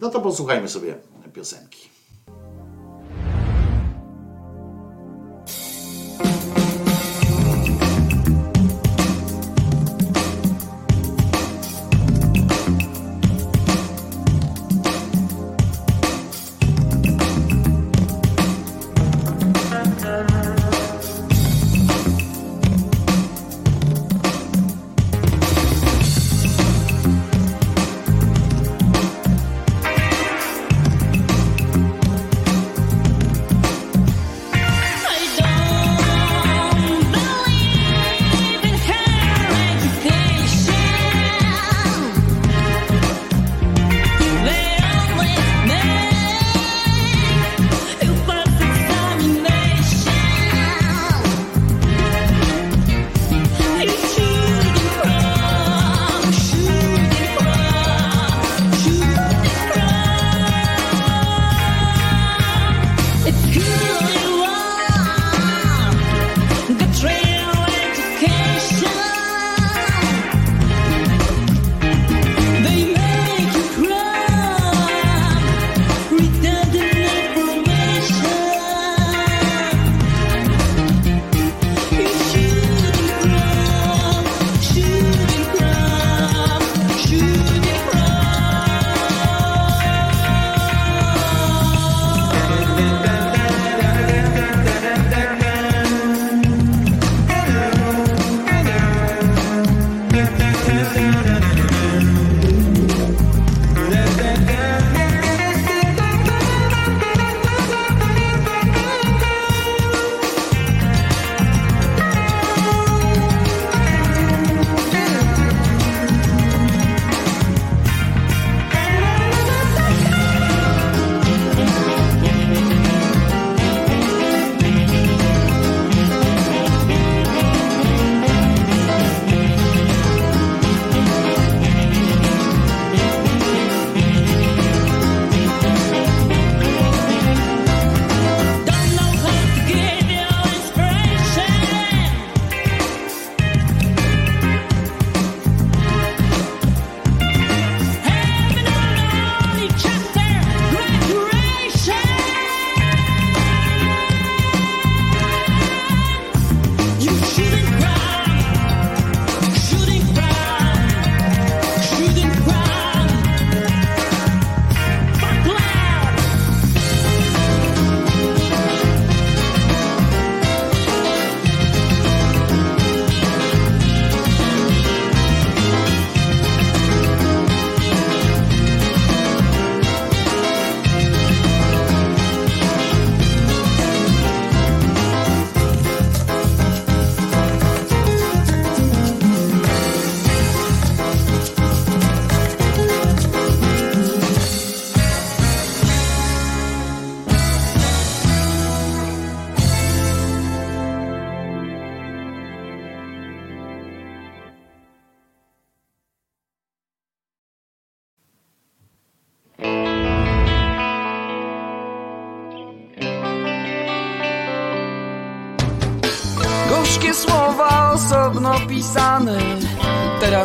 No 0.00 0.10
to 0.10 0.20
posłuchajmy 0.20 0.68
sobie 0.68 0.94
piosenki. 1.34 1.95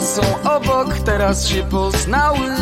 Teraz 0.02 0.15
są 0.15 0.52
obok, 0.56 0.99
teraz 1.06 1.48
się 1.48 1.64
poznały. 1.64 2.56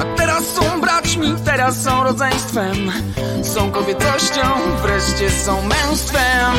A 0.00 0.16
teraz 0.16 0.44
są 0.44 0.80
braćmi, 0.80 1.34
teraz 1.44 1.82
są 1.82 2.02
rodzeństwem. 2.02 2.92
Są 3.42 3.70
kobiecością, 3.70 4.42
wreszcie 4.82 5.30
są 5.30 5.62
męstwem. 5.62 6.54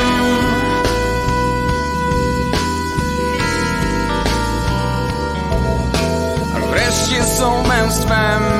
Wreszcie 6.70 7.24
są 7.24 7.62
męstwem 7.62 8.59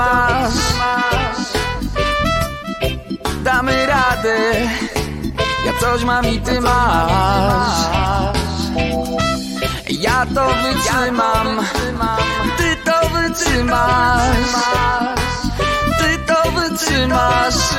wytrzymasz 0.00 0.54
Damy 3.44 3.86
radę. 3.86 4.38
Ja 5.66 5.72
coś 5.80 6.04
mam 6.04 6.26
i 6.26 6.40
ty 6.40 6.60
masz. 6.60 7.80
Ja 9.90 10.26
to 10.34 10.46
wytrzymam. 10.62 11.66
Ty 12.56 12.76
to 12.84 13.08
wytrzymasz. 13.08 14.54
Ty 15.98 16.18
to 16.26 16.50
wytrzymasz 16.50 17.70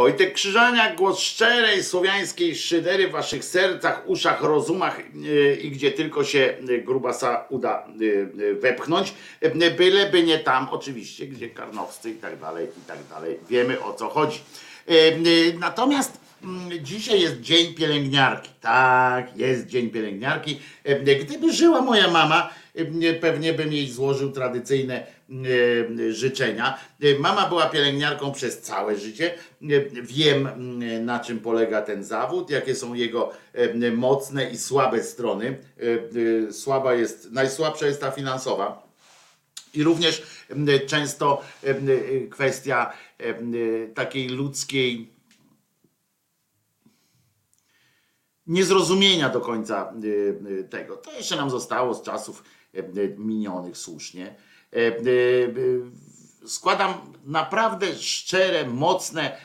Wojtek 0.00 0.32
Krzyżaniak, 0.32 0.96
głos 0.96 1.18
szczerej 1.18 1.84
słowiańskiej 1.84 2.56
szydery 2.56 3.08
w 3.08 3.10
waszych 3.10 3.44
sercach, 3.44 4.02
uszach, 4.06 4.42
rozumach 4.42 5.00
yy, 5.14 5.54
i 5.54 5.70
gdzie 5.70 5.92
tylko 5.92 6.24
się 6.24 6.54
yy, 6.68 6.82
grubasa 6.82 7.44
uda 7.48 7.86
yy, 7.98 8.54
wepchnąć. 8.54 9.14
Byleby 9.76 10.22
nie 10.22 10.38
tam, 10.38 10.68
oczywiście, 10.70 11.26
gdzie 11.26 11.48
karnowscy 11.48 12.10
i 12.10 12.14
tak 12.14 12.38
dalej, 12.38 12.66
i 12.66 12.86
tak 12.86 12.98
dalej. 13.10 13.38
Wiemy 13.50 13.82
o 13.82 13.94
co 13.94 14.08
chodzi. 14.08 14.40
Natomiast 15.58 16.20
mm, 16.44 16.84
dzisiaj 16.84 17.20
jest 17.20 17.40
dzień 17.40 17.74
pielęgniarki. 17.74 18.50
Tak, 18.60 19.36
jest 19.36 19.66
dzień 19.66 19.90
pielęgniarki. 19.90 20.60
Gdyby 21.20 21.52
żyła 21.52 21.80
moja 21.80 22.10
mama, 22.10 22.50
pewnie 23.20 23.52
bym 23.52 23.72
jej 23.72 23.90
złożył 23.90 24.32
tradycyjne 24.32 25.06
życzenia. 26.10 26.78
Yy, 27.00 27.18
Mama 27.18 27.48
była 27.48 27.66
pielęgniarką 27.66 28.32
przez 28.32 28.60
całe 28.60 28.96
życie. 28.96 29.34
Wiem, 30.02 30.48
yy, 30.82 31.00
na 31.00 31.20
czym 31.20 31.38
polega 31.38 31.82
ten 31.82 32.04
zawód, 32.04 32.50
jakie 32.50 32.74
są 32.74 32.94
jego 32.94 33.32
mocne 33.96 34.50
i 34.50 34.58
słabe 34.58 35.02
strony. 35.02 35.58
Słaba 36.50 36.94
jest, 36.94 37.32
najsłabsza 37.32 37.86
jest 37.86 38.00
ta 38.00 38.10
finansowa. 38.10 38.90
I 39.74 39.82
również 39.82 40.22
często 40.86 41.42
kwestia 42.30 42.92
takiej 43.94 44.28
ludzkiej 44.28 45.08
niezrozumienia 48.46 49.28
do 49.28 49.40
końca 49.40 49.92
tego. 50.70 50.96
To 50.96 51.12
jeszcze 51.12 51.36
nam 51.36 51.50
zostało 51.50 51.94
z 51.94 52.02
czasów 52.02 52.44
minionych 53.18 53.76
słusznie. 53.76 54.34
Em, 54.72 54.92
y, 55.06 55.10
y, 55.10 56.10
Składam 56.46 56.94
naprawdę 57.24 57.94
szczere, 57.94 58.66
mocne 58.66 59.36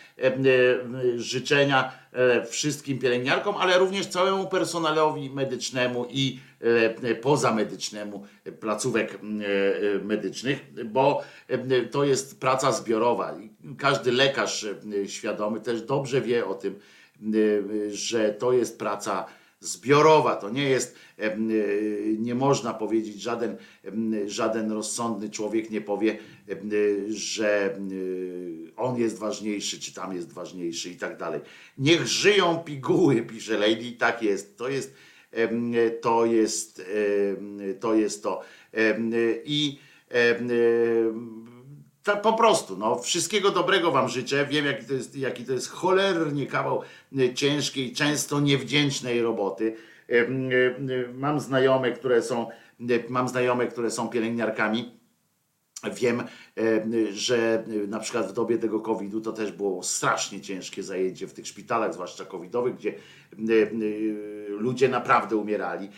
życzenia 1.15 1.91
e, 2.11 2.45
wszystkim 2.45 2.99
pielęgniarkom, 2.99 3.55
ale 3.55 3.77
również 3.77 4.07
całemu 4.07 4.47
personelowi 4.47 5.29
medycznemu 5.29 6.07
i 6.09 6.39
e, 7.03 7.15
pozamedycznemu 7.15 8.25
placówek 8.59 9.13
e, 9.13 9.17
e, 9.17 9.99
medycznych, 9.99 10.85
bo 10.85 11.23
e, 11.47 11.81
to 11.81 12.03
jest 12.03 12.39
praca 12.39 12.71
zbiorowa. 12.71 13.35
Każdy 13.77 14.11
lekarz 14.11 14.63
e, 14.63 15.07
świadomy 15.07 15.59
też 15.59 15.81
dobrze 15.81 16.21
wie 16.21 16.45
o 16.45 16.53
tym, 16.53 16.79
e, 17.21 17.91
że 17.91 18.33
to 18.33 18.53
jest 18.53 18.79
praca 18.79 19.25
zbiorowa. 19.65 20.35
To 20.35 20.49
nie 20.49 20.69
jest, 20.69 20.95
e, 21.17 21.37
nie 22.17 22.35
można 22.35 22.73
powiedzieć, 22.73 23.21
żaden, 23.21 23.57
żaden 24.25 24.71
rozsądny 24.71 25.29
człowiek 25.29 25.69
nie 25.69 25.81
powie, 25.81 26.17
e, 26.49 26.55
że 27.07 27.65
e, 27.65 27.79
on 28.75 28.97
jest 28.97 29.17
ważniejszy, 29.17 29.79
czy 29.79 29.93
tam 29.93 30.15
jest 30.15 30.33
ważniejszy 30.33 30.89
i 30.89 30.95
tak 30.95 31.17
dalej. 31.17 31.41
Niech 31.77 32.07
żyją 32.07 32.57
piguły, 32.57 33.21
pisze 33.21 33.57
Lady, 33.57 33.83
i 33.83 33.93
tak 33.93 34.23
jest. 34.23 34.57
To 34.57 34.69
jest, 34.69 34.93
to 36.01 36.25
jest, 36.25 36.81
to 37.79 37.95
jest 37.95 38.23
to. 38.23 38.41
I 39.45 39.79
tak 42.05 42.21
po 42.21 42.33
prostu, 42.33 42.77
no, 42.77 42.99
wszystkiego 42.99 43.51
dobrego 43.51 43.91
wam 43.91 44.09
życzę. 44.09 44.45
Wiem, 44.45 44.65
jaki 44.65 44.85
to 44.85 44.93
jest, 44.93 45.15
jaki 45.15 45.45
to 45.45 45.53
jest 45.53 45.69
cholernie 45.69 46.47
kawał 46.47 46.81
e, 47.17 47.33
ciężkiej, 47.33 47.93
często 47.93 48.39
niewdzięcznej 48.39 49.21
roboty. 49.21 49.75
E, 50.09 50.13
e, 50.13 50.27
Mam 51.13 51.39
znajome, 51.39 51.91
które 51.91 52.21
są, 52.21 52.47
mam 53.09 53.29
znajome, 53.29 53.67
które 53.67 53.91
są 53.91 54.09
pielęgniarkami. 54.09 54.99
Wiem, 55.89 56.19
e, 56.19 56.85
że 57.11 57.63
e, 57.83 57.87
na 57.87 57.99
przykład 57.99 58.27
w 58.27 58.33
dobie 58.33 58.57
tego 58.57 58.79
COVID-u 58.79 59.21
to 59.21 59.33
też 59.33 59.51
było 59.51 59.83
strasznie 59.83 60.41
ciężkie 60.41 60.83
zajęcie 60.83 61.27
w 61.27 61.33
tych 61.33 61.47
szpitalach, 61.47 61.93
zwłaszcza 61.93 62.25
covidowych, 62.25 62.75
gdzie 62.75 62.89
e, 62.89 62.95
ludzie 64.49 64.89
naprawdę 64.89 65.35
umierali. 65.35 65.89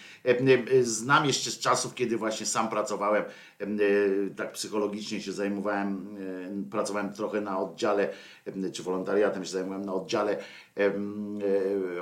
Znam 0.81 1.26
jeszcze 1.26 1.51
z 1.51 1.59
czasów, 1.59 1.95
kiedy 1.95 2.18
właśnie 2.18 2.45
sam 2.45 2.69
pracowałem, 2.69 3.23
tak 4.35 4.51
psychologicznie 4.51 5.22
się 5.22 5.31
zajmowałem, 5.31 6.18
pracowałem 6.72 7.14
trochę 7.14 7.41
na 7.41 7.59
oddziale, 7.59 8.09
czy 8.73 8.84
wolontariatem 8.84 9.45
się 9.45 9.51
zajmowałem 9.51 9.85
na 9.85 9.93
oddziale 9.93 10.38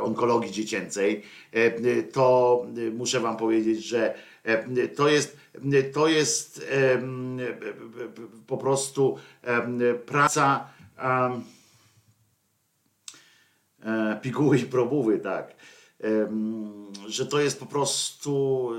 onkologii 0.02 0.52
dziecięcej, 0.52 1.22
to 2.14 2.66
muszę 2.94 3.20
wam 3.20 3.38
powiedzieć, 3.38 3.86
że 3.86 4.16
to 4.96 5.10
jest, 5.10 5.38
to 5.94 6.08
jest 6.08 6.66
po 8.48 8.58
prostu 8.58 9.18
praca 10.06 10.70
e, 13.86 14.20
piguły 14.22 14.60
i 15.16 15.20
tak. 15.20 15.56
Że 17.08 17.26
to 17.26 17.40
jest 17.40 17.60
po 17.60 17.66
prostu 17.66 18.72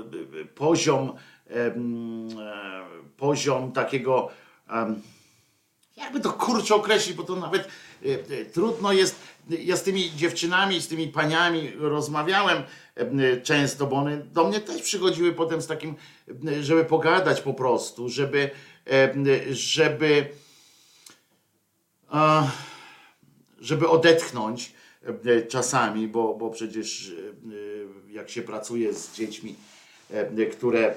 poziom, 0.55 1.13
e, 1.49 1.73
poziom 3.17 3.71
takiego, 3.71 4.29
jakby 5.97 6.19
to 6.19 6.33
kurczę 6.33 6.75
określić, 6.75 7.15
bo 7.15 7.23
to 7.23 7.35
nawet 7.35 7.67
e, 8.03 8.45
trudno 8.45 8.93
jest. 8.93 9.15
Ja 9.49 9.77
z 9.77 9.83
tymi 9.83 10.11
dziewczynami, 10.15 10.81
z 10.81 10.87
tymi 10.87 11.07
paniami 11.07 11.71
rozmawiałem 11.77 12.63
e, 12.95 13.41
często, 13.41 13.87
bo 13.87 13.95
one 13.95 14.17
do 14.17 14.47
mnie 14.47 14.59
też 14.59 14.81
przychodziły 14.81 15.33
potem 15.33 15.61
z 15.61 15.67
takim, 15.67 15.95
żeby 16.61 16.85
pogadać 16.85 17.41
po 17.41 17.53
prostu, 17.53 18.09
żeby, 18.09 18.49
e, 18.87 19.13
żeby, 19.49 20.25
żeby 23.59 23.87
odetchnąć 23.89 24.73
e, 25.25 25.41
czasami, 25.41 26.07
bo, 26.07 26.35
bo 26.35 26.49
przecież 26.49 27.13
jak 28.09 28.29
się 28.29 28.41
pracuje 28.41 28.93
z 28.93 29.13
dziećmi, 29.13 29.55
które 30.51 30.95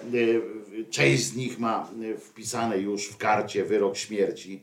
część 0.91 1.25
z 1.25 1.37
nich 1.37 1.59
ma 1.59 1.91
wpisane 2.21 2.79
już 2.79 3.07
w 3.07 3.17
karcie 3.17 3.65
wyrok 3.65 3.97
śmierci, 3.97 4.63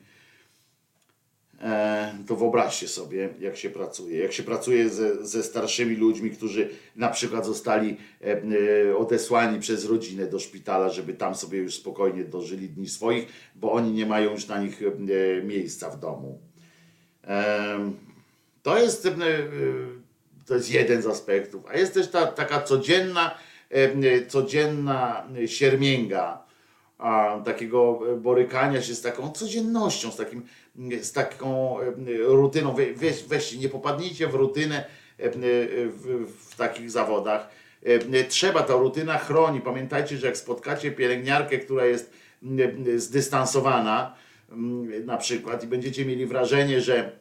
to 2.27 2.35
wyobraźcie 2.35 2.87
sobie, 2.87 3.29
jak 3.39 3.57
się 3.57 3.69
pracuje. 3.69 4.19
Jak 4.19 4.33
się 4.33 4.43
pracuje 4.43 4.89
ze, 4.89 5.25
ze 5.25 5.43
starszymi 5.43 5.95
ludźmi, 5.95 6.31
którzy 6.31 6.69
na 6.95 7.09
przykład 7.09 7.45
zostali 7.45 7.97
e, 8.21 8.41
e, 8.89 8.97
odesłani 8.97 9.59
przez 9.59 9.85
rodzinę 9.85 10.25
do 10.25 10.39
szpitala, 10.39 10.89
żeby 10.89 11.13
tam 11.13 11.35
sobie 11.35 11.57
już 11.57 11.75
spokojnie 11.75 12.23
dożyli 12.23 12.69
dni 12.69 12.89
swoich, 12.89 13.27
bo 13.55 13.71
oni 13.71 13.91
nie 13.91 14.05
mają 14.05 14.31
już 14.31 14.47
na 14.47 14.61
nich 14.61 14.81
e, 14.81 15.43
miejsca 15.43 15.89
w 15.89 15.99
domu. 15.99 16.39
E, 17.23 17.91
To 18.63 18.77
jest, 18.77 19.05
e, 19.05 19.11
to 20.45 20.55
jest 20.55 20.71
jeden 20.71 21.01
z 21.01 21.07
aspektów. 21.07 21.65
A 21.67 21.77
jest 21.77 21.93
też 21.93 22.07
ta 22.09 22.25
taka 22.27 22.61
codzienna, 22.61 23.37
e, 23.69 24.25
codzienna 24.25 25.27
siermięga, 25.45 26.46
a, 26.97 27.41
takiego 27.45 27.99
borykania 28.17 28.81
się 28.81 28.95
z 28.95 29.01
taką 29.01 29.31
codziennością, 29.31 30.11
z, 30.11 30.15
takim, 30.15 30.45
z 31.01 31.11
taką 31.11 31.79
e, 31.79 31.93
rutyną. 32.17 32.73
We, 32.73 32.93
weź, 32.93 33.23
weźcie, 33.23 33.57
nie 33.57 33.69
popadnijcie 33.69 34.27
w 34.27 34.33
rutynę 34.33 34.85
e, 35.17 35.29
w, 35.29 36.25
w 36.49 36.55
takich 36.55 36.91
zawodach. 36.91 37.49
E, 37.83 38.23
Trzeba, 38.23 38.63
ta 38.63 38.73
rutyna 38.73 39.17
chroni. 39.17 39.61
Pamiętajcie, 39.61 40.17
że 40.17 40.27
jak 40.27 40.37
spotkacie 40.37 40.91
pielęgniarkę, 40.91 41.57
która 41.57 41.85
jest 41.85 42.13
e, 42.87 42.99
zdystansowana, 42.99 44.15
na 45.05 45.17
przykład, 45.17 45.63
i 45.63 45.67
będziecie 45.67 46.05
mieli 46.05 46.25
wrażenie, 46.25 46.81
że, 46.81 47.11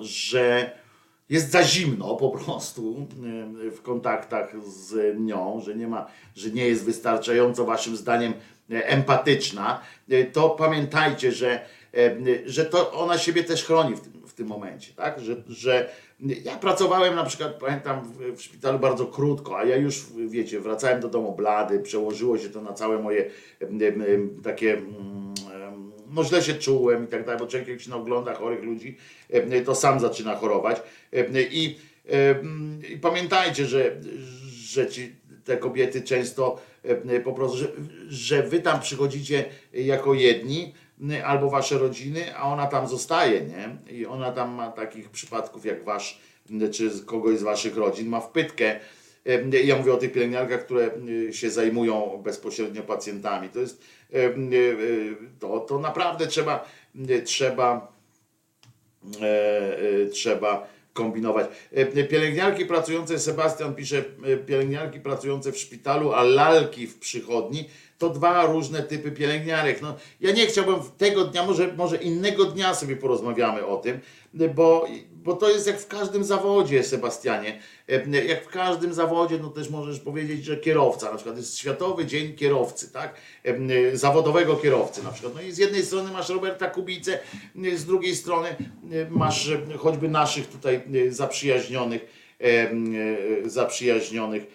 że 0.00 0.70
jest 1.30 1.50
za 1.50 1.64
zimno 1.64 2.16
po 2.16 2.30
prostu 2.30 3.06
e, 3.66 3.70
w 3.70 3.82
kontaktach 3.82 4.64
z 4.66 5.18
nią, 5.20 5.60
że 5.64 5.74
nie 5.74 5.88
ma, 5.88 6.06
że 6.36 6.50
nie 6.50 6.66
jest 6.66 6.84
wystarczająco 6.84 7.64
waszym 7.64 7.96
zdaniem 7.96 8.32
e, 8.32 8.36
empatyczna, 8.70 9.80
e, 10.10 10.24
to 10.24 10.50
pamiętajcie, 10.50 11.32
że, 11.32 11.60
e, 11.94 12.16
że 12.46 12.64
to 12.64 12.92
ona 12.92 13.18
siebie 13.18 13.44
też 13.44 13.64
chroni 13.64 13.94
w 13.94 14.00
tym, 14.00 14.12
w 14.26 14.34
tym 14.34 14.46
momencie, 14.46 14.92
tak? 14.92 15.20
Że, 15.20 15.36
że 15.48 15.90
ja 16.44 16.56
pracowałem 16.56 17.14
na 17.14 17.24
przykład, 17.24 17.52
pamiętam, 17.52 18.12
w, 18.34 18.42
szpitalu 18.42 18.78
bardzo 18.78 19.06
krótko, 19.06 19.58
a 19.58 19.64
ja 19.64 19.76
już, 19.76 20.06
wiecie, 20.28 20.60
wracałem 20.60 21.00
do 21.00 21.08
domu 21.08 21.34
blady, 21.36 21.80
przełożyło 21.80 22.38
się 22.38 22.48
to 22.48 22.62
na 22.62 22.72
całe 22.72 22.98
moje 22.98 23.30
takie 24.42 24.72
mm, 24.72 25.34
no 26.10 26.24
źle 26.24 26.42
się 26.42 26.54
czułem 26.54 27.04
i 27.04 27.06
tak 27.06 27.24
dalej, 27.24 27.40
bo 27.40 27.46
człowiek 27.46 27.68
jak 27.68 27.80
się 27.80 27.94
ogląda 27.94 28.34
chorych 28.34 28.62
ludzi, 28.62 28.96
e, 29.30 29.60
to 29.60 29.74
sam 29.74 30.00
zaczyna 30.00 30.36
chorować. 30.36 30.82
E, 31.12 31.42
I, 31.42 31.78
e, 32.12 32.34
i 32.92 32.96
pamiętajcie, 32.96 33.66
że, 33.66 34.00
że 34.50 34.86
ci, 34.86 35.12
te 35.44 35.56
kobiety 35.56 36.02
często 36.02 36.60
e, 36.82 37.20
po 37.20 37.32
prostu, 37.32 37.56
że, 37.56 37.68
że 38.08 38.42
wy 38.42 38.60
tam 38.60 38.80
przychodzicie 38.80 39.44
jako 39.72 40.14
jedni, 40.14 40.74
albo 41.24 41.50
wasze 41.50 41.78
rodziny, 41.78 42.36
a 42.36 42.42
ona 42.42 42.66
tam 42.66 42.88
zostaje, 42.88 43.40
nie? 43.40 43.76
I 43.96 44.06
ona 44.06 44.32
tam 44.32 44.54
ma 44.54 44.70
takich 44.70 45.10
przypadków 45.10 45.64
jak 45.64 45.84
wasz, 45.84 46.20
czy 46.72 46.90
kogoś 47.06 47.38
z 47.38 47.42
waszych 47.42 47.76
rodzin, 47.76 48.08
ma 48.08 48.20
wpytkę. 48.20 48.80
E, 49.26 49.60
Ja 49.64 49.76
mówię 49.76 49.92
o 49.92 49.96
tych 49.96 50.12
pielęgniarkach, 50.12 50.64
które 50.64 50.90
się 51.30 51.50
zajmują 51.50 52.20
bezpośrednio 52.24 52.82
pacjentami. 52.82 53.48
To 53.48 53.60
jest, 53.60 53.82
e, 54.12 54.18
to, 55.40 55.60
to 55.60 55.78
naprawdę 55.78 56.26
trzeba, 56.26 56.68
trzeba, 57.24 57.92
trzeba 60.12 60.66
kombinować. 60.92 61.46
E, 61.72 62.04
Pielęgniarki 62.04 62.66
pracujące, 62.66 63.18
Sebastian 63.18 63.74
pisze, 63.74 64.04
e, 64.24 64.36
pielęgniarki 64.36 65.00
pracujące 65.00 65.52
w 65.52 65.58
szpitalu, 65.58 66.12
a 66.12 66.22
lalki 66.22 66.86
w 66.86 66.98
przychodni, 66.98 67.68
to 68.00 68.10
dwa 68.10 68.46
różne 68.46 68.82
typy 68.82 69.12
pielęgniarek. 69.12 69.82
No, 69.82 69.94
ja 70.20 70.32
nie 70.32 70.46
chciałbym 70.46 70.76
tego 70.98 71.24
dnia, 71.24 71.46
może, 71.46 71.72
może 71.76 71.96
innego 71.96 72.44
dnia 72.44 72.74
sobie 72.74 72.96
porozmawiamy 72.96 73.66
o 73.66 73.76
tym, 73.76 74.00
bo, 74.54 74.86
bo 75.12 75.36
to 75.36 75.50
jest 75.50 75.66
jak 75.66 75.80
w 75.80 75.86
każdym 75.86 76.24
zawodzie, 76.24 76.82
Sebastianie. 76.82 77.60
E, 77.88 78.24
Jak 78.24 78.44
w 78.44 78.48
każdym 78.48 78.94
zawodzie, 78.94 79.38
no 79.42 79.48
też 79.48 79.70
możesz 79.70 80.00
powiedzieć, 80.00 80.44
że 80.44 80.56
kierowca, 80.56 81.10
na 81.10 81.16
przykład 81.16 81.36
jest 81.36 81.58
Światowy 81.58 82.06
Dzień 82.06 82.34
Kierowcy, 82.34 82.92
tak? 82.92 83.14
E, 83.44 83.96
Zawodowego 83.96 84.56
kierowcy 84.56 85.04
na 85.04 85.10
przykład. 85.10 85.34
No 85.34 85.42
i 85.42 85.52
z 85.52 85.58
jednej 85.58 85.82
strony 85.82 86.10
masz 86.10 86.28
Roberta 86.28 86.70
Kubicę, 86.70 87.18
e, 87.64 87.76
z 87.76 87.84
drugiej 87.84 88.16
strony 88.16 88.56
masz 89.10 89.50
choćby 89.78 90.08
naszych 90.08 90.46
tutaj 90.46 90.80
zaprzyjaźnionych, 91.08 92.06
zaprzyjaźnionych 93.44 94.46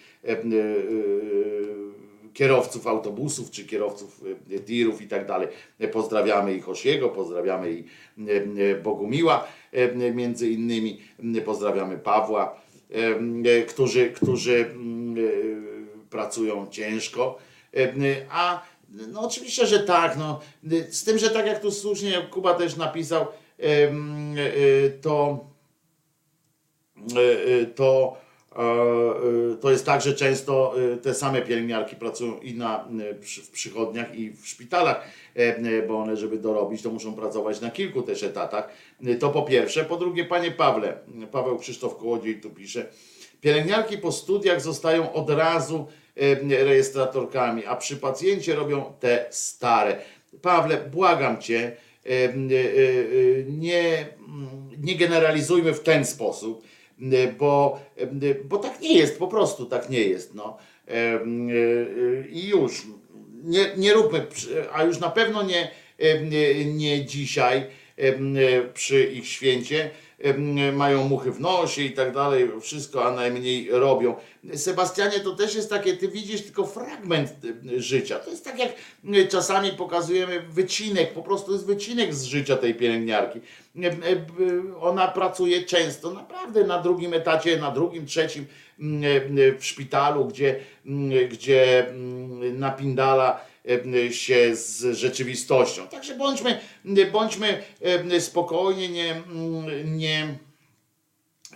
kierowców 2.36 2.88
autobusów 2.88 3.52
czy 3.52 3.66
kierowców 3.66 4.22
e, 4.52 4.60
tirów 4.60 5.02
i 5.02 5.08
tak 5.08 5.28
dalej. 5.28 5.48
Pozdrawiamy 5.92 6.54
i 6.54 6.62
Hosiego, 6.62 7.10
pozdrawiamy 7.10 7.72
i 7.72 7.80
e, 7.80 8.72
e, 8.72 8.76
Bogumiła 8.76 9.48
między 10.14 10.50
innymi, 10.50 11.02
pozdrawiamy 11.46 11.98
Pawła, 11.98 12.62
którzy, 13.68 14.10
którzy 14.12 14.66
mm, 14.66 15.16
pracują 16.10 16.68
ciężko. 16.72 17.38
A 18.30 18.62
no 18.90 19.22
oczywiście, 19.22 19.66
że 19.66 19.80
tak, 19.80 20.18
no, 20.18 20.40
z 20.90 21.04
tym, 21.04 21.18
że 21.18 21.30
tak 21.30 21.46
jak 21.46 21.62
tu 21.62 21.72
słusznie 21.72 22.28
Kuba 22.32 22.54
też 22.54 22.76
napisał, 22.76 23.26
e, 23.60 23.90
to 25.02 25.46
to, 27.76 28.18
to 29.62 29.72
jest 29.72 29.86
tak, 29.86 30.02
że 30.02 30.14
często 30.14 30.74
e, 30.94 30.98
te 30.98 31.14
same 31.14 31.42
pielęgniarki 31.42 31.96
pracują 31.96 32.40
i 32.40 32.54
na, 32.54 32.88
przy- 33.22 33.42
w 33.42 33.50
przychodniach 33.50 34.16
i 34.16 34.30
w 34.32 34.48
szpitalach, 34.48 35.08
e, 35.36 35.40
e, 35.40 35.88
bo 35.88 35.98
one, 35.98 36.18
żeby 36.18 36.38
dorobić, 36.38 36.82
to 36.82 36.90
muszą 36.90 37.14
pracować 37.14 37.62
na 37.62 37.72
kilku 37.72 38.02
też 38.02 38.24
etatach. 38.24 38.70
To 39.20 39.30
po 39.30 39.42
pierwsze. 39.44 39.86
Po 39.86 39.98
drugie, 39.98 40.26
panie 40.26 40.52
Pawle, 40.52 40.98
Paweł 41.32 41.58
Krzysztof 41.58 41.98
Kołodziej 41.98 42.42
tu 42.42 42.50
pisze, 42.50 42.86
pielęgniarki 43.42 43.98
po 43.98 44.12
studiach 44.12 44.62
zostają 44.62 45.14
od 45.14 45.30
razu 45.30 45.88
e, 46.16 46.64
rejestratorkami, 46.64 47.66
a 47.66 47.76
przy 47.76 47.98
pacjencie 47.98 48.56
robią 48.56 48.94
te 49.00 49.26
stare. 49.30 49.98
Pawle, 50.42 50.78
błagam 50.78 51.42
cię, 51.42 51.72
nie, 53.48 54.06
nie 54.78 54.96
generalizujmy 54.96 55.74
w 55.74 55.80
ten 55.80 56.06
sposób, 56.06 56.64
bo, 57.40 57.80
bo 58.46 58.58
tak 58.58 58.82
nie 58.82 58.98
jest, 58.98 59.20
po 59.20 59.28
prostu 59.28 59.66
tak 59.66 59.90
nie 59.90 60.02
jest. 60.02 60.36
No. 60.36 60.58
E, 60.88 60.92
e, 60.94 61.20
I 62.30 62.48
już, 62.48 62.84
nie, 63.44 63.66
nie 63.78 63.94
róbmy, 63.94 64.26
a 64.74 64.84
już 64.84 65.00
na 65.00 65.10
pewno 65.10 65.44
nie, 65.44 65.72
nie, 66.66 67.06
dzisiaj 67.06 67.66
przy 68.74 69.04
ich 69.04 69.28
święcie. 69.28 69.90
Mają 70.74 71.08
muchy 71.08 71.32
w 71.32 71.40
nosie 71.40 71.82
i 71.82 71.92
tak 71.92 72.14
dalej, 72.14 72.52
wszystko, 72.62 73.06
a 73.06 73.12
najmniej 73.12 73.70
robią. 73.72 74.16
Sebastianie, 74.56 75.20
to 75.20 75.36
też 75.36 75.56
jest 75.56 75.70
takie, 75.70 75.98
ty 75.98 76.08
widzisz 76.08 76.42
tylko 76.42 76.66
fragment 76.66 77.34
życia. 77.78 78.20
To 78.20 78.30
jest 78.30 78.46
tak 78.46 78.60
jak 78.60 78.72
czasami 79.30 79.72
pokazujemy 79.72 80.42
wycinek, 80.42 81.14
po 81.14 81.22
prostu 81.22 81.54
jest 81.54 81.66
wycinek 81.66 82.14
z 82.14 82.24
życia 82.24 82.58
tej 82.58 82.76
pielęgniarki. 82.76 83.40
Ona 84.82 85.08
pracuje 85.08 85.64
często, 85.64 86.14
naprawdę 86.14 86.64
na 86.64 86.82
drugim 86.82 87.14
etacie, 87.14 87.58
na 87.58 87.72
drugim, 87.72 88.06
trzecim 88.06 88.46
w 89.60 89.66
szpitalu, 89.66 90.26
gdzie, 90.26 90.60
gdzie 91.30 91.86
napindala 92.54 93.46
się 94.12 94.56
z 94.56 94.98
rzeczywistością. 94.98 95.88
Także 95.88 96.16
bądźmy, 96.16 96.60
bądźmy 97.12 97.64
spokojni, 98.20 98.90
nie, 98.90 99.22
nie, 99.86 100.38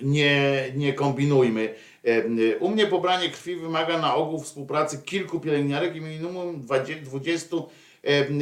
nie, 0.01 0.71
nie 0.75 0.93
kombinujmy. 0.93 1.75
Em, 2.03 2.39
U 2.59 2.69
mnie 2.69 2.87
pobranie 2.87 3.29
krwi 3.29 3.55
wymaga 3.55 3.97
na 3.97 4.15
ogół 4.15 4.39
współpracy 4.39 4.97
kilku 5.05 5.39
pielęgniarek 5.39 5.95
i 5.95 6.01
minimum 6.01 6.61
20 6.61 7.05
20 7.05 7.57
em, 8.03 8.39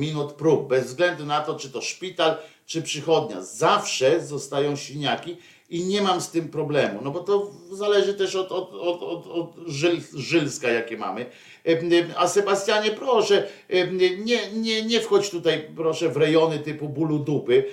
minut 0.00 0.32
prób, 0.32 0.68
bez 0.68 0.86
względu 0.86 1.26
na 1.26 1.40
to, 1.40 1.54
czy 1.54 1.70
to 1.70 1.80
szpital, 1.80 2.36
czy 2.66 2.82
przychodnia. 2.82 3.42
Zawsze 3.42 4.26
zostają 4.26 4.76
siniaki 4.76 5.36
i 5.70 5.84
nie 5.84 6.02
mam 6.02 6.20
z 6.20 6.30
tym 6.30 6.48
problemu, 6.48 7.00
no 7.02 7.10
bo 7.10 7.20
to 7.20 7.50
zależy 7.72 8.14
też 8.14 8.34
od, 8.34 8.52
od, 8.52 8.72
od, 8.72 9.02
od, 9.02 9.26
od 9.26 9.56
żyl, 9.66 10.00
żylska, 10.14 10.70
jakie 10.70 10.96
mamy. 10.96 11.26
A 12.16 12.28
Sebastianie, 12.28 12.90
proszę, 12.90 13.48
nie, 14.24 14.50
nie, 14.52 14.82
nie 14.82 15.00
wchodź 15.00 15.30
tutaj, 15.30 15.64
proszę, 15.76 16.08
w 16.08 16.16
rejony 16.16 16.58
typu 16.58 16.88
bólu 16.88 17.18
dupy 17.18 17.64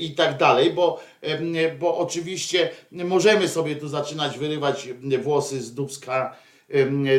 i 0.00 0.10
tak 0.10 0.38
dalej, 0.38 0.70
bo, 0.70 1.00
bo 1.78 1.98
oczywiście 1.98 2.70
możemy 2.92 3.48
sobie 3.48 3.76
tu 3.76 3.88
zaczynać 3.88 4.38
wyrywać 4.38 4.88
włosy 5.22 5.60
z 5.60 5.74
dubska, 5.74 6.36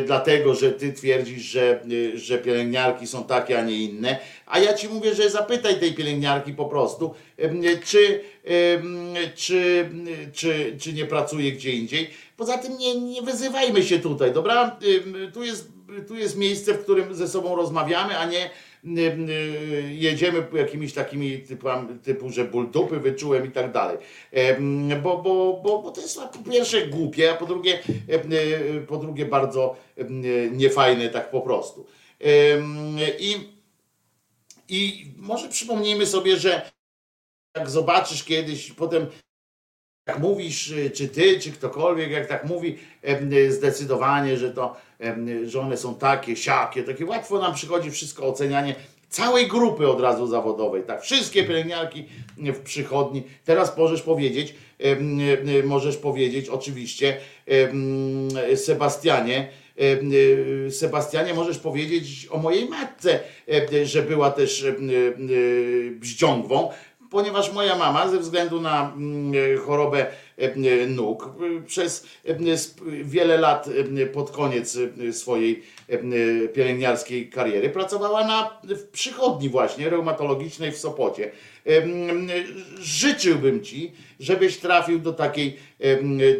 dlatego, 0.06 0.54
że 0.54 0.72
ty 0.72 0.92
twierdzisz, 0.92 1.42
że, 1.42 1.80
że 2.14 2.38
pielęgniarki 2.38 3.06
są 3.06 3.24
takie, 3.24 3.58
a 3.58 3.62
nie 3.62 3.76
inne. 3.76 4.18
A 4.46 4.58
ja 4.58 4.74
ci 4.74 4.88
mówię, 4.88 5.14
że 5.14 5.30
zapytaj 5.30 5.80
tej 5.80 5.92
pielęgniarki 5.92 6.52
po 6.52 6.64
prostu, 6.64 7.14
czy, 7.84 8.20
czy, 9.34 9.88
czy, 10.32 10.76
czy 10.80 10.92
nie 10.92 11.04
pracuje 11.04 11.52
gdzie 11.52 11.72
indziej. 11.72 12.10
Poza 12.36 12.58
tym 12.58 12.78
nie, 12.78 13.00
nie 13.00 13.22
wyzywajmy 13.22 13.82
się 13.82 13.98
tutaj, 13.98 14.32
dobra? 14.32 14.76
Tu 15.34 15.44
jest, 15.44 15.73
tu 16.08 16.16
jest 16.16 16.36
miejsce, 16.36 16.74
w 16.74 16.82
którym 16.82 17.14
ze 17.14 17.28
sobą 17.28 17.56
rozmawiamy, 17.56 18.18
a 18.18 18.26
nie 18.26 18.50
em, 18.84 19.28
jedziemy 19.88 20.46
jakimiś 20.52 20.92
takimi 20.92 21.38
typami, 21.38 21.98
typu, 21.98 22.30
że 22.30 22.44
ból 22.44 22.70
dupy 22.70 23.00
wyczułem 23.00 23.46
i 23.46 23.50
tak 23.50 23.72
dalej. 23.72 23.98
Bo, 25.02 25.16
bo, 25.16 25.60
bo, 25.64 25.82
bo 25.82 25.90
to 25.90 26.00
jest 26.00 26.20
po 26.20 26.50
pierwsze 26.50 26.86
głupie, 26.86 27.32
a 27.32 27.36
po 27.36 27.46
drugie, 27.46 27.78
y, 28.08 28.84
po 28.88 28.96
drugie 28.96 29.26
bardzo 29.26 29.76
niefajne 30.52 31.08
tak 31.08 31.30
po 31.30 31.40
prostu. 31.40 31.86
I 33.18 33.54
i 34.68 35.12
może 35.16 35.48
przypomnijmy 35.48 36.06
sobie, 36.06 36.36
że 36.36 36.70
jak 37.56 37.70
zobaczysz 37.70 38.24
kiedyś, 38.24 38.72
potem 38.72 39.06
jak 40.06 40.18
mówisz, 40.18 40.74
czy 40.94 41.08
ty, 41.08 41.40
czy 41.40 41.52
ktokolwiek, 41.52 42.10
jak 42.10 42.26
tak 42.26 42.44
mówi 42.44 42.78
zdecydowanie, 43.48 44.36
że 44.36 44.50
to, 44.50 44.76
że 45.46 45.60
one 45.60 45.76
są 45.76 45.94
takie, 45.94 46.36
siakie, 46.36 46.82
takie 46.82 47.06
łatwo 47.06 47.38
nam 47.38 47.54
przychodzi 47.54 47.90
wszystko 47.90 48.26
ocenianie 48.26 48.74
całej 49.08 49.48
grupy 49.48 49.88
od 49.88 50.00
razu 50.00 50.26
zawodowej, 50.26 50.82
tak, 50.82 51.02
wszystkie 51.02 51.44
pielęgniarki 51.44 52.04
w 52.36 52.58
przychodni. 52.58 53.22
Teraz 53.44 53.76
możesz 53.76 54.02
powiedzieć, 54.02 54.54
możesz 55.64 55.96
powiedzieć 55.96 56.48
oczywiście 56.48 57.16
Sebastianie, 58.56 59.48
y, 59.80 60.70
Sebastianie, 60.70 61.34
możesz 61.34 61.58
powiedzieć 61.58 62.26
o 62.30 62.38
mojej 62.38 62.68
matce, 62.68 63.20
że 63.84 64.02
była 64.02 64.30
też 64.30 64.64
em, 64.64 64.90
y, 64.90 65.96
bździągwą, 66.00 66.70
ponieważ 67.10 67.52
moja 67.52 67.76
mama 67.76 68.08
ze 68.08 68.18
względu 68.18 68.60
na 68.60 68.92
mm, 68.96 69.58
chorobę 69.58 70.06
e, 70.06 70.06
nóg 70.88 71.22
e, 71.24 71.62
przez 71.66 72.06
e, 72.24 72.34
wiele 73.04 73.38
lat 73.38 73.68
e, 73.68 74.06
pod 74.06 74.30
koniec 74.30 74.78
e, 75.08 75.12
swojej 75.12 75.62
e, 75.88 75.98
pielęgniarskiej 76.48 77.30
kariery 77.30 77.70
pracowała 77.70 78.26
na, 78.26 78.60
w 78.64 78.88
przychodni 78.88 79.48
właśnie 79.48 79.90
reumatologicznej 79.90 80.72
w 80.72 80.78
Sopocie. 80.78 81.30
Życzyłbym 82.78 83.60
ci, 83.62 83.92
żebyś 84.20 84.56
trafił 84.56 84.98
do 84.98 85.12
takiej, 85.12 85.56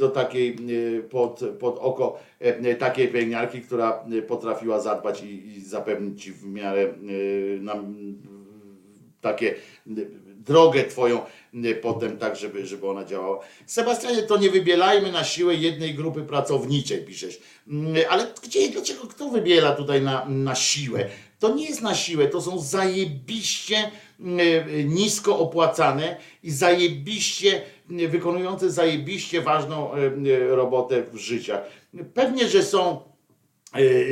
do 0.01 0.09
takiej 0.09 0.57
e, 0.99 1.03
pod, 1.03 1.41
pod 1.61 1.79
oko 1.79 2.19
e, 2.41 2.75
takiej 2.75 3.09
pielęgniarki, 3.09 3.61
która 3.61 4.05
e, 4.19 4.23
potrafiła 4.23 4.81
zadbać 4.81 5.23
i, 5.23 5.47
i 5.47 5.61
zapewnić 5.61 6.23
ci 6.23 6.33
w 6.33 6.47
miarę 6.47 6.83
e, 6.83 6.93
nam 7.61 7.95
takie 9.21 9.55
drogę 10.27 10.85
twoją 10.85 11.21
potem 11.82 12.18
tak, 12.18 12.36
żeby, 12.36 12.66
żeby 12.66 12.89
ona 12.89 13.05
działała. 13.05 13.39
Sebastianie, 13.66 14.22
to 14.22 14.39
nie 14.39 14.51
wybielajmy 14.51 15.12
na 15.12 15.24
siłę 15.24 15.55
jednej 15.55 15.94
grupy 15.94 16.22
pracowniczej, 16.22 17.05
piszesz. 17.05 17.40
Mm, 17.68 17.94
Ale 18.09 18.26
gdzie, 18.43 18.68
dlaczego, 18.68 19.06
kto 19.06 19.28
wybiela 19.28 19.72
tutaj 19.72 20.02
na, 20.02 20.24
na 20.28 20.55
siłę? 20.55 21.09
To 21.39 21.55
nie 21.55 21.66
jest 21.66 21.82
na 21.82 21.94
siłę, 21.94 22.26
to 22.26 22.40
są 22.40 22.59
zajebiście 22.59 23.90
y, 24.20 24.85
nisko 24.85 25.39
opłacane 25.39 26.16
i 26.43 26.51
zajebiście 26.51 27.62
y, 27.90 28.09
wykonujące 28.09 28.70
zajebiście 28.70 29.40
ważną 29.40 29.94
y, 29.94 29.98
y, 30.28 30.56
robotę 30.56 31.02
w 31.02 31.16
życiach. 31.16 31.62
Pewnie, 32.14 32.48
że 32.48 32.62
są 32.62 33.14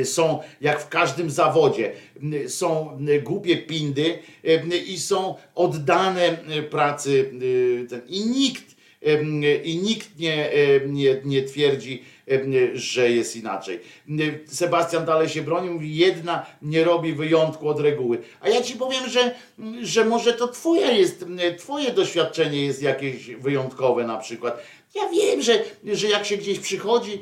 są 0.03 0.39
jak 0.61 0.81
w 0.81 0.89
każdym 0.89 1.29
zawodzie, 1.29 1.91
y, 2.33 2.49
są 2.49 2.99
y, 3.09 3.21
głupie 3.21 3.57
pindy 3.57 4.19
y, 4.45 4.77
i 4.77 4.97
są 4.99 5.35
oddane 5.55 6.37
y, 6.57 6.63
pracy 6.63 7.31
y, 7.41 8.01
i 8.07 8.25
nikt 8.25 8.75
y, 9.07 9.61
i 9.63 9.77
nikt 9.77 10.19
nie, 10.19 10.53
y, 10.53 10.87
nie, 10.87 11.21
nie 11.25 11.43
twierdzi, 11.43 12.03
y, 12.31 12.71
że 12.73 13.11
jest 13.11 13.35
inaczej. 13.35 13.79
Y, 14.09 14.39
Sebastian 14.47 15.05
dalej 15.05 15.29
się 15.29 15.41
broni, 15.41 15.69
mówi, 15.69 15.95
jedna 15.95 16.45
nie 16.61 16.83
robi 16.83 17.13
wyjątku 17.13 17.69
od 17.69 17.79
reguły. 17.79 18.17
A 18.41 18.49
ja 18.49 18.61
ci 18.61 18.75
powiem, 18.75 19.09
że, 19.09 19.35
że 19.81 20.05
może 20.05 20.33
to 20.33 20.47
twoja 20.47 20.91
jest, 20.91 21.21
y, 21.21 21.55
twoje 21.55 21.91
doświadczenie 21.91 22.65
jest 22.65 22.81
jakieś 22.81 23.27
wyjątkowe 23.27 24.07
na 24.07 24.17
przykład. 24.17 24.63
Ja 24.95 25.09
wiem, 25.09 25.41
że, 25.41 25.63
że 25.83 26.07
jak 26.07 26.25
się 26.25 26.37
gdzieś 26.37 26.59
przychodzi 26.59 27.21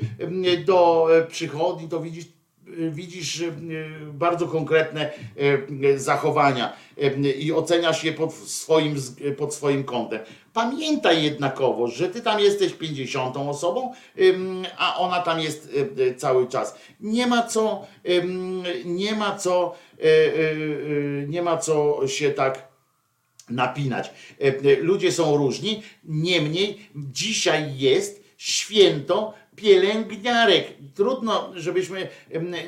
do 0.65 1.07
e, 1.17 1.25
przychodni, 1.25 1.89
to 1.89 1.99
widzisz, 1.99 2.25
e, 2.25 2.89
widzisz 2.89 3.41
e, 3.41 3.51
bardzo 4.13 4.47
konkretne 4.47 5.11
zachowania 5.95 6.73
i 7.39 7.53
oceniasz 7.53 8.03
je 8.03 8.13
pod 8.13 8.33
swoim, 8.33 8.95
pod 9.37 9.53
swoim 9.53 9.83
kątem. 9.83 10.19
Pamiętaj 10.53 11.23
jednakowo, 11.23 11.87
że 11.87 12.09
ty 12.09 12.21
tam 12.21 12.39
jesteś 12.39 12.73
50 12.73 13.37
osobą, 13.37 13.93
a 14.77 14.97
ona 14.97 15.19
tam 15.19 15.39
jest 15.39 15.75
cały 16.17 16.47
czas. 16.47 16.75
Nie 16.99 17.27
ma 17.27 17.43
co, 17.43 17.85
nie 18.85 19.15
ma 19.15 19.35
co, 19.35 19.75
nie 21.27 21.41
ma 21.41 21.57
co 21.57 22.07
się 22.07 22.31
tak 22.31 22.70
napinać. 23.51 24.11
E, 24.41 24.43
e, 24.43 24.75
Ludzie 24.81 25.11
są 25.11 25.37
różni, 25.37 25.83
niemniej 26.03 26.89
dzisiaj 26.95 27.77
jest 27.77 28.23
święto 28.37 29.33
pielęgniarek. 29.55 30.67
Trudno, 30.95 31.51
żebyśmy 31.55 32.07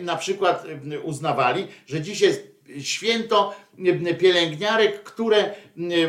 na 0.01 0.15
przykład 0.15 0.65
uznawali, 1.03 1.67
że 1.85 2.01
dzisiaj 2.01 2.27
jest 2.27 2.53
święto 2.81 3.55
pielęgniarek, 4.19 5.03
które, 5.03 5.53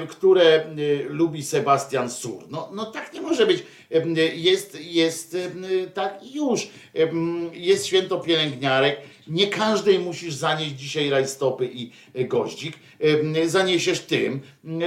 które 0.09 0.65
lubi 1.09 1.43
Sebastian 1.43 2.11
Sur. 2.11 2.45
No, 2.51 2.71
no 2.75 2.87
tak 2.87 3.15
nie 3.15 3.21
może 3.21 3.47
być. 3.47 3.63
Jest, 4.35 4.79
jest 4.81 5.37
tak 5.95 6.35
już. 6.35 6.69
Jest 7.53 7.87
święto 7.87 8.21
pielęgniarek. 8.21 9.01
Nie 9.27 9.47
każdej 9.47 9.99
musisz 9.99 10.35
zanieść 10.35 10.73
dzisiaj 10.73 11.11
rajstopy 11.11 11.71
i 11.73 11.91
e, 12.15 12.25
goździk. 12.25 12.77
Zaniesiesz 13.47 14.01
tym, 14.01 14.41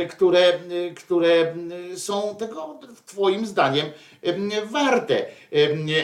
które, 0.09 0.59
które 0.95 1.55
są 1.95 2.35
tego 2.39 2.79
twoim 3.05 3.45
zdaniem 3.45 3.87
em, 4.21 4.49
warte. 4.65 5.25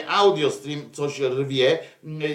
Audio 0.08 0.52
stream 0.52 0.82
coś 0.92 1.20
rwie. 1.20 1.80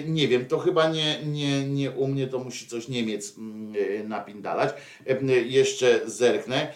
Nie 0.05 0.27
wiem, 0.27 0.45
to 0.45 0.59
chyba 0.59 0.89
nie, 0.89 1.19
nie, 1.25 1.67
nie 1.67 1.91
u 1.91 2.07
mnie, 2.07 2.27
to 2.27 2.39
musi 2.39 2.67
coś 2.67 2.87
Niemiec 2.87 3.35
m, 3.37 3.73
napindalać. 4.29 4.73
Jeszcze 5.45 6.01
zerknę. 6.05 6.73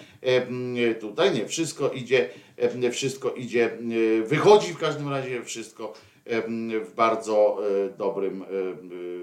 Tutaj 0.99 1.33
nie, 1.33 1.47
wszystko 1.47 1.89
idzie, 1.89 2.29
wszystko 2.91 3.31
idzie, 3.31 3.77
wychodzi 4.25 4.73
w 4.73 4.77
każdym 4.77 5.09
razie 5.09 5.43
wszystko 5.43 5.93
w 6.85 6.93
bardzo 6.95 7.57
e, 7.85 7.97
dobrym 7.97 8.41
e, 8.41 8.45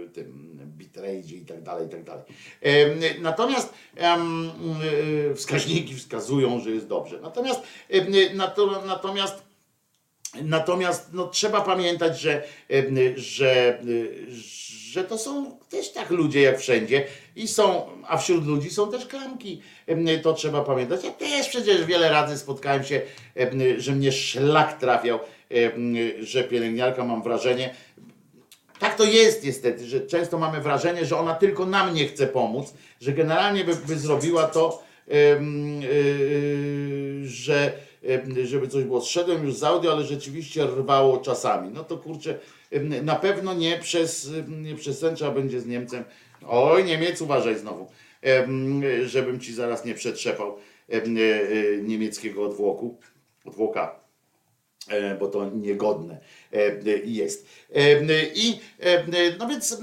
tym 0.09 0.59
bitrate 0.79 1.15
i 1.15 1.45
tak 1.47 1.63
dalej, 1.63 1.87
i 1.87 1.91
tak 1.91 2.05
dalej. 2.05 2.23
Natomiast 3.21 3.75
e, 3.97 4.19
wskaźniki 5.35 5.95
wskazują, 5.95 6.61
że 6.61 6.71
jest 6.71 6.87
dobrze. 6.87 7.21
Natomiast, 7.21 7.61
natomiast 8.87 9.51
Natomiast 10.43 11.13
no, 11.13 11.27
trzeba 11.27 11.61
pamiętać, 11.61 12.21
że, 12.21 12.43
że, 13.17 13.81
y, 13.87 14.27
że 14.91 15.05
to 15.05 15.19
są 15.19 15.59
też 15.69 15.93
tak 15.93 16.11
ludzie 16.11 16.41
jak 16.43 16.59
wszędzie 16.59 17.05
i 17.37 17.49
są, 17.49 17.87
a 18.09 18.17
wśród 18.17 18.47
ludzi 18.47 18.71
są 18.71 18.91
też 18.91 19.07
klamki. 19.07 19.61
To 20.23 20.33
trzeba 20.33 20.65
pamiętać. 20.65 21.05
Ja 21.05 21.11
też 21.11 21.49
przecież 21.49 21.85
wiele 21.85 22.11
razy 22.11 22.39
spotkałem 22.39 22.85
się, 22.85 23.01
że 23.77 23.93
mnie 23.93 24.13
szlak 24.13 24.79
trafiał, 24.81 25.19
że 26.21 26.45
pielęgniarka, 26.45 27.05
mam 27.05 27.23
wrażenie, 27.23 27.75
tak 28.79 28.97
to 28.97 29.05
jest 29.05 29.45
niestety, 29.45 29.87
że 29.87 30.01
często 30.01 30.39
mamy 30.39 30.61
wrażenie, 30.61 31.05
że 31.05 31.19
ona 31.19 31.35
tylko 31.35 31.67
nam 31.67 31.95
nie 31.95 32.07
chce 32.07 32.27
pomóc, 32.27 32.75
że 33.01 33.13
generalnie 33.13 33.65
by, 33.65 33.77
by 33.77 33.99
zrobiła 33.99 34.47
to, 34.47 34.83
em, 35.09 35.83
yy, 35.83 37.27
że 37.29 37.73
żeby 38.45 38.69
coś 38.69 38.85
było. 38.85 39.01
Zszedłem 39.01 39.45
już 39.45 39.55
z 39.55 39.65
audio, 39.65 39.93
ale 39.93 40.05
rzeczywiście 40.05 40.67
rwało 40.67 41.19
czasami. 41.19 41.71
No 41.71 41.85
to 41.85 41.97
kurczę, 41.99 42.39
em, 42.71 43.05
na 43.05 43.17
pewno 43.17 43.55
nie 43.55 43.79
przez, 43.79 44.31
em, 44.39 44.63
nie 44.63 44.75
przez 44.75 45.01
ten 45.01 45.17
trzeba 45.17 45.31
będzie 45.31 45.61
z 45.61 45.67
Niemcem. 45.67 46.05
Oj, 46.49 46.85
Niemiec, 46.85 47.21
uważaj 47.21 47.59
znowu, 47.59 47.91
żebym 49.05 49.41
ci 49.41 49.55
zaraz 49.55 49.85
nie 49.85 49.95
przetrzepał 49.95 50.57
em, 50.89 51.17
e, 51.17 51.21
e, 51.21 51.77
niemieckiego 51.83 52.45
odwłoku, 52.45 52.99
odwłoka 53.45 54.01
e, 54.89 55.15
bo 55.15 55.29
to 55.29 55.51
niegodne 55.51 56.21
e, 56.53 56.57
e, 56.57 56.99
jest. 57.05 57.47
E, 57.75 58.01
I 58.35 58.61
e, 58.81 59.05
no 59.39 59.49
więc 59.49 59.81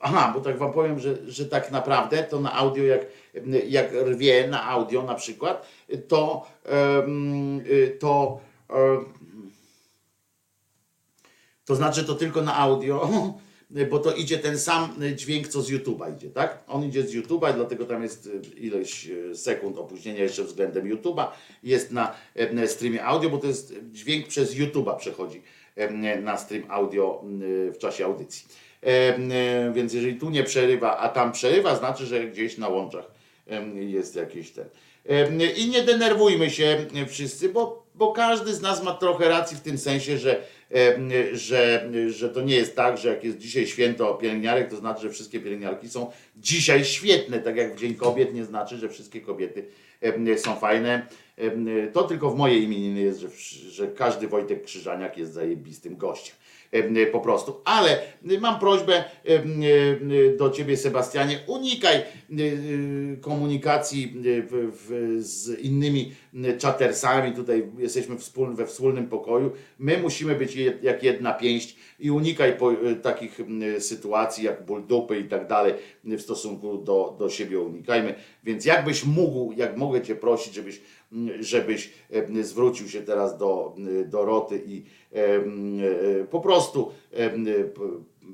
Aha, 0.00 0.32
bo 0.34 0.40
tak 0.40 0.58
wam 0.58 0.72
powiem, 0.72 0.98
że, 0.98 1.30
że 1.30 1.46
tak 1.46 1.70
naprawdę 1.70 2.22
to 2.22 2.40
na 2.40 2.52
audio, 2.52 2.84
jak, 2.84 3.00
jak 3.68 3.92
rwie 3.92 4.48
na 4.48 4.64
audio 4.64 5.02
na 5.02 5.14
przykład, 5.14 5.66
to 6.08 6.46
to 8.00 8.40
to 11.64 11.74
znaczy 11.74 12.04
to 12.04 12.14
tylko 12.14 12.42
na 12.42 12.56
audio, 12.56 13.08
bo 13.90 13.98
to 13.98 14.12
idzie 14.12 14.38
ten 14.38 14.58
sam 14.58 14.94
dźwięk, 15.14 15.48
co 15.48 15.62
z 15.62 15.70
YouTube'a 15.70 16.16
idzie, 16.16 16.30
tak? 16.30 16.64
On 16.68 16.84
idzie 16.84 17.02
z 17.02 17.14
YouTube'a, 17.14 17.54
dlatego 17.54 17.84
tam 17.84 18.02
jest 18.02 18.30
ileś 18.56 19.10
sekund 19.34 19.78
opóźnienia 19.78 20.22
jeszcze 20.22 20.44
względem 20.44 20.84
YouTube'a. 20.94 21.26
Jest 21.62 21.92
na 21.92 22.14
streamie 22.66 23.04
audio, 23.04 23.30
bo 23.30 23.38
to 23.38 23.46
jest 23.46 23.74
dźwięk 23.92 24.26
przez 24.26 24.54
YouTube'a 24.54 24.96
przechodzi 24.96 25.42
na 26.22 26.36
stream 26.36 26.64
audio 26.68 27.24
w 27.74 27.78
czasie 27.78 28.04
audycji. 28.04 28.48
E, 28.82 29.72
Więc 29.72 29.92
jeżeli 29.92 30.16
tu 30.16 30.30
nie 30.30 30.44
przerywa, 30.44 30.96
a 30.98 31.08
tam 31.08 31.32
przerywa, 31.32 31.76
znaczy, 31.76 32.06
że 32.06 32.26
gdzieś 32.26 32.58
na 32.58 32.68
łączach 32.68 33.15
jest 33.74 34.16
jakiś 34.16 34.50
ten. 34.50 34.64
I 35.56 35.68
nie 35.68 35.82
denerwujmy 35.82 36.50
się 36.50 36.86
wszyscy, 37.08 37.48
bo, 37.48 37.86
bo 37.94 38.12
każdy 38.12 38.54
z 38.54 38.60
nas 38.60 38.82
ma 38.82 38.94
trochę 38.94 39.28
racji 39.28 39.56
w 39.56 39.60
tym 39.60 39.78
sensie, 39.78 40.18
że, 40.18 40.42
że, 41.32 41.90
że 42.08 42.28
to 42.28 42.42
nie 42.42 42.56
jest 42.56 42.76
tak, 42.76 42.98
że 42.98 43.08
jak 43.08 43.24
jest 43.24 43.38
dzisiaj 43.38 43.66
święto 43.66 44.14
pielęgniarek, 44.14 44.70
to 44.70 44.76
znaczy, 44.76 45.02
że 45.02 45.10
wszystkie 45.10 45.40
pielęgniarki 45.40 45.88
są 45.88 46.10
dzisiaj 46.36 46.84
świetne, 46.84 47.38
tak 47.38 47.56
jak 47.56 47.74
w 47.74 47.80
Dzień 47.80 47.94
Kobiet 47.94 48.34
nie 48.34 48.44
znaczy, 48.44 48.76
że 48.76 48.88
wszystkie 48.88 49.20
kobiety 49.20 49.64
są 50.36 50.56
fajne. 50.56 51.06
To 51.92 52.02
tylko 52.02 52.30
w 52.30 52.36
mojej 52.36 52.62
imieniny 52.62 53.00
jest, 53.00 53.20
że, 53.20 53.28
że 53.70 53.86
każdy 53.88 54.28
Wojtek 54.28 54.64
Krzyżaniak 54.64 55.18
jest 55.18 55.32
zajebistym 55.32 55.96
gościem 55.96 56.36
em, 56.36 56.45
po 57.12 57.20
prostu. 57.20 57.60
Ale 57.64 57.98
mam 58.40 58.60
prośbę 58.60 59.04
do 60.38 60.50
ciebie, 60.50 60.76
Sebastianie, 60.76 61.38
unikaj 61.46 61.96
e, 61.96 62.02
komunikacji 63.20 64.22
z 65.18 65.60
innymi 65.60 66.12
czatersami. 66.58 67.32
Tutaj 67.32 67.66
jesteśmy 67.78 68.16
we 68.54 68.66
wspólnym 68.66 69.06
pokoju. 69.06 69.50
My 69.78 69.98
musimy 69.98 70.34
być 70.34 70.56
jak 70.82 71.02
jedna 71.02 71.32
pięść 71.32 71.76
i 72.00 72.10
unikaj 72.10 72.56
po, 72.56 72.72
takich 73.02 73.40
sytuacji 73.78 74.44
jak 74.44 74.64
ból 74.64 74.86
dupy 74.86 75.18
i 75.18 75.24
tak 75.24 75.46
dalej 75.46 75.74
w 76.04 76.20
stosunku 76.20 76.78
do, 76.78 77.16
do 77.18 77.30
siebie 77.30 77.60
unikajmy. 77.60 78.14
Więc 78.44 78.64
jakbyś 78.64 79.04
mógł, 79.04 79.52
jak 79.56 79.76
mogę 79.76 80.02
cię 80.02 80.14
prosić, 80.14 80.54
żebyś 80.54 80.80
żebyś 81.40 81.92
em, 82.10 82.44
zwrócił 82.44 82.88
się 82.88 83.02
teraz 83.02 83.38
do 83.38 83.74
Doroty 84.06 84.62
i 84.66 84.84
e, 85.12 86.24
po 86.30 86.40
prostu 86.40 86.92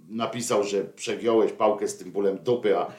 napisał, 0.09 0.65
że 0.65 0.85
przegiąłeś 0.85 1.53
pałkę 1.53 1.89
z 1.89 1.97
tym 1.97 2.12
bólem 2.12 2.39
dupy, 2.39 2.78
a 2.78 2.93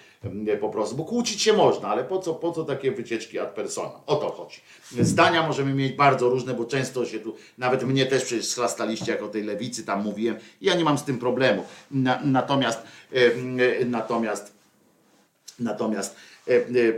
po 0.62 0.70
prostu, 0.70 0.96
bo 0.96 1.04
kłócić 1.04 1.42
się 1.42 1.54
można, 1.54 1.88
ale 1.88 2.04
po 2.04 2.20
co, 2.20 2.34
po 2.34 2.52
co 2.52 2.64
takie 2.64 2.92
wycieczki 2.92 3.40
ad 3.40 3.50
personam? 3.50 4.02
O 4.06 4.16
to 4.16 4.30
chodzi. 4.30 4.62
Zdania 5.00 5.48
możemy 5.48 5.74
mieć 5.74 5.94
bardzo 5.94 6.30
różne, 6.30 6.54
bo 6.54 6.66
często 6.66 7.06
się 7.06 7.20
tu, 7.20 7.36
nawet 7.58 7.84
mnie 7.84 8.06
też 8.06 8.26
przecież 8.26 8.48
schlastaliście, 8.48 9.12
jak 9.12 9.24
o 9.24 9.28
tej 9.28 9.44
lewicy 9.44 9.86
tam 9.86 10.04
mówiłem, 10.04 10.36
ja 10.62 10.76
nie 10.76 10.84
mam 10.84 10.98
z 10.98 11.04
tym 11.04 11.18
problemu. 11.18 11.64
Na, 11.92 12.20
natomiast, 12.24 12.80
e, 13.14 13.86
natomiast 13.86 14.54
Natomiast 15.60 16.16
e, 16.16 16.18
e, 16.18 16.33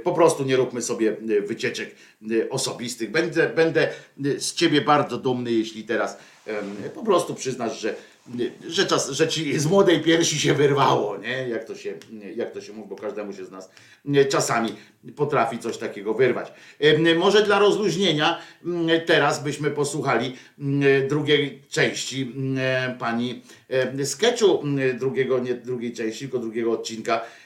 po 0.03 0.13
prostu 0.13 0.43
nie 0.43 0.55
róbmy 0.55 0.81
sobie 0.81 1.09
e, 1.11 1.41
wycieczek 1.41 1.95
e, 2.31 2.49
osobistych. 2.49 3.11
Będę, 3.11 3.49
będę 3.49 3.87
e, 4.25 4.39
z 4.39 4.53
ciebie 4.53 4.81
bardzo 4.81 5.17
dumny, 5.17 5.51
jeśli 5.51 5.83
teraz 5.83 6.17
po 6.95 7.03
prostu 7.03 7.35
przyznasz, 7.35 7.79
że, 7.81 7.89
e, 7.89 8.71
że, 8.71 8.85
czas, 8.85 9.09
że 9.09 9.27
ci 9.27 9.59
z 9.59 9.65
młodej 9.65 10.01
piersi 10.01 10.39
się 10.39 10.53
wyrwało, 10.53 11.17
nie? 11.17 11.49
Jak 11.49 11.63
to 11.63 11.75
się, 11.75 11.93
jak 12.35 12.51
to 12.51 12.61
się 12.61 12.73
mówi, 12.73 12.89
bo 12.89 12.95
każdemu 12.95 13.33
się 13.33 13.45
z 13.45 13.51
nas 13.51 13.69
e, 14.15 14.25
czasami 14.25 14.75
potrafi 15.15 15.59
coś 15.59 15.77
takiego 15.77 16.13
wyrwać. 16.13 16.51
Może 17.17 17.43
dla 17.43 17.59
rozluźnienia 17.59 18.39
m, 18.65 18.87
teraz 19.05 19.43
byśmy 19.43 19.71
posłuchali 19.71 20.35
m, 20.59 20.81
drugiej 21.09 21.61
części 21.69 22.33
m, 22.35 22.97
pani 22.97 23.41
e, 23.69 24.05
sketchu 24.05 24.63
drugiego, 24.99 25.39
nie 25.39 25.53
drugiej 25.53 25.93
części, 25.93 26.19
tylko 26.19 26.39
drugiego 26.39 26.71
odcinka 26.71 27.15
e, 27.15 27.21
e, 27.21 27.44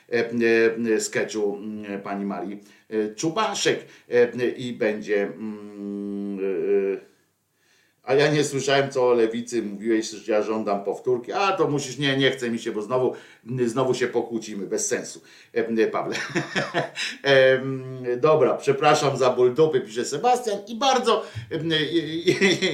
sketchu 0.99 1.57
m, 1.57 2.01
pani 2.03 2.25
Marii 2.25 2.63
e, 2.89 3.15
Czubaszek 3.15 3.85
e, 4.09 4.47
i 4.47 4.73
będzie 4.73 5.23
mm, 5.23 6.39
e, 6.95 7.09
a 8.09 8.13
ja 8.13 8.31
nie 8.31 8.43
słyszałem, 8.43 8.91
co 8.91 9.09
o 9.09 9.13
lewicy 9.13 9.63
mówiłeś, 9.63 10.09
że 10.09 10.31
ja 10.31 10.41
żądam 10.41 10.83
powtórki. 10.83 11.31
A 11.31 11.51
to 11.51 11.67
musisz, 11.67 11.97
nie, 11.97 12.17
nie 12.17 12.31
chce 12.31 12.49
mi 12.49 12.59
się, 12.59 12.71
bo 12.71 12.81
znowu, 12.81 13.13
znowu 13.65 13.93
się 13.93 14.07
pokłócimy, 14.07 14.67
bez 14.67 14.87
sensu. 14.87 15.21
E, 15.53 15.87
Pawle. 15.87 16.15
Em, 17.23 17.83
Dobra, 18.17 18.53
przepraszam 18.53 19.17
za 19.17 19.29
ból 19.29 19.53
dupy, 19.53 19.81
pisze 19.81 20.05
Sebastian 20.05 20.57
i 20.67 20.75
bardzo 20.75 21.25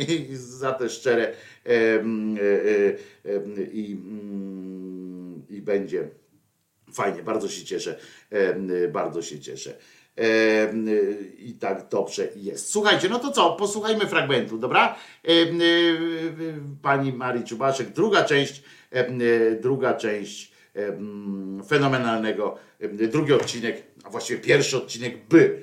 i 0.09 0.27
za 0.35 0.71
te 0.71 0.89
szczere 0.89 1.23
e, 1.23 1.69
e, 1.69 2.03
i, 3.73 3.93
mm, 3.93 5.43
i 5.49 5.61
będzie 5.61 6.09
fajnie, 6.95 7.23
bardzo 7.23 7.49
się 7.49 7.65
cieszę, 7.65 7.99
em, 8.31 8.71
bardzo 8.91 9.21
się 9.21 9.39
cieszę. 9.39 9.73
Em, 10.15 10.85
I 11.37 11.53
tak 11.53 11.87
dobrze 11.89 12.27
jest. 12.35 12.71
Słuchajcie, 12.71 13.09
no 13.09 13.19
to 13.19 13.31
co? 13.31 13.51
Posłuchajmy 13.51 14.07
fragmentu, 14.07 14.57
dobra? 14.57 14.95
Y, 15.29 15.53
Pani 16.81 17.13
Marii 17.13 17.43
Czubaszek, 17.43 17.89
druga 17.89 18.23
część, 18.23 18.63
druga 19.61 19.93
część 19.93 20.55
fenomenalnego, 21.67 22.57
drugi 23.09 23.33
odcinek, 23.33 23.83
a 24.03 24.09
właściwie 24.09 24.39
pierwszy 24.39 24.77
odcinek 24.77 25.27
by 25.27 25.61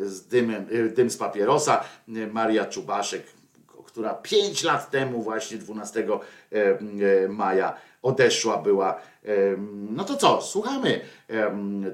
z 0.00 0.26
dymem, 0.26 0.66
dym 0.94 1.10
z 1.10 1.16
papierosa, 1.16 1.84
Maria 2.32 2.66
Czubaszek, 2.66 3.22
która 3.86 4.14
5 4.14 4.64
lat 4.64 4.90
temu, 4.90 5.22
właśnie 5.22 5.58
12 5.58 6.00
em, 6.00 6.18
e, 7.24 7.28
maja, 7.28 7.74
odeszła 8.08 8.58
była. 8.58 9.00
No 9.90 10.04
to 10.04 10.16
co, 10.16 10.42
słuchamy 10.42 11.00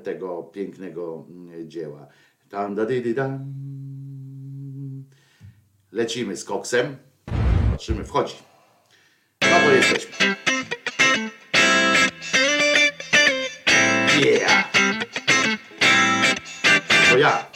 tego 0.03 0.43
pięknego 0.43 1.24
mm, 1.31 1.70
dzieła. 1.70 2.07
Tam, 2.49 2.74
da, 2.74 2.85
dy, 2.86 3.15
dam. 3.15 3.45
Lecimy 5.93 6.36
z 6.36 6.45
koksem. 6.45 6.97
Patrzymy, 7.70 8.05
wchodzi. 8.05 8.35
No 9.43 9.61
to 9.65 9.70
jesteśmy. 9.70 10.36
Yeah! 14.24 14.73
To 17.11 17.19
ja. 17.19 17.47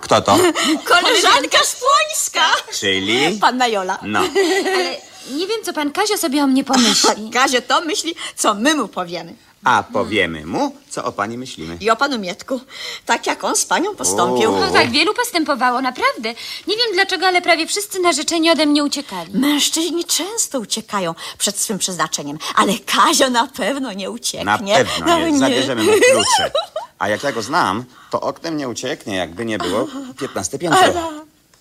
Kto 0.00 0.20
to? 0.20 0.38
Koleżanka 0.90 1.58
Szpłońska! 1.58 2.46
Czyli? 2.72 3.38
Panna 3.40 3.68
Jola. 3.68 3.98
No. 4.02 4.18
Ale 4.18 5.13
nie 5.30 5.46
wiem, 5.46 5.56
co 5.64 5.72
pan 5.72 5.92
Kazio 5.92 6.18
sobie 6.18 6.44
o 6.44 6.46
mnie 6.46 6.64
pomyśli. 6.64 7.30
Kazie 7.34 7.62
to 7.62 7.80
myśli, 7.80 8.14
co 8.36 8.54
my 8.54 8.74
mu 8.74 8.88
powiemy. 8.88 9.34
A 9.64 9.82
powiemy 9.92 10.46
mu, 10.46 10.76
co 10.90 11.04
o 11.04 11.12
pani 11.12 11.38
myślimy. 11.38 11.76
I 11.80 11.90
o 11.90 11.96
panu 11.96 12.18
Mietku. 12.18 12.60
Tak 13.06 13.26
jak 13.26 13.44
on 13.44 13.56
z 13.56 13.64
panią 13.64 13.96
postąpił. 13.96 14.54
O. 14.54 14.60
No 14.60 14.70
tak, 14.70 14.90
wielu 14.90 15.14
postępowało, 15.14 15.80
naprawdę. 15.80 16.28
Nie 16.66 16.76
wiem 16.76 16.86
dlaczego, 16.92 17.26
ale 17.26 17.42
prawie 17.42 17.66
wszyscy 17.66 18.00
narzeczeni 18.00 18.50
ode 18.50 18.66
mnie 18.66 18.84
uciekali. 18.84 19.30
Mężczyźni 19.38 20.04
często 20.04 20.60
uciekają 20.60 21.14
przed 21.38 21.58
swym 21.58 21.78
przeznaczeniem, 21.78 22.38
ale 22.54 22.72
Kazio 22.78 23.30
na 23.30 23.46
pewno 23.46 23.92
nie 23.92 24.10
ucieknie. 24.10 24.44
Na 24.44 24.58
pewno 24.58 25.06
No 25.06 25.28
nie. 25.28 25.38
Zabierzemy 25.38 25.82
mu 25.82 25.90
klucze. 25.92 26.50
A 26.98 27.08
jak 27.08 27.22
ja 27.22 27.32
go 27.32 27.42
znam, 27.42 27.84
to 28.10 28.20
oknem 28.20 28.56
nie 28.56 28.68
ucieknie, 28.68 29.16
jakby 29.16 29.44
nie 29.44 29.58
było 29.58 29.86
15 30.20 30.58
piętro. 30.58 30.80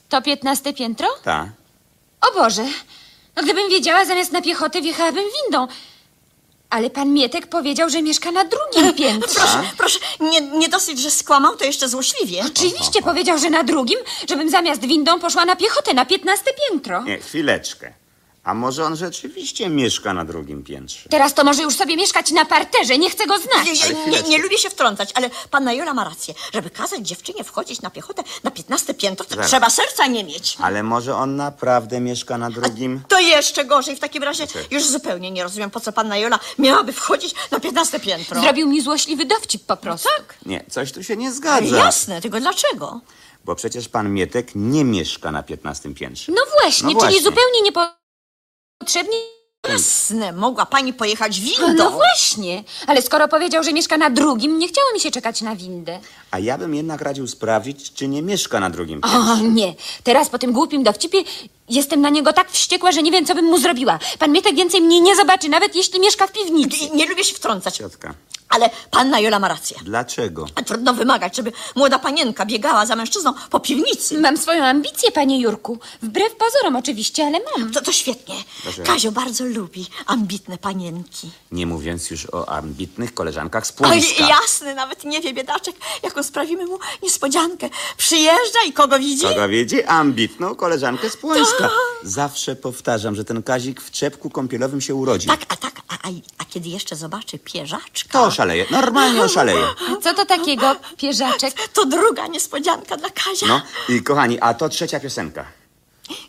To 0.09 0.21
piętnaste 0.21 0.73
piętro? 0.73 1.07
Tak. 1.23 1.47
O 2.21 2.33
Boże! 2.39 2.65
No 3.35 3.43
gdybym 3.43 3.69
wiedziała, 3.69 4.05
zamiast 4.05 4.31
na 4.31 4.41
piechotę 4.41 4.81
wjechałabym 4.81 5.23
windą. 5.43 5.67
Ale 6.69 6.89
pan 6.89 7.13
Mietek 7.13 7.47
powiedział, 7.47 7.89
że 7.89 8.01
mieszka 8.01 8.31
na 8.31 8.45
drugim 8.45 8.93
piętrze. 9.03 9.35
Proszę, 9.35 9.63
proszę, 9.77 9.99
nie, 10.19 10.41
nie 10.41 10.69
dosyć, 10.69 10.99
że 10.99 11.11
skłamał, 11.11 11.57
to 11.57 11.65
jeszcze 11.65 11.89
złośliwie. 11.89 12.43
Oczywiście 12.47 13.01
powiedział, 13.01 13.37
że 13.37 13.49
na 13.49 13.63
drugim, 13.63 13.99
żebym 14.29 14.49
zamiast 14.49 14.81
windą 14.85 15.19
poszła 15.19 15.45
na 15.45 15.55
piechotę 15.55 15.93
na 15.93 16.05
piętnaste 16.05 16.51
piętro. 16.69 17.03
Nie, 17.03 17.17
chwileczkę. 17.19 17.93
A 18.43 18.53
może 18.53 18.85
on 18.85 18.95
rzeczywiście 18.95 19.69
mieszka 19.69 20.13
na 20.13 20.25
drugim 20.25 20.63
piętrze? 20.63 21.09
Teraz 21.09 21.33
to 21.33 21.43
może 21.43 21.63
już 21.63 21.75
sobie 21.75 21.95
mieszkać 21.97 22.31
na 22.31 22.45
parterze, 22.45 22.97
nie 22.97 23.09
chcę 23.09 23.27
go 23.27 23.37
znać. 23.37 23.65
Nie, 23.65 23.73
nie, 24.11 24.21
nie, 24.21 24.29
nie 24.29 24.37
lubię 24.37 24.57
się 24.57 24.69
wtrącać, 24.69 25.09
ale 25.15 25.29
panna 25.51 25.73
Jola 25.73 25.93
ma 25.93 26.03
rację. 26.03 26.33
Żeby 26.53 26.69
kazać 26.69 27.07
dziewczynie 27.07 27.43
wchodzić 27.43 27.81
na 27.81 27.89
piechotę 27.89 28.23
na 28.43 28.51
15 28.51 28.93
piętro, 28.93 29.25
to 29.25 29.35
Zaraz. 29.35 29.47
trzeba 29.49 29.69
serca 29.69 30.07
nie 30.07 30.23
mieć. 30.23 30.57
Ale 30.61 30.83
może 30.83 31.15
on 31.15 31.35
naprawdę 31.35 31.99
mieszka 31.99 32.37
na 32.37 32.49
drugim? 32.49 33.01
To 33.07 33.19
jeszcze 33.19 33.65
gorzej. 33.65 33.95
W 33.95 33.99
takim 33.99 34.23
razie 34.23 34.47
już 34.71 34.85
zupełnie 34.85 35.31
nie 35.31 35.43
rozumiem, 35.43 35.69
po 35.71 35.79
co 35.79 35.91
panna 35.93 36.17
Jola 36.17 36.39
miałaby 36.59 36.93
wchodzić 36.93 37.35
na 37.51 37.59
15 37.59 37.99
piętro. 37.99 38.41
Zrobił 38.41 38.67
mi 38.67 38.81
złośliwy 38.81 39.25
dowcip 39.25 39.65
po 39.65 39.77
prostu. 39.77 40.09
Tak. 40.17 40.35
Nie, 40.45 40.63
coś 40.69 40.91
tu 40.91 41.03
się 41.03 41.17
nie 41.17 41.31
zgadza. 41.31 41.77
jasne, 41.77 42.21
tylko 42.21 42.39
dlaczego? 42.39 43.01
Bo 43.45 43.55
przecież 43.55 43.89
pan 43.89 44.13
Mietek 44.13 44.51
nie 44.55 44.83
mieszka 44.85 45.31
na 45.31 45.43
15 45.43 45.93
piętrze. 45.93 46.31
No 46.31 46.41
właśnie, 46.61 46.87
No 46.87 46.93
właśnie. 46.93 47.09
czyli 47.11 47.23
zupełnie 47.23 47.61
niepotrzebnie. 48.83 49.17
Jasne, 49.69 50.31
mogła 50.31 50.65
pani 50.65 50.93
pojechać 50.93 51.39
windą. 51.39 51.73
No 51.73 51.91
właśnie, 51.91 52.63
ale 52.87 53.01
skoro 53.01 53.27
powiedział, 53.27 53.63
że 53.63 53.73
mieszka 53.73 53.97
na 53.97 54.09
drugim, 54.09 54.59
nie 54.59 54.67
chciało 54.67 54.93
mi 54.93 54.99
się 54.99 55.11
czekać 55.11 55.41
na 55.41 55.55
windę. 55.55 55.99
A 56.33 56.39
ja 56.39 56.57
bym 56.57 56.75
jednak 56.75 57.01
radził 57.01 57.27
sprawdzić, 57.27 57.93
czy 57.93 58.07
nie 58.07 58.21
mieszka 58.21 58.59
na 58.59 58.69
drugim 58.69 59.01
piętrze. 59.01 59.19
O 59.19 59.37
nie, 59.37 59.73
teraz 60.03 60.29
po 60.29 60.37
tym 60.39 60.51
głupim 60.51 60.83
dowcipie 60.83 61.23
jestem 61.69 62.01
na 62.01 62.09
niego 62.09 62.33
tak 62.33 62.51
wściekła, 62.51 62.91
że 62.91 63.01
nie 63.03 63.11
wiem, 63.11 63.25
co 63.25 63.35
bym 63.35 63.45
mu 63.45 63.57
zrobiła. 63.57 63.99
Pan 64.19 64.31
Mietek 64.31 64.55
więcej 64.55 64.81
mnie 64.81 65.01
nie 65.01 65.15
zobaczy, 65.15 65.49
nawet 65.49 65.75
jeśli 65.75 65.99
mieszka 65.99 66.27
w 66.27 66.31
piwnicy. 66.31 66.77
Nie, 66.85 66.89
nie 66.89 67.05
lubię 67.05 67.23
się 67.23 67.35
wtrącać, 67.35 67.77
Ciotka, 67.77 68.13
ale 68.49 68.69
panna 68.91 69.19
Jola 69.19 69.39
ma 69.39 69.47
rację. 69.47 69.77
dlaczego? 69.83 70.45
A 70.55 70.61
trudno 70.63 70.93
wymagać, 70.93 71.35
żeby 71.35 71.51
młoda 71.75 71.99
panienka 71.99 72.45
biegała 72.45 72.85
za 72.85 72.95
mężczyzną 72.95 73.33
po 73.49 73.59
piwnicy. 73.59 74.17
Mam 74.19 74.37
swoją 74.37 74.63
ambicję, 74.65 75.11
panie 75.11 75.39
Jurku. 75.41 75.79
Wbrew 76.01 76.35
pozorom 76.35 76.75
oczywiście, 76.75 77.25
ale 77.25 77.39
mam. 77.57 77.71
To, 77.71 77.81
to 77.81 77.91
świetnie. 77.91 78.35
Proszę. 78.63 78.83
Kazio 78.83 79.11
bardzo 79.11 79.45
lubi 79.45 79.87
ambitne 80.05 80.57
panienki. 80.57 81.29
Nie 81.51 81.65
mówiąc 81.65 82.09
już 82.09 82.25
o 82.25 82.49
ambitnych 82.49 83.13
koleżankach 83.13 83.67
z 83.67 83.71
Oj, 83.71 83.75
Płońska. 83.77 84.27
jasne, 84.27 84.75
nawet 84.75 85.03
nie 85.05 85.21
wie 85.21 85.33
biedaczek, 85.33 85.75
jaką 86.03 86.22
sprawimy 86.23 86.65
mu 86.65 86.79
niespodziankę. 87.03 87.69
Przyjeżdża 87.97 88.59
i 88.67 88.73
kogo 88.73 88.99
widzi? 88.99 89.23
Kogo 89.27 89.47
widzi? 89.47 89.83
Ambitną 89.83 90.55
koleżankę 90.55 91.09
z 91.09 91.17
Płońska. 91.17 91.69
Zawsze 92.03 92.55
powtarzam, 92.55 93.15
że 93.15 93.25
ten 93.25 93.43
Kazik 93.43 93.81
w 93.81 93.91
czepku 93.91 94.29
kąpielowym 94.29 94.81
się 94.81 94.95
urodził. 94.95 95.31
Tak, 95.31 95.45
a 95.49 95.55
tak, 95.55 95.73
a, 95.87 95.93
a, 95.93 96.11
a 96.37 96.45
kiedy 96.45 96.69
jeszcze 96.69 96.95
zobaczy 96.95 97.39
pierzaczka, 97.39 98.19
To 98.19 98.23
oszaleje, 98.25 98.65
normalnie 98.71 99.21
oszaleje. 99.23 99.65
Co 100.03 100.13
to 100.13 100.25
takiego, 100.25 100.75
pierzaczek? 100.97 101.53
to 101.73 101.85
druga 101.85 102.27
niespodzianka 102.27 102.97
dla 102.97 103.09
Kazia. 103.09 103.47
No 103.47 103.61
i 103.89 104.03
kochani, 104.03 104.39
a 104.39 104.53
to 104.53 104.69
trzecia 104.69 104.99
piosenka. 104.99 105.45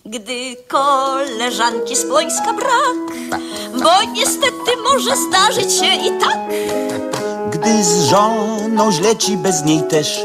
Gdy 0.06 0.56
koleżanki 0.68 1.96
z 1.96 2.04
Płońska 2.04 2.52
brak, 2.52 3.40
bo 3.82 4.12
niestety 4.12 4.76
może 4.84 5.16
zdarzyć 5.16 5.72
się 5.72 5.94
i 5.94 6.20
tak. 6.20 6.38
Gdy 7.50 7.84
z 7.84 8.04
żoną 8.04 8.92
źle 8.92 9.16
ci 9.16 9.36
bez 9.36 9.64
niej 9.64 9.82
też, 9.82 10.24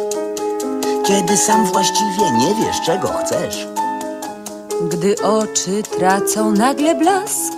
kiedy 1.06 1.38
sam 1.38 1.66
właściwie 1.66 2.32
nie 2.38 2.56
wiesz, 2.56 2.82
czego 2.86 3.08
chcesz. 3.08 3.68
Gdy 4.82 5.16
oczy 5.24 5.84
tracą 5.98 6.52
nagle 6.52 6.96
blask, 6.96 7.54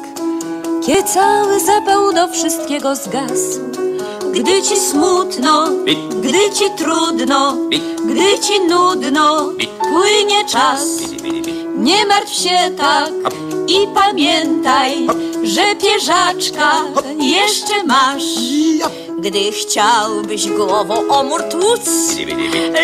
kiedy 0.85 1.03
cały 1.03 1.59
zapał 1.59 2.13
do 2.13 2.27
wszystkiego 2.27 2.95
zgasł. 2.95 3.59
Gdy 4.33 4.61
ci 4.61 4.77
smutno, 4.77 5.67
gdy 6.21 6.51
ci 6.51 6.65
trudno, 6.77 7.57
gdy 8.05 8.39
ci 8.39 8.59
nudno, 8.69 9.49
płynie 9.79 10.45
czas. 10.45 10.85
Nie 11.75 12.05
martw 12.05 12.33
się 12.33 12.57
tak 12.77 13.11
i 13.67 13.87
pamiętaj, 13.93 15.07
że 15.43 15.75
pierzaczka 15.75 16.71
jeszcze 17.19 17.83
masz. 17.85 18.23
Gdy 19.19 19.51
chciałbyś 19.51 20.49
głową 20.49 21.07
o 21.09 21.23
mur 21.23 21.43
tłuc, 21.43 22.15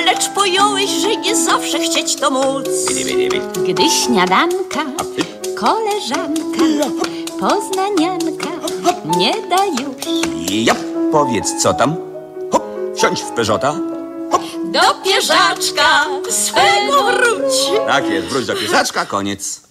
lecz 0.06 0.30
pojąłeś, 0.30 0.90
że 0.90 1.16
nie 1.16 1.36
zawsze 1.36 1.80
chcieć 1.80 2.16
to 2.16 2.32
móc. 2.32 2.66
Gdy 3.68 3.90
śniadanka, 3.90 4.86
koleżanka, 5.56 6.92
poznanianka 7.40 8.50
nie 9.18 9.34
da 9.50 9.66
już. 9.66 9.98
Ja, 10.52 10.76
powiedz 11.12 11.64
co 11.64 11.74
tam. 11.74 11.96
Hop, 12.52 12.64
wsiądź 12.96 13.22
w 13.22 13.32
Peżota. 13.32 13.97
Do 14.68 14.94
pierzaczka 15.04 16.06
swego 16.30 17.04
wróć. 17.04 17.54
Tak 17.88 18.10
jest, 18.10 18.28
wróć 18.28 18.46
do 18.46 18.56
piesaczka, 18.56 19.06
koniec. 19.06 19.62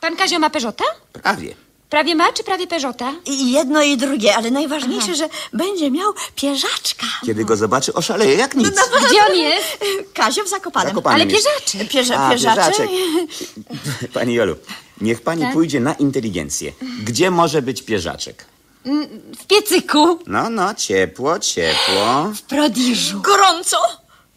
Pan 0.00 0.16
Kazio 0.16 0.38
ma 0.38 0.50
Peżota? 0.50 0.84
Prawie. 1.12 1.54
Prawie 1.90 2.14
ma, 2.14 2.32
czy 2.32 2.44
prawie 2.44 2.66
Peżota? 2.66 3.12
I 3.26 3.52
jedno 3.52 3.82
i 3.82 3.96
drugie, 3.96 4.36
ale 4.36 4.50
najważniejsze, 4.50 5.14
że 5.14 5.28
będzie 5.52 5.90
miał 5.90 6.12
pierzaczka. 6.36 7.06
Kiedy 7.26 7.44
go 7.44 7.56
zobaczy, 7.56 7.94
oszaleje 7.94 8.34
jak 8.34 8.54
nic. 8.54 8.68
Gdzie 9.08 9.26
on 9.30 9.36
jest? 9.36 9.78
Kazio 10.14 10.44
w 10.44 10.48
Zakopanem. 10.48 10.88
Zakopanem 10.88 11.20
Ale 11.20 11.30
jest. 11.30 11.46
pierzaczek. 11.46 11.90
Pierze, 11.92 12.18
A, 12.18 12.30
pierzaczek. 12.30 12.76
pierzaczek. 12.76 12.90
Pani 14.12 14.34
Jolu, 14.34 14.56
niech 15.00 15.22
pani 15.22 15.42
Tak? 15.42 15.52
pójdzie 15.52 15.80
na 15.80 15.92
inteligencję. 15.94 16.72
Gdzie 17.04 17.30
może 17.30 17.62
być 17.62 17.82
pierzaczek? 17.82 18.44
W 19.38 19.46
piecyku. 19.46 20.18
No, 20.26 20.50
no, 20.50 20.74
ciepło, 20.74 21.38
ciepło. 21.38 22.24
W 22.34 22.42
prodiżu. 22.42 23.20
Gorąco. 23.20 23.76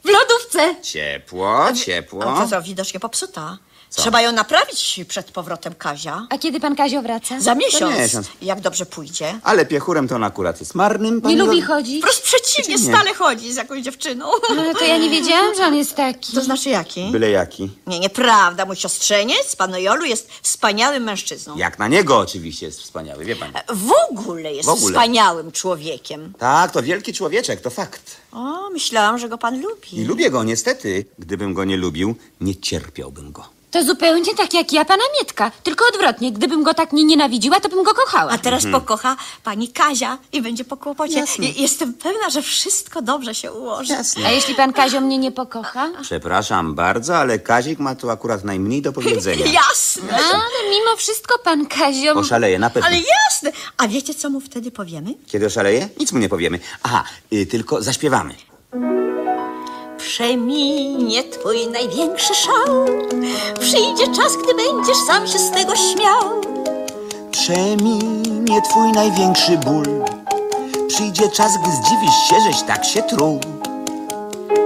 W 0.04 0.10
lodówce. 0.10 0.82
Ciepło, 0.82 1.74
ciepło. 1.86 2.38
A 2.38 2.48
co, 2.48 2.62
widocznie 2.62 3.00
popsuta. 3.00 3.58
Trzeba 3.96 4.22
ją 4.22 4.32
naprawić 4.32 5.00
przed 5.08 5.32
powrotem 5.32 5.76
Kazia. 5.76 6.28
A 6.30 6.38
kiedy 6.38 6.60
pan 6.60 6.76
Kazio 6.76 7.02
wraca? 7.02 7.40
Za 7.40 7.56
miesiąc, 7.56 7.98
miesiąc. 7.98 8.28
jak 8.42 8.62
dobrze 8.62 8.86
pójdzie. 8.86 9.40
Ale 9.44 9.66
piechurem 9.66 10.08
to 10.08 10.16
on 10.16 10.24
akurat 10.24 10.60
jest 10.60 10.76
marnym. 10.76 11.22
pani 11.22 11.36
Nie 11.36 11.44
lubi 11.44 11.62
chodzić? 11.62 12.02
Wprost 12.02 12.22
przeciwnie, 12.24 12.64
Przeciwnie. 12.76 12.96
stale 12.96 13.14
chodzi 13.14 13.54
z 13.54 13.56
jakąś 13.56 13.82
dziewczyną. 13.84 14.26
No 14.56 14.74
to 14.80 14.86
ja 14.86 14.98
nie 14.98 15.10
wiedziałam, 15.10 15.56
że 15.56 15.64
on 15.66 15.76
jest 15.76 15.96
taki. 15.96 16.34
To 16.34 16.42
znaczy 16.42 16.70
jaki? 16.70 17.12
Byle 17.12 17.30
jaki. 17.30 17.70
Nie, 17.88 18.00
nieprawda. 18.00 18.66
Mój 18.66 18.76
siostrzeniec, 18.76 19.56
pan 19.56 19.78
Jolu, 19.80 20.06
jest 20.06 20.30
wspaniałym 20.42 21.04
mężczyzną. 21.04 21.58
Jak 21.58 21.80
na 21.80 21.88
niego 21.88 22.18
oczywiście 22.20 22.66
jest 22.66 22.82
wspaniały, 22.82 23.26
wie 23.26 23.36
pani. 23.36 23.54
W 23.74 23.92
ogóle 24.12 24.54
jest 24.54 24.66
W 24.66 24.70
ogóle. 24.70 24.94
wspaniałym 24.94 25.52
człowiekiem. 25.52 26.34
Tak, 26.40 26.72
to 26.72 26.84
wielki 26.84 27.14
człowieczek, 27.14 27.62
to 27.62 27.70
fakt. 27.70 28.18
O, 28.32 28.70
myślałam, 28.70 29.18
że 29.20 29.30
go 29.30 29.38
pan 29.38 29.62
lubi. 29.62 29.88
I 30.02 30.06
lubię 30.06 30.30
go, 30.30 30.44
niestety. 30.44 31.06
Gdybym 31.20 31.54
go 31.54 31.64
nie 31.64 31.78
lubił, 31.78 32.16
nie 32.42 32.56
cierpiałbym 32.56 33.32
go. 33.32 33.46
To 33.74 33.84
zupełnie 33.84 34.36
tak 34.36 34.54
jak 34.54 34.74
ja 34.74 34.86
pana 34.86 35.04
Mietka. 35.20 35.52
Tylko 35.64 35.86
odwrotnie. 35.94 36.32
Gdybym 36.32 36.64
go 36.64 36.74
tak 36.74 36.94
nie 36.94 37.04
nienawidziła, 37.04 37.60
to 37.60 37.70
bym 37.70 37.84
go 37.84 37.94
kochała. 37.94 38.32
A 38.32 38.38
teraz 38.38 38.64
pokocha 38.72 39.16
pani 39.44 39.68
Kazia 39.68 40.18
i 40.32 40.42
będzie 40.42 40.66
po 40.66 40.78
kłopocie. 40.78 41.20
Jasne. 41.20 41.46
I- 41.46 41.62
Jestem 41.62 41.94
pewna, 41.94 42.30
że 42.30 42.42
wszystko 42.42 43.02
dobrze 43.02 43.36
się 43.36 43.52
ułoży. 43.52 43.94
A 44.26 44.30
jeśli 44.32 44.56
pan 44.56 44.74
Kazio 44.74 45.02
mnie 45.02 45.18
nie 45.18 45.32
pokocha? 45.32 45.90
Przepraszam 46.02 46.76
bardzo, 46.76 47.18
ale 47.18 47.40
Kazik 47.40 47.80
ma 47.80 47.96
tu 47.96 48.10
akurat 48.10 48.44
najmniej 48.44 48.82
do 48.82 48.94
powiedzenia. 48.94 49.46
Jasne. 49.62 50.18
No 50.34 50.40
mimo 50.70 50.96
wszystko 50.98 51.40
pan 51.44 51.66
Kazio... 51.66 52.14
Oszaleje, 52.14 52.60
na 52.60 52.70
pewno. 52.70 52.88
Ale 52.90 52.98
jasne. 52.98 53.52
A 53.78 53.88
wiecie, 53.88 54.14
co 54.16 54.30
mu 54.30 54.40
wtedy 54.40 54.72
powiemy? 54.72 55.14
Kiedy 55.28 55.46
oszaleje? 55.46 55.90
Nic 56.00 56.12
mu 56.12 56.20
nie 56.20 56.30
powiemy. 56.30 56.60
Aha, 56.84 57.04
y, 57.34 57.46
tylko 57.46 57.82
zaśpiewamy. 57.82 58.34
Przeminie 60.04 61.24
twój 61.24 61.68
największy 61.68 62.36
szał. 62.36 62.86
Przyjdzie 63.60 64.08
czas, 64.16 64.38
gdy 64.44 64.54
będziesz 64.56 64.98
sam 65.08 65.28
się 65.28 65.40
z 65.40 65.52
tego 65.52 65.74
śmiał. 65.76 66.42
Przeminie 67.32 68.62
twój 68.70 68.92
największy 68.92 69.58
ból. 69.58 69.86
Przyjdzie 70.88 71.30
czas, 71.30 71.52
gdy 71.62 71.72
zdziwisz 71.72 72.16
się, 72.30 72.36
żeś 72.52 72.62
tak 72.68 72.86
się 72.86 73.02
truł. 73.02 73.40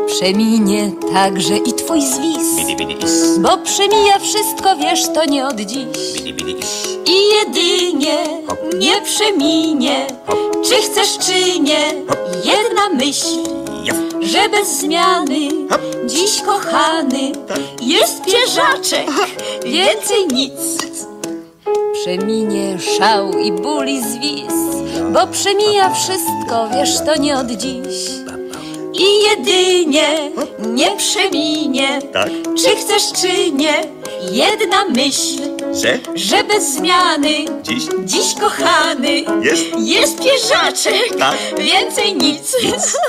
Przeminie 0.07 0.91
także 1.13 1.57
i 1.57 1.73
twój 1.73 2.01
zwis. 2.01 2.77
Bo 3.39 3.57
przemija 3.57 4.19
wszystko, 4.19 4.75
wiesz, 4.75 5.07
to 5.13 5.25
nie 5.25 5.47
od 5.47 5.59
dziś. 5.59 5.87
I 7.05 7.15
jedynie 7.39 8.17
nie 8.79 9.01
przeminie, 9.01 10.07
czy 10.63 10.75
chcesz, 10.75 11.17
czy 11.17 11.59
nie, 11.59 11.93
jedna 12.43 12.89
myśl, 12.93 13.66
że 14.21 14.49
bez 14.49 14.79
zmiany 14.79 15.49
dziś 16.05 16.41
kochany 16.41 17.31
jest 17.81 18.25
pierzaczek, 18.25 19.07
więcej 19.65 20.27
nic. 20.33 20.87
Przeminie 21.93 22.79
szał 22.79 23.39
i 23.39 23.51
ból 23.51 23.87
i 23.87 24.01
zwis, 24.01 24.53
bo 25.13 25.27
przemija 25.27 25.89
wszystko, 25.89 26.69
wiesz 26.73 26.97
to 27.05 27.21
nie 27.21 27.37
od 27.37 27.51
dziś. 27.51 28.09
I 28.93 29.23
jedynie 29.23 30.31
nie 30.59 30.97
przeminie, 30.97 31.99
Tak? 32.13 32.29
czy 32.57 32.75
chcesz, 32.75 33.03
czy 33.21 33.51
nie, 33.51 33.83
jedna 34.31 34.85
myśl, 34.85 35.37
Że? 35.81 35.99
że 36.15 36.43
bez 36.43 36.73
zmiany 36.73 37.45
Dziś? 37.63 37.83
dziś 38.05 38.33
kochany 38.39 39.11
Jest? 39.41 39.63
jest 39.79 40.19
pierzaczek, 40.23 41.17
Tak. 41.19 41.37
więcej 41.59 42.15
nic. 42.15 42.55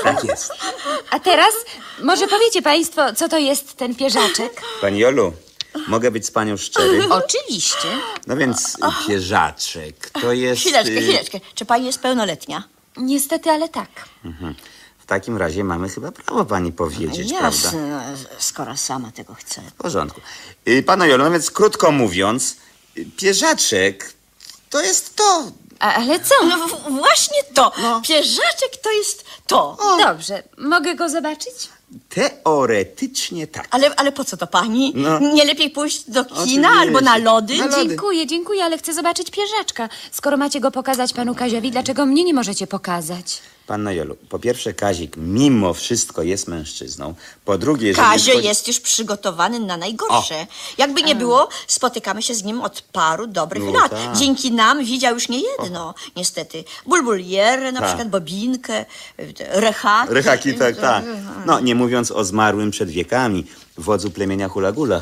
Tak 0.03 0.23
jest. 0.23 0.51
A 1.09 1.19
teraz 1.19 1.53
może 2.03 2.27
powiecie 2.27 2.61
państwo, 2.61 3.13
co 3.15 3.29
to 3.29 3.37
jest 3.37 3.73
ten 3.77 3.95
pierzaczek? 3.95 4.61
Pani 4.81 4.99
Jolu, 4.99 5.33
mogę 5.87 6.11
być 6.11 6.25
z 6.25 6.31
panią 6.31 6.57
szczery? 6.57 7.03
Oczywiście. 7.25 7.87
No 8.27 8.37
więc 8.37 8.77
pierzaczek 9.07 10.09
to 10.21 10.33
jest... 10.33 10.61
Chwileczkę, 10.61 10.91
y, 10.93 11.01
chwileczkę. 11.01 11.39
Czy 11.55 11.65
pani 11.65 11.85
jest 11.85 11.99
pełnoletnia? 11.99 12.63
Niestety, 12.97 13.49
ale 13.49 13.69
tak. 13.69 13.89
W 14.23 14.53
takim 15.09 15.37
razie 15.37 15.63
mamy 15.63 15.89
chyba 15.89 16.11
prawo 16.11 16.45
pani 16.45 16.71
powiedzieć, 16.71 17.29
prawda? 17.39 17.47
Jasne, 17.65 18.15
skoro 18.39 18.77
sama 18.77 19.11
tego 19.11 19.33
chce. 19.33 19.61
W 19.61 19.73
porządku. 19.73 20.21
Y, 20.67 20.83
Pana 20.83 21.05
Jolu, 21.07 21.23
no 21.23 21.31
więc 21.31 21.51
krótko 21.51 21.91
mówiąc, 21.91 22.55
y, 22.97 23.05
pierzaczek 23.17 24.13
to 24.69 24.81
jest 24.81 25.15
to. 25.15 25.51
A, 25.79 25.93
ale 25.93 26.19
co? 26.19 26.35
No 26.45 26.67
właśnie 26.89 27.43
to. 27.53 27.71
Pierzaczek 28.03 28.77
to 28.83 28.91
jest 28.91 29.25
to. 29.47 29.77
Dobrze, 30.03 30.43
mogę 30.57 30.95
go 30.95 31.09
zobaczyć? 31.09 31.69
Teoretycznie 32.09 33.47
tak. 33.47 33.67
Ale, 33.71 33.95
ale 33.95 34.11
po 34.11 34.23
co 34.23 34.37
to 34.37 34.47
pani? 34.47 34.93
No. 34.95 35.19
Nie 35.19 35.45
lepiej 35.45 35.69
pójść 35.69 36.09
do 36.09 36.25
kina 36.25 36.41
Oczywiście. 36.41 36.67
albo 36.67 37.01
na 37.01 37.17
lody? 37.17 37.57
Na 37.57 37.65
lody. 37.65 37.87
Dziękuję, 37.87 38.27
dziękuję, 38.27 38.63
ale 38.63 38.77
chcę 38.77 38.93
zobaczyć 38.93 39.31
pierzaczka. 39.31 39.89
Skoro 40.11 40.37
macie 40.37 40.59
go 40.59 40.71
pokazać 40.71 41.13
panu 41.13 41.35
Kaziowi, 41.35 41.71
dlaczego 41.71 42.05
mnie 42.05 42.23
nie 42.23 42.33
możecie 42.33 42.67
pokazać? 42.67 43.41
Panna 43.69 43.91
Jolu, 43.93 44.15
po 44.29 44.39
pierwsze 44.39 44.73
Kazik 44.73 45.13
mimo 45.17 45.73
wszystko 45.73 46.23
jest 46.23 46.47
mężczyzną. 46.47 47.13
Po 47.45 47.57
drugie, 47.57 47.87
jeżeli 47.87 48.07
Kazio 48.07 48.33
jest 48.39 48.67
już 48.67 48.79
przygotowany 48.79 49.59
na 49.59 49.77
najgorsze. 49.77 50.47
Jakby 50.77 51.03
nie 51.03 51.15
było, 51.15 51.49
spotykamy 51.67 52.21
się 52.21 52.35
z 52.35 52.43
nim 52.43 52.61
od 52.61 52.81
paru 52.81 53.27
dobrych 53.27 53.63
No 53.63 53.71
lat. 53.71 53.91
tak. 53.91 54.17
Dzięki 54.17 54.51
nam 54.51 54.85
widział 54.85 55.13
już 55.13 55.29
nie 55.29 55.39
jedno, 55.41 55.93
niestety. 56.15 56.63
Bulbulierę 56.85 57.71
na 57.71 57.79
Tak. 57.79 57.87
przykład, 57.89 58.09
bobinkę, 58.09 58.85
y, 59.19 59.33
te 59.33 59.59
rechaki. 59.61 60.13
Rychaki, 60.13 60.53
tak, 60.53 60.77
tak. 60.77 61.03
No, 61.45 61.59
nie 61.59 61.75
mówiąc 61.75 62.11
o 62.11 62.23
zmarłym 62.25 62.71
przed 62.71 62.89
wiekami, 62.89 63.45
wodzu 63.77 64.11
plemienia 64.11 64.47
Hula-Gula. 64.49 64.99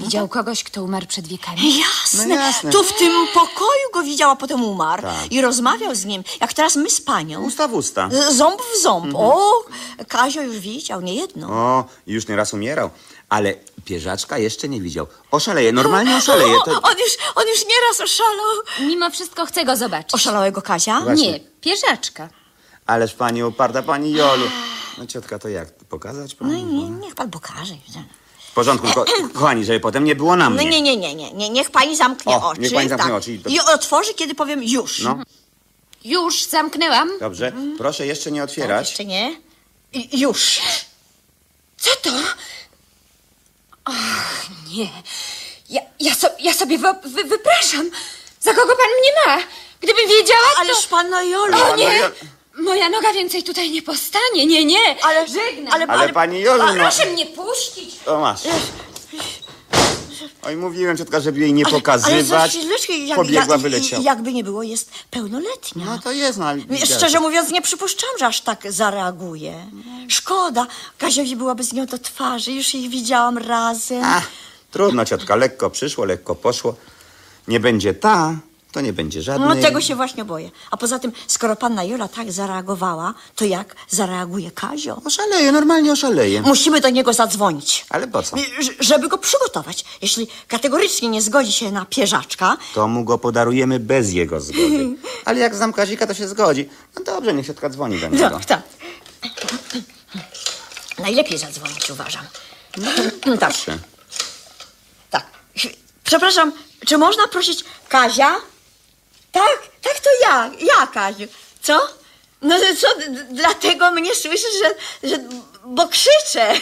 Widział 0.00 0.28
kogoś, 0.28 0.64
kto 0.64 0.82
umarł 0.84 1.06
przed 1.06 1.26
wiekami? 1.28 1.78
Jasne. 1.78 2.26
No 2.26 2.34
jasne. 2.34 2.70
Tu 2.70 2.84
w 2.84 2.92
tym 2.92 3.12
pokoju 3.34 3.90
go 3.94 4.02
widział, 4.02 4.30
a 4.30 4.36
potem 4.36 4.64
umarł. 4.64 5.02
Tak. 5.02 5.32
I 5.32 5.40
rozmawiał 5.40 5.94
z 5.94 6.04
nim, 6.04 6.24
jak 6.40 6.52
teraz 6.52 6.76
my 6.76 6.90
z 6.90 7.00
panią. 7.00 7.42
Usta 7.44 7.68
w 7.68 7.74
usta. 7.74 8.08
Z- 8.12 8.36
Ząb 8.36 8.60
w 8.74 8.82
ząb. 8.82 9.04
Mhm. 9.04 9.24
O, 9.24 9.64
Kazio 10.08 10.42
już 10.42 10.58
widział, 10.58 11.00
nie 11.00 11.14
jedno. 11.14 11.46
O, 11.50 11.84
już 12.06 12.28
nieraz 12.28 12.54
umierał. 12.54 12.90
Ale 13.28 13.54
pierzaczka 13.84 14.38
jeszcze 14.38 14.68
nie 14.68 14.80
widział. 14.80 15.06
Oszaleje, 15.30 15.72
normalnie 15.72 16.16
oszaleje. 16.16 16.54
To... 16.64 16.70
On 16.82 16.98
już, 16.98 17.16
on 17.34 17.44
już 17.48 17.64
nieraz 17.66 18.00
oszalał. 18.00 18.56
Mimo 18.80 19.10
wszystko 19.10 19.46
chcę 19.46 19.64
go 19.64 19.76
zobaczyć. 19.76 20.14
Oszalałego 20.14 20.62
Kazia? 20.62 21.00
Właśnie. 21.00 21.32
Nie, 21.32 21.40
pierzaczka. 21.60 22.28
Ależ 22.86 23.14
pani 23.14 23.44
uparta, 23.44 23.82
pani 23.82 24.12
Jolu. 24.12 24.44
No 24.98 25.06
ciotka, 25.06 25.38
to 25.38 25.48
jak? 25.48 25.74
Pokazać 25.74 26.36
No 26.40 26.46
pani? 26.46 26.60
i 26.60 26.64
nie, 26.64 26.90
niech 26.90 27.14
pan 27.14 27.30
pokaże. 27.30 27.74
W 28.54 28.56
porządku, 28.62 28.86
ko 28.94 29.04
kochani, 29.34 29.64
żeby 29.64 29.80
potem 29.80 30.04
nie 30.04 30.16
było 30.16 30.36
na 30.36 30.50
No 30.50 30.56
mnie. 30.56 30.70
nie, 30.70 30.80
nie, 30.82 30.96
nie, 30.96 31.14
nie, 31.14 31.32
nie. 31.32 31.50
Niech 31.50 31.70
pani 31.70 31.96
zamknie 31.96 32.34
O, 32.34 32.48
oczy. 32.48 32.60
niech 32.60 32.74
pani 32.74 32.88
zamknie 32.88 33.08
tak. 33.08 33.16
oczy 33.16 33.32
i 33.32 33.38
to- 33.38 33.48
I 33.48 33.60
otworzy, 33.60 34.14
kiedy 34.14 34.34
powiem 34.34 34.62
już. 34.62 34.98
No, 35.00 35.18
Już 36.04 36.44
zamknęłam. 36.44 37.10
dobrze. 37.20 37.52
Proszę 37.78 38.06
jeszcze 38.06 38.30
nie 38.30 38.44
otwierać. 38.44 38.88
Jeszcze 38.88 39.04
nie? 39.04 39.36
I, 39.92 40.20
już. 40.20 40.60
Co 41.76 41.90
to? 42.02 42.10
Ach, 43.84 44.46
nie. 44.76 44.88
Ja, 45.70 45.80
ja, 46.00 46.14
so, 46.14 46.28
ja 46.40 46.54
sobie 46.54 46.78
wy, 46.78 46.88
wy, 47.04 47.24
wypraszam. 47.24 47.90
Za 48.40 48.54
kogo 48.54 48.76
pan 48.76 48.86
mnie 49.00 49.10
ma? 49.26 49.42
Gdybym 49.80 50.08
wiedziała, 50.08 50.48
to... 50.54 50.60
Ależ 50.60 50.86
pana 50.86 51.22
Jolu. 51.22 51.56
O 51.72 51.76
nie! 51.76 52.00
Ja- 52.56 52.62
Moja 52.62 52.88
noga 52.88 53.12
więcej 53.12 53.42
tutaj 53.42 53.70
nie 53.70 53.82
postanie. 53.82 54.46
Nie, 54.46 54.64
nie. 54.64 55.04
Ale, 55.04 55.26
Żegnam. 55.28 55.72
ale, 55.74 55.86
Ale 55.86 56.12
pani 56.12 56.40
Jolu, 56.40 56.62
no. 56.66 56.74
Proszę 56.74 57.06
mnie 57.12 57.26
puścić. 57.26 57.94
O, 58.06 58.20
masz. 58.20 58.40
Oj, 60.42 60.56
mówiłem 60.56 60.96
ciotka, 60.96 61.20
żeby 61.20 61.40
jej 61.40 61.52
nie 61.52 61.64
ale 61.64 61.70
za 61.72 61.76
pokazywać. 61.78 62.50
chwileczkę, 62.50 62.92
jak, 62.98 63.16
Pobiegła, 63.16 63.54
jak, 63.54 63.60
wyleciała. 63.60 64.02
jakby 64.02 64.32
nie 64.32 64.44
było, 64.44 64.62
jest 64.62 64.90
pełnoletnia. 65.10 65.84
No 65.84 65.98
to 65.98 66.12
jest, 66.12 66.38
no 66.38 66.46
ale... 66.46 66.62
Szczerze 66.86 67.20
mówiąc, 67.20 67.50
nie 67.50 67.62
przypuszczam, 67.62 68.10
że 68.18 68.26
aż 68.26 68.40
tak 68.40 68.72
zareaguje. 68.72 69.66
Szkoda. 70.08 70.66
Kaziowi 70.98 71.36
byłaby 71.36 71.64
z 71.64 71.72
nią 71.72 71.86
do 71.86 71.98
twarzy. 71.98 72.52
Już 72.52 72.74
ich 72.74 72.90
widziałam 72.90 73.38
razem. 73.38 74.02
Ach, 74.04 74.26
trudno 74.70 75.04
ciotka, 75.04 75.36
lekko 75.36 75.70
przyszło, 75.70 76.04
lekko 76.04 76.34
poszło. 76.34 76.74
Nie 77.48 77.60
będzie 77.60 77.94
ta, 77.94 78.34
to 78.74 78.80
nie 78.80 78.92
będzie 78.92 79.22
żadnej. 79.22 79.48
No 79.48 79.62
tego 79.62 79.80
się 79.80 79.96
właśnie 79.96 80.24
boję. 80.24 80.50
A 80.70 80.76
poza 80.76 80.98
tym, 80.98 81.12
skoro 81.26 81.56
panna 81.56 81.84
Jola 81.84 82.08
tak 82.08 82.32
zareagowała, 82.32 83.14
to 83.36 83.44
jak 83.44 83.76
zareaguje 83.88 84.50
Kazio? 84.50 85.00
Oszaleje, 85.04 85.52
normalnie 85.52 85.92
oszaleje. 85.92 86.42
Musimy 86.42 86.80
do 86.80 86.90
niego 86.90 87.12
zadzwonić. 87.12 87.86
Ale 87.90 88.08
po 88.08 88.22
co? 88.22 88.36
Ż- 88.36 88.74
Żeby 88.80 89.08
go 89.08 89.18
przygotować. 89.18 89.84
Jeśli 90.02 90.26
kategorycznie 90.48 91.08
nie 91.08 91.22
zgodzi 91.22 91.52
się 91.52 91.72
na 91.72 91.84
pierzaczka, 91.84 92.56
To 92.74 92.88
mu 92.88 93.04
go 93.04 93.18
podarujemy 93.18 93.80
bez 93.80 94.12
jego 94.12 94.40
zgody. 94.40 94.88
Ale 95.24 95.38
jak 95.40 95.54
znam 95.54 95.72
Kazika, 95.72 96.06
to 96.06 96.14
się 96.14 96.28
zgodzi. 96.28 96.68
No 96.98 97.04
dobrze, 97.04 97.34
niech 97.34 97.46
ciotka 97.46 97.68
dzwoni 97.70 98.00
do 98.00 98.08
niego. 98.08 98.30
tak, 98.30 98.44
tak. 98.44 98.62
Najlepiej 100.98 101.38
zadzwonić, 101.38 101.90
uważam. 101.90 102.24
tak, 103.40 103.52
Proszę. 103.52 103.78
tak. 105.10 105.26
Przepraszam, 106.04 106.52
czy 106.86 106.98
można 106.98 107.28
prosić 107.28 107.64
Kazia? 107.88 108.34
Tak, 109.34 109.58
tak 109.82 110.00
to 110.00 110.10
ja, 110.22 110.50
ja 110.60 110.86
Kaziu. 110.86 111.26
Co? 111.62 111.80
No 112.42 112.58
że 112.58 112.76
co, 112.76 112.88
dlatego 113.30 113.90
mnie 113.90 114.14
słyszysz, 114.14 114.52
że, 114.62 115.08
że 115.10 115.16
bo 115.64 115.88
krzyczę. 115.88 116.52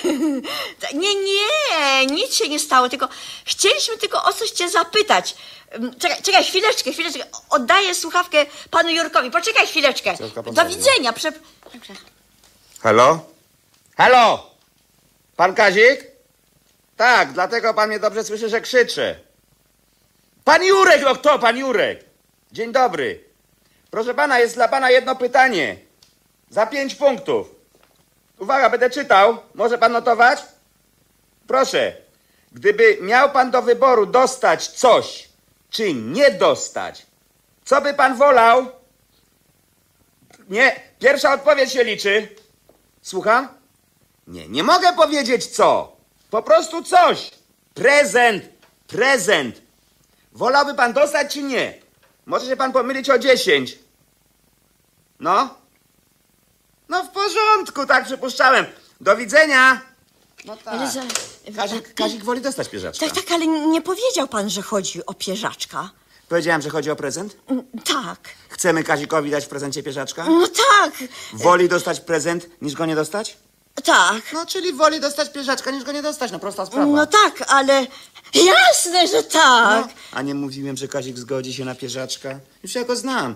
Nie, 0.95 1.15
nie, 1.15 2.07
nic 2.07 2.35
się 2.35 2.49
nie 2.49 2.59
stało, 2.59 2.89
tylko 2.89 3.09
chcieliśmy 3.45 3.97
tylko 3.99 4.25
o 4.25 4.33
coś 4.33 4.51
cię 4.51 4.71
zapytać. 4.71 5.35
Mm, 5.71 5.99
Czekaj, 5.99 6.23
czekaj, 6.23 6.45
chwileczkę, 6.45 6.93
chwileczkę. 6.93 7.25
Oddaję 7.51 7.95
słuchawkę 7.95 8.47
panu 8.71 8.91
Jurkowi. 8.91 9.31
Poczekaj 9.31 9.67
chwileczkę. 9.67 10.15
Do 10.53 10.65
widzenia. 10.67 11.13
Prze... 11.13 11.33
Halo? 12.83 13.19
Halo? 13.97 14.51
Pan 15.37 15.55
Kazik? 15.55 16.01
Tak, 16.97 17.33
dlatego 17.33 17.75
pan 17.75 17.89
mnie 17.89 17.99
dobrze 17.99 18.25
słyszy, 18.25 18.49
że 18.49 18.61
krzyczy. 18.61 19.21
Pan 20.45 20.65
Jurek, 20.65 21.03
no 21.05 21.15
kto? 21.15 21.39
Pan 21.39 21.57
Jurek. 21.57 22.12
Dzień 22.53 22.73
dobry. 22.73 23.25
Proszę 23.91 24.15
pana, 24.15 24.39
jest 24.39 24.55
dla 24.55 24.69
pana 24.69 24.91
jedno 24.91 25.17
pytanie. 25.17 25.77
Za 26.51 26.67
pięć 26.67 26.95
punktów. 26.95 27.55
Uwaga, 28.39 28.71
będę 28.71 28.91
czytał. 28.91 29.37
Może 29.55 29.79
pan 29.79 29.93
notować? 29.93 30.43
Proszę. 31.47 31.97
Gdyby 32.53 32.99
miał 33.01 33.31
pan 33.31 33.51
do 33.51 33.63
wyboru 33.63 34.07
dostać 34.07 34.69
coś, 34.69 35.29
czy 35.71 35.95
nie 35.95 36.31
dostać, 36.31 37.07
co 37.65 37.81
by 37.81 37.95
pan 37.95 38.17
wolał? 38.17 38.67
Nie, 40.49 40.81
pierwsza 40.99 41.33
odpowiedź 41.35 41.73
się 41.73 41.85
liczy. 41.85 42.29
Słucham? 43.03 43.49
Nie, 44.27 44.49
nie 44.49 44.63
mogę 44.63 44.93
powiedzieć 44.93 45.47
co. 45.47 45.97
Po 46.31 46.43
prostu 46.43 46.83
coś. 46.83 47.31
Prezent, 47.75 48.45
prezent. 48.87 49.63
Wolałby 50.33 50.75
pan 50.75 50.93
dostać 50.93 51.33
czy 51.33 51.43
nie? 51.43 51.82
Może 52.27 52.47
się 52.47 52.57
pan 52.57 52.73
pomylić 52.73 53.11
o 53.11 53.19
10. 53.19 53.79
No? 55.21 55.55
No 56.89 57.05
w 57.05 57.11
porządku, 57.11 57.87
tak 57.87 58.05
przypuszczałem. 58.05 58.67
Do 59.01 59.17
widzenia. 59.17 59.81
No 60.45 60.57
tak. 60.57 60.67
Ale 60.75 60.91
za... 60.91 61.01
Kazik, 61.57 61.95
Kazik 61.95 62.25
woli 62.25 62.41
dostać 62.41 62.69
pierzaczka. 62.69 63.07
Tak, 63.07 63.15
tak, 63.15 63.33
ale 63.33 63.47
nie 63.47 63.83
powiedział 63.83 64.29
pan, 64.29 64.51
że 64.51 64.63
chodzi 64.63 65.07
o 65.07 65.15
pierzaczka. 65.15 65.91
Powiedziałem, 66.29 66.63
że 66.63 66.71
chodzi 66.71 66.91
o 66.91 66.97
prezent? 66.97 67.37
Mm, 67.47 67.65
Tak. 67.85 68.19
Chcemy 68.49 68.85
Kazikowi 68.85 69.31
dać 69.31 69.45
w 69.45 69.49
prezencie 69.49 69.83
pierzaczka? 69.83 70.25
No 70.25 70.47
tak. 70.49 70.93
Woli 71.33 71.69
dostać 71.69 72.01
prezent 72.01 72.63
niż 72.63 72.75
go 72.75 72.87
nie 72.87 72.95
dostać? 72.95 73.37
Tak. 73.85 74.23
No, 74.33 74.47
czyli 74.47 74.73
woli 74.73 75.01
dostać 75.01 75.33
pierzaczka 75.33 75.71
niż 75.71 75.85
go 75.85 75.93
nie 75.93 76.03
dostać, 76.03 76.33
no 76.33 76.39
prosta 76.39 76.67
sprawa. 76.67 76.87
No 76.87 77.07
tak, 77.07 77.45
ale 77.49 77.87
jasne, 78.35 79.07
że 79.07 79.23
tak. 79.23 79.87
No, 79.87 79.93
a 80.13 80.23
nie 80.23 80.35
mówiłem, 80.35 80.77
że 80.77 80.89
Kazik 80.89 81.19
zgodzi 81.19 81.55
się 81.55 81.65
na 81.65 81.75
pierzaczka? 81.75 82.41
Już 82.63 82.75
ja 82.75 82.85
go 82.85 82.97
znam. 82.97 83.35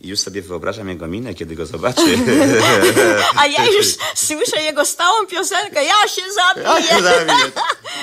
I 0.00 0.08
już 0.08 0.20
sobie 0.20 0.42
wyobrażam 0.42 0.88
jego 0.88 1.06
minę, 1.06 1.34
kiedy 1.34 1.54
go 1.56 1.66
zobaczy. 1.66 2.02
A 3.40 3.46
ja 3.46 3.66
już 3.66 3.86
słyszę 4.14 4.62
jego 4.62 4.84
stałą 4.84 5.26
piosenkę. 5.26 5.84
Ja 5.84 6.08
się 6.08 6.22
zabiję. 6.32 7.02
zabiję. 7.02 7.52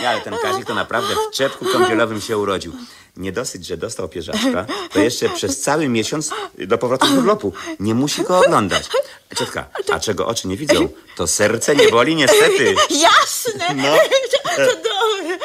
Nie, 0.02 0.10
ale 0.10 0.22
ten 0.22 0.36
Kazik 0.42 0.66
to 0.66 0.76
naprawdę 0.76 1.16
w 1.16 1.36
czepku 1.36 1.66
kąpielowym 1.66 2.22
się 2.22 2.38
urodził. 2.38 2.74
Nie 3.18 3.32
dosyć, 3.32 3.66
że 3.66 3.78
dostał 3.78 4.10
pierzaczka, 4.10 4.66
to 4.92 5.00
jeszcze 5.00 5.30
przez 5.30 5.62
cały 5.62 5.90
miesiąc 5.90 6.32
do 6.58 6.78
powrotu 6.78 7.08
z 7.08 7.12
urlopu 7.12 7.54
nie 7.80 7.96
musi 7.96 8.24
go 8.24 8.40
oglądać. 8.40 8.90
Ciotka, 9.38 9.70
a 9.92 10.00
czego 10.00 10.28
oczy 10.28 10.48
nie 10.48 10.58
widzą, 10.58 10.90
to 11.16 11.28
serce 11.28 11.76
nie 11.76 11.88
boli 11.90 12.16
niestety. 12.16 12.76
Jasne. 12.90 13.76
No. 13.76 13.96
To, 14.32 14.56
to 14.66 14.76
dobre. 14.76 15.38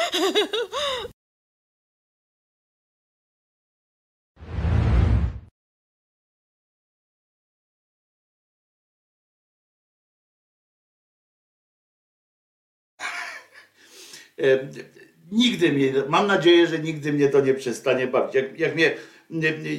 Nigdy 15.31 15.71
mnie, 15.71 15.93
mam 16.09 16.27
nadzieję, 16.27 16.67
że 16.67 16.79
nigdy 16.79 17.13
mnie 17.13 17.29
to 17.29 17.41
nie 17.41 17.53
przestanie 17.53 18.07
bawić. 18.07 18.35
Jak, 18.35 18.59
jak, 18.59 18.75
mnie, 18.75 18.95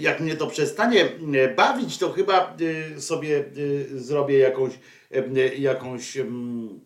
jak 0.01 0.21
mnie 0.21 0.37
to 0.37 0.47
przestanie 0.47 1.09
bawić, 1.57 1.99
to 1.99 2.13
chyba 2.13 2.57
e, 2.97 3.01
sobie 3.01 3.39
e, 3.39 3.99
zrobię 3.99 4.39
jakąś, 4.39 4.73
e, 5.11 5.55
jakąś 5.57 6.17
mm, 6.17 6.81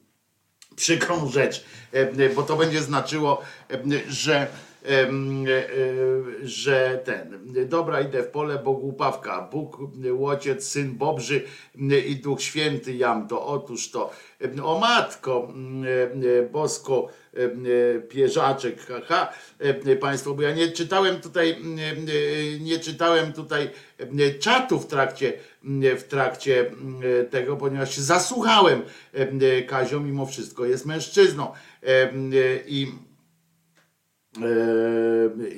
przykrą 0.76 1.28
rzecz, 1.28 1.64
bo 2.36 2.42
to 2.42 2.56
będzie 2.56 2.82
znaczyło, 2.82 3.42
że, 4.08 4.46
że 6.42 7.00
ten, 7.04 7.38
dobra, 7.68 8.00
idę 8.00 8.22
w 8.22 8.28
pole, 8.28 8.58
bo 8.64 8.72
głupawka, 8.72 9.48
Bóg, 9.52 9.78
Ojciec, 10.26 10.68
Syn 10.68 10.94
Bobrzy 10.94 11.44
i 12.06 12.16
Duch 12.16 12.42
Święty 12.42 12.94
jam 12.94 13.28
to, 13.28 13.46
otóż 13.46 13.90
to, 13.90 14.10
o 14.62 14.78
Matko 14.78 15.48
e, 15.86 16.38
e, 16.38 16.42
Bosko, 16.42 17.08
e, 17.34 18.00
pierzaczek, 18.00 18.80
haha, 18.80 19.32
e, 19.58 19.96
Państwo, 19.96 20.34
bo 20.34 20.42
ja 20.42 20.54
nie 20.54 20.68
czytałem 20.72 21.20
tutaj, 21.20 21.50
e, 21.50 21.54
e, 21.54 22.60
nie 22.60 22.78
czytałem 22.78 23.32
tutaj 23.32 23.70
e, 23.98 24.34
czatu 24.38 24.80
w 24.80 24.86
trakcie, 24.86 25.32
w 25.98 26.02
trakcie 26.02 26.70
e, 27.20 27.24
tego, 27.24 27.56
ponieważ 27.56 27.94
się 27.94 28.02
zasłuchałem 28.02 28.82
e, 29.12 29.62
Kazio 29.62 30.00
mimo 30.00 30.26
wszystko 30.26 30.64
jest 30.64 30.86
mężczyzną 30.86 31.52
E, 31.86 31.88
e, 31.88 32.10
i 32.66 32.82
e, 32.84 32.88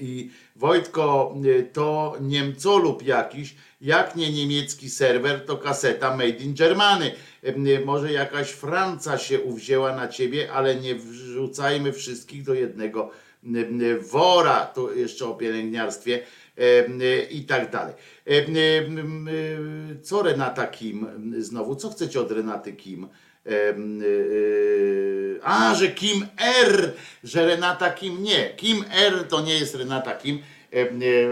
i 0.00 0.30
Wojtko, 0.56 1.34
e, 1.58 1.62
to 1.62 2.16
Niemcolub 2.20 3.02
jakiś, 3.02 3.54
jak 3.80 4.16
nie 4.16 4.32
niemiecki 4.32 4.90
serwer, 4.90 5.44
to 5.44 5.56
kaseta 5.56 6.10
Made 6.16 6.28
in 6.28 6.54
Germany. 6.54 7.12
E, 7.42 7.84
Może 7.84 8.12
jakaś 8.12 8.50
Franca 8.50 9.18
się 9.18 9.40
uwzięła 9.40 9.96
na 9.96 10.08
ciebie, 10.08 10.52
ale 10.52 10.76
nie 10.76 10.94
wrzucajmy 10.94 11.92
wszystkich 11.92 12.42
do 12.42 12.54
jednego 12.54 13.10
e, 13.44 13.48
e, 13.58 13.98
wora. 13.98 14.66
To 14.66 14.92
jeszcze 14.92 15.26
o 15.26 15.34
pielęgniarstwie 15.34 16.22
e, 16.58 16.60
e, 16.60 17.22
i 17.22 17.44
tak 17.44 17.70
dalej. 17.70 17.94
E, 18.26 18.30
e, 18.30 18.42
e, 18.42 20.02
Co 20.02 20.22
Renata 20.22 20.66
Kim 20.66 21.06
znowu? 21.38 21.76
Co 21.76 21.90
chcecie 21.90 22.20
od 22.20 22.32
Renaty 22.32 22.72
Kim? 22.72 23.08
Y, 23.50 23.74
y, 24.04 25.40
A, 25.42 25.74
że 25.74 25.88
Kim 25.88 26.26
R, 26.64 26.92
że 27.24 27.46
Renata 27.46 27.90
Kim 27.90 28.22
nie. 28.22 28.50
Kim 28.56 28.84
R 28.90 29.24
to 29.28 29.40
nie 29.40 29.58
jest 29.58 29.74
Renata 29.74 30.14
Kim. 30.16 30.38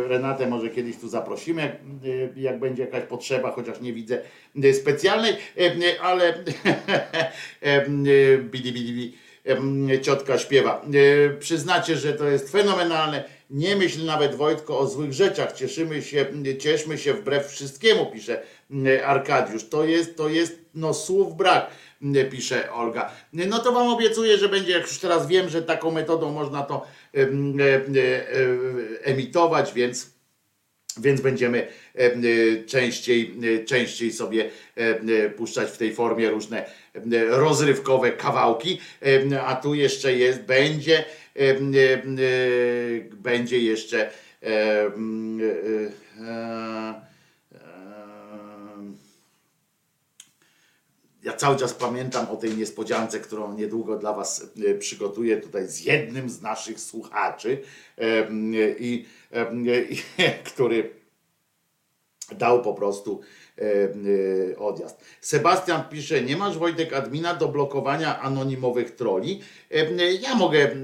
Renatę 0.06 0.46
może 0.46 0.70
kiedyś 0.70 0.96
tu 0.96 1.08
zaprosimy, 1.08 1.62
jak, 1.62 1.72
y, 2.04 2.32
jak 2.36 2.58
będzie 2.58 2.82
jakaś 2.82 3.04
potrzeba, 3.04 3.50
chociaż 3.50 3.80
nie 3.80 3.92
widzę 3.92 4.22
specjalnej, 4.72 5.36
ale 6.02 6.34
bidi, 8.52 8.72
bidi, 8.72 8.92
bidi, 8.92 9.16
ciotka 10.02 10.38
śpiewa. 10.38 10.84
Przyznacie, 11.38 11.96
że 11.96 12.12
to 12.12 12.28
jest 12.28 12.52
fenomenalne. 12.52 13.24
Nie 13.50 13.76
myśl 13.76 14.04
nawet 14.04 14.34
Wojtko 14.34 14.78
o 14.78 14.86
złych 14.86 15.12
rzeczach. 15.12 15.52
Cieszymy 15.52 16.02
się, 16.02 16.26
cieszmy 16.58 16.98
się 16.98 17.14
wbrew 17.14 17.46
wszystkiemu, 17.46 18.06
pisze 18.06 18.42
Arkadiusz. 19.04 19.68
To 19.68 19.84
jest, 19.84 20.16
to 20.16 20.28
jest 20.28 20.58
no 20.74 20.94
słów 20.94 21.36
brak, 21.36 21.70
pisze 22.30 22.72
Olga. 22.72 23.10
No 23.32 23.58
to 23.58 23.72
wam 23.72 23.88
obiecuję, 23.88 24.38
że 24.38 24.48
będzie, 24.48 24.72
jak 24.72 24.82
już 24.82 24.98
teraz 24.98 25.26
wiem, 25.26 25.48
że 25.48 25.62
taką 25.62 25.90
metodą 25.90 26.32
można 26.32 26.62
to 26.62 26.86
em, 27.12 27.56
emitować, 29.04 29.72
więc 29.72 30.16
więc 30.98 31.20
będziemy 31.20 31.68
e, 31.94 32.64
częściej, 32.64 33.34
e, 33.54 33.64
częściej 33.64 34.12
sobie 34.12 34.50
e, 34.74 35.30
puszczać 35.30 35.70
w 35.70 35.78
tej 35.78 35.94
formie 35.94 36.30
różne 36.30 36.66
rozrywkowe 37.28 38.12
kawałki. 38.12 38.80
A 39.46 39.56
tu 39.56 39.74
jeszcze 39.74 40.12
jest, 40.12 40.42
będzie, 40.42 41.04
będzie 43.12 43.58
jeszcze 43.58 44.10
e, 44.42 44.86
m, 44.86 45.40
e, 45.40 46.24
e, 46.24 47.06
e, 47.52 47.66
ja 51.26 51.32
cały 51.32 51.56
czas 51.56 51.74
pamiętam 51.74 52.26
o 52.30 52.36
tej 52.36 52.56
niespodziance, 52.56 53.20
którą 53.20 53.54
niedługo 53.54 53.98
dla 53.98 54.12
Was 54.12 54.50
e, 54.66 54.74
przygotuję 54.74 55.36
tutaj 55.36 55.68
z 55.68 55.80
jednym 55.80 56.30
z 56.30 56.42
naszych 56.42 56.80
słuchaczy, 56.80 57.62
i, 58.78 59.06
i, 59.90 60.02
który 60.52 60.90
dał 62.32 62.62
po 62.62 62.74
prostu 62.74 63.20
e, 63.58 64.58
odjazd. 64.58 65.00
Sebastian 65.20 65.82
pisze, 65.90 66.22
nie 66.22 66.36
masz 66.36 66.58
Wojtek 66.58 66.92
admina 66.92 67.34
do 67.34 67.48
blokowania 67.48 68.20
anonimowych 68.20 68.94
troli. 68.94 69.40
Ja 70.20 70.34
mogę 70.34 70.58
e, 70.58 70.74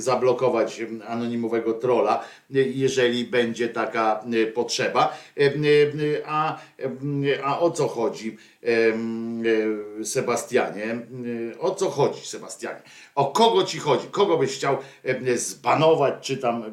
zablokować 0.00 0.82
anonimowego 1.06 1.74
trola, 1.74 2.24
jeżeli 2.52 3.24
będzie 3.24 3.68
taka 3.68 4.24
e, 4.32 4.46
potrzeba. 4.46 5.18
Em, 5.36 5.64
e, 5.64 6.26
A, 6.26 6.58
a 7.44 7.60
o 7.60 7.70
co 7.70 7.88
chodzi, 7.88 8.36
e, 8.62 10.04
Sebastianie? 10.04 11.06
O 11.58 11.74
co 11.74 11.90
chodzi, 11.90 12.26
Sebastianie? 12.26 12.82
O 13.14 13.26
kogo 13.26 13.64
ci 13.64 13.78
chodzi? 13.78 14.06
Kogo 14.10 14.38
byś 14.38 14.54
chciał 14.56 14.76
zbanować, 15.36 16.14
czy 16.20 16.36
tam 16.36 16.64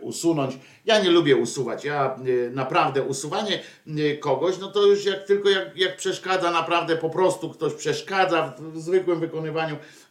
usunąć? 0.00 0.58
Ja 0.86 1.00
nie 1.00 1.10
lubię 1.10 1.36
usuwać. 1.36 1.84
Ja 1.84 2.16
e, 2.46 2.50
naprawdę 2.50 3.02
usuwanie 3.02 3.60
e, 3.86 4.16
kogoś, 4.16 4.58
no 4.58 4.70
to 4.70 4.86
już 4.86 5.04
jak 5.04 5.26
tylko 5.26 5.50
jak, 5.50 5.76
jak 5.76 5.96
przeszkadza, 5.96 6.50
naprawdę 6.50 6.96
po 6.96 7.10
prostu 7.10 7.50
ktoś 7.50 7.74
przeszkadza 7.74 8.54
w, 8.58 8.78
zwykłym 8.80 9.20
wykonywaniu 9.20 9.74
e, 9.74 9.78
e, 9.78 10.05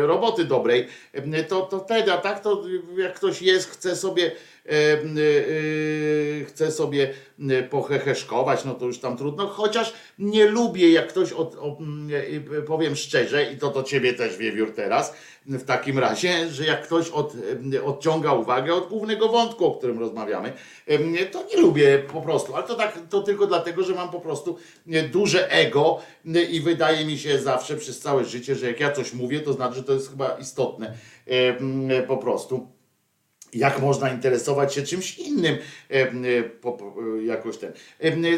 roboty 0.00 0.44
dobrej, 0.44 0.88
e, 1.12 1.44
to, 1.44 1.62
to 1.62 1.80
wtedy, 1.80 2.12
a 2.12 2.18
tak 2.18 2.40
to 2.40 2.62
jak 2.96 3.14
ktoś 3.14 3.42
jest, 3.42 3.70
chce 3.70 3.96
sobie 3.96 4.32
e, 4.66 4.70
e, 4.70 6.44
chce 6.44 6.72
sobie 6.72 7.14
e, 7.50 7.62
poheheszkować, 7.62 8.64
no 8.64 8.74
to 8.74 8.86
już 8.86 8.98
tam 8.98 9.16
trudno, 9.16 9.46
chociaż 9.46 9.92
nie 10.18 10.46
lubię 10.46 10.92
jak 10.92 11.08
ktoś, 11.08 11.32
od, 11.32 11.54
o, 11.54 11.76
mm, 11.80 12.10
e, 12.58 12.62
powiem 12.62 12.96
szczerze 12.96 13.52
i 13.52 13.56
to 13.56 13.70
do 13.70 13.82
ciebie 13.82 14.14
też 14.14 14.36
wiewiór 14.36 14.74
teraz, 14.74 15.14
w 15.46 15.64
takim 15.64 15.98
razie, 15.98 16.50
że 16.50 16.64
jak 16.64 16.82
ktoś 16.82 17.08
od, 17.08 17.32
odciąga 17.84 18.32
uwagę 18.32 18.74
od 18.74 18.88
głównego 18.88 19.28
wątku, 19.28 19.66
o 19.66 19.74
którym 19.74 19.98
rozmawiamy, 19.98 20.52
to 21.32 21.44
nie 21.54 21.62
lubię 21.62 21.98
po 22.12 22.20
prostu, 22.20 22.54
ale 22.54 22.66
to 22.66 22.74
tak, 22.74 22.98
to 23.10 23.22
tylko 23.22 23.46
dlatego, 23.46 23.84
że 23.84 23.94
mam 23.94 24.10
po 24.10 24.20
prostu 24.20 24.56
duże 25.12 25.50
ego 25.52 25.98
i 26.50 26.60
wydaje 26.60 27.06
mi 27.06 27.18
się 27.18 27.38
zawsze 27.38 27.76
przez 27.76 28.00
całe 28.00 28.24
życie, 28.24 28.54
że 28.54 28.66
jak 28.66 28.80
ja 28.80 28.92
coś 28.92 29.12
mówię, 29.12 29.40
to 29.40 29.52
znaczy, 29.52 29.74
że 29.74 29.84
to 29.84 29.92
jest 29.92 30.10
chyba 30.10 30.38
istotne 30.38 30.94
po 32.06 32.16
prostu 32.16 32.68
jak 33.54 33.80
można 33.80 34.10
interesować 34.10 34.74
się 34.74 34.82
czymś 34.82 35.18
innym 35.18 35.54
e, 35.90 35.94
e, 35.94 36.08
e, 36.08 37.24
jakoś 37.24 37.56
ten. 37.56 37.72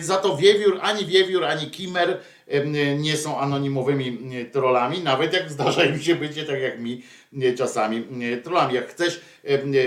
Za 0.00 0.16
to 0.16 0.36
Wiewiór, 0.36 0.78
ani 0.82 1.06
Wiewiór, 1.06 1.44
ani 1.44 1.70
Kimer 1.70 2.18
nie 2.98 3.16
są 3.16 3.38
anonimowymi 3.38 4.18
trollami, 4.52 5.00
nawet 5.00 5.32
jak 5.32 5.50
zdarza 5.50 5.84
im 5.84 6.00
się 6.00 6.14
bycie, 6.14 6.44
tak 6.44 6.60
jak 6.60 6.80
mi, 6.80 7.02
czasami 7.56 8.04
trollami. 8.44 8.74
Jak 8.74 8.88
chcesz 8.88 9.20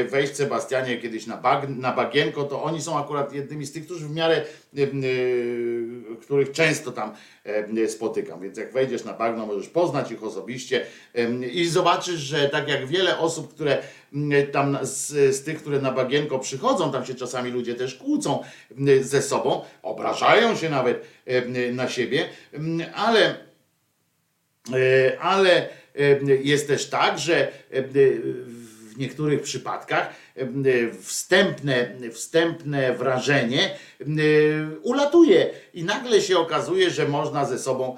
wejść, 0.10 0.36
Sebastianie, 0.36 0.98
kiedyś 0.98 1.28
na, 1.28 1.38
bag, 1.38 1.70
na 1.70 1.94
bagienko, 1.94 2.44
to 2.44 2.64
oni 2.64 2.82
są 2.82 3.00
akurat 3.00 3.34
jednymi 3.34 3.66
z 3.66 3.72
tych, 3.72 3.86
którzy 3.86 4.08
w 4.08 4.16
miarę, 4.16 4.42
których 6.22 6.52
często 6.52 6.92
tam 6.92 7.12
spotykam. 7.88 8.42
Więc 8.42 8.58
jak 8.58 8.74
wejdziesz 8.74 9.04
na 9.04 9.14
bagno, 9.14 9.46
możesz 9.46 9.68
poznać 9.68 10.12
ich 10.12 10.24
osobiście 10.24 10.86
i 11.52 11.66
zobaczysz, 11.66 12.20
że 12.20 12.50
tak 12.50 12.68
jak 12.68 12.88
wiele 12.88 13.18
osób, 13.18 13.54
które 13.54 13.78
tam 14.52 14.78
z, 14.82 15.08
z 15.36 15.44
tych, 15.44 15.62
które 15.62 15.82
na 15.82 15.92
bagienko 15.92 16.40
przychodzą, 16.40 16.92
tam 16.92 17.06
się 17.06 17.16
czasami 17.16 17.52
ludzie 17.52 17.76
też 17.76 17.96
kłócą 17.96 18.44
m, 18.78 19.04
ze 19.04 19.22
sobą, 19.22 19.62
obrażają 19.84 20.56
się 20.56 20.70
nawet 20.70 21.06
na 21.74 21.90
siebie, 21.90 22.26
m, 22.54 22.82
ale 22.96 23.50
E, 24.76 25.20
Ale 25.20 25.70
jest 26.44 26.68
też 26.68 26.90
tak, 26.90 27.20
że 27.20 27.52
w 27.72 28.98
niektórych 28.98 29.42
przypadkach 29.42 30.14
wstępne, 31.02 31.92
wstępne 32.12 32.94
wrażenie 32.94 33.76
ulatuje. 34.84 35.50
I 35.74 35.84
nagle 35.84 36.22
się 36.22 36.38
okazuje, 36.38 36.90
że 36.90 37.08
można 37.08 37.46
ze 37.46 37.60
sobą 37.60 37.98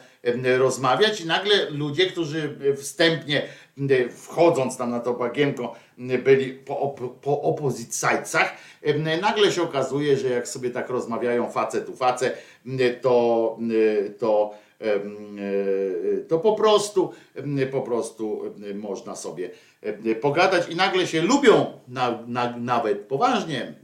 rozmawiać 0.57 1.21
i 1.21 1.25
nagle 1.25 1.69
ludzie, 1.69 2.05
którzy 2.05 2.55
wstępnie 2.77 3.41
wchodząc 4.11 4.77
tam 4.77 4.91
na 4.91 4.99
to 4.99 5.13
bagienko 5.13 5.73
e, 6.09 6.17
byli 6.17 6.53
po, 6.53 6.73
op- 6.73 7.09
po 7.21 7.41
opposite 7.41 7.93
sidesach, 7.93 8.53
e, 8.81 9.17
nagle 9.17 9.51
się 9.51 9.63
okazuje, 9.63 10.17
że 10.17 10.29
jak 10.29 10.47
sobie 10.47 10.69
tak 10.69 10.89
rozmawiają 10.89 11.51
facet 11.51 11.89
u 11.89 11.95
face, 11.95 12.31
e, 12.65 12.89
to, 12.93 13.57
e, 14.05 14.09
to 14.09 14.53
e, 14.81 14.99
to 16.27 16.39
po 16.39 16.53
prostu, 16.53 17.11
po 17.71 17.81
prostu 17.81 18.41
em, 18.45 18.79
można 18.79 19.15
sobie 19.15 19.49
pogadać 20.21 20.69
i 20.69 20.75
nagle 20.75 21.07
się 21.07 21.21
lubią, 21.21 21.65
na, 21.87 22.19
na, 22.27 22.57
nawet 22.57 22.99
poważnie, 22.99 23.61
em, 23.61 23.75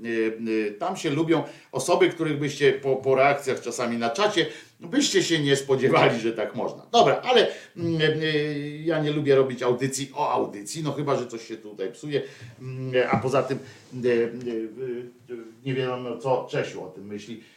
e, 0.67 0.71
tam 0.71 0.97
się 0.97 1.09
lubią 1.09 1.43
osoby, 1.71 2.09
których 2.09 2.39
byście 2.39 2.73
po, 2.73 2.95
po 2.95 3.15
reakcjach 3.15 3.61
czasami 3.61 3.97
na 3.97 4.09
czacie, 4.09 4.45
byście 4.79 5.23
się 5.23 5.39
nie 5.39 5.55
spodziewali, 5.55 6.19
że 6.19 6.33
tak 6.33 6.55
można. 6.55 6.85
Dobra, 6.91 7.21
ale 7.23 7.47
mm, 7.77 8.01
e, 8.01 8.39
ja 8.77 8.99
nie 9.01 9.11
lubię 9.11 9.35
robić 9.35 9.63
audycji 9.63 10.11
o 10.15 10.31
audycji, 10.31 10.83
no 10.83 10.91
chyba, 10.91 11.15
że 11.15 11.27
coś 11.27 11.47
się 11.47 11.57
tutaj 11.57 11.91
psuje, 11.91 12.21
Mm, 12.61 13.07
a 13.11 13.17
poza 13.17 13.43
tym 13.43 13.59
e, 14.05 14.07
e, 14.07 14.13
e, 14.13 15.37
nie 15.65 15.73
wiadomo 15.73 16.17
co 16.17 16.47
Czesiu 16.51 16.83
o 16.83 16.87
tym 16.87 17.05
myśli, 17.05 17.43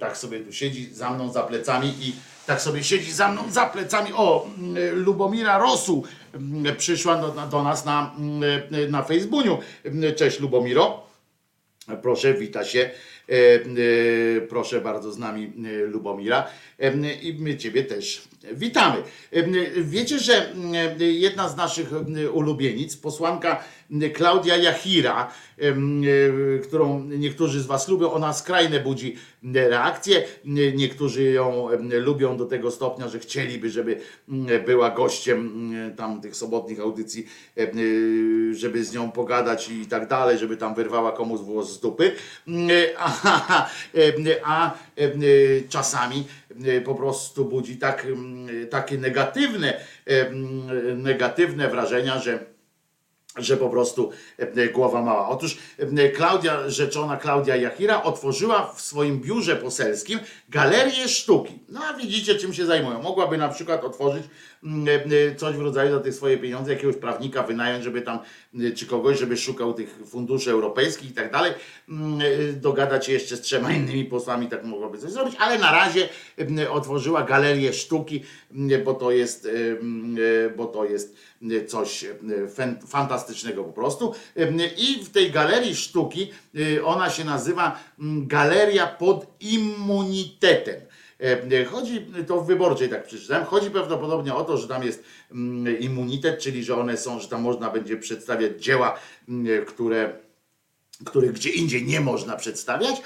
tak 0.00 0.16
sobie 0.16 0.40
tu 0.40 0.52
siedzi 0.52 0.94
za 0.94 1.10
mną 1.10 1.32
za 1.32 1.42
plecami 1.42 1.88
i 2.00 2.12
tak 2.46 2.60
sobie 2.60 2.84
siedzi 2.84 3.12
za 3.12 3.32
mną 3.32 3.42
za 3.50 3.66
plecami. 3.66 4.12
O, 4.14 4.46
mm, 4.58 5.04
Lubomira 5.04 5.58
Rosu 5.58 6.02
mm, 6.34 6.76
przyszła 6.76 7.16
do, 7.16 7.46
do 7.50 7.62
nas 7.62 7.84
na, 7.84 8.14
mm, 8.18 8.42
e, 8.72 8.88
na 8.88 9.02
Facebooku. 9.02 9.58
Cześć 10.16 10.40
Lubomiro. 10.40 11.06
Proszę, 12.02 12.34
wita 12.34 12.64
się. 12.64 12.90
E, 13.28 13.32
e, 13.34 14.40
Proszę 14.40 14.80
bardzo 14.80 15.12
z 15.12 15.18
nami 15.18 15.52
e, 15.66 15.86
Lubomira. 15.86 16.46
E, 16.78 16.92
I 17.22 17.34
my 17.34 17.56
Ciebie 17.56 17.84
też 17.84 18.22
witamy. 18.52 19.02
E, 19.32 19.42
Wiecie, 19.82 20.18
że 20.18 20.52
e, 21.00 21.04
jedna 21.04 21.48
z 21.48 21.56
naszych 21.56 21.92
e, 21.92 22.30
ulubienic, 22.30 22.96
posłanka 22.96 23.64
e, 24.02 24.10
Klaudia 24.10 24.56
Jachira, 24.56 25.32
e, 25.58 25.62
e, 25.68 26.58
którą 26.58 27.04
niektórzy 27.04 27.60
z 27.60 27.66
Was 27.66 27.88
lubią, 27.88 28.12
ona 28.12 28.32
skrajne 28.32 28.80
budzi 28.80 29.16
e, 29.54 29.68
reakcje. 29.68 30.18
E, 30.18 30.26
Niektórzy 30.74 31.22
ją 31.22 31.70
e, 31.70 31.76
lubią 31.98 32.36
do 32.36 32.46
tego 32.46 32.70
stopnia, 32.70 33.08
że 33.08 33.18
chcieliby, 33.18 33.70
żeby 33.70 34.00
była 34.66 34.90
gościem 34.90 35.72
tam 35.96 36.20
tych 36.20 36.36
sobotnich 36.36 36.80
audycji, 36.80 37.26
e, 37.56 37.62
e, 37.62 37.66
żeby 38.54 38.84
z 38.84 38.92
nią 38.94 39.10
pogadać 39.10 39.68
i 39.68 39.86
tak 39.86 40.08
dalej, 40.08 40.38
żeby 40.38 40.56
tam 40.56 40.74
wyrwała 40.74 41.12
komuś 41.12 41.40
włos 41.40 41.72
z 41.72 41.80
dupy. 41.80 42.12
M, 42.48 42.68
A, 42.98 43.66
e, 43.94 44.36
a 44.44 44.74
e, 44.96 45.08
czasami 45.68 46.24
e, 46.45 46.45
po 46.84 46.94
prostu 46.94 47.44
budzi 47.44 47.76
tak, 47.76 48.04
m, 48.04 48.46
takie 48.70 48.98
negatywne, 48.98 49.74
e, 50.06 50.28
m, 50.28 51.02
negatywne 51.02 51.68
wrażenia, 51.68 52.18
że 52.18 52.55
że 53.36 53.56
po 53.56 53.70
prostu 53.70 54.10
e, 54.38 54.68
głowa 54.68 55.02
mała. 55.02 55.28
Otóż 55.28 55.58
e, 55.78 56.08
Klaudia, 56.08 56.70
rzeczona 56.70 57.16
Klaudia 57.16 57.56
Jachira 57.56 58.02
otworzyła 58.02 58.72
w 58.76 58.80
swoim 58.80 59.20
biurze 59.20 59.56
poselskim 59.56 60.18
galerię 60.48 61.08
sztuki. 61.08 61.58
No 61.68 61.80
a 61.84 61.92
widzicie, 61.92 62.34
czym 62.34 62.54
się 62.54 62.66
zajmują. 62.66 63.02
Mogłaby 63.02 63.38
na 63.38 63.48
przykład 63.48 63.84
otworzyć 63.84 64.22
mm, 64.64 64.88
e, 65.32 65.34
coś 65.34 65.56
w 65.56 65.60
rodzaju 65.60 65.90
za 65.90 66.00
te 66.00 66.12
swoje 66.12 66.38
pieniądze, 66.38 66.72
jakiegoś 66.72 66.96
prawnika 66.96 67.42
wynająć, 67.42 67.84
żeby 67.84 68.02
tam, 68.02 68.18
czy 68.76 68.86
kogoś, 68.86 69.18
żeby 69.18 69.36
szukał 69.36 69.74
tych 69.74 69.98
funduszy 70.06 70.50
europejskich 70.50 71.10
i 71.10 71.14
tak 71.14 71.32
dalej. 71.32 71.52
Mm, 71.88 72.18
Dogadać 72.60 73.06
się 73.06 73.12
jeszcze 73.12 73.36
z 73.36 73.40
trzema 73.40 73.72
innymi 73.72 74.04
posłami, 74.04 74.48
tak 74.48 74.64
mogłaby 74.64 74.98
coś 74.98 75.10
zrobić, 75.10 75.34
ale 75.38 75.58
na 75.58 75.72
razie 75.72 76.08
otworzyła 76.70 77.22
galerię 77.22 77.72
sztuki, 77.72 78.22
m, 78.50 78.68
bo 78.84 78.94
to 78.94 79.10
jest, 79.10 79.48
bo 80.56 80.66
to 80.66 80.84
jest 80.84 81.16
coś 81.66 82.04
e, 82.04 82.14
fen- 82.48 82.86
fantastycznego 82.86 83.64
po 83.64 83.72
prostu. 83.72 84.14
E, 84.36 84.66
I 84.66 85.04
w 85.04 85.10
tej 85.10 85.30
galerii 85.30 85.76
sztuki 85.76 86.30
ona 86.84 87.10
się 87.10 87.24
nazywa 87.24 87.80
mm, 87.98 88.26
Galeria 88.26 88.86
pod 88.86 89.26
immunitetem. 89.40 90.80
Chodzi, 91.70 92.06
to 92.26 92.40
w 92.40 92.46
wyborczej 92.46 92.88
tak 92.88 93.06
przeczytałem, 93.06 93.44
chodzi 93.44 93.70
prawdopodobnie 93.70 94.34
o 94.34 94.44
to, 94.44 94.56
że 94.56 94.68
tam 94.68 94.82
jest 94.82 95.04
mm, 95.32 95.78
immunitet, 95.80 96.40
czyli 96.40 96.64
że 96.64 96.76
one 96.76 96.96
są, 96.96 97.20
że 97.20 97.28
tam 97.28 97.42
można 97.42 97.70
będzie 97.70 97.96
przedstawiać 97.96 98.62
dzieła, 98.62 98.98
mm, 99.28 99.64
które 99.64 100.26
których 101.04 101.32
gdzie 101.32 101.50
indziej 101.50 101.84
nie 101.84 102.00
można 102.00 102.36
przedstawiać. 102.36 103.02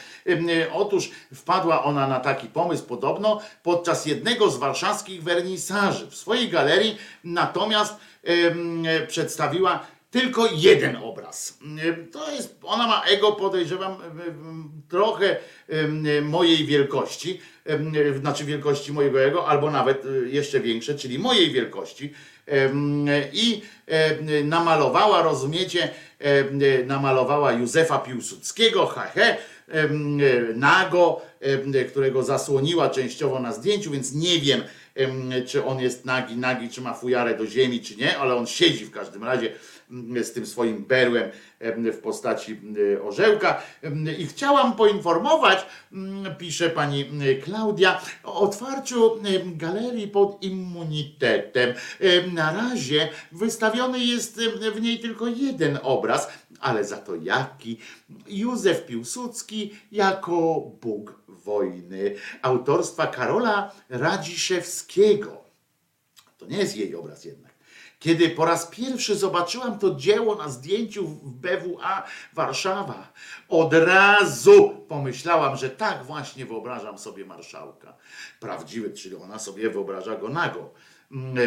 Otóż 0.72 1.10
wpadła 1.34 1.84
ona 1.84 2.08
na 2.08 2.20
taki 2.20 2.46
pomysł 2.46 2.84
podobno 2.84 3.40
podczas 3.62 4.06
jednego 4.06 4.50
z 4.50 4.56
warszawskich 4.56 5.22
wernisaży. 5.22 6.06
W 6.06 6.14
swojej 6.14 6.48
galerii 6.48 6.96
natomiast 7.24 7.94
przedstawiła 9.08 9.86
tylko 10.10 10.46
jeden 10.54 10.96
obraz. 10.96 11.58
To 12.12 12.32
jest, 12.32 12.58
ona 12.62 12.86
ma 12.86 13.02
ego, 13.04 13.32
podejrzewam, 13.32 13.96
trochę 14.88 15.36
mojej 16.22 16.66
wielkości, 16.66 17.40
znaczy 18.20 18.44
wielkości 18.44 18.92
mojego 18.92 19.24
ego, 19.24 19.48
albo 19.48 19.70
nawet 19.70 20.04
y, 20.04 20.28
jeszcze 20.30 20.60
większe, 20.60 20.94
czyli 20.94 21.18
mojej 21.18 21.50
wielkości. 21.50 22.12
I 23.32 23.62
namalowała, 24.44 25.22
rozumiecie, 25.22 25.90
namalowała 26.86 27.52
Józefa 27.52 27.98
Piłsudskiego, 27.98 28.86
hehe, 28.86 29.36
nago, 30.54 31.22
którego 31.90 32.22
zasłoniła 32.22 32.90
częściowo 32.90 33.40
na 33.40 33.52
zdjęciu, 33.52 33.90
więc 33.90 34.14
nie 34.14 34.38
wiem, 34.38 34.60
em, 34.60 34.68
czy 35.46 35.64
on 35.64 35.80
jest 35.80 36.04
nagi, 36.04 36.36
nagi, 36.36 36.68
czy 36.68 36.80
ma 36.80 36.94
fujarę 36.94 37.36
do 37.36 37.46
ziemi, 37.46 37.80
czy 37.80 37.96
nie, 37.96 38.18
ale 38.18 38.34
on 38.34 38.46
siedzi 38.46 38.84
w 38.84 38.90
każdym 38.90 39.24
razie 39.24 39.52
mm, 39.90 40.24
z 40.24 40.32
tym 40.32 40.46
swoim 40.46 40.84
berłem 40.84 41.30
em, 41.60 41.92
w 41.92 41.98
postaci 41.98 42.52
mm, 42.52 42.76
orzełka. 43.06 43.62
I 44.18 44.26
chciałam 44.26 44.76
poinformować, 44.76 45.66
mm, 45.92 46.36
pisze 46.36 46.70
pani 46.70 47.10
Klaudia, 47.44 48.00
o 48.24 48.40
otwarciu 48.40 49.20
galerii 49.44 50.08
pod 50.08 50.42
immunitetem. 50.42 51.74
Em, 52.00 52.34
Na 52.34 52.52
razie 52.52 53.08
wystawiony 53.32 53.98
jest 53.98 54.40
w 54.74 54.80
niej 54.80 55.00
tylko 55.00 55.26
jeden 55.28 55.78
obraz, 55.82 56.28
ale 56.60 56.84
za 56.84 56.96
to 56.96 57.14
jaki? 57.14 57.78
Józef 58.28 58.86
Piłsudski 58.86 59.74
jako 59.92 60.60
Bóg 60.82 61.19
wojny, 61.50 62.14
autorstwa 62.42 63.06
Karola 63.06 63.72
Radziszewskiego. 63.88 65.44
To 66.38 66.46
nie 66.46 66.58
jest 66.58 66.76
jej 66.76 66.94
obraz 66.94 67.24
jednak. 67.24 67.50
Kiedy 67.98 68.30
po 68.30 68.44
raz 68.44 68.66
pierwszy 68.66 69.16
zobaczyłam 69.16 69.78
to 69.78 69.94
dzieło 69.94 70.34
na 70.34 70.48
zdjęciu 70.48 71.06
w 71.06 71.30
BWA 71.30 72.06
Warszawa, 72.32 73.12
od 73.48 73.74
razu 73.74 74.86
pomyślałam, 74.88 75.56
że 75.56 75.70
tak 75.70 76.04
właśnie 76.04 76.46
wyobrażam 76.46 76.98
sobie 76.98 77.24
marszałka. 77.24 77.96
Prawdziwy, 78.40 78.90
czyli 78.90 79.16
ona 79.16 79.38
sobie 79.38 79.70
wyobraża 79.70 80.16
go 80.16 80.28
nago. 80.28 80.70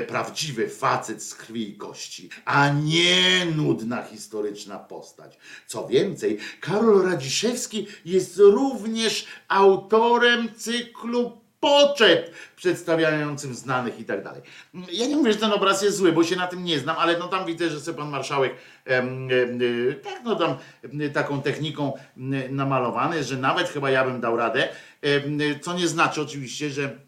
Prawdziwy 0.08 0.69
facet 0.69 1.24
z 1.24 1.35
krwi 1.35 1.69
i 1.69 1.77
kości, 1.77 2.30
a 2.45 2.69
nie 2.69 3.45
nudna 3.56 4.03
historyczna 4.03 4.80
postać. 4.80 5.38
Co 5.67 5.88
więcej, 5.88 6.38
Karol 6.59 7.06
Radziszewski 7.06 7.88
jest 8.06 8.38
również 8.38 9.25
autorem 9.48 10.56
cyklu 10.56 11.43
poczet 11.59 12.32
przedstawiającym 12.56 13.56
znanych 13.56 14.00
i 14.00 14.06
tak 14.06 14.24
dalej. 14.24 14.42
Ja 14.92 15.08
nie 15.08 15.16
mówię, 15.16 15.33
że 15.33 15.40
ten 15.40 15.51
obraz 15.51 15.82
jest 15.82 15.98
zły, 15.98 16.11
bo 16.11 16.24
się 16.24 16.35
na 16.35 16.48
tym 16.48 16.64
nie 16.64 16.80
znam, 16.80 16.95
ale 17.00 17.17
no 17.17 17.27
tam 17.27 17.45
widzę, 17.45 17.69
że 17.69 17.80
sobie 17.80 17.98
pan 17.98 18.09
marszałek 18.09 18.53
tak 20.03 20.22
no 20.24 20.35
tam 20.35 20.58
taką 21.14 21.42
techniką 21.42 21.93
namalowany, 22.50 23.24
że 23.24 23.38
nawet 23.38 23.69
chyba 23.69 23.92
ja 23.92 24.06
bym 24.06 24.22
dał 24.22 24.38
radę, 24.38 24.69
co 25.61 25.74
nie 25.74 25.88
znaczy 25.88 26.22
oczywiście, 26.22 26.69
że 26.69 27.00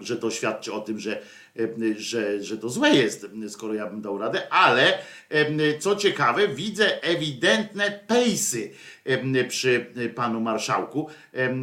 że 0.00 0.16
to 0.16 0.30
świadczy 0.30 0.72
o 0.72 0.80
tym, 0.80 0.98
że, 0.98 1.22
em, 1.56 1.94
że, 1.96 2.42
że 2.42 2.58
to 2.58 2.68
złe 2.68 2.90
jest, 2.90 3.26
skoro 3.48 3.74
ja 3.74 3.86
bym 3.86 4.00
dał 4.02 4.18
radę, 4.18 4.52
ale 4.52 4.98
em, 5.30 5.58
co 5.78 5.96
ciekawe, 5.96 6.48
widzę 6.48 7.02
ewidentne 7.02 8.00
pejsy 8.06 8.70
em, 9.04 9.34
przy 9.48 9.86
panu 10.14 10.40
marszałku. 10.40 11.08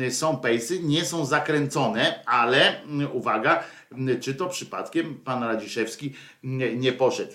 Są 0.10 0.38
pejsy, 0.38 0.80
nie 0.80 1.06
są 1.06 1.26
zakręcone, 1.26 2.26
ale 2.26 2.82
uwaga, 3.14 3.64
czy 4.22 4.36
to 4.36 4.50
przypadkiem 4.50 5.16
pan 5.16 5.44
Radziszewski 5.44 6.14
nie 6.76 6.92
poszedł. 6.92 7.34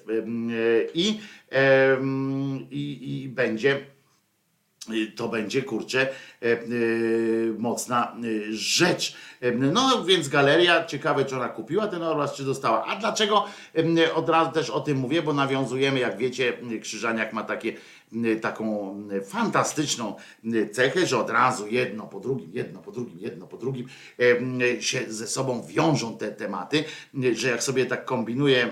I, 0.95 1.21
i, 2.71 3.23
i 3.23 3.29
będzie 3.29 3.81
to 5.17 5.29
będzie 5.29 5.63
kurczę 5.63 6.01
e, 6.01 6.53
e, 6.53 6.59
mocna 7.59 8.17
e, 8.17 8.53
rzecz. 8.53 9.17
No 9.55 10.05
więc 10.05 10.29
galeria, 10.29 10.85
ciekawe 10.85 11.25
czy 11.25 11.37
ona 11.37 11.49
kupiła 11.49 11.89
ten 11.89 12.03
orlas, 12.03 12.35
czy 12.35 12.45
dostała. 12.45 12.85
A 12.85 12.97
dlaczego 12.97 13.45
od 14.15 14.29
razu 14.29 14.53
też 14.53 14.71
o 14.71 14.81
tym 14.81 14.99
mówię, 14.99 15.23
bo 15.23 15.33
nawiązujemy, 15.33 15.99
jak 15.99 16.19
wiecie, 16.19 16.53
Krzyżaniak 16.83 17.33
ma 17.33 17.43
takie, 17.43 17.73
taką 18.41 18.95
fantastyczną 19.25 20.15
cechę, 20.73 21.07
że 21.07 21.19
od 21.19 21.31
razu 21.31 21.67
jedno 21.67 22.07
po 22.07 22.21
drugim, 22.21 22.51
jedno 22.53 22.81
po 22.81 22.93
drugim, 22.93 23.19
jedno 23.19 23.47
po 23.47 23.57
drugim 23.57 23.89
się 24.81 25.01
ze 25.09 25.27
sobą 25.27 25.67
wiążą 25.67 26.19
te 26.19 26.33
tematy, 26.33 26.85
że 27.33 27.49
jak 27.49 27.63
sobie 27.63 27.87
tak 27.87 28.05
kombinuje 28.05 28.71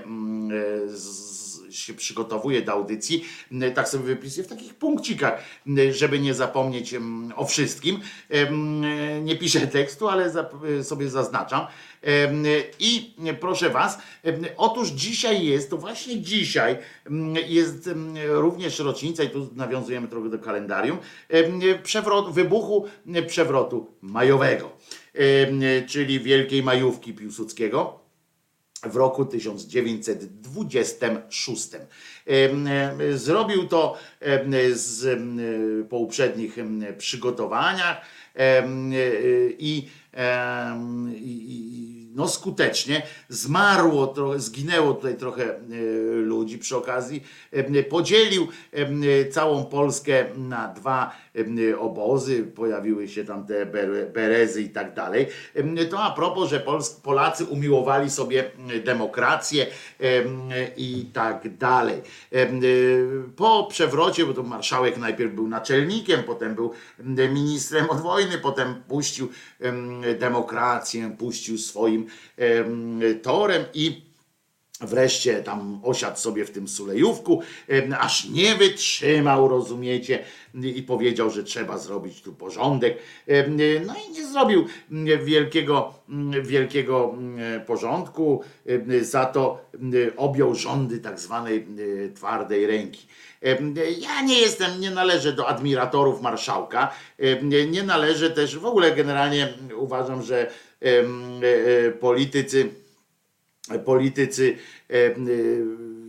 z 0.87 1.26
się 1.79 1.95
przygotowuje 1.95 2.63
do 2.63 2.73
audycji, 2.73 3.25
tak 3.75 3.89
sobie 3.89 4.05
wypisuję 4.05 4.47
w 4.47 4.49
takich 4.49 4.75
punkcikach, 4.75 5.43
żeby 5.91 6.19
nie 6.19 6.35
zapomnieć 6.35 6.95
o 7.37 7.47
wszystkim. 7.47 8.01
Nie 9.23 9.37
piszę 9.37 9.67
tekstu, 9.67 10.09
ale 10.09 10.33
sobie 10.85 11.11
zaznaczam. 11.11 11.67
I 12.79 13.15
proszę 13.41 13.71
Was, 13.71 13.99
otóż 14.57 14.89
dzisiaj 14.89 15.47
jest, 15.47 15.71
to 15.71 15.77
właśnie 15.77 16.21
dzisiaj 16.21 16.79
jest 17.47 17.91
również 18.29 18.79
rocznica, 18.79 19.23
i 19.23 19.31
tu 19.31 19.51
nawiązujemy 19.55 20.09
trochę 20.09 20.29
do 20.29 20.39
kalendarium, 20.39 20.99
przewrot, 21.83 22.33
wybuchu 22.33 22.87
przewrotu 23.27 23.87
majowego, 24.03 24.71
czyli 25.87 26.21
Wielkiej 26.21 26.63
Majówki 26.63 27.15
Piłsudskiego 27.15 28.06
w 28.89 28.97
roku 28.97 29.25
1926. 29.25 31.71
Em, 32.27 32.67
em, 32.67 33.19
Zrobił 33.19 33.69
to 33.69 33.99
z, 34.73 35.19
po 35.89 35.99
uprzednich 35.99 36.57
przygotowaniach 36.99 38.01
e, 38.37 38.69
i, 39.59 39.89
i, 41.19 41.23
i 41.23 41.96
no 42.17 42.29
skutecznie 42.29 43.03
zmarło, 43.29 44.07
trochę, 44.07 44.41
zginęło 44.41 44.95
tutaj 44.95 45.17
trochę 45.17 45.45
e, 45.45 45.61
ludzi 46.15 46.59
przy 46.59 46.77
okazji. 46.77 47.23
Em, 47.53 47.75
Podzielił 47.91 48.49
em, 48.73 49.03
całą 49.31 49.65
Polskę 49.65 50.25
na 50.37 50.69
dwa 50.69 51.13
obozy, 51.79 52.43
pojawiły 52.43 53.09
się 53.09 53.25
tam 53.25 53.47
te 53.47 53.67
bere- 53.67 54.13
berezy 54.13 54.63
i 54.63 54.69
tak 54.69 54.95
dalej. 54.95 55.27
To 55.91 56.03
a 56.03 56.11
propos, 56.11 56.51
że 56.51 56.65
Polacy 57.03 57.45
umiłowali 57.45 58.11
sobie 58.11 58.51
demokrację 58.85 59.67
em, 59.99 60.41
i 60.77 61.11
tak 61.13 61.57
dalej. 61.57 62.03
Po 63.37 63.67
przewrocie, 63.71 64.27
bo 64.27 64.35
to 64.35 64.43
marszałek 64.43 64.97
najpierw 64.99 65.35
był 65.35 65.49
naczelnikiem, 65.49 66.23
potem 66.23 66.55
był 66.55 66.73
em, 67.01 67.35
ministrem 67.35 67.91
od 67.91 68.01
wojny, 68.01 68.39
potem 68.39 68.75
puścił 68.89 69.29
em, 69.61 70.03
demokrację, 70.19 71.17
puścił 71.19 71.59
swoim 71.59 72.06
em, 72.37 73.01
torem 73.23 73.65
i 73.75 74.07
Wreszcie 74.81 75.43
tam 75.43 75.81
osiadł 75.83 76.19
sobie 76.19 76.45
w 76.45 76.51
tym 76.51 76.69
Sulejówku, 76.69 77.43
aż 77.99 78.29
nie 78.29 78.55
wytrzymał, 78.55 79.49
rozumiecie, 79.49 80.25
i 80.55 80.83
powiedział, 80.83 81.31
że 81.31 81.45
trzeba 81.45 81.79
zrobić 81.79 82.23
tu 82.23 82.33
porządek. 82.33 82.99
No 83.87 83.95
i 84.09 84.13
nie 84.13 84.27
zrobił 84.27 84.67
wielkiego, 85.25 85.95
wielkiego 86.43 87.15
porządku, 87.67 88.43
za 89.01 89.25
to 89.25 89.71
objął 90.17 90.55
rządy 90.55 90.99
tak 90.99 91.21
zwanej 91.21 91.67
twardej 92.15 92.67
ręki. 92.67 93.07
Ja 94.01 94.23
nie 94.23 94.41
jestem, 94.41 94.81
nie 94.81 94.91
należę 94.91 95.33
do 95.33 95.49
admiratorów 95.49 96.23
marszałka, 96.23 96.95
nie 97.69 97.83
należę 97.83 98.31
też, 98.31 98.59
w 98.59 98.67
ogóle 98.67 98.95
generalnie 98.95 99.55
uważam, 99.77 100.23
że 100.23 100.51
politycy, 102.01 102.71
politycy 103.85 104.57
e, 104.91 104.95
e, 104.95 105.17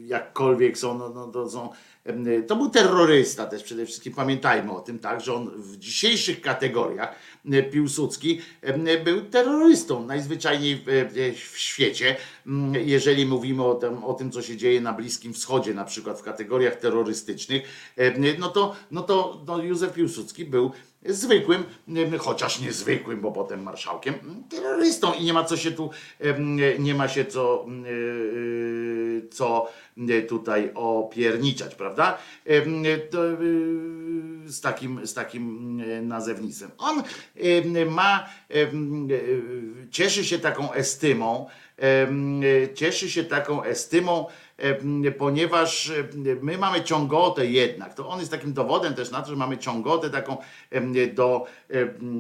jakkolwiek 0.06 0.78
są, 0.78 0.98
no, 0.98 1.10
no, 1.10 1.28
to 1.28 1.50
są. 1.50 1.70
e, 2.06 2.42
To 2.42 2.56
był 2.56 2.70
terrorysta 2.70 3.46
też 3.46 3.64
przede 3.64 3.86
wszystkim, 3.86 4.14
pamiętajmy 4.14 4.72
o 4.72 4.80
tym, 4.80 5.00
tak, 5.00 5.22
że 5.22 5.34
on 5.34 5.50
w 5.56 5.78
dzisiejszych 5.78 6.42
kategoriach 6.42 7.16
e, 7.52 7.64
Piłsudski 7.64 8.42
e, 8.62 8.98
był 9.04 9.22
terrorystą 9.22 10.06
najzwyczajniej 10.06 10.76
w, 10.76 10.90
e, 10.90 11.36
świecie. 11.36 12.16
Jeżeli 12.86 13.26
mówimy 13.26 13.64
o 13.64 13.76
tym, 13.76 14.04
o 14.04 14.14
tym, 14.14 14.32
co 14.32 14.42
się 14.42 14.58
dzieje 14.58 14.82
na 14.82 14.94
Bliskim 14.94 15.34
Wschodzie, 15.34 15.74
na 15.74 15.86
przykład 15.86 16.20
w 16.20 16.24
kategoriach 16.24 16.76
terrorystycznych, 16.76 17.64
e, 17.98 18.38
no 18.40 18.50
to, 18.50 18.76
no 18.92 19.02
to 19.02 19.42
no 19.48 19.64
Józef 19.64 19.94
Piłsudski 19.94 20.46
był 20.46 20.72
zwykłym, 21.06 21.64
chociaż 22.20 22.60
niezwykłym, 22.60 23.22
bo 23.22 23.32
potem 23.32 23.64
marszałkiem, 23.64 24.14
m, 24.14 24.44
terrorystą 24.50 25.14
i 25.14 25.24
nie 25.24 25.34
ma 25.34 25.44
co 25.44 25.58
się 25.58 25.72
tu, 25.72 25.90
nie 26.80 26.96
ma 26.96 27.08
się 27.08 27.26
co, 27.26 27.66
m, 27.68 27.86
e, 27.86 29.28
co 29.30 29.70
e, 29.98 30.22
tutaj 30.22 30.72
opierniczać, 30.76 31.76
prawda? 31.76 32.18
E, 32.46 32.62
z 34.48 34.62
takim, 34.62 35.08
z 35.08 35.14
takim 35.14 35.78
e, 35.82 36.02
nazewnictwem. 36.02 36.72
On 36.78 37.04
ma, 37.90 38.30
e, 38.50 38.56
cieszy 39.92 40.26
się 40.26 40.40
taką 40.40 40.74
estymą, 40.74 41.48
e, 41.82 42.74
cieszy 42.74 43.10
się 43.10 43.24
taką 43.24 43.64
estymą, 43.64 44.26
ponieważ 45.18 45.90
em, 45.90 46.40
my 46.42 46.58
mamy 46.58 46.84
ciągotę 46.84 47.46
jednak. 47.46 47.94
To 47.94 48.10
on 48.10 48.20
jest 48.20 48.32
takim 48.32 48.54
dowodem 48.54 48.94
też 48.94 49.12
na 49.12 49.22
to, 49.22 49.30
że 49.30 49.36
mamy 49.36 49.58
ciągotę 49.58 50.10
taką 50.10 50.38
em, 50.72 50.94
do, 51.14 51.46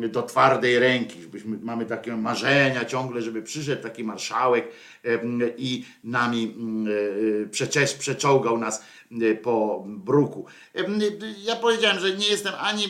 do 0.09 0.23
twardej 0.23 0.79
ręki. 0.79 1.21
Żebyśmy, 1.21 1.57
mamy 1.61 1.85
takie 1.85 2.15
marzenia 2.15 2.85
ciągle, 2.85 3.21
żeby 3.21 3.41
przyszedł 3.41 3.83
taki 3.83 4.03
marszałek 4.03 4.67
i 5.57 5.85
nami 6.03 6.55
e, 7.45 7.49
przecież 7.49 7.93
przeczołgał 7.93 8.57
nas 8.57 8.83
e, 9.11 9.35
po 9.35 9.83
bruku. 9.87 10.45
Ja 11.43 11.55
powiedziałem, 11.55 11.99
że 11.99 12.15
nie 12.15 12.27
jestem 12.27 12.53
ani 12.59 12.85
e, 12.85 12.89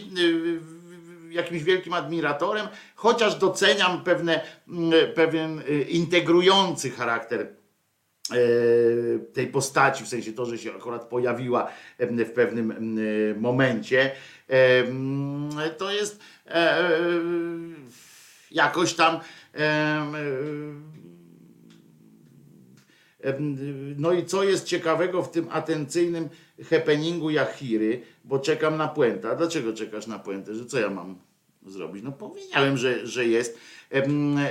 jakimś 1.33 1.63
wielkim 1.63 1.93
admiratorem, 1.93 2.67
chociaż 2.95 3.35
doceniam 3.35 4.03
pewne, 4.03 4.41
pewien 5.15 5.61
integrujący 5.89 6.91
charakter 6.91 7.41
e, 7.41 7.56
tej 9.33 9.47
postaci, 9.47 10.03
w 10.03 10.07
sensie 10.07 10.33
to, 10.33 10.45
że 10.45 10.57
się 10.57 10.75
akurat 10.75 11.03
pojawiła 11.03 11.71
w 11.99 12.31
pewnym 12.31 12.73
momencie, 13.39 14.11
to 15.77 15.91
jest 15.91 16.19
e, 16.47 16.51
e, 16.53 16.89
jakoś 18.51 18.93
tam 18.93 19.19
no 23.97 24.13
i 24.13 24.25
co 24.25 24.43
jest 24.43 24.65
ciekawego 24.65 25.23
w 25.23 25.31
tym 25.31 25.47
atencyjnym 25.51 26.29
happeningu 26.69 27.29
Jachiry, 27.29 28.01
bo 28.23 28.39
czekam 28.39 28.77
na 28.77 28.87
puentę. 28.87 29.29
A 29.29 29.35
dlaczego 29.35 29.73
czekasz 29.73 30.07
na 30.07 30.19
puentę? 30.19 30.55
Że 30.55 30.65
co 30.65 30.79
ja 30.79 30.89
mam 30.89 31.26
zrobić? 31.65 32.03
No 32.03 32.11
powiedziałem, 32.11 32.77
że, 32.77 33.07
że 33.07 33.25
jest, 33.25 33.59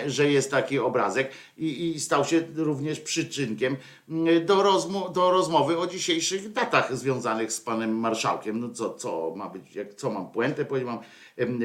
że 0.07 0.31
jest 0.31 0.51
taki 0.51 0.78
obrazek 0.78 1.31
i, 1.59 1.94
i 1.94 2.01
stał 2.01 2.25
się 2.25 2.43
również 2.55 3.01
przyczynkiem 3.01 3.76
mm, 4.09 4.47
do, 4.47 4.57
rozmo- 4.57 5.12
do 5.12 5.31
rozmowy 5.31 5.78
o 5.78 5.86
dzisiejszych 5.86 6.52
datach 6.52 6.97
związanych 6.97 7.52
z 7.52 7.60
panem 7.60 7.99
marszałkiem. 7.99 8.60
No 8.60 8.70
co, 8.70 8.94
co 8.94 9.33
ma 9.36 9.49
być, 9.49 9.75
jak, 9.75 9.94
co 9.94 10.10
mam 10.10 10.31
puentę 10.31 10.65
powiedzieć, 10.65 10.91
mam, 10.91 10.99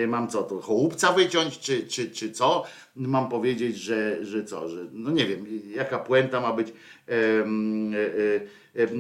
mam 0.08 0.28
co, 0.28 0.44
to 0.44 0.62
chołupca 0.62 1.14
wyciąć, 1.14 1.60
czy, 1.60 1.88
czy, 1.88 2.12
czy 2.12 2.32
co? 2.32 2.64
Mam 2.96 3.30
powiedzieć, 3.30 3.78
że, 3.78 4.26
że 4.26 4.44
co, 4.44 4.70
że 4.70 4.86
no 4.92 5.12
nie 5.12 5.26
wiem, 5.26 5.46
jaka 5.76 6.00
puenta 6.00 6.42
ma 6.42 6.54
być. 6.54 6.68
E, 6.68 7.14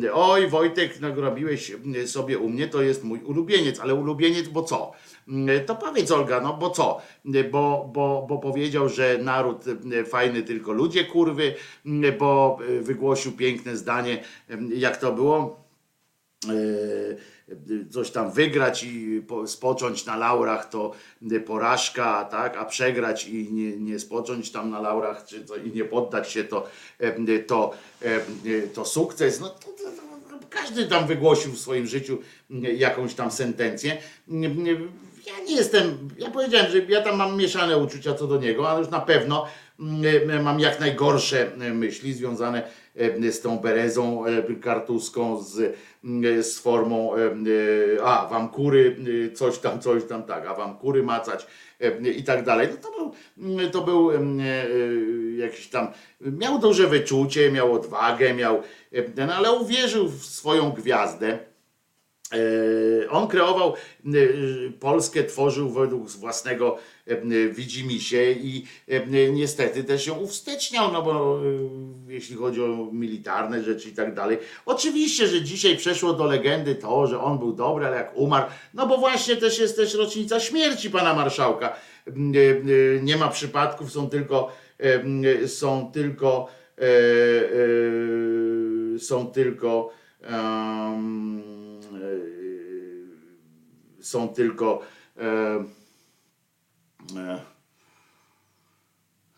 e, 0.04 0.14
Oj, 0.14 0.48
Wojtek, 0.48 1.00
nagrobiłeś 1.00 1.72
sobie 2.06 2.38
u 2.38 2.50
mnie, 2.50 2.68
to 2.68 2.82
jest 2.82 3.04
mój 3.04 3.20
ulubieniec, 3.20 3.80
ale 3.80 3.96
ulubieniec, 3.96 4.48
bo 4.48 4.64
co? 4.64 4.92
Mm, 5.32 5.66
To 5.66 5.76
powiedz 5.76 6.12
Olga, 6.12 6.42
no 6.42 6.54
bo 6.54 6.70
co? 6.70 7.02
Bo, 7.52 7.90
bo, 7.94 8.26
bo 8.30 8.38
powiedział, 8.38 8.90
że 8.90 9.18
naród 9.18 9.64
e, 9.68 10.06
fajny 10.06 10.44
tylko 10.44 10.72
ludzie 10.72 11.06
kurwy, 11.06 11.56
mm, 11.86 12.18
bo 12.18 12.58
e, 12.70 12.82
wygłosił 12.82 13.32
piękne 13.32 13.78
zdanie, 13.78 14.24
jak 14.76 14.98
to 14.98 15.12
było? 15.12 15.62
E, 16.50 17.32
coś 17.92 18.12
tam 18.12 18.32
wygrać 18.32 18.84
i 18.84 19.22
po, 19.28 19.48
spocząć 19.48 20.06
na 20.06 20.18
laurach 20.18 20.70
to 20.70 20.92
porażka, 21.46 22.26
tak, 22.26 22.58
a 22.58 22.66
przegrać 22.66 23.28
i 23.28 23.54
nie, 23.54 23.78
nie 23.78 24.00
spocząć 24.00 24.52
tam 24.52 24.70
na 24.70 24.82
laurach 24.82 25.26
czy 25.26 25.46
to, 25.46 25.56
i 25.56 25.72
nie 25.72 25.86
poddać 25.86 26.32
się 26.32 26.44
to, 26.44 26.68
to, 27.48 27.74
to 28.74 28.86
sukces. 28.86 29.40
No, 29.40 29.50
to, 29.50 29.66
to, 29.66 29.92
każdy 30.50 30.86
tam 30.88 31.08
wygłosił 31.08 31.52
w 31.52 31.60
swoim 31.60 31.88
życiu 31.88 32.18
jakąś 32.78 33.14
tam 33.14 33.32
sentencję. 33.32 33.98
Ja 35.38 35.44
nie 35.46 35.56
jestem, 35.56 36.10
ja 36.18 36.32
powiedziałem, 36.32 36.72
że 36.72 36.80
ja 36.80 37.02
tam 37.02 37.18
mam 37.18 37.38
mieszane 37.38 37.78
uczucia 37.78 38.14
co 38.14 38.28
do 38.28 38.38
niego, 38.38 38.70
ale 38.70 38.80
już 38.80 38.90
na 38.90 39.00
pewno 39.00 39.46
mm, 39.80 40.44
mam 40.44 40.60
jak 40.60 40.80
najgorsze 40.80 41.52
myśli 41.74 42.14
związane 42.14 42.64
e, 42.96 43.32
z 43.32 43.42
tą 43.42 43.60
berezą 43.60 44.26
e, 44.26 44.56
kartuską, 44.56 45.44
z, 45.44 45.76
mm, 46.04 46.44
z 46.44 46.60
formą, 46.60 47.16
e, 47.16 47.20
e, 47.98 48.04
a 48.04 48.28
wam 48.28 48.50
kury, 48.50 48.96
e, 49.28 49.32
coś 49.32 49.60
tam, 49.60 49.80
coś 49.80 50.04
tam, 50.04 50.24
tak, 50.24 50.48
a 50.48 50.54
wam 50.54 50.78
kury 50.78 51.04
macać 51.04 51.48
e, 51.80 52.10
i 52.10 52.24
tak 52.24 52.46
dalej. 52.46 52.68
No 52.72 52.78
to 52.78 52.92
był, 52.98 53.14
mm, 53.38 53.72
to 53.72 53.82
był 53.82 54.12
e, 54.12 54.16
e, 54.16 54.20
jakiś 55.38 55.68
tam, 55.68 55.88
miał 56.22 56.60
duże 56.60 56.88
wyczucie, 56.88 57.52
miał 57.52 57.74
odwagę, 57.74 58.34
miał, 58.34 58.62
e, 58.92 59.04
ten, 59.04 59.30
ale 59.30 59.52
uwierzył 59.52 60.10
w 60.10 60.26
swoją 60.26 60.72
gwiazdę. 60.72 61.51
E, 62.34 63.10
On 63.10 63.28
kreował 63.28 63.74
e, 63.74 64.10
Polskę, 64.80 65.24
tworzył 65.24 65.70
według 65.70 66.10
własnego 66.10 66.78
e, 67.08 67.50
widzimisię 67.50 68.32
i 68.32 68.66
e, 68.88 69.32
niestety 69.32 69.84
też 69.84 70.08
ją 70.08 70.18
uwsteczniał, 70.18 70.92
no 70.92 71.02
bo 71.02 71.40
e, 72.08 72.14
jeśli 72.14 72.36
chodzi 72.36 72.62
o 72.62 72.90
militarne 72.92 73.64
rzeczy 73.64 73.90
i 73.90 73.92
tak 73.92 74.14
dalej. 74.14 74.38
Oczywiście, 74.66 75.28
że 75.28 75.42
dzisiaj 75.42 75.78
przeszło 75.78 76.14
do 76.14 76.26
legendy 76.26 76.76
to, 76.76 77.08
że 77.08 77.22
on 77.22 77.40
był 77.40 77.54
dobry, 77.54 77.86
ale 77.86 77.96
jak 77.98 78.18
umarł, 78.18 78.46
no 78.74 78.88
bo 78.88 78.98
właśnie 78.98 79.36
też 79.36 79.60
jest 79.60 79.76
też 79.76 79.94
rocznica 79.94 80.40
śmierci 80.40 80.90
pana 80.90 81.14
marszałka. 81.14 81.70
E, 81.70 82.12
e, 82.12 82.14
Nie 83.02 83.18
ma 83.18 83.28
przypadków, 83.28 83.92
są 83.92 84.10
tylko 84.10 84.52
e, 84.80 85.48
są 85.48 85.92
tylko 85.94 86.48
e, 86.78 86.82
e, 88.96 89.00
są 89.00 89.28
tylko 89.28 89.90
e, 90.24 91.51
są 94.02 94.30
tylko 94.30 94.82
e, 95.18 95.24
e, 97.18 97.42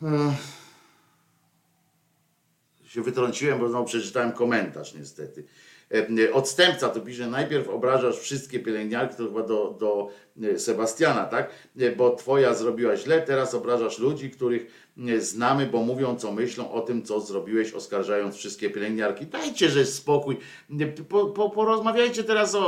e, 0.01 0.35
się 2.85 3.01
wytrąciłem, 3.01 3.59
bo 3.59 3.69
znowu 3.69 3.85
przeczytałem 3.85 4.32
komentarz 4.32 4.93
niestety. 4.93 5.45
E, 5.92 6.33
Odstępca 6.33 6.90
to 6.90 7.01
pisze, 7.01 7.27
najpierw 7.27 7.69
obrażasz 7.69 8.19
wszystkie 8.19 8.59
pielęgniarki, 8.59 9.16
to 9.16 9.27
chyba 9.27 9.43
do, 9.43 9.75
do 9.80 10.09
Sebastiana, 10.57 11.25
tak? 11.25 11.49
E, 11.79 11.91
Bo 11.95 12.15
twoja 12.15 12.53
zrobiła 12.53 12.97
źle, 12.97 13.21
teraz 13.21 13.53
obrażasz 13.53 13.99
ludzi, 13.99 14.29
których 14.29 14.67
e, 15.07 15.21
znamy, 15.21 15.65
bo 15.65 15.81
mówią, 15.83 16.15
co 16.15 16.31
myślą 16.31 16.71
o 16.71 16.81
tym, 16.81 17.03
co 17.03 17.19
zrobiłeś, 17.19 17.73
oskarżając 17.73 18.35
wszystkie 18.35 18.69
pielęgniarki. 18.69 19.25
Dajcie, 19.25 19.69
że 19.69 19.85
spokój. 19.85 20.37
E, 20.79 20.85
Po, 20.87 21.25
po, 21.25 21.49
porozmawiajcie 21.49 22.23
teraz 22.23 22.55
o, 22.55 22.59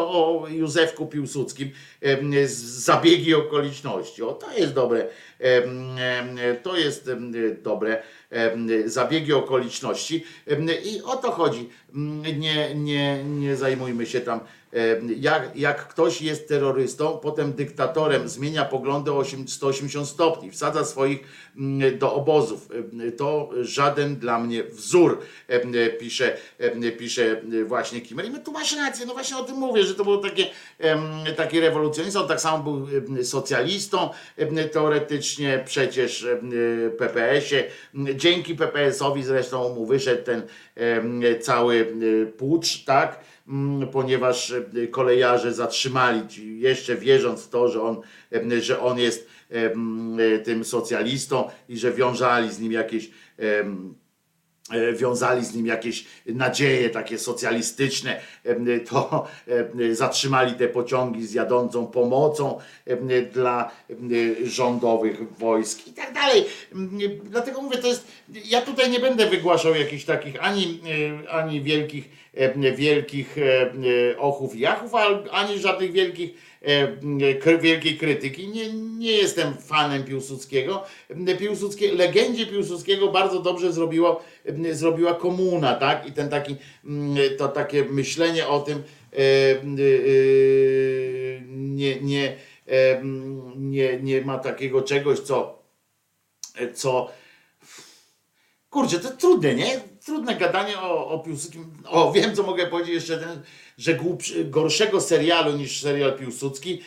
o 0.41 0.47
Józefku 0.47 1.05
Piłsudskim 1.05 1.69
e, 2.01 2.47
zabiegi 2.47 3.33
okoliczności. 3.33 4.23
O, 4.23 4.31
to 4.33 4.57
jest 4.57 4.73
dobre. 4.73 5.07
E, 5.41 5.63
e, 6.41 6.55
To 6.63 6.77
jest 6.77 7.07
e, 7.07 7.15
dobre. 7.63 8.03
E, 8.31 8.55
Zabiegi 8.89 9.33
okoliczności. 9.33 10.23
E, 10.47 10.55
I 10.81 11.01
o 11.01 11.15
to 11.15 11.31
chodzi. 11.31 11.69
Nie, 12.39 12.75
nie, 12.75 13.23
nie 13.23 13.55
zajmujmy 13.55 14.05
się 14.05 14.21
tam. 14.21 14.39
Jak, 15.17 15.55
jak 15.55 15.87
ktoś 15.87 16.21
jest 16.21 16.47
terrorystą, 16.47 17.17
potem 17.17 17.53
dyktatorem, 17.53 18.29
zmienia 18.29 18.65
poglądy 18.65 19.11
o 19.11 19.17
8 19.17 19.47
180 19.47 20.07
stopni, 20.07 20.51
wsadza 20.51 20.85
swoich 20.85 21.19
mm, 21.57 21.97
do 21.97 22.13
obozów. 22.13 22.69
To 23.17 23.49
żaden 23.61 24.15
dla 24.15 24.39
mnie 24.39 24.63
wzór, 24.63 25.19
pisze, 25.99 26.37
pisze 26.97 27.41
właśnie 27.65 28.01
Kimmer. 28.01 28.25
I 28.25 28.29
my 28.29 28.39
tu 28.39 28.51
masz 28.51 28.75
rację, 28.75 29.05
no 29.05 29.13
właśnie 29.13 29.37
o 29.37 29.43
tym 29.43 29.55
mówię, 29.55 29.83
że 29.83 29.95
to 29.95 30.03
było 30.03 30.17
takie, 30.17 30.45
em, 30.79 31.01
taki 31.37 31.59
rewolucjonista, 31.59 32.21
on 32.21 32.27
tak 32.27 32.41
samo 32.41 32.63
był 32.63 32.87
socjalistą 33.23 34.09
teoretycznie, 34.71 35.63
przecież 35.65 36.27
PPS-ie. 36.97 37.63
Dzięki 38.15 38.55
PPS-owi 38.55 39.23
zresztą 39.23 39.75
mu 39.75 39.85
wyszedł 39.85 40.23
ten 40.23 40.41
cały 41.41 41.93
e, 42.23 42.25
pucz, 42.25 42.83
tak? 42.85 43.19
Mm, 43.47 43.87
ponieważ 43.87 44.51
e, 44.51 44.87
kolejarze 44.87 45.53
zatrzymali, 45.53 46.21
jeszcze 46.59 46.95
wierząc 46.95 47.43
w 47.43 47.49
to, 47.49 47.67
że 47.67 47.81
on, 47.81 48.01
em, 48.31 48.61
że 48.61 48.79
on 48.79 48.99
jest 48.99 49.27
e, 49.49 50.39
tym 50.39 50.65
socjalistą 50.65 51.49
i 51.69 51.77
że 51.77 51.91
wiążali 51.93 52.53
z 52.53 52.59
nim 52.59 52.71
jakieś 52.71 53.09
e, 53.39 53.65
wiązali 54.93 55.45
z 55.45 55.55
nim 55.55 55.65
jakieś 55.65 56.05
nadzieje 56.25 56.89
takie 56.89 57.17
socjalistyczne, 57.17 58.21
to 58.89 59.27
zatrzymali 59.91 60.53
te 60.53 60.67
pociągi 60.67 61.27
z 61.27 61.33
jadącą 61.33 61.87
pomocą 61.87 62.59
dla 63.33 63.71
rządowych 64.43 65.37
wojsk 65.37 65.87
i 65.87 65.93
tak 65.93 66.13
dalej. 66.13 66.45
Dlatego 67.23 67.61
mówię, 67.61 67.77
to 67.77 67.87
jest, 67.87 68.07
ja 68.45 68.61
tutaj 68.61 68.91
nie 68.91 68.99
będę 68.99 69.29
wygłaszał 69.29 69.75
jakichś 69.75 70.05
takich 70.05 70.43
ani, 70.43 70.81
e, 71.23 71.29
ani 71.29 71.61
wielkich, 71.61 72.09
wielkich 72.75 73.37
em, 73.37 73.83
ochów 74.17 74.55
i 74.55 74.59
jachów, 74.59 74.91
ani 75.31 75.59
żadnych 75.59 75.91
wielkich 75.91 76.33
e, 76.61 77.57
wielkiej 77.57 77.97
krytyki. 77.97 78.47
Nie, 78.47 78.73
nie 78.73 79.11
jestem 79.11 79.53
fanem 79.53 80.03
Piłsudskiego. 80.03 80.83
Piłsudskie, 81.39 81.93
legendzie 81.93 82.45
Piłsudskiego 82.45 83.07
bardzo 83.07 83.39
dobrze 83.39 83.73
zrobiło, 83.73 84.23
zrobiła 84.71 85.13
komuna, 85.13 85.75
tak? 85.75 86.07
I 86.07 86.11
ten 86.11 86.29
taki, 86.29 86.55
mm, 86.85 87.17
to 87.37 87.47
takie 87.47 87.83
myślenie 87.83 88.47
o 88.47 88.59
tym 88.59 88.83
e, 89.13 89.17
e, 89.17 89.61
nie, 91.47 92.01
nie, 92.01 92.35
e, 92.67 93.01
nie, 93.55 93.99
nie 93.99 94.21
ma 94.21 94.39
takiego 94.39 94.81
czegoś, 94.81 95.19
co, 95.19 95.63
co 96.73 97.11
Kurczę, 98.75 98.99
to 98.99 99.09
trudne, 99.09 99.55
nie? 99.55 99.81
Trudne 100.05 100.35
gadanie 100.35 100.79
o, 100.79 101.07
o 101.07 101.19
Piłsudskim. 101.19 101.65
O, 101.87 102.11
wiem, 102.11 102.35
co 102.35 102.43
mogę 102.43 102.67
powiedzieć 102.67 102.93
jeszcze, 102.93 103.17
ten, 103.17 103.41
że 103.77 103.93
głupszy, 103.93 104.45
gorszego 104.45 105.01
serialu 105.01 105.57
niż 105.57 105.81
serial 105.81 106.17
Piłsudski 106.17 106.81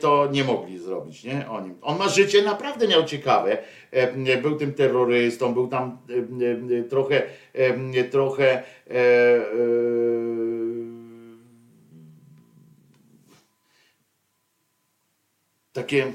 to 0.00 0.28
nie 0.32 0.44
mogli 0.44 0.78
zrobić, 0.78 1.24
nie? 1.24 1.50
O 1.50 1.60
nim. 1.60 1.74
On 1.82 1.98
ma 1.98 2.08
życie 2.08 2.42
naprawdę 2.42 2.88
miał 2.88 3.04
ciekawe. 3.04 3.58
Był 4.42 4.56
tym 4.56 4.74
terrorystą, 4.74 5.54
był 5.54 5.68
tam 5.68 5.98
trochę, 6.90 7.22
trochę 8.10 8.62
e, 8.90 8.90
e, 8.90 9.44
takie 15.72 16.12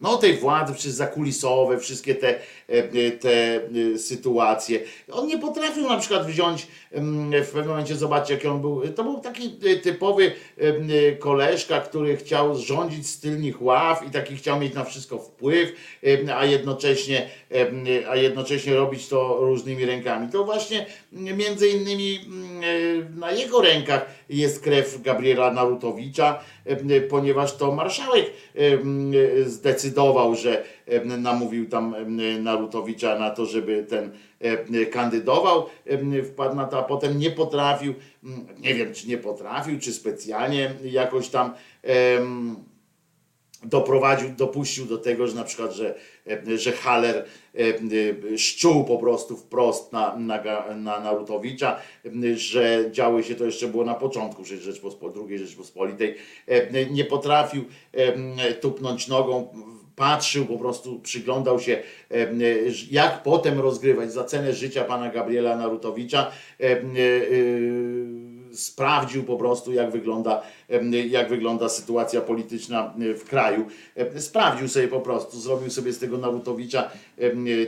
no 0.00 0.16
tej 0.16 0.36
władzy, 0.36 0.74
przez 0.74 0.94
zakulisowe, 0.94 1.78
wszystkie 1.78 2.14
te, 2.14 2.38
te 3.20 3.60
e, 3.94 3.98
sytuacje. 3.98 4.80
On 5.12 5.26
nie 5.26 5.38
potrafił 5.38 5.88
na 5.88 5.98
przykład 5.98 6.26
wziąć 6.26 6.66
w 7.42 7.50
pewnym 7.52 7.68
momencie, 7.68 7.96
zobaczcie 7.96 8.34
jaki 8.34 8.48
on 8.48 8.60
był, 8.60 8.88
to 8.88 9.04
był 9.04 9.20
taki 9.20 9.58
e, 9.66 9.76
typowy 9.76 10.32
e, 10.58 11.12
koleżka, 11.12 11.80
który 11.80 12.16
chciał 12.16 12.58
rządzić 12.58 13.06
z 13.06 13.20
tylnych 13.20 13.62
ław 13.62 14.06
i 14.08 14.10
taki 14.10 14.36
chciał 14.36 14.60
mieć 14.60 14.74
na 14.74 14.84
wszystko 14.84 15.18
wpływ, 15.18 15.72
a 16.34 16.44
jednocześnie, 16.44 17.28
a 18.08 18.16
jednocześnie 18.16 18.74
robić 18.74 19.08
to 19.08 19.38
różnymi 19.40 19.84
rękami. 19.84 20.28
To 20.32 20.44
właśnie 20.44 20.86
między 21.12 21.68
innymi 21.68 22.20
m, 22.26 22.60
e, 22.62 23.18
na 23.18 23.32
jego 23.32 23.60
rękach 23.60 24.06
jest 24.28 24.62
krew 24.62 25.02
Gabriela 25.02 25.52
Narutowicza, 25.52 26.40
ponieważ 27.10 27.56
to 27.56 27.72
marszałek 27.72 28.30
zdecydował, 29.46 30.34
że 30.34 30.64
namówił 31.18 31.68
tam 31.68 31.94
Narutowicza 32.40 33.18
na 33.18 33.30
to, 33.30 33.46
żeby 33.46 33.86
ten 33.88 34.10
kandydował, 34.90 35.66
wpadł 36.24 36.56
na 36.56 36.64
to, 36.64 36.78
a 36.78 36.82
potem 36.82 37.18
nie 37.18 37.30
potrafił, 37.30 37.94
mm, 38.24 38.46
nie 38.58 38.74
wiem 38.74 38.94
czy 38.94 39.08
nie 39.08 39.18
potrafił, 39.18 39.78
czy 39.80 39.92
specjalnie 39.92 40.74
jakoś 40.84 41.28
tam 41.28 41.52
doprowadził, 43.62 44.28
dopuścił 44.28 44.86
do 44.86 44.98
tego, 44.98 45.26
że 45.26 45.34
na 45.34 45.44
przykład, 45.44 45.72
że, 45.72 45.94
że 46.56 46.72
Haller 46.72 47.24
szczuł 48.36 48.84
po 48.84 48.98
prostu 48.98 49.36
wprost 49.36 49.92
na, 49.92 50.16
na, 50.16 50.42
na 50.74 51.00
Narutowicza, 51.00 51.80
że 52.34 52.88
działy 52.90 53.24
się, 53.24 53.34
to 53.34 53.44
jeszcze 53.44 53.68
było 53.68 53.84
na 53.84 53.94
początku 53.94 54.42
II 54.50 55.38
Rzeczpospolitej, 55.38 56.14
nie 56.90 57.04
potrafił 57.04 57.64
tupnąć 58.60 59.08
nogą, 59.08 59.48
patrzył, 59.96 60.46
po 60.46 60.58
prostu 60.58 61.00
przyglądał 61.00 61.60
się, 61.60 61.82
e, 62.10 62.26
jak 62.90 63.22
potem 63.22 63.60
rozgrywać 63.60 64.12
za 64.12 64.24
cenę 64.24 64.52
życia 64.52 64.84
pana 64.84 65.10
Gabriela 65.10 65.56
Narutowicza. 65.56 66.30
e, 66.60 66.64
e, 66.64 66.76
sprawdził 68.52 69.24
po 69.24 69.36
prostu, 69.36 69.72
jak 69.72 69.90
wygląda, 69.90 70.42
jak 71.08 71.28
wygląda 71.28 71.68
sytuacja 71.68 72.20
polityczna 72.20 72.94
w 72.98 73.24
kraju. 73.24 73.66
Sprawdził 74.16 74.68
sobie 74.68 74.88
po 74.88 75.00
prostu, 75.00 75.40
zrobił 75.40 75.70
sobie 75.70 75.92
z 75.92 75.98
tego 75.98 76.18
Narutowicza 76.18 76.90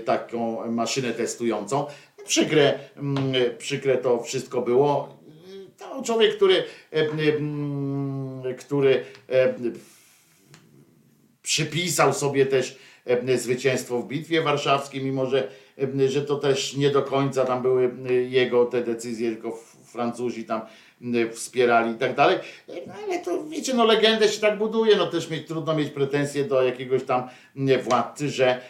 taką 0.05 0.70
maszynę 0.70 1.12
testującą. 1.12 1.86
Przykre, 2.26 2.78
przykre 3.58 3.98
to 3.98 4.23
wszystko 4.23 4.62
było. 4.62 5.18
To 5.78 6.02
człowiek, 6.02 6.36
który, 6.36 6.65
który 8.58 9.05
przypisał 11.49 12.12
sobie 12.12 12.47
też 12.47 12.78
e, 13.07 13.39
zwycięstwo 13.39 13.99
w 14.02 14.09
Bitwie 14.09 14.43
Warszawskiej, 14.43 15.05
mimo 15.05 15.27
że, 15.27 15.49
e, 16.01 16.09
że 16.09 16.23
to 16.23 16.36
też 16.36 16.77
nie 16.77 16.91
do 16.91 17.02
końca 17.02 17.44
tam 17.44 17.62
były 17.62 17.91
e, 18.09 18.12
jego 18.12 18.67
te 18.67 18.85
decyzje, 18.85 19.31
tylko 19.31 19.59
Francuzi 19.85 20.44
tam 20.44 20.60
wspierali 21.33 21.93
i 21.93 21.94
tak 21.94 22.15
dalej. 22.15 22.39
No 22.86 22.94
ale 23.07 23.18
to 23.18 23.44
wiecie, 23.44 23.75
no 23.75 23.85
legendę 23.85 24.28
się 24.28 24.41
tak 24.41 24.59
buduje, 24.59 24.97
no 24.97 25.07
też 25.07 25.31
mieć, 25.31 25.47
trudno 25.47 25.75
mieć 25.75 25.91
pretensje 25.91 26.44
do 26.44 26.62
jakiegoś 26.62 27.05
tam 27.05 27.28
władcy, 27.83 28.28
że 28.28 28.60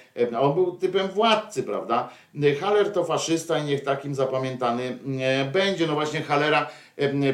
on 0.40 0.54
był 0.54 0.76
typem 0.76 1.08
władcy, 1.08 1.62
prawda? 1.62 2.08
Haller 2.60 2.92
to 2.92 3.04
faszysta 3.04 3.58
i 3.58 3.64
niech 3.64 3.82
takim 3.82 4.14
zapamiętany 4.14 4.98
będzie. 5.52 5.86
No 5.86 5.94
właśnie 5.94 6.22
Hallera 6.22 6.62
y, 6.62 6.68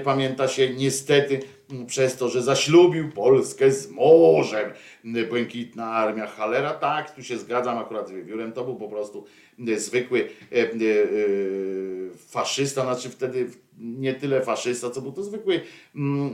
pamięta 0.05 0.49
się 0.49 0.75
niestety 0.75 1.41
przez 1.87 2.17
to, 2.17 2.29
że 2.29 2.43
zaślubił 2.43 3.13
Polskę 3.13 3.73
z 3.73 3.91
morzem. 3.91 4.71
Błękitna 5.29 5.87
armia 5.87 6.27
Hallera, 6.27 6.75
tak, 6.75 7.15
tu 7.15 7.23
się 7.23 7.39
zgadzam 7.39 7.79
akurat 7.79 8.09
z 8.09 8.13
wiewiórem, 8.13 8.53
to 8.53 8.65
był 8.65 8.77
po 8.77 8.89
prostu 8.89 9.25
zwykły 9.77 10.29
y, 10.53 10.57
y, 10.83 12.11
faszysta, 12.29 12.83
znaczy 12.83 13.11
wtedy 13.11 13.51
nie 13.79 14.15
tyle 14.15 14.43
faszysta, 14.43 14.91
co 14.91 15.01
był 15.01 15.13
to 15.13 15.23
zwykły, 15.23 15.61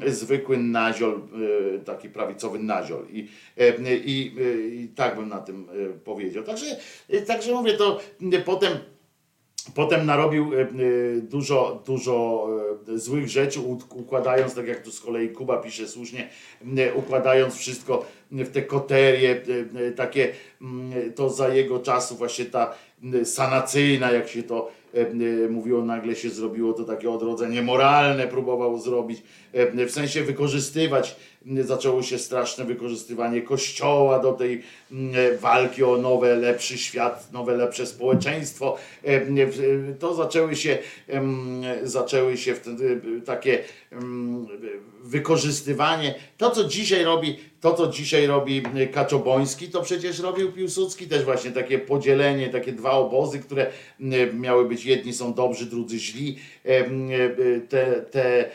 zwykły 0.06 0.58
naziol, 0.58 1.20
y, 1.76 1.84
taki 1.84 2.08
prawicowy 2.08 2.58
naziol. 2.58 3.06
I, 3.10 3.28
i, 4.04 4.32
i 4.72 4.88
tak 4.88 5.16
bym 5.16 5.28
na 5.28 5.40
tym 5.40 5.68
powiedział. 6.04 6.44
Także, 6.44 6.76
także 7.26 7.52
mówię, 7.52 7.72
to 7.72 8.00
potem 8.44 8.72
Potem 9.74 10.06
narobił 10.06 10.54
e, 10.54 10.60
e, 10.60 10.66
dużo, 11.20 11.82
dużo 11.86 12.46
e, 12.94 12.98
złych 12.98 13.28
rzeczy, 13.28 13.60
układając, 13.94 14.54
tak 14.54 14.68
jak 14.68 14.82
tu 14.82 14.92
z 14.92 15.00
kolei 15.00 15.28
Kuba 15.28 15.56
pisze 15.56 15.88
słusznie, 15.88 16.28
układając 16.94 17.54
wszystko 17.54 18.04
w 18.30 18.50
te 18.50 18.62
koterie, 18.62 19.42
takie, 19.96 20.32
to 21.14 21.30
za 21.30 21.48
jego 21.48 21.78
czasu 21.78 22.16
właśnie 22.16 22.44
ta 22.44 22.74
sanacyjna, 23.24 24.12
jak 24.12 24.28
się 24.28 24.42
to 24.42 24.70
mówiło, 25.50 25.84
nagle 25.84 26.16
się 26.16 26.30
zrobiło 26.30 26.72
to 26.72 26.84
takie 26.84 27.10
odrodzenie 27.10 27.62
moralne, 27.62 28.26
próbował 28.26 28.78
zrobić, 28.78 29.22
w 29.86 29.90
sensie 29.90 30.22
wykorzystywać, 30.22 31.16
zaczęło 31.60 32.02
się 32.02 32.18
straszne 32.18 32.64
wykorzystywanie 32.64 33.42
kościoła 33.42 34.18
do 34.18 34.32
tej 34.32 34.62
m, 34.92 35.12
walki 35.40 35.84
o 35.84 35.96
nowe, 35.96 36.36
lepszy 36.36 36.78
świat, 36.78 37.32
nowe, 37.32 37.56
lepsze 37.56 37.86
społeczeństwo. 37.86 38.76
E, 39.02 39.46
w- 39.46 39.98
To 39.98 40.14
zaczęły 40.14 40.56
się, 40.56 40.78
zaczęły 41.82 42.36
się 42.36 42.54
wtedy 42.54 43.00
takie 43.26 43.58
wykorzystywanie. 45.02 46.14
To, 46.38 46.50
co 46.50 46.64
dzisiaj 46.64 47.04
robi, 47.04 47.36
to, 47.60 47.74
co 47.74 47.86
dzisiaj 47.86 48.26
robi 48.26 48.62
Kaczoboński, 48.92 49.68
to 49.68 49.82
przecież 49.82 50.18
robił 50.18 50.52
Piłsudski 50.52 51.06
też 51.06 51.24
właśnie 51.24 51.50
takie 51.50 51.78
podzielenie, 51.78 52.48
takie 52.48 52.72
dwa 52.72 52.90
obozy, 52.90 53.38
które 53.38 53.66
miały 54.34 54.68
być, 54.68 54.84
jedni 54.84 55.12
są 55.12 55.34
dobrzy, 55.34 55.66
drudzy 55.66 55.98
źli. 55.98 56.38
E, 56.64 56.84
Te, 57.68 57.86
te, 58.10 58.50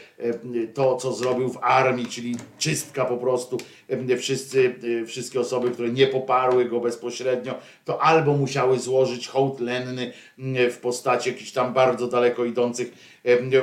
to, 0.74 0.96
co 0.96 1.14
zrobił 1.14 1.50
w 1.50 1.58
armii, 1.62 2.06
czyli 2.06 2.36
czystka 2.60 3.06
po 3.06 3.18
prostu, 3.18 3.58
em, 3.90 4.18
wszyscy, 4.18 4.76
e, 5.02 5.06
wszystkie 5.06 5.40
osoby, 5.40 5.72
które 5.72 5.90
nie 5.90 6.08
poparły 6.08 6.66
go 6.66 6.80
bezpośrednio, 6.80 7.56
to 7.86 8.02
albo 8.02 8.34
musiały 8.34 8.80
złożyć 8.80 9.28
hołd 9.28 9.60
lenny 9.60 10.14
m, 10.40 10.72
w 10.72 10.78
postaci 10.78 11.30
jakichś 11.30 11.52
tam 11.52 11.74
bardzo 11.74 12.08
daleko 12.08 12.46
idących 12.46 12.92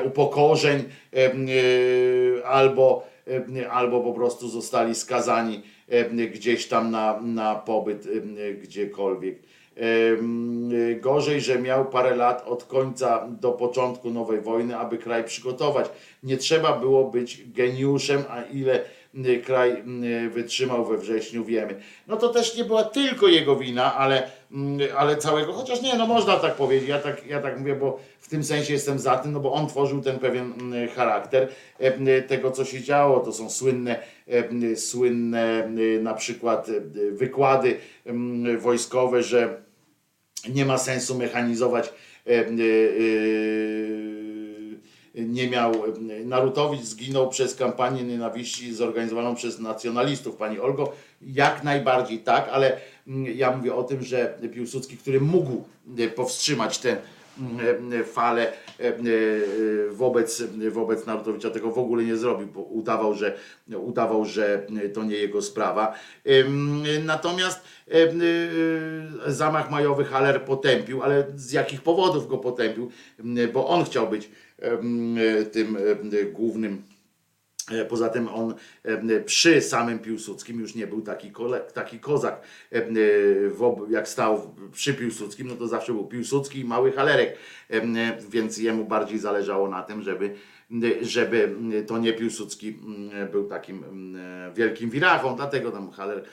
upokorzeń, 0.04 0.84
e, 1.12 2.46
albo, 2.46 3.06
albo 3.70 4.00
po 4.00 4.12
prostu 4.12 4.48
zostali 4.48 4.94
skazani 4.94 5.62
gdzieś 6.32 6.68
tam 6.68 6.90
na, 6.90 7.20
na 7.20 7.54
pobyt 7.54 8.08
gdziekolwiek. 8.62 9.38
Gorzej, 11.00 11.40
że 11.40 11.58
miał 11.58 11.84
parę 11.84 12.16
lat 12.16 12.44
od 12.46 12.64
końca 12.64 13.28
do 13.28 13.52
początku 13.52 14.10
nowej 14.10 14.40
wojny, 14.40 14.76
aby 14.76 14.98
kraj 14.98 15.24
przygotować. 15.24 15.86
Nie 16.22 16.36
trzeba 16.36 16.78
było 16.78 17.04
być 17.10 17.42
geniuszem, 17.46 18.24
a 18.28 18.42
ile 18.42 18.80
kraj 19.44 19.82
wytrzymał 20.30 20.84
we 20.84 20.98
wrześniu, 20.98 21.44
wiemy. 21.44 21.80
No 22.06 22.16
to 22.16 22.28
też 22.28 22.56
nie 22.56 22.64
była 22.64 22.84
tylko 22.84 23.28
jego 23.28 23.56
wina, 23.56 23.94
ale, 23.94 24.30
ale 24.96 25.16
całego, 25.16 25.52
chociaż 25.52 25.82
nie, 25.82 25.94
no 25.94 26.06
można 26.06 26.36
tak 26.36 26.54
powiedzieć, 26.54 26.88
ja 26.88 26.98
tak, 26.98 27.26
ja 27.26 27.40
tak 27.40 27.58
mówię, 27.58 27.76
bo 27.76 28.00
w 28.20 28.28
tym 28.28 28.44
sensie 28.44 28.72
jestem 28.72 28.98
za 28.98 29.18
tym, 29.18 29.32
no 29.32 29.40
bo 29.40 29.52
on 29.52 29.66
tworzył 29.66 30.00
ten 30.00 30.18
pewien 30.18 30.52
charakter 30.94 31.48
em, 31.78 32.06
tego, 32.28 32.50
co 32.50 32.64
się 32.64 32.80
działo. 32.80 33.20
To 33.20 33.32
są 33.32 33.50
słynne, 33.50 34.00
słynne 34.76 35.64
m, 35.64 36.02
na 36.02 36.14
przykład 36.14 36.68
e, 36.68 36.80
wykłady 37.10 37.76
wojskowe, 38.58 39.22
że 39.22 39.62
nie 40.48 40.64
ma 40.64 40.78
sensu 40.78 41.18
mechanizować 41.18 41.92
e, 42.26 42.30
e, 42.30 42.40
e, 42.40 42.46
nie 45.14 45.50
miał, 45.50 45.72
e, 45.74 46.24
Narutowicz 46.24 46.82
zginął 46.82 47.28
przez 47.28 47.54
kampanię 47.54 48.02
nienawiści 48.02 48.74
zorganizowaną 48.74 49.34
przez 49.34 49.58
nacjonalistów, 49.58 50.36
pani 50.36 50.60
Olgo, 50.60 50.92
jak 51.22 51.64
najbardziej 51.64 52.18
tak, 52.18 52.48
ale 52.52 52.76
ja 53.34 53.56
mówię 53.56 53.74
o 53.74 53.82
tym, 53.82 54.02
że 54.02 54.38
Piłsudski, 54.54 54.96
który 54.96 55.20
mógł 55.20 55.64
e, 55.98 56.08
powstrzymać 56.08 56.86
e, 56.86 56.96
falę 58.04 58.52
e, 58.80 58.88
e, 58.88 58.92
wobec, 59.90 60.42
wobec 60.70 61.06
Narutowicza, 61.06 61.50
tego 61.50 61.70
w 61.70 61.78
ogóle 61.78 62.04
nie 62.04 62.16
zrobił, 62.16 62.46
bo 62.46 62.60
udawał, 62.60 63.14
że, 63.14 63.36
udawał, 63.76 64.24
że 64.24 64.66
to 64.94 65.04
nie 65.04 65.16
jego 65.16 65.42
sprawa. 65.42 65.94
Natomiast 67.04 67.60
zamach 69.26 69.70
majowy 69.70 70.04
Haller 70.04 70.44
potępił, 70.44 71.02
ale 71.02 71.26
z 71.36 71.52
jakich 71.52 71.82
powodów 71.82 72.28
go 72.28 72.38
potępił? 72.38 72.90
Bo 73.52 73.68
on 73.68 73.84
chciał 73.84 74.08
być 74.08 74.30
tym 75.52 75.78
głównym 76.32 76.82
E, 76.88 76.91
Poza 77.88 78.08
tym 78.08 78.28
on 78.28 78.54
e, 78.82 79.20
przy 79.20 79.60
samym 79.60 79.98
Piłsudskim 79.98 80.60
już 80.60 80.74
nie 80.74 80.86
był 80.86 81.02
taki, 81.02 81.30
kole, 81.30 81.60
taki 81.60 81.98
kozak. 81.98 82.40
E, 82.72 82.82
Jak 83.90 84.08
stał 84.08 84.54
przy 84.72 84.94
Piłsudskim, 84.94 85.48
no 85.48 85.56
to 85.56 85.68
zawsze 85.68 85.92
był 85.92 86.06
Piłsudski 86.06 86.60
i 86.60 86.64
mały 86.64 86.92
Halerek, 86.92 87.38
E, 87.72 88.18
więc 88.30 88.58
jemu 88.58 88.84
bardziej 88.84 89.18
zależało 89.18 89.68
na 89.68 89.82
tym, 89.82 90.02
żeby, 90.02 90.34
żeby 91.02 91.56
to 91.86 91.98
nie 91.98 92.12
Piłsudski 92.12 92.78
był 93.32 93.48
takim 93.48 93.84
wielkim 94.54 94.90
wirachą, 94.90 95.36
dlatego 95.36 95.70
tam 95.70 95.90
Haler. 95.90 96.24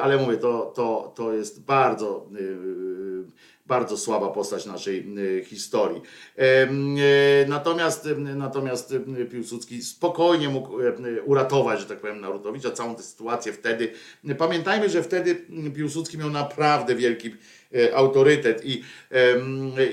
Ale 0.00 0.16
mówię, 0.16 0.36
to, 0.36 0.72
to, 0.74 1.12
to 1.16 1.32
jest 1.32 1.64
bardzo 1.64 2.28
yy, 2.32 3.24
bardzo 3.72 3.98
słaba 3.98 4.28
postać 4.28 4.66
naszej 4.66 5.06
historii. 5.44 6.02
Y, 6.38 7.48
Natomiast, 7.48 8.08
natomiast 8.18 8.94
Piłsudski 9.30 9.82
spokojnie 9.82 10.48
mógł 10.48 10.80
y, 10.80 11.22
uratować, 11.24 11.80
że 11.80 11.86
tak 11.86 12.00
powiem, 12.00 12.20
Narutowicza, 12.20 12.70
całą 12.70 12.94
tę 12.94 13.02
sytuację 13.02 13.52
wtedy. 13.52 13.92
Pamiętajmy, 14.38 14.88
że 14.88 15.02
wtedy 15.02 15.46
Piłsudski 15.74 16.18
miał 16.18 16.30
naprawdę 16.30 16.94
wielki 16.94 17.34
y, 17.74 17.96
autorytet 17.96 18.64
i, 18.64 18.82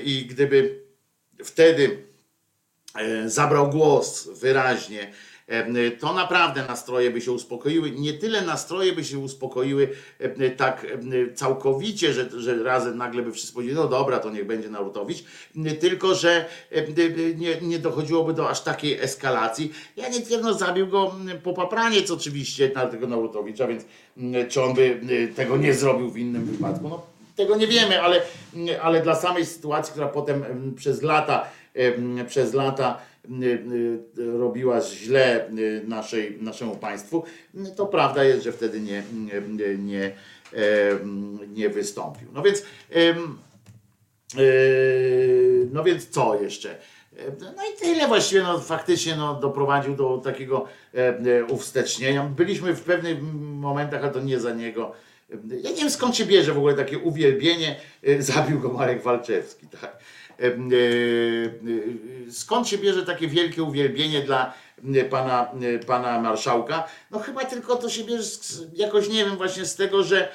i 0.04 0.26
gdyby 0.26 0.80
wtedy 1.44 2.04
e, 2.94 3.28
zabrał 3.28 3.70
głos 3.70 4.28
wyraźnie, 4.28 5.02
e, 5.02 5.29
to 6.00 6.12
naprawdę 6.12 6.64
nastroje 6.68 7.10
by 7.10 7.20
się 7.20 7.32
uspokoiły. 7.32 7.90
Nie 7.90 8.12
tyle 8.12 8.42
nastroje 8.42 8.92
by 8.92 9.04
się 9.04 9.18
uspokoiły 9.18 9.88
e, 10.18 10.50
tak 10.50 10.86
e, 10.86 11.34
całkowicie, 11.34 12.12
że, 12.12 12.28
że 12.36 12.62
razem 12.62 12.98
nagle 12.98 13.22
by 13.22 13.32
wszyscy 13.32 13.52
powiedzieli, 13.52 13.76
no 13.76 13.88
dobra, 13.88 14.18
to 14.18 14.30
niech 14.30 14.46
będzie 14.46 14.68
Narutowicz, 14.68 15.24
tylko 15.80 16.14
że 16.14 16.44
nie, 17.36 17.60
nie 17.60 17.78
dochodziłoby 17.78 18.34
do 18.34 18.48
aż 18.48 18.60
takiej 18.60 19.00
eskalacji. 19.00 19.72
Ja 19.96 20.08
nie 20.08 20.20
twierdzę, 20.20 20.48
no 20.48 20.54
zabił 20.54 20.86
go 20.86 21.12
mm, 21.20 21.40
po 21.40 21.52
papraniec 21.52 22.10
oczywiście 22.10 22.70
na 22.74 22.86
tego 22.86 23.06
Narutowicza, 23.06 23.66
więc 23.66 23.84
czy 24.48 24.62
on 24.62 24.74
by 24.74 25.00
tego 25.36 25.56
nie 25.56 25.74
zrobił 25.74 26.10
w 26.10 26.18
innym 26.18 26.44
wypadku? 26.44 26.88
No, 26.88 27.02
tego 27.36 27.56
nie 27.56 27.66
wiemy, 27.66 28.02
ale, 28.02 28.22
ale 28.82 29.02
dla 29.02 29.14
samej 29.14 29.46
sytuacji, 29.46 29.92
która 29.92 30.08
potem 30.08 30.44
em, 30.44 30.74
przez 30.74 31.02
lata, 31.02 31.44
przez 32.28 32.54
lata 32.54 33.09
robiła 34.16 34.80
źle 34.80 35.46
em, 35.46 35.56
naszej, 35.88 36.38
naszemu 36.40 36.76
państwu, 36.76 37.24
to 37.76 37.86
prawda 37.86 38.24
jest, 38.24 38.44
że 38.44 38.52
wtedy 38.52 38.80
nie, 38.80 39.02
nie, 39.12 39.76
nie, 39.78 40.12
em, 40.52 41.38
nie 41.54 41.68
wystąpił. 41.68 42.28
No 42.32 42.42
więc, 42.42 42.62
Yy, 44.36 45.68
no 45.72 45.84
więc 45.84 46.08
co 46.08 46.42
jeszcze? 46.42 46.68
Yy, 47.12 47.32
No 47.40 47.62
i 47.74 47.80
tyle 47.80 48.08
właściwie, 48.08 48.42
no 48.42 48.60
faktycznie 48.60 49.16
no, 49.16 49.34
doprowadził 49.34 49.96
do 49.96 50.18
takiego 50.18 50.66
e, 50.94 50.98
e, 51.08 51.44
uwstecznienia. 51.44 52.22
Byliśmy 52.24 52.74
w 52.74 52.82
pewnych 52.82 53.22
momentach, 53.42 54.02
ale 54.02 54.12
to 54.12 54.20
nie 54.20 54.40
za 54.40 54.54
niego. 54.54 54.92
Ja 55.62 55.70
nie 55.70 55.76
wiem 55.76 55.90
skąd 55.90 56.16
się 56.16 56.26
bierze 56.26 56.52
w 56.54 56.58
ogóle 56.58 56.74
takie 56.74 56.98
uwielbienie. 56.98 57.76
E, 58.02 58.22
Zabił 58.22 58.60
go 58.60 58.72
Marek 58.72 59.02
Walczewski, 59.02 59.66
tak. 59.80 59.98
E, 60.40 60.46
e, 60.46 62.30
Skąd 62.30 62.68
się 62.68 62.78
bierze 62.78 63.06
takie 63.06 63.28
wielkie 63.28 63.62
uwielbienie 63.62 64.22
dla 64.22 64.54
pana, 65.10 65.52
pana 65.86 66.20
marszałka? 66.20 66.88
No 67.10 67.18
chyba 67.18 67.44
tylko 67.44 67.76
to 67.76 67.88
się 67.88 68.04
bierze 68.04 68.22
z, 68.22 68.66
jakoś, 68.74 69.08
nie 69.08 69.24
wiem, 69.24 69.36
właśnie 69.36 69.64
z 69.64 69.76
tego, 69.76 70.02
że 70.02 70.32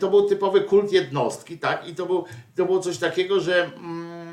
to 0.00 0.10
był 0.10 0.28
typowy 0.28 0.60
kult 0.60 0.92
jednostki, 0.92 1.58
tak? 1.58 1.88
I 1.88 1.94
to, 1.94 2.06
był, 2.06 2.24
to 2.56 2.64
było 2.64 2.80
coś 2.80 2.98
takiego, 2.98 3.40
że 3.40 3.64
mm, 3.64 4.28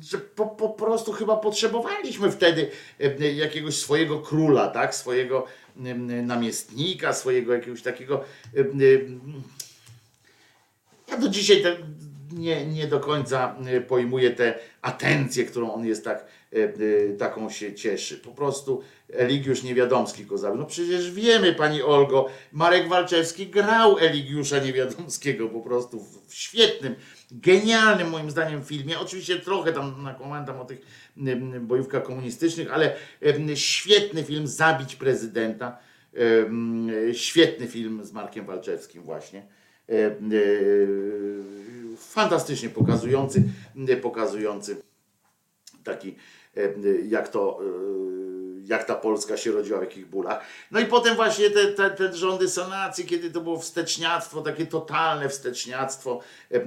że 0.00 0.18
po, 0.18 0.46
po 0.46 0.68
prostu 0.68 1.12
chyba 1.12 1.36
potrzebowaliśmy 1.36 2.30
wtedy 2.30 2.70
jakiegoś 3.34 3.76
swojego 3.76 4.20
króla, 4.20 4.68
tak? 4.68 4.94
Swojego 4.94 5.46
namiestnika, 6.22 7.12
swojego 7.12 7.54
jakiegoś 7.54 7.82
takiego. 7.82 8.24
Ja 11.08 11.16
do 11.16 11.28
dzisiaj 11.28 11.62
nie, 12.32 12.66
nie 12.66 12.86
do 12.86 13.00
końca 13.00 13.56
e, 13.66 13.80
pojmuję 13.80 14.30
tę 14.30 14.54
atencję, 14.82 15.44
którą 15.44 15.72
on 15.72 15.86
jest 15.86 16.04
tak, 16.04 16.26
e, 16.52 16.56
e, 16.56 16.68
taką 17.18 17.50
się 17.50 17.74
cieszy. 17.74 18.18
Po 18.18 18.30
prostu 18.30 18.82
Eligiusz 19.12 19.62
Niewiadomski 19.62 20.24
go 20.24 20.38
zabił. 20.38 20.58
No 20.58 20.66
przecież 20.66 21.12
wiemy, 21.12 21.52
pani 21.52 21.82
Olgo, 21.82 22.26
Marek 22.52 22.88
Walczewski 22.88 23.46
grał 23.46 23.98
Eligiusza 23.98 24.58
Niewiadomskiego 24.58 25.48
po 25.48 25.60
prostu 25.60 26.00
w, 26.00 26.34
świetnym, 26.34 26.94
genialnym 27.30 28.10
moim 28.10 28.30
zdaniem 28.30 28.64
filmie. 28.64 28.98
Oczywiście 28.98 29.36
trochę 29.36 29.72
tam 29.72 30.02
nakłamałem 30.02 30.60
o 30.60 30.64
tych 30.64 30.80
bojówkach 31.60 32.02
komunistycznych, 32.02 32.72
ale 32.72 32.96
świetny 33.54 34.24
film 34.24 34.46
Zabić 34.46 34.96
prezydenta. 34.96 35.78
Świetny 37.12 37.66
film 37.66 38.04
z 38.04 38.12
Markiem 38.12 38.46
Walczewskim 38.46 39.02
właśnie. 39.02 39.42
Fantastycznie 42.00 42.68
pokazujący, 42.68 43.42
pokazujący 44.02 44.82
taki, 45.84 46.16
e, 46.56 46.62
jak 47.08 47.28
to, 47.28 47.60
e, 47.62 47.66
jak 48.64 48.84
ta 48.84 48.94
Polska 48.94 49.36
się 49.36 49.52
rodziła, 49.52 49.78
w 49.78 49.82
jakich 49.82 50.06
bólach. 50.06 50.44
No 50.70 50.80
i 50.80 50.86
potem 50.86 51.16
właśnie 51.16 51.50
te, 51.50 51.66
te, 51.66 51.90
te 51.90 52.16
rządy 52.16 52.48
sanacji, 52.48 53.04
kiedy 53.04 53.30
to 53.30 53.40
było 53.40 53.58
wsteczniactwo, 53.58 54.42
takie 54.42 54.66
totalne 54.66 55.28
wsteczniactwo. 55.28 56.20
e, 56.50 56.60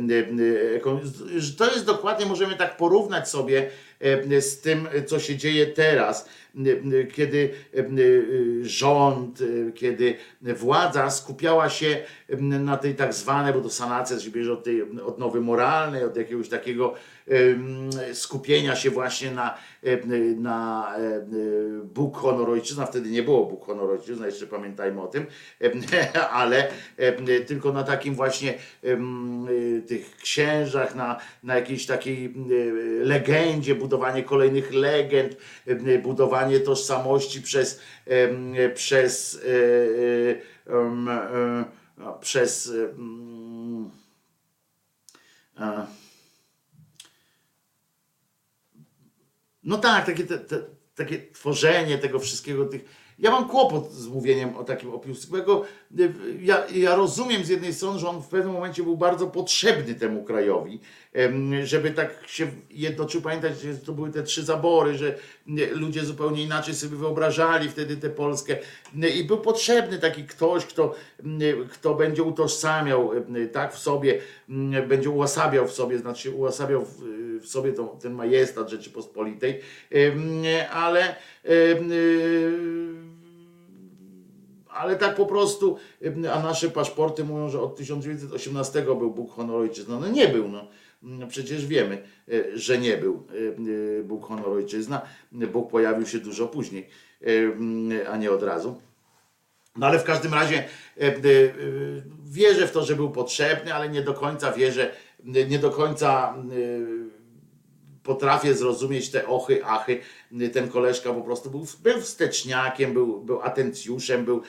To 1.57 1.65
jest 1.65 1.85
dokładnie, 1.85 2.25
możemy 2.25 2.55
tak 2.55 2.77
porównać 2.77 3.29
sobie 3.29 3.69
z 4.39 4.61
tym, 4.61 4.87
co 5.05 5.19
się 5.19 5.37
dzieje 5.37 5.67
teraz, 5.67 6.29
e, 6.55 7.03
kiedy 7.03 7.49
e, 7.77 7.83
rząd, 8.61 9.41
e, 9.41 9.71
kiedy 9.71 10.15
władza 10.41 11.09
skupiała 11.09 11.69
się 11.69 11.97
na 12.39 12.77
tej 12.77 12.95
tak 12.95 13.13
zwanej, 13.13 13.53
bo 13.53 13.61
to 13.61 13.69
sanacja 13.69 14.19
się 14.19 14.31
bierze 14.31 14.53
od 14.53 14.63
tej 14.63 15.41
moralnej, 15.41 16.03
od 16.03 16.17
jakiegoś 16.17 16.49
takiego 16.49 16.93
skupienia 18.13 18.75
się 18.75 18.89
właśnie 18.89 19.31
na, 19.31 19.57
na 20.37 20.87
Bóg, 21.83 22.17
honor, 22.17 22.49
ojczyzna. 22.49 22.85
Wtedy 22.85 23.09
nie 23.09 23.23
było 23.23 23.45
Bóg, 23.45 23.65
honor, 23.65 23.89
ojczyzna, 23.91 24.25
jeszcze 24.25 24.47
pamiętajmy 24.47 25.01
o 25.01 25.07
tym, 25.07 25.25
ale 26.31 26.67
tylko 27.47 27.73
na 27.73 27.83
takim 27.83 28.15
właśnie 28.15 28.53
tych 29.87 30.17
księżach, 30.17 30.95
na, 30.95 31.19
na 31.43 31.55
jakiejś 31.55 31.85
takiej 31.85 32.33
legendzie, 33.01 33.75
budowanie 33.93 34.23
kolejnych 34.23 34.73
legend, 34.73 35.37
em, 35.67 36.01
budowanie 36.01 36.59
tożsamości 36.59 37.41
przez, 37.41 37.79
em, 38.05 38.55
przez 38.75 39.41
e, 39.45 40.73
e, 40.73 40.75
e, 40.75 41.65
no, 41.97 42.13
przez 42.13 42.71
e, 45.59 45.87
no 49.63 49.77
tak, 49.77 50.05
takie, 50.05 50.23
takie 50.95 51.31
tworzenie 51.31 51.97
tego 51.97 52.19
wszystkiego, 52.19 52.65
tych. 52.65 53.02
Ja 53.19 53.31
mam 53.31 53.49
kłopot 53.49 53.91
z 53.91 54.07
mówieniem 54.07 54.57
o 54.57 54.63
takim 54.63 54.93
opiusku, 54.93 55.31
bo 55.31 55.43
go, 55.43 55.65
y, 55.99 56.13
ja, 56.41 56.67
ja 56.75 56.95
rozumiem 56.95 57.45
z 57.45 57.49
jednej 57.49 57.73
strony, 57.73 57.99
że 57.99 58.09
on 58.09 58.21
w 58.21 58.27
pewnym 58.27 58.53
momencie 58.53 58.83
był 58.83 58.97
bardzo 58.97 59.27
potrzebny 59.27 59.95
temu 59.95 60.23
krajowi, 60.23 60.79
żeby 61.63 61.91
tak 61.91 62.23
się 62.27 62.47
jednoczył. 62.69 63.21
Pamiętać, 63.21 63.59
że 63.59 63.77
to 63.77 63.91
były 63.91 64.11
te 64.11 64.23
trzy 64.23 64.43
zabory, 64.43 64.97
że 64.97 65.15
ludzie 65.71 66.05
zupełnie 66.05 66.43
inaczej 66.43 66.75
sobie 66.75 66.97
wyobrażali 66.97 67.69
wtedy 67.69 67.97
tę 67.97 68.09
Polskę 68.09 68.57
i 69.15 69.23
był 69.23 69.37
potrzebny 69.37 69.99
taki 69.99 70.23
ktoś, 70.23 70.65
kto, 70.65 70.95
kto 71.71 71.95
będzie 71.95 72.23
utożsamiał 72.23 73.11
tak 73.51 73.73
w 73.73 73.77
sobie, 73.77 74.19
będzie 74.87 75.09
ułasabiał 75.09 75.67
w 75.67 75.71
sobie, 75.71 75.97
znaczy 75.97 76.31
ułasabiał 76.31 76.85
w, 76.85 77.23
w 77.41 77.47
sobie 77.47 77.73
tą, 77.73 77.87
ten 77.87 78.13
majestat 78.13 78.69
Rzeczypospolitej, 78.69 79.59
ale 80.71 81.15
ale 84.69 84.95
tak 84.95 85.15
po 85.15 85.25
prostu, 85.25 85.77
a 86.33 86.43
nasze 86.43 86.69
paszporty 86.69 87.23
mówią, 87.23 87.49
że 87.49 87.61
od 87.61 87.75
1918 87.75 88.81
był 88.81 89.11
Bóg 89.11 89.31
honor 89.31 89.55
ojczyzna. 89.55 89.99
No 89.99 90.07
nie 90.07 90.27
był, 90.27 90.47
no. 90.47 90.67
No 91.03 91.27
Przecież 91.27 91.65
wiemy, 91.65 92.03
e, 92.31 92.57
że 92.57 92.77
nie 92.77 92.97
był 92.97 93.27
e, 93.29 93.99
e, 93.99 94.03
Bóg 94.03 94.25
honor 94.25 94.49
ojczyzna. 94.49 95.01
Bóg 95.31 95.71
pojawił 95.71 96.07
się 96.07 96.19
dużo 96.19 96.47
później, 96.47 96.89
a 98.11 98.17
nie 98.17 98.31
od 98.31 98.43
razu. 98.43 98.81
No 99.75 99.87
ale 99.87 99.99
w 99.99 100.03
każdym 100.03 100.33
razie 100.33 100.63
wierzę 102.23 102.67
w 102.67 102.71
to, 102.71 102.85
że 102.85 102.95
był 102.95 103.11
potrzebny, 103.11 103.73
ale 103.73 103.89
nie 103.89 104.01
do 104.01 104.13
końca 104.13 104.51
wierzę, 104.51 104.91
nie 105.23 105.59
do 105.59 105.71
końca 105.71 106.35
potrafię 108.03 108.53
zrozumieć 108.53 109.09
te 109.09 109.27
ochy, 109.27 109.65
achy. 109.65 109.99
Ten 110.53 110.69
koleżka 110.69 111.13
po 111.13 111.21
prostu 111.21 111.49
był, 111.49 111.65
był 111.83 112.01
wsteczniakiem, 112.01 112.93
był, 112.93 113.21
był 113.21 113.41
atencjuszem, 113.41 114.25
był, 114.25 114.41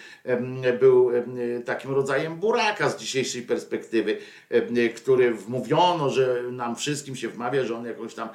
był 0.81 1.11
takim 1.65 1.91
rodzajem 1.91 2.37
buraka 2.37 2.89
z 2.89 2.97
dzisiejszej 2.97 3.43
perspektywy, 3.43 4.19
który 4.97 5.35
wmówiono, 5.35 6.11
że 6.11 6.43
nam 6.51 6.77
wszystkim 6.77 7.17
się 7.17 7.29
wmawia, 7.29 7.65
że 7.65 7.77
on 7.77 7.85
jakąś 7.85 8.15
tam 8.15 8.29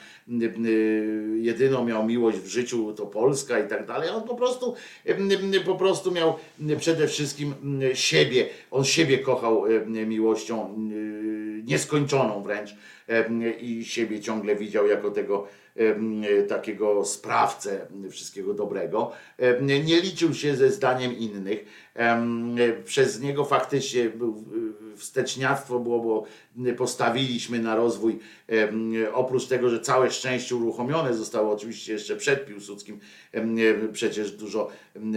jedyną 1.35 1.85
miał 1.85 2.06
miłość 2.06 2.38
w 2.38 2.48
życiu 2.48 2.93
to 2.93 3.06
Polska 3.06 3.59
i 3.59 3.67
tak 3.67 3.85
dalej. 3.85 4.09
On 4.09 4.23
po 4.23 4.35
prostu, 4.35 4.75
po 5.65 5.75
prostu 5.75 6.11
miał 6.11 6.35
przede 6.77 7.07
wszystkim 7.07 7.53
siebie, 7.93 8.49
on 8.72 8.85
siebie 8.85 9.17
kochał 9.17 9.64
miłością 9.85 10.89
nieskończoną 11.65 12.43
wręcz 12.43 12.75
i 13.61 13.85
siebie 13.85 14.19
ciągle 14.19 14.55
widział 14.55 14.88
jako 14.88 15.11
tego 15.11 15.47
takiego 16.47 17.05
sprawcę 17.05 17.88
wszystkiego 18.09 18.53
dobrego. 18.53 19.11
Nie 19.61 20.01
liczył 20.01 20.33
się 20.33 20.55
ze 20.55 20.71
zdaniem 20.71 21.17
innych. 21.17 21.65
Przez 22.85 23.21
niego 23.21 23.45
faktycznie 23.45 24.11
wsteczniactwo 24.95 25.79
było, 25.79 25.99
bo 25.99 26.25
postawiliśmy 26.77 27.59
na 27.59 27.75
rozwój, 27.75 28.19
oprócz 29.13 29.45
tego, 29.47 29.69
że 29.69 29.79
całe 29.79 30.11
szczęście 30.11 30.55
uruchomione 30.55 31.13
zostało 31.13 31.53
oczywiście 31.53 31.93
jeszcze 31.93 32.15
przed 32.15 32.45
Piłsudskim, 32.45 32.99
przecież 33.93 34.31
dużo 34.31 34.69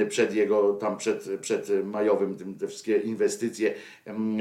przed 0.08 0.34
jego, 0.34 0.72
tam 0.72 0.96
przed, 0.96 1.28
przed 1.40 1.84
majowym, 1.84 2.36
tym, 2.36 2.54
te 2.54 2.68
wszystkie 2.68 2.96
inwestycje 2.96 3.74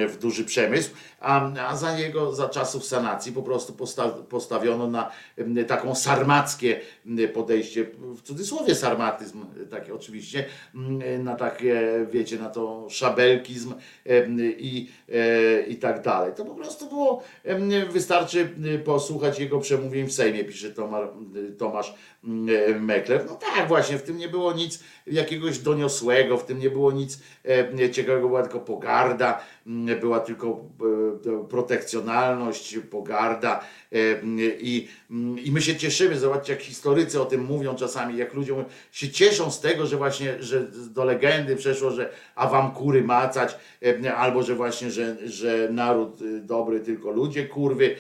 w 0.07 0.17
duży 0.17 0.45
przemysł, 0.45 0.89
a, 1.19 1.53
a 1.53 1.75
za 1.77 1.97
niego, 1.97 2.33
za 2.33 2.49
czasów 2.49 2.85
sanacji 2.85 3.31
po 3.31 3.43
prostu 3.43 3.73
posta, 3.73 4.09
postawiono 4.09 4.87
na 4.87 5.11
taką 5.67 5.95
sarmackie 5.95 6.79
podejście, 7.33 7.85
w 7.99 8.21
cudzysłowie 8.21 8.75
sarmatyzm, 8.75 9.45
taki 9.69 9.91
oczywiście, 9.91 10.45
na 11.19 11.35
takie, 11.35 12.05
wiecie, 12.11 12.37
na 12.37 12.49
to 12.49 12.87
szabelkizm 12.89 13.73
i, 14.57 14.89
e, 15.09 15.61
i 15.61 15.75
tak 15.75 16.01
dalej. 16.01 16.33
To 16.35 16.45
po 16.45 16.55
prostu 16.55 16.89
było, 16.89 17.23
wystarczy 17.91 18.49
posłuchać 18.82 19.40
jego 19.40 19.60
przemówień 19.60 20.08
w 20.08 20.14
Sejmie, 20.14 20.43
pisze 20.43 20.72
Tomar, 20.72 21.14
Tomasz 21.58 21.93
e, 22.24 22.80
Mekler. 22.80 23.26
No 23.27 23.35
tak, 23.35 23.68
właśnie, 23.68 23.98
w 23.98 24.03
tym 24.03 24.18
nie 24.18 24.30
było 24.30 24.53
nic 24.53 24.84
jakiegoś 25.11 25.59
doniosłego, 25.59 26.38
w 26.38 26.45
tym 26.45 26.59
nie 26.59 26.69
było 26.69 26.91
nic 26.91 27.19
e, 27.80 27.90
ciekawego, 27.90 28.27
była 28.27 28.41
tylko 28.41 28.59
pogarda, 28.59 29.41
była 30.01 30.19
tylko 30.19 30.65
e, 31.25 31.48
protekcjonalność, 31.48 32.80
pogarda 32.91 33.59
e, 33.91 33.98
i, 34.59 34.88
i 35.43 35.51
my 35.51 35.61
się 35.61 35.75
cieszymy, 35.75 36.19
zobaczcie 36.19 36.53
jak 36.53 36.61
historycy 36.61 37.22
o 37.22 37.25
tym 37.25 37.45
mówią 37.45 37.75
czasami, 37.75 38.17
jak 38.17 38.33
ludzie 38.33 38.53
się 38.91 39.09
cieszą 39.09 39.51
z 39.51 39.59
tego, 39.59 39.85
że 39.88 39.98
właśnie, 39.98 40.43
że 40.43 40.67
do 40.90 41.03
legendy 41.03 41.56
przeszło, 41.56 41.91
że 41.91 42.09
a 42.35 42.48
wam 42.48 42.72
kury 42.72 43.03
macać, 43.03 43.57
albo 44.15 44.43
że 44.43 44.56
właśnie, 44.56 44.91
że, 44.91 45.17
że 45.30 45.67
naród 45.72 46.22
e, 46.22 46.40
dobry, 46.40 46.80
tylko 46.80 47.11
ludzie 47.11 47.45
kurwy, 47.45 47.95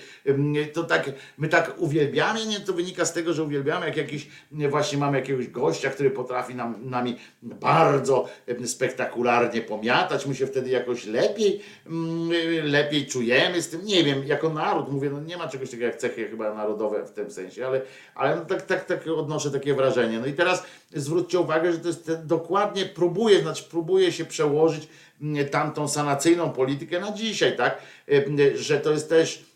to 0.73 0.83
tak, 0.83 1.11
my 1.37 1.47
tak 1.47 1.75
uwielbiamy, 1.77 2.45
nie, 2.45 2.59
to 2.59 2.73
wynika 2.73 3.05
z 3.05 3.13
tego, 3.13 3.33
że 3.33 3.43
uwielbiamy, 3.43 3.85
jak 3.85 3.97
jakiś, 3.97 4.27
nie, 4.51 4.69
właśnie 4.69 4.97
mamy 4.97 5.17
jakiegoś 5.17 5.47
gościa, 5.47 5.89
który 5.89 6.11
potrafi 6.11 6.55
nam, 6.55 6.75
nami 7.01 7.17
bardzo 7.41 8.29
spektakularnie 8.65 9.61
pomiatać, 9.61 10.25
my 10.25 10.35
się 10.35 10.47
wtedy 10.47 10.69
jakoś 10.69 11.05
lepiej, 11.05 11.61
mm, 11.87 12.29
lepiej 12.63 13.05
czujemy 13.05 13.61
z 13.61 13.69
tym, 13.69 13.85
nie 13.85 14.03
wiem, 14.03 14.27
jako 14.27 14.49
naród, 14.49 14.91
mówię, 14.91 15.09
no 15.09 15.19
nie 15.19 15.37
ma 15.37 15.47
czegoś 15.47 15.69
takiego 15.69 15.85
jak 15.85 15.97
cechy 15.97 16.27
chyba 16.27 16.53
narodowe 16.53 17.05
w 17.05 17.11
tym 17.11 17.31
sensie, 17.31 17.67
ale, 17.67 17.81
ale 18.15 18.35
no 18.35 18.45
tak, 18.45 18.61
tak, 18.61 18.85
tak 18.85 19.07
odnoszę 19.07 19.51
takie 19.51 19.73
wrażenie. 19.73 20.19
No 20.19 20.25
i 20.25 20.33
teraz 20.33 20.63
zwróćcie 20.93 21.39
uwagę, 21.39 21.71
że 21.71 21.79
to 21.79 21.87
jest 21.87 22.11
dokładnie 22.25 22.85
próbuje, 22.85 23.41
znaczy 23.41 23.63
próbuje 23.63 24.11
się 24.11 24.25
przełożyć 24.25 24.87
mm, 25.21 25.49
tamtą 25.49 25.87
sanacyjną 25.87 26.49
politykę 26.49 26.99
na 26.99 27.11
dzisiaj, 27.11 27.57
tak, 27.57 27.77
że 28.55 28.79
to 28.79 28.91
jest 28.91 29.09
też 29.09 29.50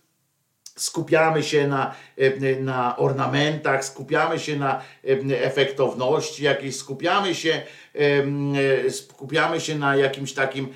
skupiamy 0.76 1.44
się 1.44 1.68
na, 1.68 1.96
e, 2.18 2.60
na 2.62 2.98
ornamentach, 2.98 3.86
skupiamy 3.86 4.40
się 4.40 4.60
na 4.60 4.82
e, 5.04 5.44
efektowności 5.44 6.44
jakiejś, 6.44 6.76
skupiamy 6.76 7.36
się, 7.36 7.62
e, 7.96 8.92
skupiamy 8.92 9.62
się 9.62 9.78
na 9.78 9.96
jakimś 9.96 10.34
takim 10.34 10.68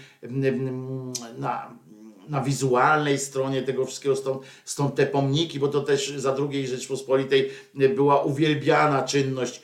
na, 1.37 1.75
na 2.29 2.41
wizualnej 2.41 3.19
stronie 3.19 3.61
tego 3.61 3.85
wszystkiego, 3.85 4.15
stąd, 4.15 4.43
stąd 4.65 4.95
te 4.95 5.05
pomniki, 5.05 5.59
bo 5.59 5.67
to 5.67 5.81
też 5.81 6.09
za 6.09 6.31
drugiej 6.31 6.67
Rzeczpospolitej 6.67 7.51
była 7.95 8.23
uwielbiana 8.23 9.03
czynność 9.03 9.61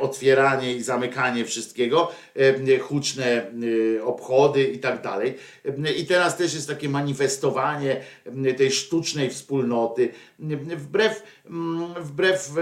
otwieranie 0.00 0.74
i 0.74 0.82
zamykanie 0.82 1.44
wszystkiego, 1.44 2.12
e, 2.36 2.78
huczne 2.78 3.50
e, 3.96 4.04
obchody 4.04 4.64
i 4.64 4.78
tak 4.78 5.02
dalej. 5.02 5.34
E, 5.84 5.92
I 5.92 6.06
teraz 6.06 6.36
też 6.36 6.54
jest 6.54 6.68
takie 6.68 6.88
manifestowanie 6.88 8.00
e, 8.44 8.54
tej 8.54 8.70
sztucznej 8.70 9.30
wspólnoty, 9.30 10.08
e, 10.40 10.76
wbrew, 10.76 11.22
wbrew 12.00 12.52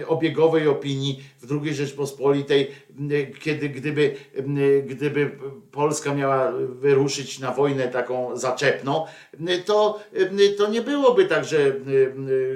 e, 0.00 0.06
obiegowej 0.06 0.68
opinii 0.68 1.22
w 1.40 1.52
II 1.52 1.74
Rzeczpospolitej, 1.74 2.70
e, 3.10 3.26
kiedy 3.26 3.68
gdyby, 3.68 4.16
e, 4.36 4.82
gdyby 4.82 5.30
Polska 5.72 6.14
miała 6.14 6.52
wyruszyć 6.52 7.38
na 7.38 7.50
wojnę 7.50 7.88
taką 7.88 8.36
zaczepną, 8.36 9.06
to, 9.64 10.00
to 10.58 10.70
nie 10.70 10.82
byłoby 10.82 11.24
tak, 11.24 11.44
że, 11.44 11.72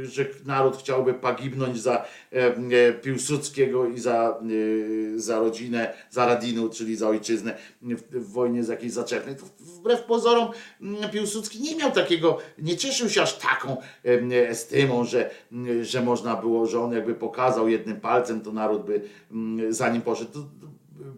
że 0.02 0.26
naród 0.46 0.76
chciałby 0.76 1.14
pogibnąć 1.14 1.82
za 1.82 2.04
Piłsudskiego 3.02 3.88
i 3.88 3.98
za, 3.98 4.40
za 5.16 5.38
rodzinę, 5.38 5.94
za 6.10 6.26
Radinu, 6.26 6.68
czyli 6.68 6.96
za 6.96 7.08
ojczyznę 7.08 7.56
w, 7.82 8.32
wojnie 8.32 8.64
z 8.64 8.68
jakiejś 8.68 8.92
zaczepnej. 8.92 9.34
Wbrew 9.60 10.02
pozorom 10.02 10.50
mm, 10.80 11.10
Piłsudski 11.10 11.60
nie 11.60 11.76
miał 11.76 11.90
takiego, 11.90 12.38
nie 12.58 12.76
cieszył 12.76 13.10
się 13.10 13.22
aż 13.22 13.38
taką 13.38 13.76
estymą, 14.48 15.04
że, 15.04 15.30
mm, 15.52 15.75
że 15.84 16.02
można 16.02 16.36
było, 16.36 16.66
że 16.66 16.80
on 16.80 16.92
jakby 16.92 17.14
pokazał 17.14 17.68
jednym 17.68 18.00
palcem, 18.00 18.40
to 18.40 18.52
naród 18.52 18.84
by 18.84 19.02
mm, 19.32 19.72
za 19.72 19.88
nim 19.88 20.02
poszedł. 20.02 20.32
To, 20.32 20.38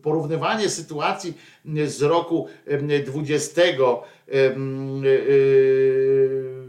porównywanie 0.03 0.69
sytuacji 0.69 1.39
z 1.87 2.03
roku 2.03 2.49
em, 2.67 2.89
20 3.07 3.63
em, 3.63 5.05
y, 5.05 6.69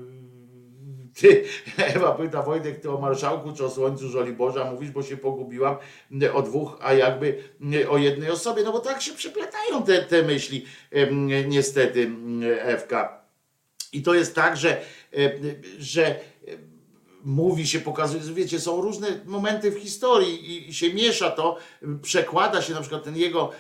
ty, 1.16 1.44
Ewa 1.96 2.12
pyta 2.12 2.42
Wojtek, 2.42 2.80
ty 2.80 2.92
o 2.92 2.98
marszałku 3.02 3.54
czy 3.54 3.66
o 3.66 3.70
słońcu 3.70 4.10
Żoliborza 4.10 4.72
mówisz, 4.72 4.92
bo 4.92 5.04
się 5.04 5.18
pogubiłam 5.18 5.76
mm, 6.12 6.36
o 6.36 6.42
dwóch, 6.42 6.78
a 6.82 6.94
jakby 6.94 7.44
mm, 7.62 7.90
o 7.90 7.98
jednej 7.98 8.30
osobie, 8.30 8.64
no 8.64 8.72
bo 8.72 8.80
tak 8.80 9.02
się 9.02 9.14
przeplatają 9.14 9.84
te, 9.84 10.04
te 10.04 10.24
myśli 10.24 10.66
niestety 11.48 12.02
mm, 12.02 12.58
Ewka. 12.62 13.20
I 13.94 14.02
to 14.02 14.14
jest 14.14 14.36
tak, 14.36 14.58
że, 14.58 14.82
e, 15.14 15.32
że 15.80 16.20
mówi 17.24 17.68
się, 17.68 17.80
pokazuje, 17.80 18.24
wiecie, 18.34 18.60
są 18.60 18.82
różne 18.82 19.08
momenty 19.26 19.72
w 19.72 19.80
historii 19.80 20.70
i, 20.70 20.74
się 20.74 20.94
miesza 20.94 21.32
to, 21.32 21.58
przekłada 22.02 22.62
się 22.62 22.74
na 22.74 22.82
przykład 22.82 23.04
ten 23.04 23.18
jego, 23.18 23.52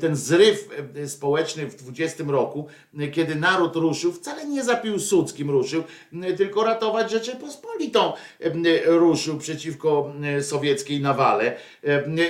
ten 0.00 0.16
zryw 0.16 0.68
e, 0.96 1.08
społeczny 1.08 1.66
w 1.66 1.76
20 1.76 2.24
roku, 2.26 2.66
kiedy 3.12 3.34
naród 3.34 3.76
ruszył, 3.76 4.12
wcale 4.12 4.46
nie 4.46 4.64
za 4.64 4.76
Piłsudskim 4.76 5.50
ruszył, 5.50 5.82
e, 6.22 6.32
tylko 6.32 6.64
ratować 6.64 7.10
Rzeczypospolitą 7.10 8.12
e, 8.40 8.50
ruszył 8.86 9.38
przeciwko 9.38 10.12
sowieckiej 10.40 11.00
nawale 11.00 11.56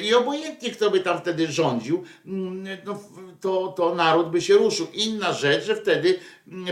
i 0.02 0.15
obojętnie 0.15 0.70
kto 0.70 0.91
by 0.91 1.01
tam 1.01 1.19
wtedy 1.19 1.47
rządził, 1.47 2.05
mm, 2.27 2.78
no, 2.85 3.01
to, 3.41 3.75
to 3.77 3.94
naród 3.94 4.31
by 4.31 4.41
się 4.41 4.55
ruszył. 4.55 4.86
Inna 4.93 5.33
rzecz, 5.33 5.65
że 5.65 5.77
wtedy 5.77 6.19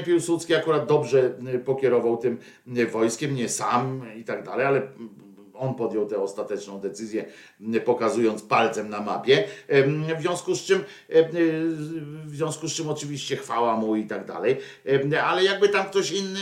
Piłsudski 0.05 0.55
akurat 0.55 0.87
dobrze 0.87 1.35
mm, 1.39 1.61
pokierował 1.61 2.17
tym 2.17 2.39
mm, 2.67 2.91
wojskiem, 2.91 3.35
nie 3.35 3.49
sam 3.49 4.03
i 4.17 4.25
tak 4.25 4.45
dalej, 4.45 4.67
ale 4.67 4.83
on 5.61 5.75
podjął 5.75 6.07
tę 6.07 6.23
ostateczną 6.23 6.81
decyzję, 6.81 7.25
pokazując 7.85 8.43
palcem 8.43 8.89
na 8.89 9.01
mapie. 9.01 9.45
W 10.19 10.21
związku 10.21 10.55
z 10.55 10.63
czym, 10.63 10.85
em, 11.09 11.27
w 12.27 12.37
związku 12.37 12.69
z 12.69 12.73
czym 12.73 12.89
oczywiście 12.89 13.37
chwała 13.37 13.77
mu 13.77 13.97
i 13.97 14.07
tak 14.07 14.27
dalej, 14.27 14.57
ale 15.25 15.45
jakby 15.45 15.69
tam 15.69 15.87
ktoś 15.87 16.11
inny 16.11 16.41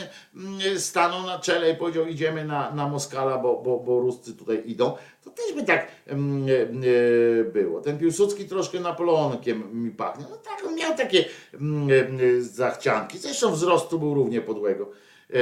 stanął 0.79 1.27
na 1.27 1.39
czele 1.39 1.73
i 1.73 1.77
powiedział 1.77 2.07
idziemy 2.07 2.45
na, 2.45 2.75
na 2.75 2.89
Moskala, 2.89 3.39
bo, 3.39 3.63
bo, 3.63 3.79
bo 3.79 4.01
Ruscy 4.01 4.35
tutaj 4.35 4.63
idą, 4.67 4.97
to 5.25 5.31
też 5.31 5.53
by 5.55 5.65
tak 5.65 5.89
em, 6.07 6.47
e, 6.49 7.45
było. 7.45 7.81
Ten 7.81 7.99
Piłsudski 7.99 8.45
troszkę 8.45 8.81
Napoleonkiem 8.81 9.83
mi 9.85 9.91
pachnie. 9.91 10.25
No 10.31 10.37
tak, 10.37 10.65
on 10.67 10.75
miał 10.75 10.97
takie 10.97 11.25
e, 11.55 12.41
zachcianki. 12.41 13.19
Zresztą 13.19 13.53
wzrostu 13.53 13.99
był 13.99 14.15
równie 14.15 14.41
podłego. 14.41 14.91
E, 15.31 15.37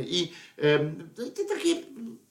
I 0.00 0.32
no 1.18 1.26
i 1.26 1.30
te 1.30 1.44
takie, 1.44 1.74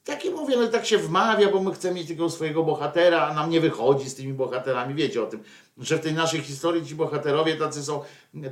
takie 0.03 0.31
mówię, 0.31 0.57
no 0.57 0.67
tak 0.67 0.85
się 0.85 0.97
wmawia, 0.97 1.51
bo 1.51 1.61
my 1.61 1.73
chcemy 1.73 1.95
mieć 1.95 2.07
tylko 2.07 2.29
swojego 2.29 2.63
bohatera, 2.63 3.27
a 3.27 3.33
nam 3.33 3.49
nie 3.49 3.61
wychodzi 3.61 4.09
z 4.09 4.15
tymi 4.15 4.33
bohaterami. 4.33 4.93
Wiecie 4.93 5.23
o 5.23 5.25
tym, 5.25 5.43
że 5.81 5.97
w 5.97 6.01
tej 6.01 6.13
naszej 6.13 6.41
historii 6.41 6.85
ci 6.85 6.95
bohaterowie 6.95 7.55
tacy 7.55 7.83
są, 7.83 8.01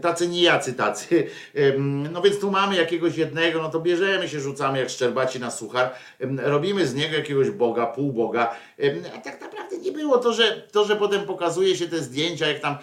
tacy 0.01 0.27
nijacy 0.27 0.73
tacy. 0.73 1.27
No 2.11 2.21
więc 2.21 2.39
tu 2.39 2.51
mamy 2.51 2.75
jakiegoś 2.75 3.17
jednego, 3.17 3.61
no 3.61 3.69
to 3.69 3.79
bierzemy 3.79 4.29
się, 4.29 4.39
rzucamy 4.39 4.79
jak 4.79 4.89
szczerbaci 4.89 5.39
na 5.39 5.51
suchar, 5.51 5.91
robimy 6.37 6.87
z 6.87 6.95
niego 6.95 7.15
jakiegoś 7.15 7.49
boga, 7.49 7.85
półboga, 7.85 8.55
a 9.15 9.17
tak 9.17 9.41
naprawdę 9.41 9.77
nie 9.77 9.91
było 9.91 10.17
to, 10.17 10.33
że, 10.33 10.67
to, 10.71 10.85
że 10.85 10.95
potem 10.95 11.25
pokazuje 11.25 11.75
się 11.75 11.87
te 11.87 11.99
zdjęcia, 11.99 12.47
jak 12.47 12.59
tam 12.59 12.77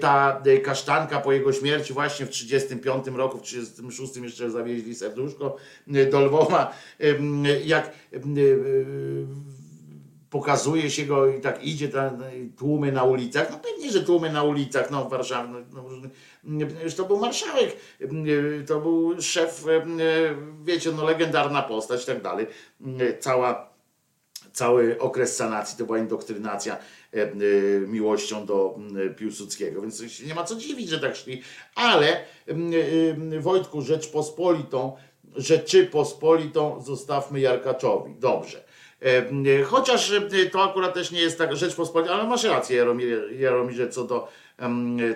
ta 0.00 0.42
e, 0.46 0.58
kasztanka 0.58 1.20
po 1.20 1.32
jego 1.32 1.52
śmierci 1.52 1.92
właśnie 1.92 2.26
w 2.26 2.30
35 2.30 3.06
roku, 3.06 3.38
w 3.38 3.42
36 3.42 4.16
jeszcze 4.16 4.50
zawieźli 4.50 4.94
serduszko 4.94 5.56
e, 5.94 6.06
do 6.06 6.20
Lwowa, 6.20 6.74
jak 7.64 7.86
e, 7.86 8.20
pokazuje 10.30 10.90
się 10.90 11.04
go 11.04 11.26
i 11.26 11.40
tak 11.40 11.64
idzie 11.64 11.88
ta, 11.88 12.12
tłumy 12.58 12.92
na 12.92 13.04
ulicach. 13.04 13.50
No 13.50 13.58
pewnie, 13.58 13.92
że 13.92 14.02
tłumy 14.02 14.32
na 14.32 14.42
ulicach, 14.42 14.90
no 14.90 15.04
w 15.04 15.10
Warszawie, 15.10 15.48
no, 15.48 15.84
no, 16.44 16.66
już 16.84 16.94
to 16.94 17.04
był 17.04 17.18
marszałek, 17.18 17.76
to 18.66 18.80
był 18.80 19.22
szef, 19.22 19.64
wiecie, 20.62 20.92
no 20.92 21.04
legendarna 21.04 21.62
postać 21.62 22.02
i 22.02 22.06
tak 22.06 22.22
dalej. 22.22 22.46
Cała, 23.20 23.70
cały 24.52 24.98
okres 24.98 25.36
sanacji 25.36 25.78
to 25.78 25.84
była 25.84 25.98
indoktrynacja 25.98 26.76
miłością 27.86 28.46
do 28.46 28.78
e, 29.06 29.10
Piłsudskiego, 29.10 29.82
więc 29.82 30.22
nie 30.26 30.34
ma 30.34 30.44
co 30.44 30.56
dziwić, 30.56 30.88
że 30.88 31.00
tak 31.00 31.16
szli, 31.16 31.42
ale 31.74 32.24
Wojtku, 33.40 33.82
Rzeczpospolitą, 33.82 34.96
Rzeczypospolitą 35.36 36.82
zostawmy 36.82 37.40
Jarkaczowi. 37.40 38.14
Dobrze. 38.18 38.67
E, 39.02 39.62
Chociaż 39.64 40.12
e, 40.12 40.50
to 40.50 40.64
akurat 40.64 40.94
też 40.94 41.10
nie 41.10 41.20
jest 41.20 41.38
tak 41.38 41.56
Rzeczpospolita, 41.56 42.14
ale 42.14 42.24
masz 42.24 42.44
rację 42.44 42.86
Jaromirze, 43.38 43.88
co, 43.88 44.04
do, 44.04 44.28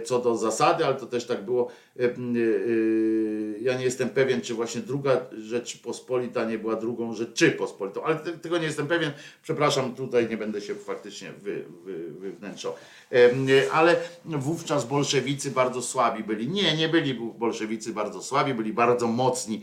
co 0.05 0.19
do 0.19 0.37
zasady, 0.37 0.85
ale 0.87 0.95
to 0.95 1.07
też 1.07 1.27
tak 1.27 1.45
było. 1.45 1.69
M, 1.97 2.35
e, 2.37 3.62
Ja 3.62 3.79
nie 3.79 3.85
jestem 3.85 4.09
pewien, 4.09 4.41
czy 4.41 4.55
właśnie 4.55 4.81
druga 4.81 5.21
Rzeczpospolita 5.39 6.45
nie 6.45 6.59
była 6.59 6.77
drugą 6.77 7.15
Rzeczypospolitą, 7.15 8.05
ale 8.05 8.17
te- 8.17 8.33
tego 8.33 8.59
nie 8.59 8.65
jestem 8.65 8.87
pewien. 8.87 9.12
Przepraszam, 9.43 9.95
tutaj 9.95 10.29
nie 10.29 10.37
będę 10.37 10.61
się 10.61 10.75
faktycznie 10.75 11.33
wy, 11.33 11.65
wy, 11.85 12.11
wywnętrzał. 12.12 12.73
E, 13.12 13.73
Ale 13.73 13.97
wówczas 14.25 14.85
bolszewicy 14.85 15.51
bardzo 15.51 15.83
słabi 15.83 16.25
byli. 16.25 16.49
Nie, 16.49 16.77
nie 16.77 16.89
byli 16.89 17.15
bolszewicy 17.39 17.93
bardzo 17.93 18.23
słabi, 18.23 18.55
byli 18.55 18.73
bardzo 18.73 19.07
mocni, 19.07 19.62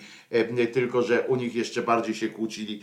tylko 0.74 1.02
że 1.02 1.22
u 1.28 1.36
nich 1.36 1.56
jeszcze 1.56 1.82
bardziej 1.82 2.16
się 2.16 2.30
kłócili 2.30 2.82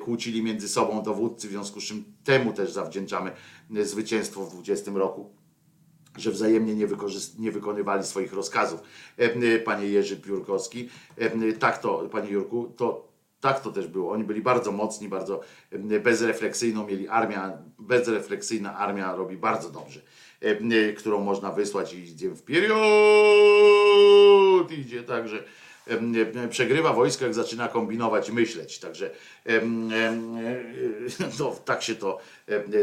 kłócili 0.00 0.42
między 0.42 0.68
sobą 0.68 1.02
dowódcy, 1.02 1.48
w 1.48 1.50
związku 1.50 1.80
z 1.80 1.84
czym 1.84 2.04
temu 2.24 2.52
też 2.52 2.72
zawdzięczamy 2.72 3.30
zwycięstwo 3.70 4.44
w 4.44 4.52
20 4.52 4.90
roku, 4.94 5.30
że 6.20 6.30
wzajemnie 6.30 6.74
nie, 6.74 6.86
nie 7.38 7.52
wykonywali 7.52 8.04
swoich 8.04 8.32
rozkazów. 8.32 8.80
Em, 9.16 9.30
e, 9.42 9.58
Panie 9.58 9.86
Jerzy 9.86 10.16
Piórkowski, 10.16 10.88
em, 11.16 11.52
tak 11.58 11.78
to, 11.78 12.08
panie 12.10 12.30
Jurku, 12.30 12.72
to 12.76 13.08
tak 13.40 13.60
to 13.60 13.72
też 13.72 13.86
było. 13.86 14.12
Oni 14.12 14.24
byli 14.24 14.42
bardzo 14.42 14.72
mocni, 14.72 15.08
bardzo 15.08 15.40
bezrefleksyjną 16.02 16.86
mieli 16.86 17.08
armia, 17.08 17.58
bezrefleksyjna 17.78 18.76
armia 18.76 19.14
robi 19.16 19.36
bardzo 19.36 19.70
dobrze, 19.70 20.00
e, 20.40 20.92
którą 20.92 21.20
można 21.20 21.52
wysłać 21.52 21.94
i 21.94 21.98
idzie 21.98 22.30
w 22.30 22.42
period, 22.42 22.78
idzie 24.72 25.02
także 25.02 25.44
przegrywa 26.50 26.92
wojsko, 26.92 27.24
jak 27.24 27.34
zaczyna 27.34 27.68
kombinować, 27.68 28.30
myśleć. 28.30 28.78
Także 28.78 29.10
e, 29.46 29.60
to, 31.38 31.56
tak 31.64 31.82
się 31.82 31.94
to 31.94 32.18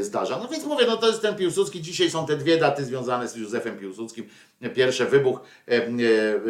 zdarza. 0.01 0.39
No 0.39 0.47
więc 0.47 0.65
mówię, 0.65 0.85
no 0.87 0.97
to 0.97 1.07
jest 1.07 1.21
ten 1.21 1.35
Piłsudski. 1.35 1.81
Dzisiaj 1.81 2.09
są 2.09 2.25
te 2.25 2.37
dwie 2.37 2.57
daty 2.57 2.85
związane 2.85 3.27
z 3.27 3.35
Józefem 3.35 3.77
Piłsudskim. 3.77 4.25
Pierwszy 4.75 5.05
wybuch, 5.05 5.39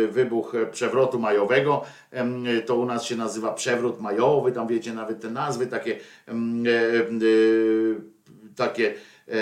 wybuch 0.09 0.53
przewrotu 0.71 1.19
majowego. 1.19 1.81
To 2.65 2.75
u 2.75 2.85
nas 2.85 3.03
się 3.03 3.15
nazywa 3.15 3.53
przewrót 3.53 4.01
majowy. 4.01 4.51
Tam 4.51 4.67
wiecie 4.67 4.93
nawet 4.93 5.21
te 5.21 5.29
nazwy 5.29 5.67
takie 5.67 5.99
e, 6.27 6.33
takie 8.55 8.93
e, 9.27 9.37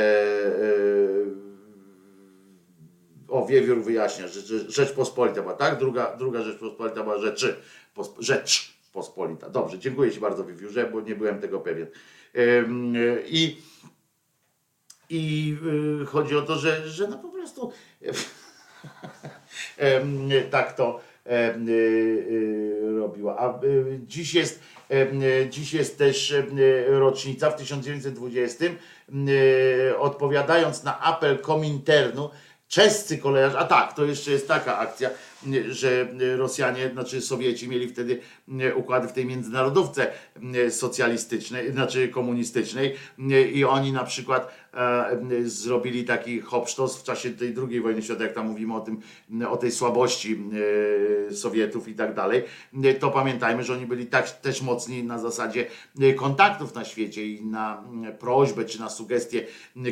o, 3.34 3.46
Wiewiór 3.46 3.84
wyjaśnia, 3.84 4.26
Rzeczpospolita 4.68 5.42
była, 5.42 5.54
tak? 5.54 5.80
Druga, 5.80 6.16
druga 6.18 6.42
Rzeczpospolita 6.42 7.04
była 7.04 7.18
Rzeczy 7.18 7.56
Posp- 7.96 8.16
Rzecz 8.20 8.74
Pospolita. 8.94 9.50
Dobrze, 9.50 9.80
dziękuję 9.80 10.12
Ci 10.12 10.20
bardzo, 10.20 10.46
Wiewiórze, 10.46 10.90
bo 10.92 11.02
nie 11.02 11.16
byłem 11.16 11.40
tego 11.40 11.60
pewien. 11.60 11.88
I, 13.26 13.58
i 15.10 15.56
y, 16.02 16.06
chodzi 16.06 16.36
o 16.36 16.42
to, 16.42 16.56
że, 16.56 16.90
że 16.90 17.08
no 17.08 17.18
po 17.18 17.30
prostu 17.30 17.72
tak 20.52 20.74
to 20.74 21.00
y, 21.26 21.32
y, 21.70 22.98
robiła. 23.00 23.38
A 23.40 23.60
dziś 24.08 24.34
jest, 24.34 24.60
dziś 25.50 25.74
jest 25.74 25.98
też 25.98 26.36
rocznica 26.88 27.52
w 27.52 27.56
1920. 27.56 28.66
y, 28.66 29.98
Odpowiadając 29.98 30.84
na 30.84 31.00
apel 31.00 31.38
Kominternu, 31.40 32.30
czescy 32.74 33.18
kolejarze, 33.18 33.60
a 33.60 33.66
tak, 33.66 33.94
to 33.94 34.06
jeszcze 34.06 34.32
jest 34.32 34.48
taka 34.48 34.78
akcja, 34.78 35.10
że 35.70 36.08
Rosjanie, 36.38 36.90
znaczy 36.94 37.22
Sowieci 37.22 37.68
mieli 37.68 37.88
wtedy 37.88 38.20
układy 38.76 39.08
w 39.08 39.12
tej 39.12 39.26
międzynarodówce 39.26 40.12
y, 40.56 40.72
socjalistycznej, 40.72 41.72
znaczy 41.72 42.10
komunistycznej 42.10 42.96
y, 43.20 43.52
i 43.52 43.66
oni 43.66 43.92
na 43.92 44.04
przykład 44.04 44.48
e, 44.48 44.63
zrobili 45.46 46.04
taki 46.04 46.42
hopsztos 46.42 46.98
w 46.98 47.04
czasie 47.04 47.30
tej 47.30 47.56
II 47.70 47.82
wojny 47.82 48.02
światowej, 48.02 48.28
jak 48.28 48.36
tam 48.36 48.48
mówimy 48.48 48.76
o 48.76 48.80
tym, 48.80 49.00
o 49.50 49.58
tej 49.58 49.72
słabości 49.72 50.44
Sowietów 51.32 51.88
i 51.88 51.96
tak 51.96 52.14
dalej, 52.14 52.44
to 53.00 53.12
pamiętajmy, 53.12 53.64
że 53.64 53.74
oni 53.74 53.86
byli 53.86 54.06
tak 54.06 54.32
też 54.32 54.62
mocni 54.62 55.04
na 55.04 55.20
zasadzie 55.20 55.66
kontaktów 56.16 56.76
na 56.76 56.86
świecie 56.86 57.28
i 57.28 57.46
na 57.46 57.84
prośbę 58.20 58.66
czy 58.66 58.80
na 58.80 58.90
sugestie 58.90 59.46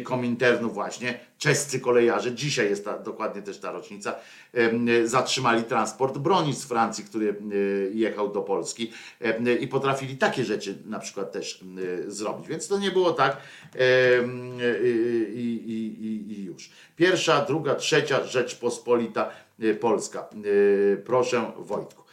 Kominternu 0.03 0.69
właśnie, 0.69 1.19
czescy 1.37 1.79
kolejarze, 1.79 2.35
dzisiaj 2.35 2.69
jest 2.69 2.85
ta, 2.85 2.97
dokładnie 2.97 3.41
też 3.41 3.59
ta 3.59 3.71
rocznica, 3.71 4.15
zatrzymali 5.05 5.63
transport 5.63 6.17
broni 6.17 6.55
z 6.55 6.65
Francji, 6.65 7.03
który 7.03 7.35
jechał 7.93 8.31
do 8.31 8.41
Polski 8.41 8.91
i 9.59 9.67
potrafili 9.67 10.17
takie 10.17 10.43
rzeczy 10.43 10.77
na 10.85 10.99
przykład 10.99 11.31
też 11.31 11.63
zrobić. 12.07 12.47
Więc 12.47 12.67
to 12.67 12.79
nie 12.79 12.91
było 12.91 13.11
tak 13.11 13.37
i, 14.83 15.51
i, 15.65 16.03
i, 16.05 16.31
i 16.33 16.43
już. 16.43 16.69
Pierwsza, 16.95 17.45
druga, 17.45 17.75
trzecia 17.75 18.25
Rzeczpospolita 18.25 19.29
y, 19.63 19.75
Polska. 19.75 20.29
Y, 20.45 21.03
Proszę 21.05 21.51
Wojtku. 21.57 22.03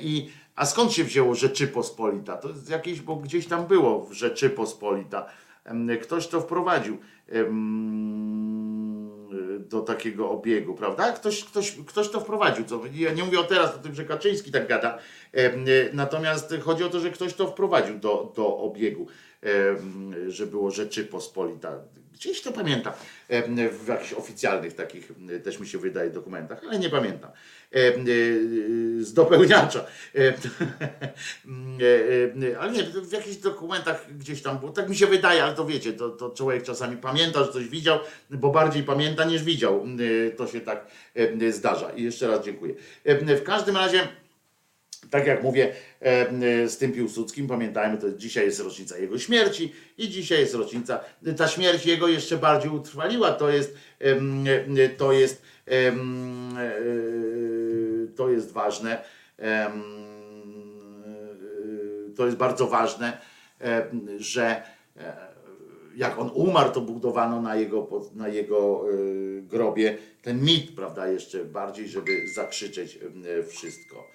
I, 0.00 0.30
a 0.56 0.66
skąd 0.66 0.92
się 0.92 1.04
wzięło 1.04 1.34
Rzeczypospolita? 1.34 2.36
To 2.36 2.48
jest 2.48 2.70
jakieś, 2.70 3.00
bo 3.00 3.16
gdzieś 3.16 3.46
tam 3.46 3.66
było 3.66 4.06
w 4.06 4.12
Rzeczypospolita. 4.12 5.26
Ktoś 6.02 6.26
to 6.26 6.40
wprowadził 6.40 6.98
do 9.58 9.80
takiego 9.80 10.30
obiegu, 10.30 10.74
prawda? 10.74 11.12
Ktoś, 11.12 11.44
ktoś, 11.44 11.76
ktoś 11.86 12.08
to 12.08 12.20
wprowadził. 12.20 12.64
Co, 12.64 12.80
ja 12.94 13.12
nie 13.12 13.24
mówię 13.24 13.40
o 13.40 13.44
teraz 13.44 13.74
o 13.74 13.78
tym, 13.78 13.94
że 13.94 14.04
Kaczyński 14.04 14.52
tak 14.52 14.68
gada. 14.68 14.98
Natomiast 15.92 16.54
chodzi 16.60 16.84
o 16.84 16.88
to, 16.88 17.00
że 17.00 17.10
ktoś 17.10 17.34
to 17.34 17.46
wprowadził 17.46 17.98
do, 17.98 18.32
do 18.36 18.58
obiegu, 18.58 19.06
że 20.28 20.46
było 20.46 20.70
Rzeczypospolita. 20.70 21.78
Gdzieś 22.12 22.42
to 22.42 22.52
pamiętam, 22.52 22.92
w 23.84 23.88
jakichś 23.88 24.12
oficjalnych 24.12 24.74
takich, 24.74 25.12
też 25.44 25.60
mi 25.60 25.66
się 25.66 25.78
wydaje, 25.78 26.10
dokumentach, 26.10 26.60
ale 26.68 26.78
nie 26.78 26.90
pamiętam. 26.90 27.30
Y, 27.76 29.04
Z 29.04 29.12
dopełniacza. 29.12 29.86
E, 31.80 32.50
e, 32.50 32.58
Ale 32.58 32.72
nie, 32.72 32.82
w 32.84 33.12
jakichś 33.12 33.36
dokumentach 33.36 34.06
gdzieś 34.18 34.42
tam 34.42 34.58
było. 34.58 34.72
Tak 34.72 34.88
mi 34.88 34.96
się 34.96 35.06
wydaje, 35.06 35.44
ale 35.44 35.54
to 35.54 35.66
wiecie, 35.66 35.92
to, 35.92 36.10
to 36.10 36.30
człowiek 36.30 36.62
czasami 36.62 36.96
pamięta, 36.96 37.44
że 37.44 37.52
coś 37.52 37.68
widział, 37.68 37.98
bo 38.30 38.50
bardziej 38.50 38.82
pamięta 38.82 39.24
niż 39.24 39.42
widział. 39.42 39.84
To 40.36 40.46
się 40.46 40.60
tak 40.60 40.86
zdarza. 41.50 41.90
I 41.90 42.02
jeszcze 42.02 42.28
raz 42.28 42.44
dziękuję. 42.44 42.74
W 43.04 43.42
każdym 43.42 43.76
razie 43.76 44.08
tak 45.10 45.26
jak 45.26 45.42
mówię, 45.42 45.72
e, 46.00 46.68
z 46.68 46.78
tym 46.78 46.92
Piłsudskim, 46.92 47.48
pamiętajmy, 47.48 47.98
to 47.98 48.12
dzisiaj 48.12 48.44
jest 48.44 48.60
rocznica 48.60 48.98
jego 48.98 49.18
śmierci 49.18 49.72
i 49.98 50.08
dzisiaj 50.08 50.40
jest 50.40 50.54
rocznica, 50.54 51.00
ta 51.36 51.48
śmierć 51.48 51.86
jego 51.86 52.08
jeszcze 52.08 52.36
bardziej 52.36 52.70
utrwaliła, 52.70 53.32
to 53.32 53.50
jest, 53.50 53.74
em, 54.00 54.44
e, 54.78 54.88
to 54.88 55.12
jest, 55.12 55.42
e, 55.68 55.92
to 58.18 58.30
jest 58.30 58.52
ważne, 58.52 59.04
e, 59.38 59.70
to 62.16 62.26
jest 62.26 62.36
bardzo 62.36 62.66
ważne, 62.66 63.18
e, 63.60 63.90
że 64.18 64.62
e, 64.96 65.28
jak 65.96 66.18
on 66.18 66.30
umarł, 66.34 66.72
to 66.72 66.80
budowano 66.80 67.42
na 67.42 67.56
jego, 67.56 67.88
na 68.14 68.28
jego 68.28 68.84
grobie 69.42 69.98
ten 70.22 70.42
mit, 70.44 70.76
prawda, 70.76 71.08
jeszcze 71.08 71.44
bardziej, 71.44 71.88
żeby 71.88 72.28
zakrzyczeć 72.28 72.98
wszystko. 73.48 74.10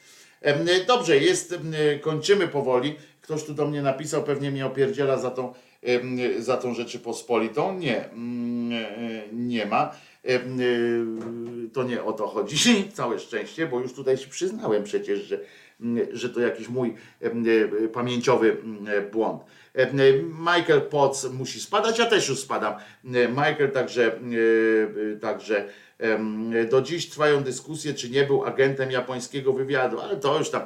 Y, 0.47 0.85
Dobrze, 0.85 1.17
jest, 1.17 1.51
y, 1.51 1.99
kończymy 1.99 2.47
powoli. 2.47 2.95
Ktoś 3.21 3.43
tu 3.43 3.53
do 3.53 3.67
mnie 3.67 3.81
napisał, 3.81 4.23
pewnie 4.23 4.51
mnie 4.51 4.65
opierdziela 4.65 5.17
za 5.17 5.31
tą, 5.31 5.53
y, 5.87 6.43
za 6.43 6.57
tą 6.57 6.73
Rzeczypospolitą. 6.73 7.79
Nie, 7.79 8.09
mm, 8.09 8.83
nie 9.31 9.65
ma. 9.65 9.91
To 11.73 11.83
nie 11.83 12.03
o 12.03 12.13
to 12.13 12.27
chodzi. 12.27 12.55
Całe 12.93 13.19
szczęście, 13.19 13.67
bo 13.67 13.79
już 13.79 13.93
tutaj 13.93 14.17
się 14.17 14.27
przyznałem 14.27 14.83
przecież, 14.83 15.19
że, 15.19 15.39
mm, 15.81 16.07
że 16.11 16.29
to 16.29 16.39
jakiś 16.39 16.69
mój 16.69 16.95
pamięciowy 17.93 18.51
mm, 18.51 19.11
błąd. 19.11 19.43
Michael 20.39 20.81
Potts 20.81 21.31
musi 21.31 21.59
spadać, 21.59 21.99
ja 21.99 22.05
też 22.05 22.29
już 22.29 22.39
spadam. 22.39 22.73
Michael 23.29 23.71
także, 23.71 24.19
także 25.21 25.67
do 26.69 26.81
dziś 26.81 27.09
trwają 27.09 27.43
dyskusje, 27.43 27.93
czy 27.93 28.09
nie 28.09 28.23
był 28.23 28.45
agentem 28.45 28.91
japońskiego 28.91 29.53
wywiadu, 29.53 29.99
ale 29.99 30.17
to 30.17 30.39
już 30.39 30.49
tam 30.49 30.61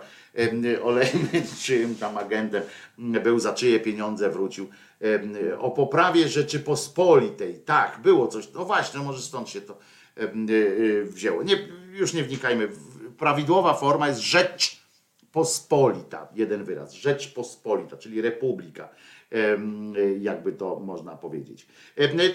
olejmy, 0.83 1.29
czyim 1.63 1.95
tam 1.95 2.17
agentem 2.17 2.63
był, 2.97 3.39
za 3.39 3.53
czyje 3.53 3.79
pieniądze 3.79 4.29
wrócił. 4.29 4.69
O 5.59 5.71
poprawie 5.71 6.27
Rzeczypospolitej, 6.27 7.59
tak, 7.65 7.99
było 8.01 8.27
coś, 8.27 8.51
no 8.53 8.65
właśnie, 8.65 8.99
może 8.99 9.21
stąd 9.21 9.49
się 9.49 9.61
to 9.61 9.77
y, 10.17 10.51
y, 10.51 11.05
wzięło. 11.05 11.43
Nie, 11.43 11.67
już 11.91 12.13
nie 12.13 12.23
wnikajmy. 12.23 12.69
Prawidłowa 13.17 13.73
forma 13.73 14.07
jest 14.07 14.19
rzecz 14.19 14.87
Pospolita, 15.31 16.27
jeden 16.35 16.63
wyraz, 16.63 16.93
Rzeczpospolita, 16.93 17.97
czyli 17.97 18.21
Republika, 18.21 18.89
jakby 20.19 20.51
to 20.51 20.79
można 20.79 21.15
powiedzieć. 21.15 21.67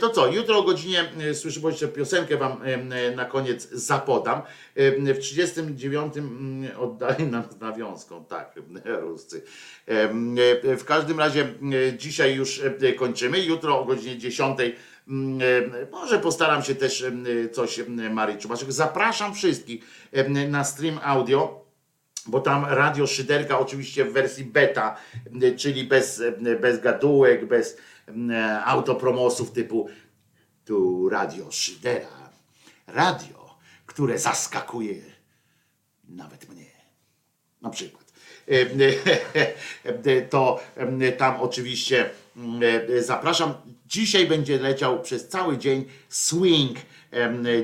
To 0.01 0.11
co, 0.11 0.27
jutro 0.27 0.59
o 0.59 0.63
godzinie, 0.63 1.05
e, 1.31 1.35
słyszę, 1.35 1.61
bo 1.61 1.71
jeszcze 1.71 1.89
piosenkę 1.89 2.37
wam 2.37 2.63
em, 2.63 3.17
na 3.17 3.25
koniec 3.25 3.71
zapodam. 3.71 4.43
W 4.77 5.19
39 5.21 6.17
mm, 6.17 6.79
oddali 6.79 7.27
nam 7.27 7.43
z 7.51 7.61
nawiązką, 7.61 8.25
tak, 8.25 8.55
Ruscy. 9.01 9.43
E, 9.87 10.77
W 10.77 10.85
każdym 10.85 11.19
razie 11.19 11.43
e, 11.43 11.99
dzisiaj 11.99 12.35
już 12.35 12.63
e, 12.83 12.93
kończymy, 12.93 13.41
jutro 13.41 13.81
o 13.81 13.85
godzinie 13.85 14.19
10 14.19 14.59
Mm, 15.09 15.41
e, 15.43 15.91
Może 15.91 16.19
postaram 16.19 16.63
się 16.63 16.75
też 16.75 17.05
coś 17.53 17.81
Marii 18.11 18.39
Czubaszek. 18.39 18.73
Zapraszam 18.73 19.35
wszystkich 19.35 19.85
na 20.49 20.65
stream 20.65 21.01
audio 21.03 21.62
bo 22.27 22.41
tam 22.41 22.65
radio 22.65 23.07
Szyderka 23.07 23.59
oczywiście 23.59 24.05
w 24.05 24.13
wersji 24.13 24.45
beta, 24.45 24.97
czyli 25.57 25.85
bez, 25.85 26.23
bez 26.61 26.81
gadułek, 26.81 27.47
bez 27.47 27.77
m, 28.09 28.33
autopromosów 28.65 29.51
typu 29.51 29.89
tu 30.65 31.09
radio 31.09 31.51
Szydera. 31.51 32.31
Radio, 32.87 33.57
które 33.87 34.19
zaskakuje 34.19 35.03
nawet 36.09 36.49
mnie. 36.49 36.67
Na 37.63 37.71
przykład. 37.71 38.13
E, 38.49 38.67
To 40.31 40.61
em, 40.77 41.01
tam 41.19 41.41
oczywiście 41.41 42.11
e, 42.89 43.03
zapraszam. 43.03 43.55
Dzisiaj 43.87 44.27
będzie 44.27 44.59
leciał 44.59 45.03
przez 45.03 45.29
cały 45.29 45.59
dzień 45.59 45.85
swing. 46.09 46.79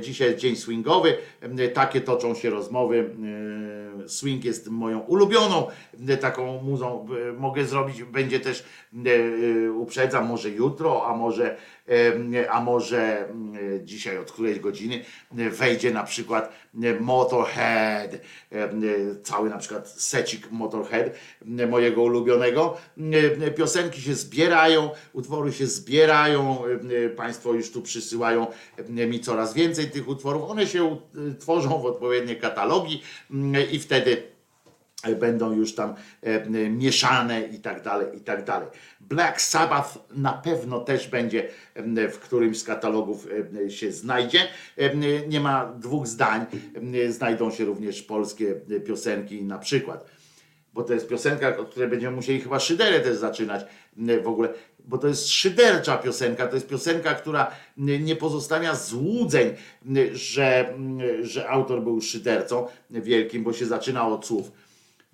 Dzisiaj 0.01 0.29
jest 0.29 0.41
dzień 0.41 0.57
swingowy. 0.57 1.17
Takie 1.75 2.01
toczą 2.01 2.35
się 2.35 2.51
rozmowy. 2.51 3.11
Swing 4.07 4.45
jest 4.45 4.69
moją 4.71 4.99
ulubioną 4.99 5.67
taką 6.21 6.63
muzą. 6.63 7.09
Mogę 7.39 7.65
zrobić, 7.65 8.03
będzie 8.03 8.41
też, 8.41 8.65
e, 9.67 9.73
uprzedzam, 9.73 10.27
może 10.27 10.51
jutro, 10.51 11.07
a 11.07 11.17
może, 11.17 11.57
a 12.51 12.61
może 12.61 13.29
mm, 13.29 13.87
dzisiaj 13.87 14.19
od 14.19 14.33
którejś 14.33 14.59
godziny 14.61 15.05
e, 15.39 15.51
wejdzie 15.51 15.91
na 15.91 16.05
przykład 16.05 16.53
e, 16.83 17.01
Motorhead, 17.01 18.11
cały 19.23 19.51
na 19.51 19.59
przykład 19.59 19.89
secik 19.89 20.51
Motorhead, 20.51 21.11
mojego 21.69 22.03
ulubionego. 22.03 22.77
Piosenki 23.57 24.01
się 24.01 24.15
zbierają, 24.15 24.91
utwory 25.13 25.53
się 25.53 25.67
zbierają, 25.67 26.63
Państwo 27.17 27.53
już 27.53 27.71
tu 27.71 27.83
przysyłają 27.83 28.47
mi 28.89 29.21
coraz 29.21 29.55
więcej 29.55 29.91
tych 29.91 30.09
utworów. 30.09 30.51
One 30.51 30.67
się 30.67 30.97
e, 31.31 31.35
tworzą 31.35 31.79
w 31.79 31.87
odpowiednie 31.87 32.37
katalogi 32.37 33.03
i 33.73 33.79
wtedy 33.79 34.38
będą 35.21 35.53
już 35.53 35.75
tam 35.75 35.95
e, 36.23 36.71
mieszane 36.71 37.43
i 37.43 37.61
tak 37.61 37.83
dalej, 37.83 38.17
i 38.17 38.21
tak 38.21 38.45
dalej. 38.45 38.69
Black 39.01 39.41
Sabbath 39.41 39.99
na 40.11 40.33
pewno 40.33 40.81
też 40.81 41.09
będzie 41.09 41.49
w 42.13 42.19
którymś 42.19 42.59
z 42.59 42.65
katalogów 42.65 43.29
się 43.69 43.93
znajdzie. 43.93 44.49
Nie 45.29 45.41
ma 45.41 45.73
dwóch 45.79 46.07
zdań. 46.07 46.47
Znajdą 47.09 47.51
się 47.51 47.65
również 47.65 48.03
polskie 48.03 48.55
e, 48.71 48.81
piosenki 48.81 49.45
na 49.45 49.59
przykład 49.59 50.19
bo 50.79 50.85
to 50.85 50.95
jest 50.95 51.09
piosenka, 51.09 51.57
od 51.57 51.71
której 51.71 51.89
będziemy 51.89 52.17
musieli 52.17 52.41
chyba 52.41 52.61
szyderę 52.61 53.01
też 53.01 53.17
zaczynać 53.17 53.65
w 54.23 54.29
ogóle, 54.29 54.49
bo 54.79 54.99
to 54.99 55.09
jest 55.09 55.29
szydercza 55.29 55.97
piosenka, 55.97 56.47
to 56.47 56.55
jest 56.55 56.69
piosenka, 56.69 57.15
która 57.15 57.51
nie 57.77 58.17
pozostawia 58.17 58.75
złudzeń, 58.75 59.55
że, 60.13 60.75
że 61.23 61.49
autor 61.49 61.83
był 61.83 62.01
szydercą 62.01 62.67
wielkim, 62.91 63.45
bo 63.45 63.53
się 63.53 63.67
zaczyna 63.67 64.09
od 64.09 64.27
słów. 64.27 64.53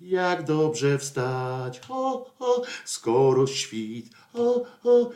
Jak 0.05 0.43
dobrze 0.43 0.97
wstać, 0.97 1.81
o, 1.89 2.31
o, 2.39 2.61
skoro 2.85 3.47
świt, 3.47 4.05
o, 4.33 4.65
o. 4.83 5.11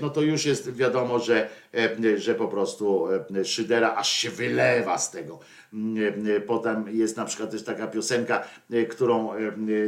No 0.00 0.10
to 0.10 0.20
już 0.20 0.44
jest 0.44 0.72
wiadomo, 0.72 1.18
że, 1.18 1.48
że 2.16 2.34
po 2.34 2.48
prostu 2.48 3.08
szydera 3.44 3.94
aż 3.94 4.10
się 4.10 4.30
wylewa 4.30 4.98
z 4.98 5.10
tego. 5.10 5.38
Potem 6.46 6.96
jest 6.96 7.16
na 7.16 7.24
przykład 7.24 7.50
też 7.50 7.64
taka 7.64 7.86
piosenka, 7.86 8.44
którą 8.90 9.30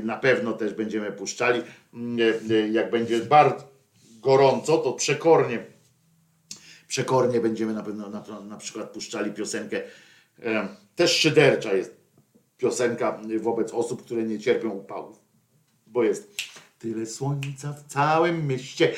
na 0.03 0.17
pewno 0.17 0.53
też 0.53 0.75
będziemy 0.75 1.13
puszczali. 1.13 1.63
Jak 2.71 2.91
będzie 2.91 3.19
bardzo 3.19 3.65
gorąco, 4.21 4.79
to 4.79 4.93
przekornie 4.93 5.75
przekornie 6.89 7.41
będziemy 7.41 7.73
na 7.73 7.83
pewno 7.83 8.11
na, 8.11 8.41
na 8.41 8.57
przykład 8.57 8.91
puszczali 8.91 9.31
piosenkę, 9.31 9.83
e, 10.43 10.69
też 10.97 11.17
szydercza 11.17 11.73
jest 11.73 12.04
piosenka 12.59 13.21
wobec 13.41 13.75
osób, 13.75 14.05
które 14.05 14.23
nie 14.23 14.39
cierpią 14.39 14.71
upałów, 14.71 15.21
bo 15.87 16.05
jest 16.05 16.37
tyle 16.79 17.07
słońca 17.07 17.73
w 17.73 17.93
całym 17.93 18.47
mieście, 18.47 18.93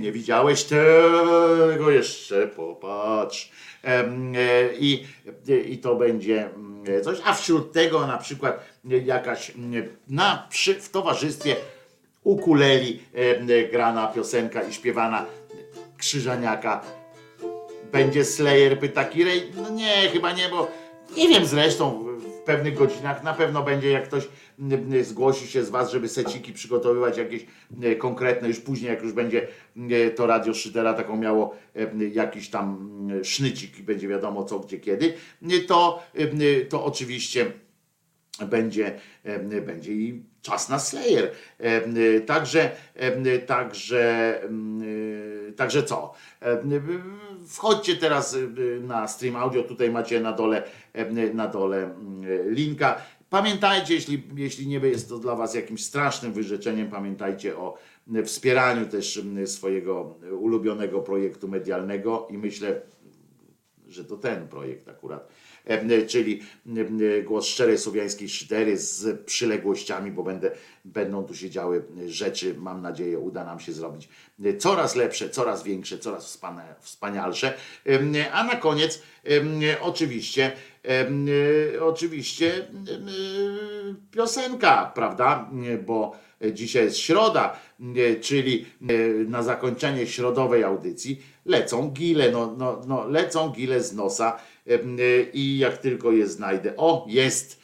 nie 0.00 0.12
widziałeś 0.12 0.64
tego 0.64 1.90
jeszcze, 1.90 2.46
popatrz. 2.46 3.52
Em, 3.82 4.32
e, 4.36 4.38
I, 4.78 5.06
I 5.66 5.78
to 5.78 5.96
będzie 5.96 6.44
mm, 6.44 7.02
coś, 7.04 7.18
a 7.24 7.34
wśród 7.34 7.72
tego 7.72 8.06
na 8.06 8.18
przykład 8.18 8.64
jakaś 8.84 9.50
mm, 9.50 9.88
na, 10.08 10.46
przy, 10.50 10.74
w 10.74 10.88
towarzystwie 10.88 11.56
ukuleli 12.24 13.02
grana 13.72 14.06
piosenka 14.06 14.62
i 14.62 14.72
śpiewana 14.72 15.26
Krzyżaniaka. 15.96 16.82
Będzie 17.92 18.24
Slayer, 18.24 18.78
pyta 18.78 19.04
Kirej. 19.04 19.52
No 19.56 19.70
nie, 19.70 20.08
chyba 20.12 20.32
nie, 20.32 20.48
bo 20.48 20.68
nie 21.16 21.28
wiem 21.28 21.46
zresztą 21.46 22.04
pewnych 22.44 22.74
godzinach. 22.74 23.22
Na 23.22 23.34
pewno 23.34 23.62
będzie, 23.62 23.90
jak 23.90 24.04
ktoś 24.04 24.28
m, 24.58 24.72
m, 24.72 25.04
zgłosi 25.04 25.46
się 25.46 25.64
z 25.64 25.70
Was, 25.70 25.90
żeby 25.90 26.08
seciki 26.08 26.52
przygotowywać 26.52 27.18
jakieś 27.18 27.46
m, 27.82 27.96
konkretne, 27.98 28.48
już 28.48 28.60
później 28.60 28.90
jak 28.90 29.02
już 29.02 29.12
będzie 29.12 29.48
m, 29.76 29.88
to 30.16 30.26
Radio 30.26 30.54
Szydera 30.54 30.94
taką 30.94 31.16
miało 31.16 31.56
m, 31.74 32.12
jakiś 32.12 32.50
tam 32.50 32.88
sznycik 33.22 33.78
i 33.78 33.82
będzie 33.82 34.08
wiadomo 34.08 34.44
co, 34.44 34.58
gdzie, 34.58 34.80
kiedy, 34.80 35.14
to, 35.68 36.02
m, 36.14 36.38
to 36.68 36.84
oczywiście 36.84 37.52
będzie, 38.46 39.00
będzie 39.66 39.92
i 39.92 40.31
czas 40.42 40.68
na 40.68 40.78
Slayer. 40.78 41.30
Em, 41.58 41.94
Także, 42.26 42.70
em, 42.94 43.24
także, 43.46 44.42
em, 44.42 44.82
także 45.56 45.82
co? 45.82 46.14
Wchodźcie 47.48 47.96
teraz 47.96 48.36
na 48.80 49.08
stream 49.08 49.36
audio, 49.36 49.62
tutaj 49.62 49.90
macie 49.90 50.20
na 50.20 50.32
dole, 50.32 50.62
na 51.34 51.48
dole 51.48 51.82
em, 51.82 52.22
linka. 52.48 53.02
Pamiętajcie, 53.30 53.94
jeśli, 53.94 54.22
jeśli 54.36 54.66
nie 54.66 54.78
jest 54.78 55.08
to 55.08 55.18
dla 55.18 55.36
Was 55.36 55.54
jakimś 55.54 55.84
strasznym 55.84 56.32
wyrzeczeniem, 56.32 56.90
pamiętajcie 56.90 57.56
o 57.56 57.78
wspieraniu 58.24 58.86
też 58.86 59.22
swojego 59.46 60.14
ulubionego 60.40 61.00
projektu 61.00 61.48
medialnego 61.48 62.28
i 62.30 62.38
myślę, 62.38 62.80
że 63.88 64.04
to 64.04 64.16
ten 64.16 64.48
projekt 64.48 64.88
akurat, 64.88 65.28
czyli 66.06 66.42
głos 67.24 67.46
szczerej 67.46 67.78
słowiańskiej 67.78 68.28
szydery 68.28 68.78
z 68.78 69.20
przyległościami, 69.20 70.10
bo 70.10 70.22
będę, 70.22 70.50
będą 70.84 71.24
tu 71.24 71.34
się 71.34 71.50
działy 71.50 71.82
rzeczy, 72.06 72.54
mam 72.58 72.82
nadzieję, 72.82 73.18
uda 73.18 73.44
nam 73.44 73.60
się 73.60 73.72
zrobić 73.72 74.08
coraz 74.58 74.96
lepsze, 74.96 75.30
coraz 75.30 75.62
większe, 75.62 75.98
coraz 75.98 76.36
wspania- 76.36 76.74
wspanialsze. 76.80 77.54
A 78.32 78.44
na 78.44 78.56
koniec 78.56 79.02
oczywiście 79.80 80.52
oczywiście 81.80 82.66
piosenka, 84.10 84.92
prawda? 84.94 85.50
Bo 85.86 86.16
dzisiaj 86.52 86.84
jest 86.84 86.98
środa, 86.98 87.60
czyli 88.20 88.66
na 89.28 89.42
zakończenie 89.42 90.06
środowej 90.06 90.64
audycji 90.64 91.22
lecą 91.46 91.90
gile, 91.90 92.30
no, 92.30 92.54
no, 92.58 92.80
no, 92.86 93.08
lecą 93.08 93.50
gile 93.50 93.82
z 93.82 93.92
nosa 93.92 94.40
em, 94.66 94.96
i 95.32 95.58
jak 95.58 95.78
tylko 95.78 96.12
je 96.12 96.26
znajdę, 96.26 96.76
o 96.76 97.06
jest. 97.08 97.62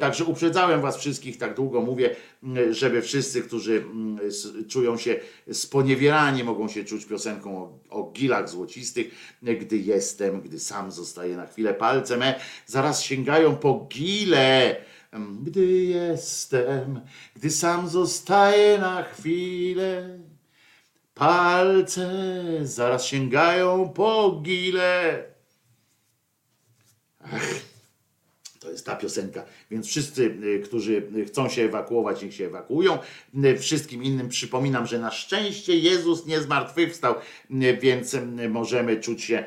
Także 0.00 0.24
uprzedzałem 0.24 0.80
Was 0.80 0.96
wszystkich, 0.96 1.38
tak 1.38 1.54
długo 1.54 1.80
mówię, 1.80 2.16
żeby 2.70 3.02
wszyscy, 3.02 3.42
którzy 3.42 3.84
czują 4.68 4.96
się 4.96 5.20
sponiewierani, 5.52 6.44
mogą 6.44 6.68
się 6.68 6.84
czuć 6.84 7.04
piosenką 7.04 7.56
o, 7.56 7.78
o 7.90 8.10
gilach 8.12 8.48
złocistych, 8.48 9.36
gdy 9.42 9.78
jestem, 9.78 10.40
gdy 10.40 10.58
sam 10.58 10.92
zostaję 10.92 11.36
na 11.36 11.46
chwilę 11.46 11.74
palce 11.74 12.16
me, 12.16 12.40
zaraz 12.66 13.02
sięgają 13.02 13.56
po 13.56 13.86
gile. 13.90 14.76
Gdy 15.42 15.66
jestem, 15.84 17.00
gdy 17.36 17.50
sam 17.50 17.88
zostaję 17.88 18.78
na 18.78 19.02
chwilę, 19.02 20.18
palce 21.14 22.10
zaraz 22.62 23.04
sięgają 23.04 23.88
po 23.88 24.40
gile. 24.42 25.24
To 28.60 28.70
jest 28.70 28.86
ta 28.86 28.96
piosenka. 28.96 29.44
Więc 29.70 29.86
wszyscy, 29.86 30.38
y, 30.44 30.60
którzy 30.64 31.10
chcą 31.26 31.48
się 31.48 31.62
ewakuować, 31.62 32.22
niech 32.22 32.34
się 32.34 32.46
ewakuują. 32.46 32.98
Y, 33.44 33.58
Wszystkim 33.58 34.04
innym 34.04 34.28
przypominam, 34.28 34.86
że 34.86 34.98
na 34.98 35.10
szczęście 35.10 35.78
Jezus 35.78 36.26
nie 36.26 36.40
zmartwychwstał, 36.40 37.14
y, 37.50 37.78
więc 37.80 38.16
możemy 38.48 39.00
czuć 39.00 39.22
się 39.22 39.44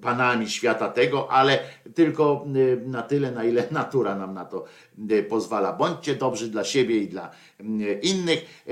panami 0.00 0.50
świata 0.50 0.88
tego, 0.88 1.30
ale 1.30 1.58
tylko 1.94 2.46
y, 2.56 2.82
na 2.86 3.02
tyle, 3.02 3.30
na 3.32 3.44
ile 3.44 3.68
natura 3.80 4.14
nam 4.14 4.34
na 4.34 4.44
to 4.44 4.64
y, 5.10 5.22
pozwala. 5.22 5.72
Bądźcie 5.72 6.14
dobrzy 6.14 6.50
dla 6.50 6.64
siebie 6.64 6.98
i 6.98 7.08
dla 7.08 7.30
innych. 8.02 8.64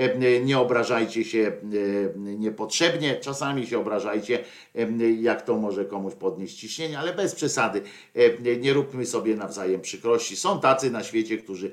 Nie 0.45 0.59
obrażajcie 0.59 1.23
się 1.23 1.51
niepotrzebnie. 2.15 3.15
Czasami 3.15 3.67
się 3.67 3.79
obrażajcie, 3.79 4.39
jak 5.19 5.41
to 5.41 5.57
może 5.57 5.85
komuś 5.85 6.13
podnieść 6.13 6.59
ciśnienie, 6.59 6.99
ale 6.99 7.13
bez 7.13 7.35
przesady. 7.35 7.81
Nie 8.61 8.73
róbmy 8.73 9.05
sobie 9.05 9.35
nawzajem 9.35 9.81
przykrości. 9.81 10.35
Są 10.35 10.59
tacy 10.59 10.91
na 10.91 11.03
świecie, 11.03 11.37
którzy 11.37 11.71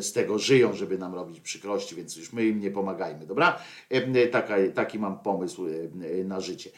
z 0.00 0.12
tego 0.12 0.38
żyją, 0.38 0.74
żeby 0.74 0.98
nam 0.98 1.14
robić 1.14 1.40
przykrości, 1.40 1.94
więc 1.94 2.16
już 2.16 2.32
my 2.32 2.46
im 2.46 2.60
nie 2.60 2.70
pomagajmy, 2.70 3.26
dobra? 3.26 3.58
Y, 3.92 4.28
Taka, 4.28 4.54
taki 4.74 4.98
mam 4.98 5.18
pomysł 5.18 5.66
y, 5.66 6.24
na 6.24 6.40
życie. 6.40 6.70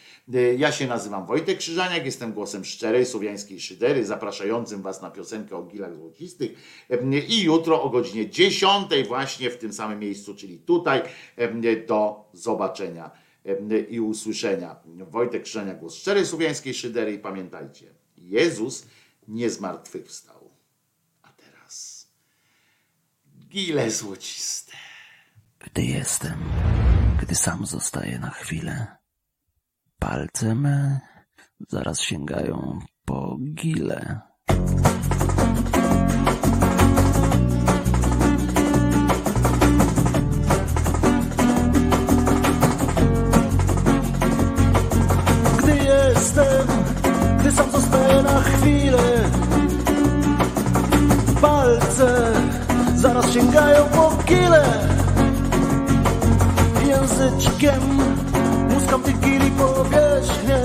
Ja 0.59 0.73
się 0.73 0.87
nazywam 0.87 1.27
Wojtek 1.27 1.59
Krzyżaniak, 1.59 2.05
jestem 2.05 2.33
głosem 2.33 2.65
szczerej 2.65 3.07
słowiańskiej 3.07 3.61
szydery, 3.61 4.05
zapraszającym 4.05 4.83
Was 4.83 5.03
na 5.03 5.11
piosenkę 5.11 5.57
o 5.57 5.63
gilach 5.63 5.95
złocistych 5.95 6.53
i 7.29 7.43
jutro 7.43 7.83
o 7.83 7.91
godzinie 7.91 8.31
10 8.31 8.89
właśnie 9.09 9.51
w 9.51 9.59
tym 9.59 9.73
samym 9.73 9.99
miejscu, 9.99 10.35
czyli 10.35 10.59
tutaj, 10.59 11.03
do 11.89 12.25
zobaczenia 12.33 13.11
i 13.89 14.01
usłyszenia. 14.01 14.77
Wojtek 15.11 15.43
Krzyżaniak, 15.43 15.79
głos 15.79 15.95
szczerej 15.95 16.27
słowiańskiej 16.27 16.75
szydery 16.75 17.13
i 17.13 17.19
pamiętajcie, 17.19 17.95
Jezus 18.17 18.87
nie 19.29 19.51
zmartwychwstał. 19.51 20.51
A 21.23 21.29
teraz 21.33 22.09
gile 23.57 23.91
złociste. 23.91 24.73
Gdy 25.59 25.83
jestem, 25.83 26.39
gdy 27.23 27.35
sam 27.35 27.67
zostaję 27.67 28.19
na 28.19 28.31
chwilę, 28.31 28.87
palce 29.99 30.55
me 30.55 31.01
zaraz 31.69 32.01
sięgają 32.01 32.79
po 33.05 33.39
gile. 33.55 34.21
Gdy 45.59 45.77
jestem, 45.77 46.67
gdy 47.41 47.53
sam 47.53 47.71
zostaję 47.71 48.23
na 48.23 48.43
chwilę 48.43 49.31
Palce 51.41 52.33
zaraz 52.97 53.33
sięgają 53.33 53.85
po 53.85 54.11
kile. 54.25 54.65
Języczkiem 56.89 57.81
muskam 58.75 59.03
tych 59.03 59.21
gili 59.21 59.51
powierzchnię 59.51 60.59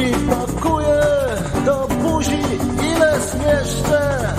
I 0.00 0.12
pakuję 0.30 1.02
do 1.64 1.88
buzi 1.88 2.38
ile 2.82 3.20
zmieszczę. 3.20 4.34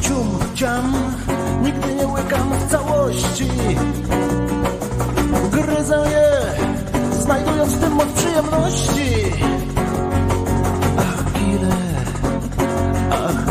Cium, 0.00 0.38
ciam, 0.54 0.92
nigdy 1.62 1.94
nie 1.94 2.06
łykam 2.06 2.50
w 2.52 2.70
całości. 2.70 3.50
Gryzę 5.50 6.04
je, 6.10 6.30
znajdując 7.20 7.72
w 7.72 7.80
tym 7.80 7.92
moc 7.92 8.08
przyjemności. 8.12 9.10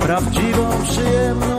prawdziwą 0.00 0.68
przyjemność. 0.82 1.57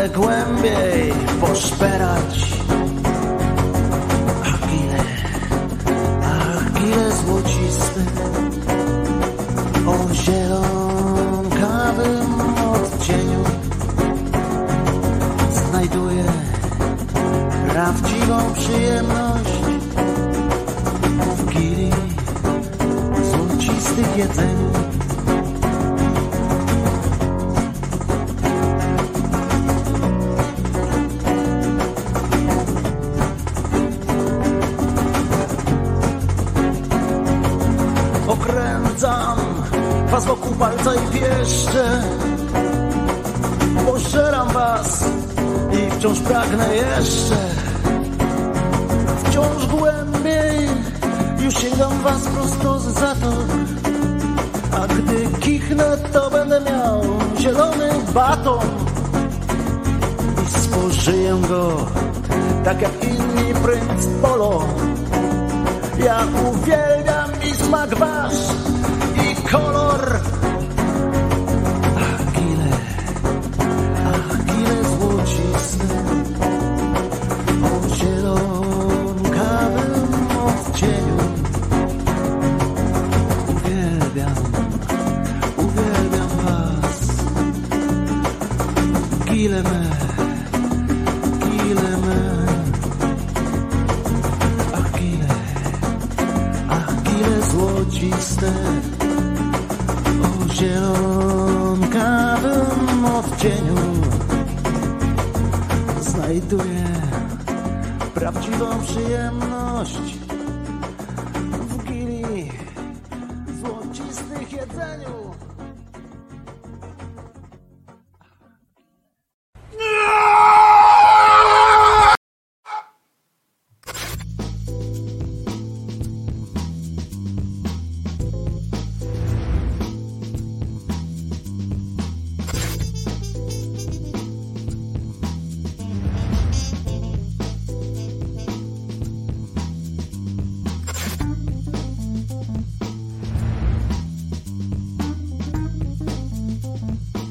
jeszcze 0.00 0.18
głębiej 0.18 1.12
poszperać. 1.40 2.39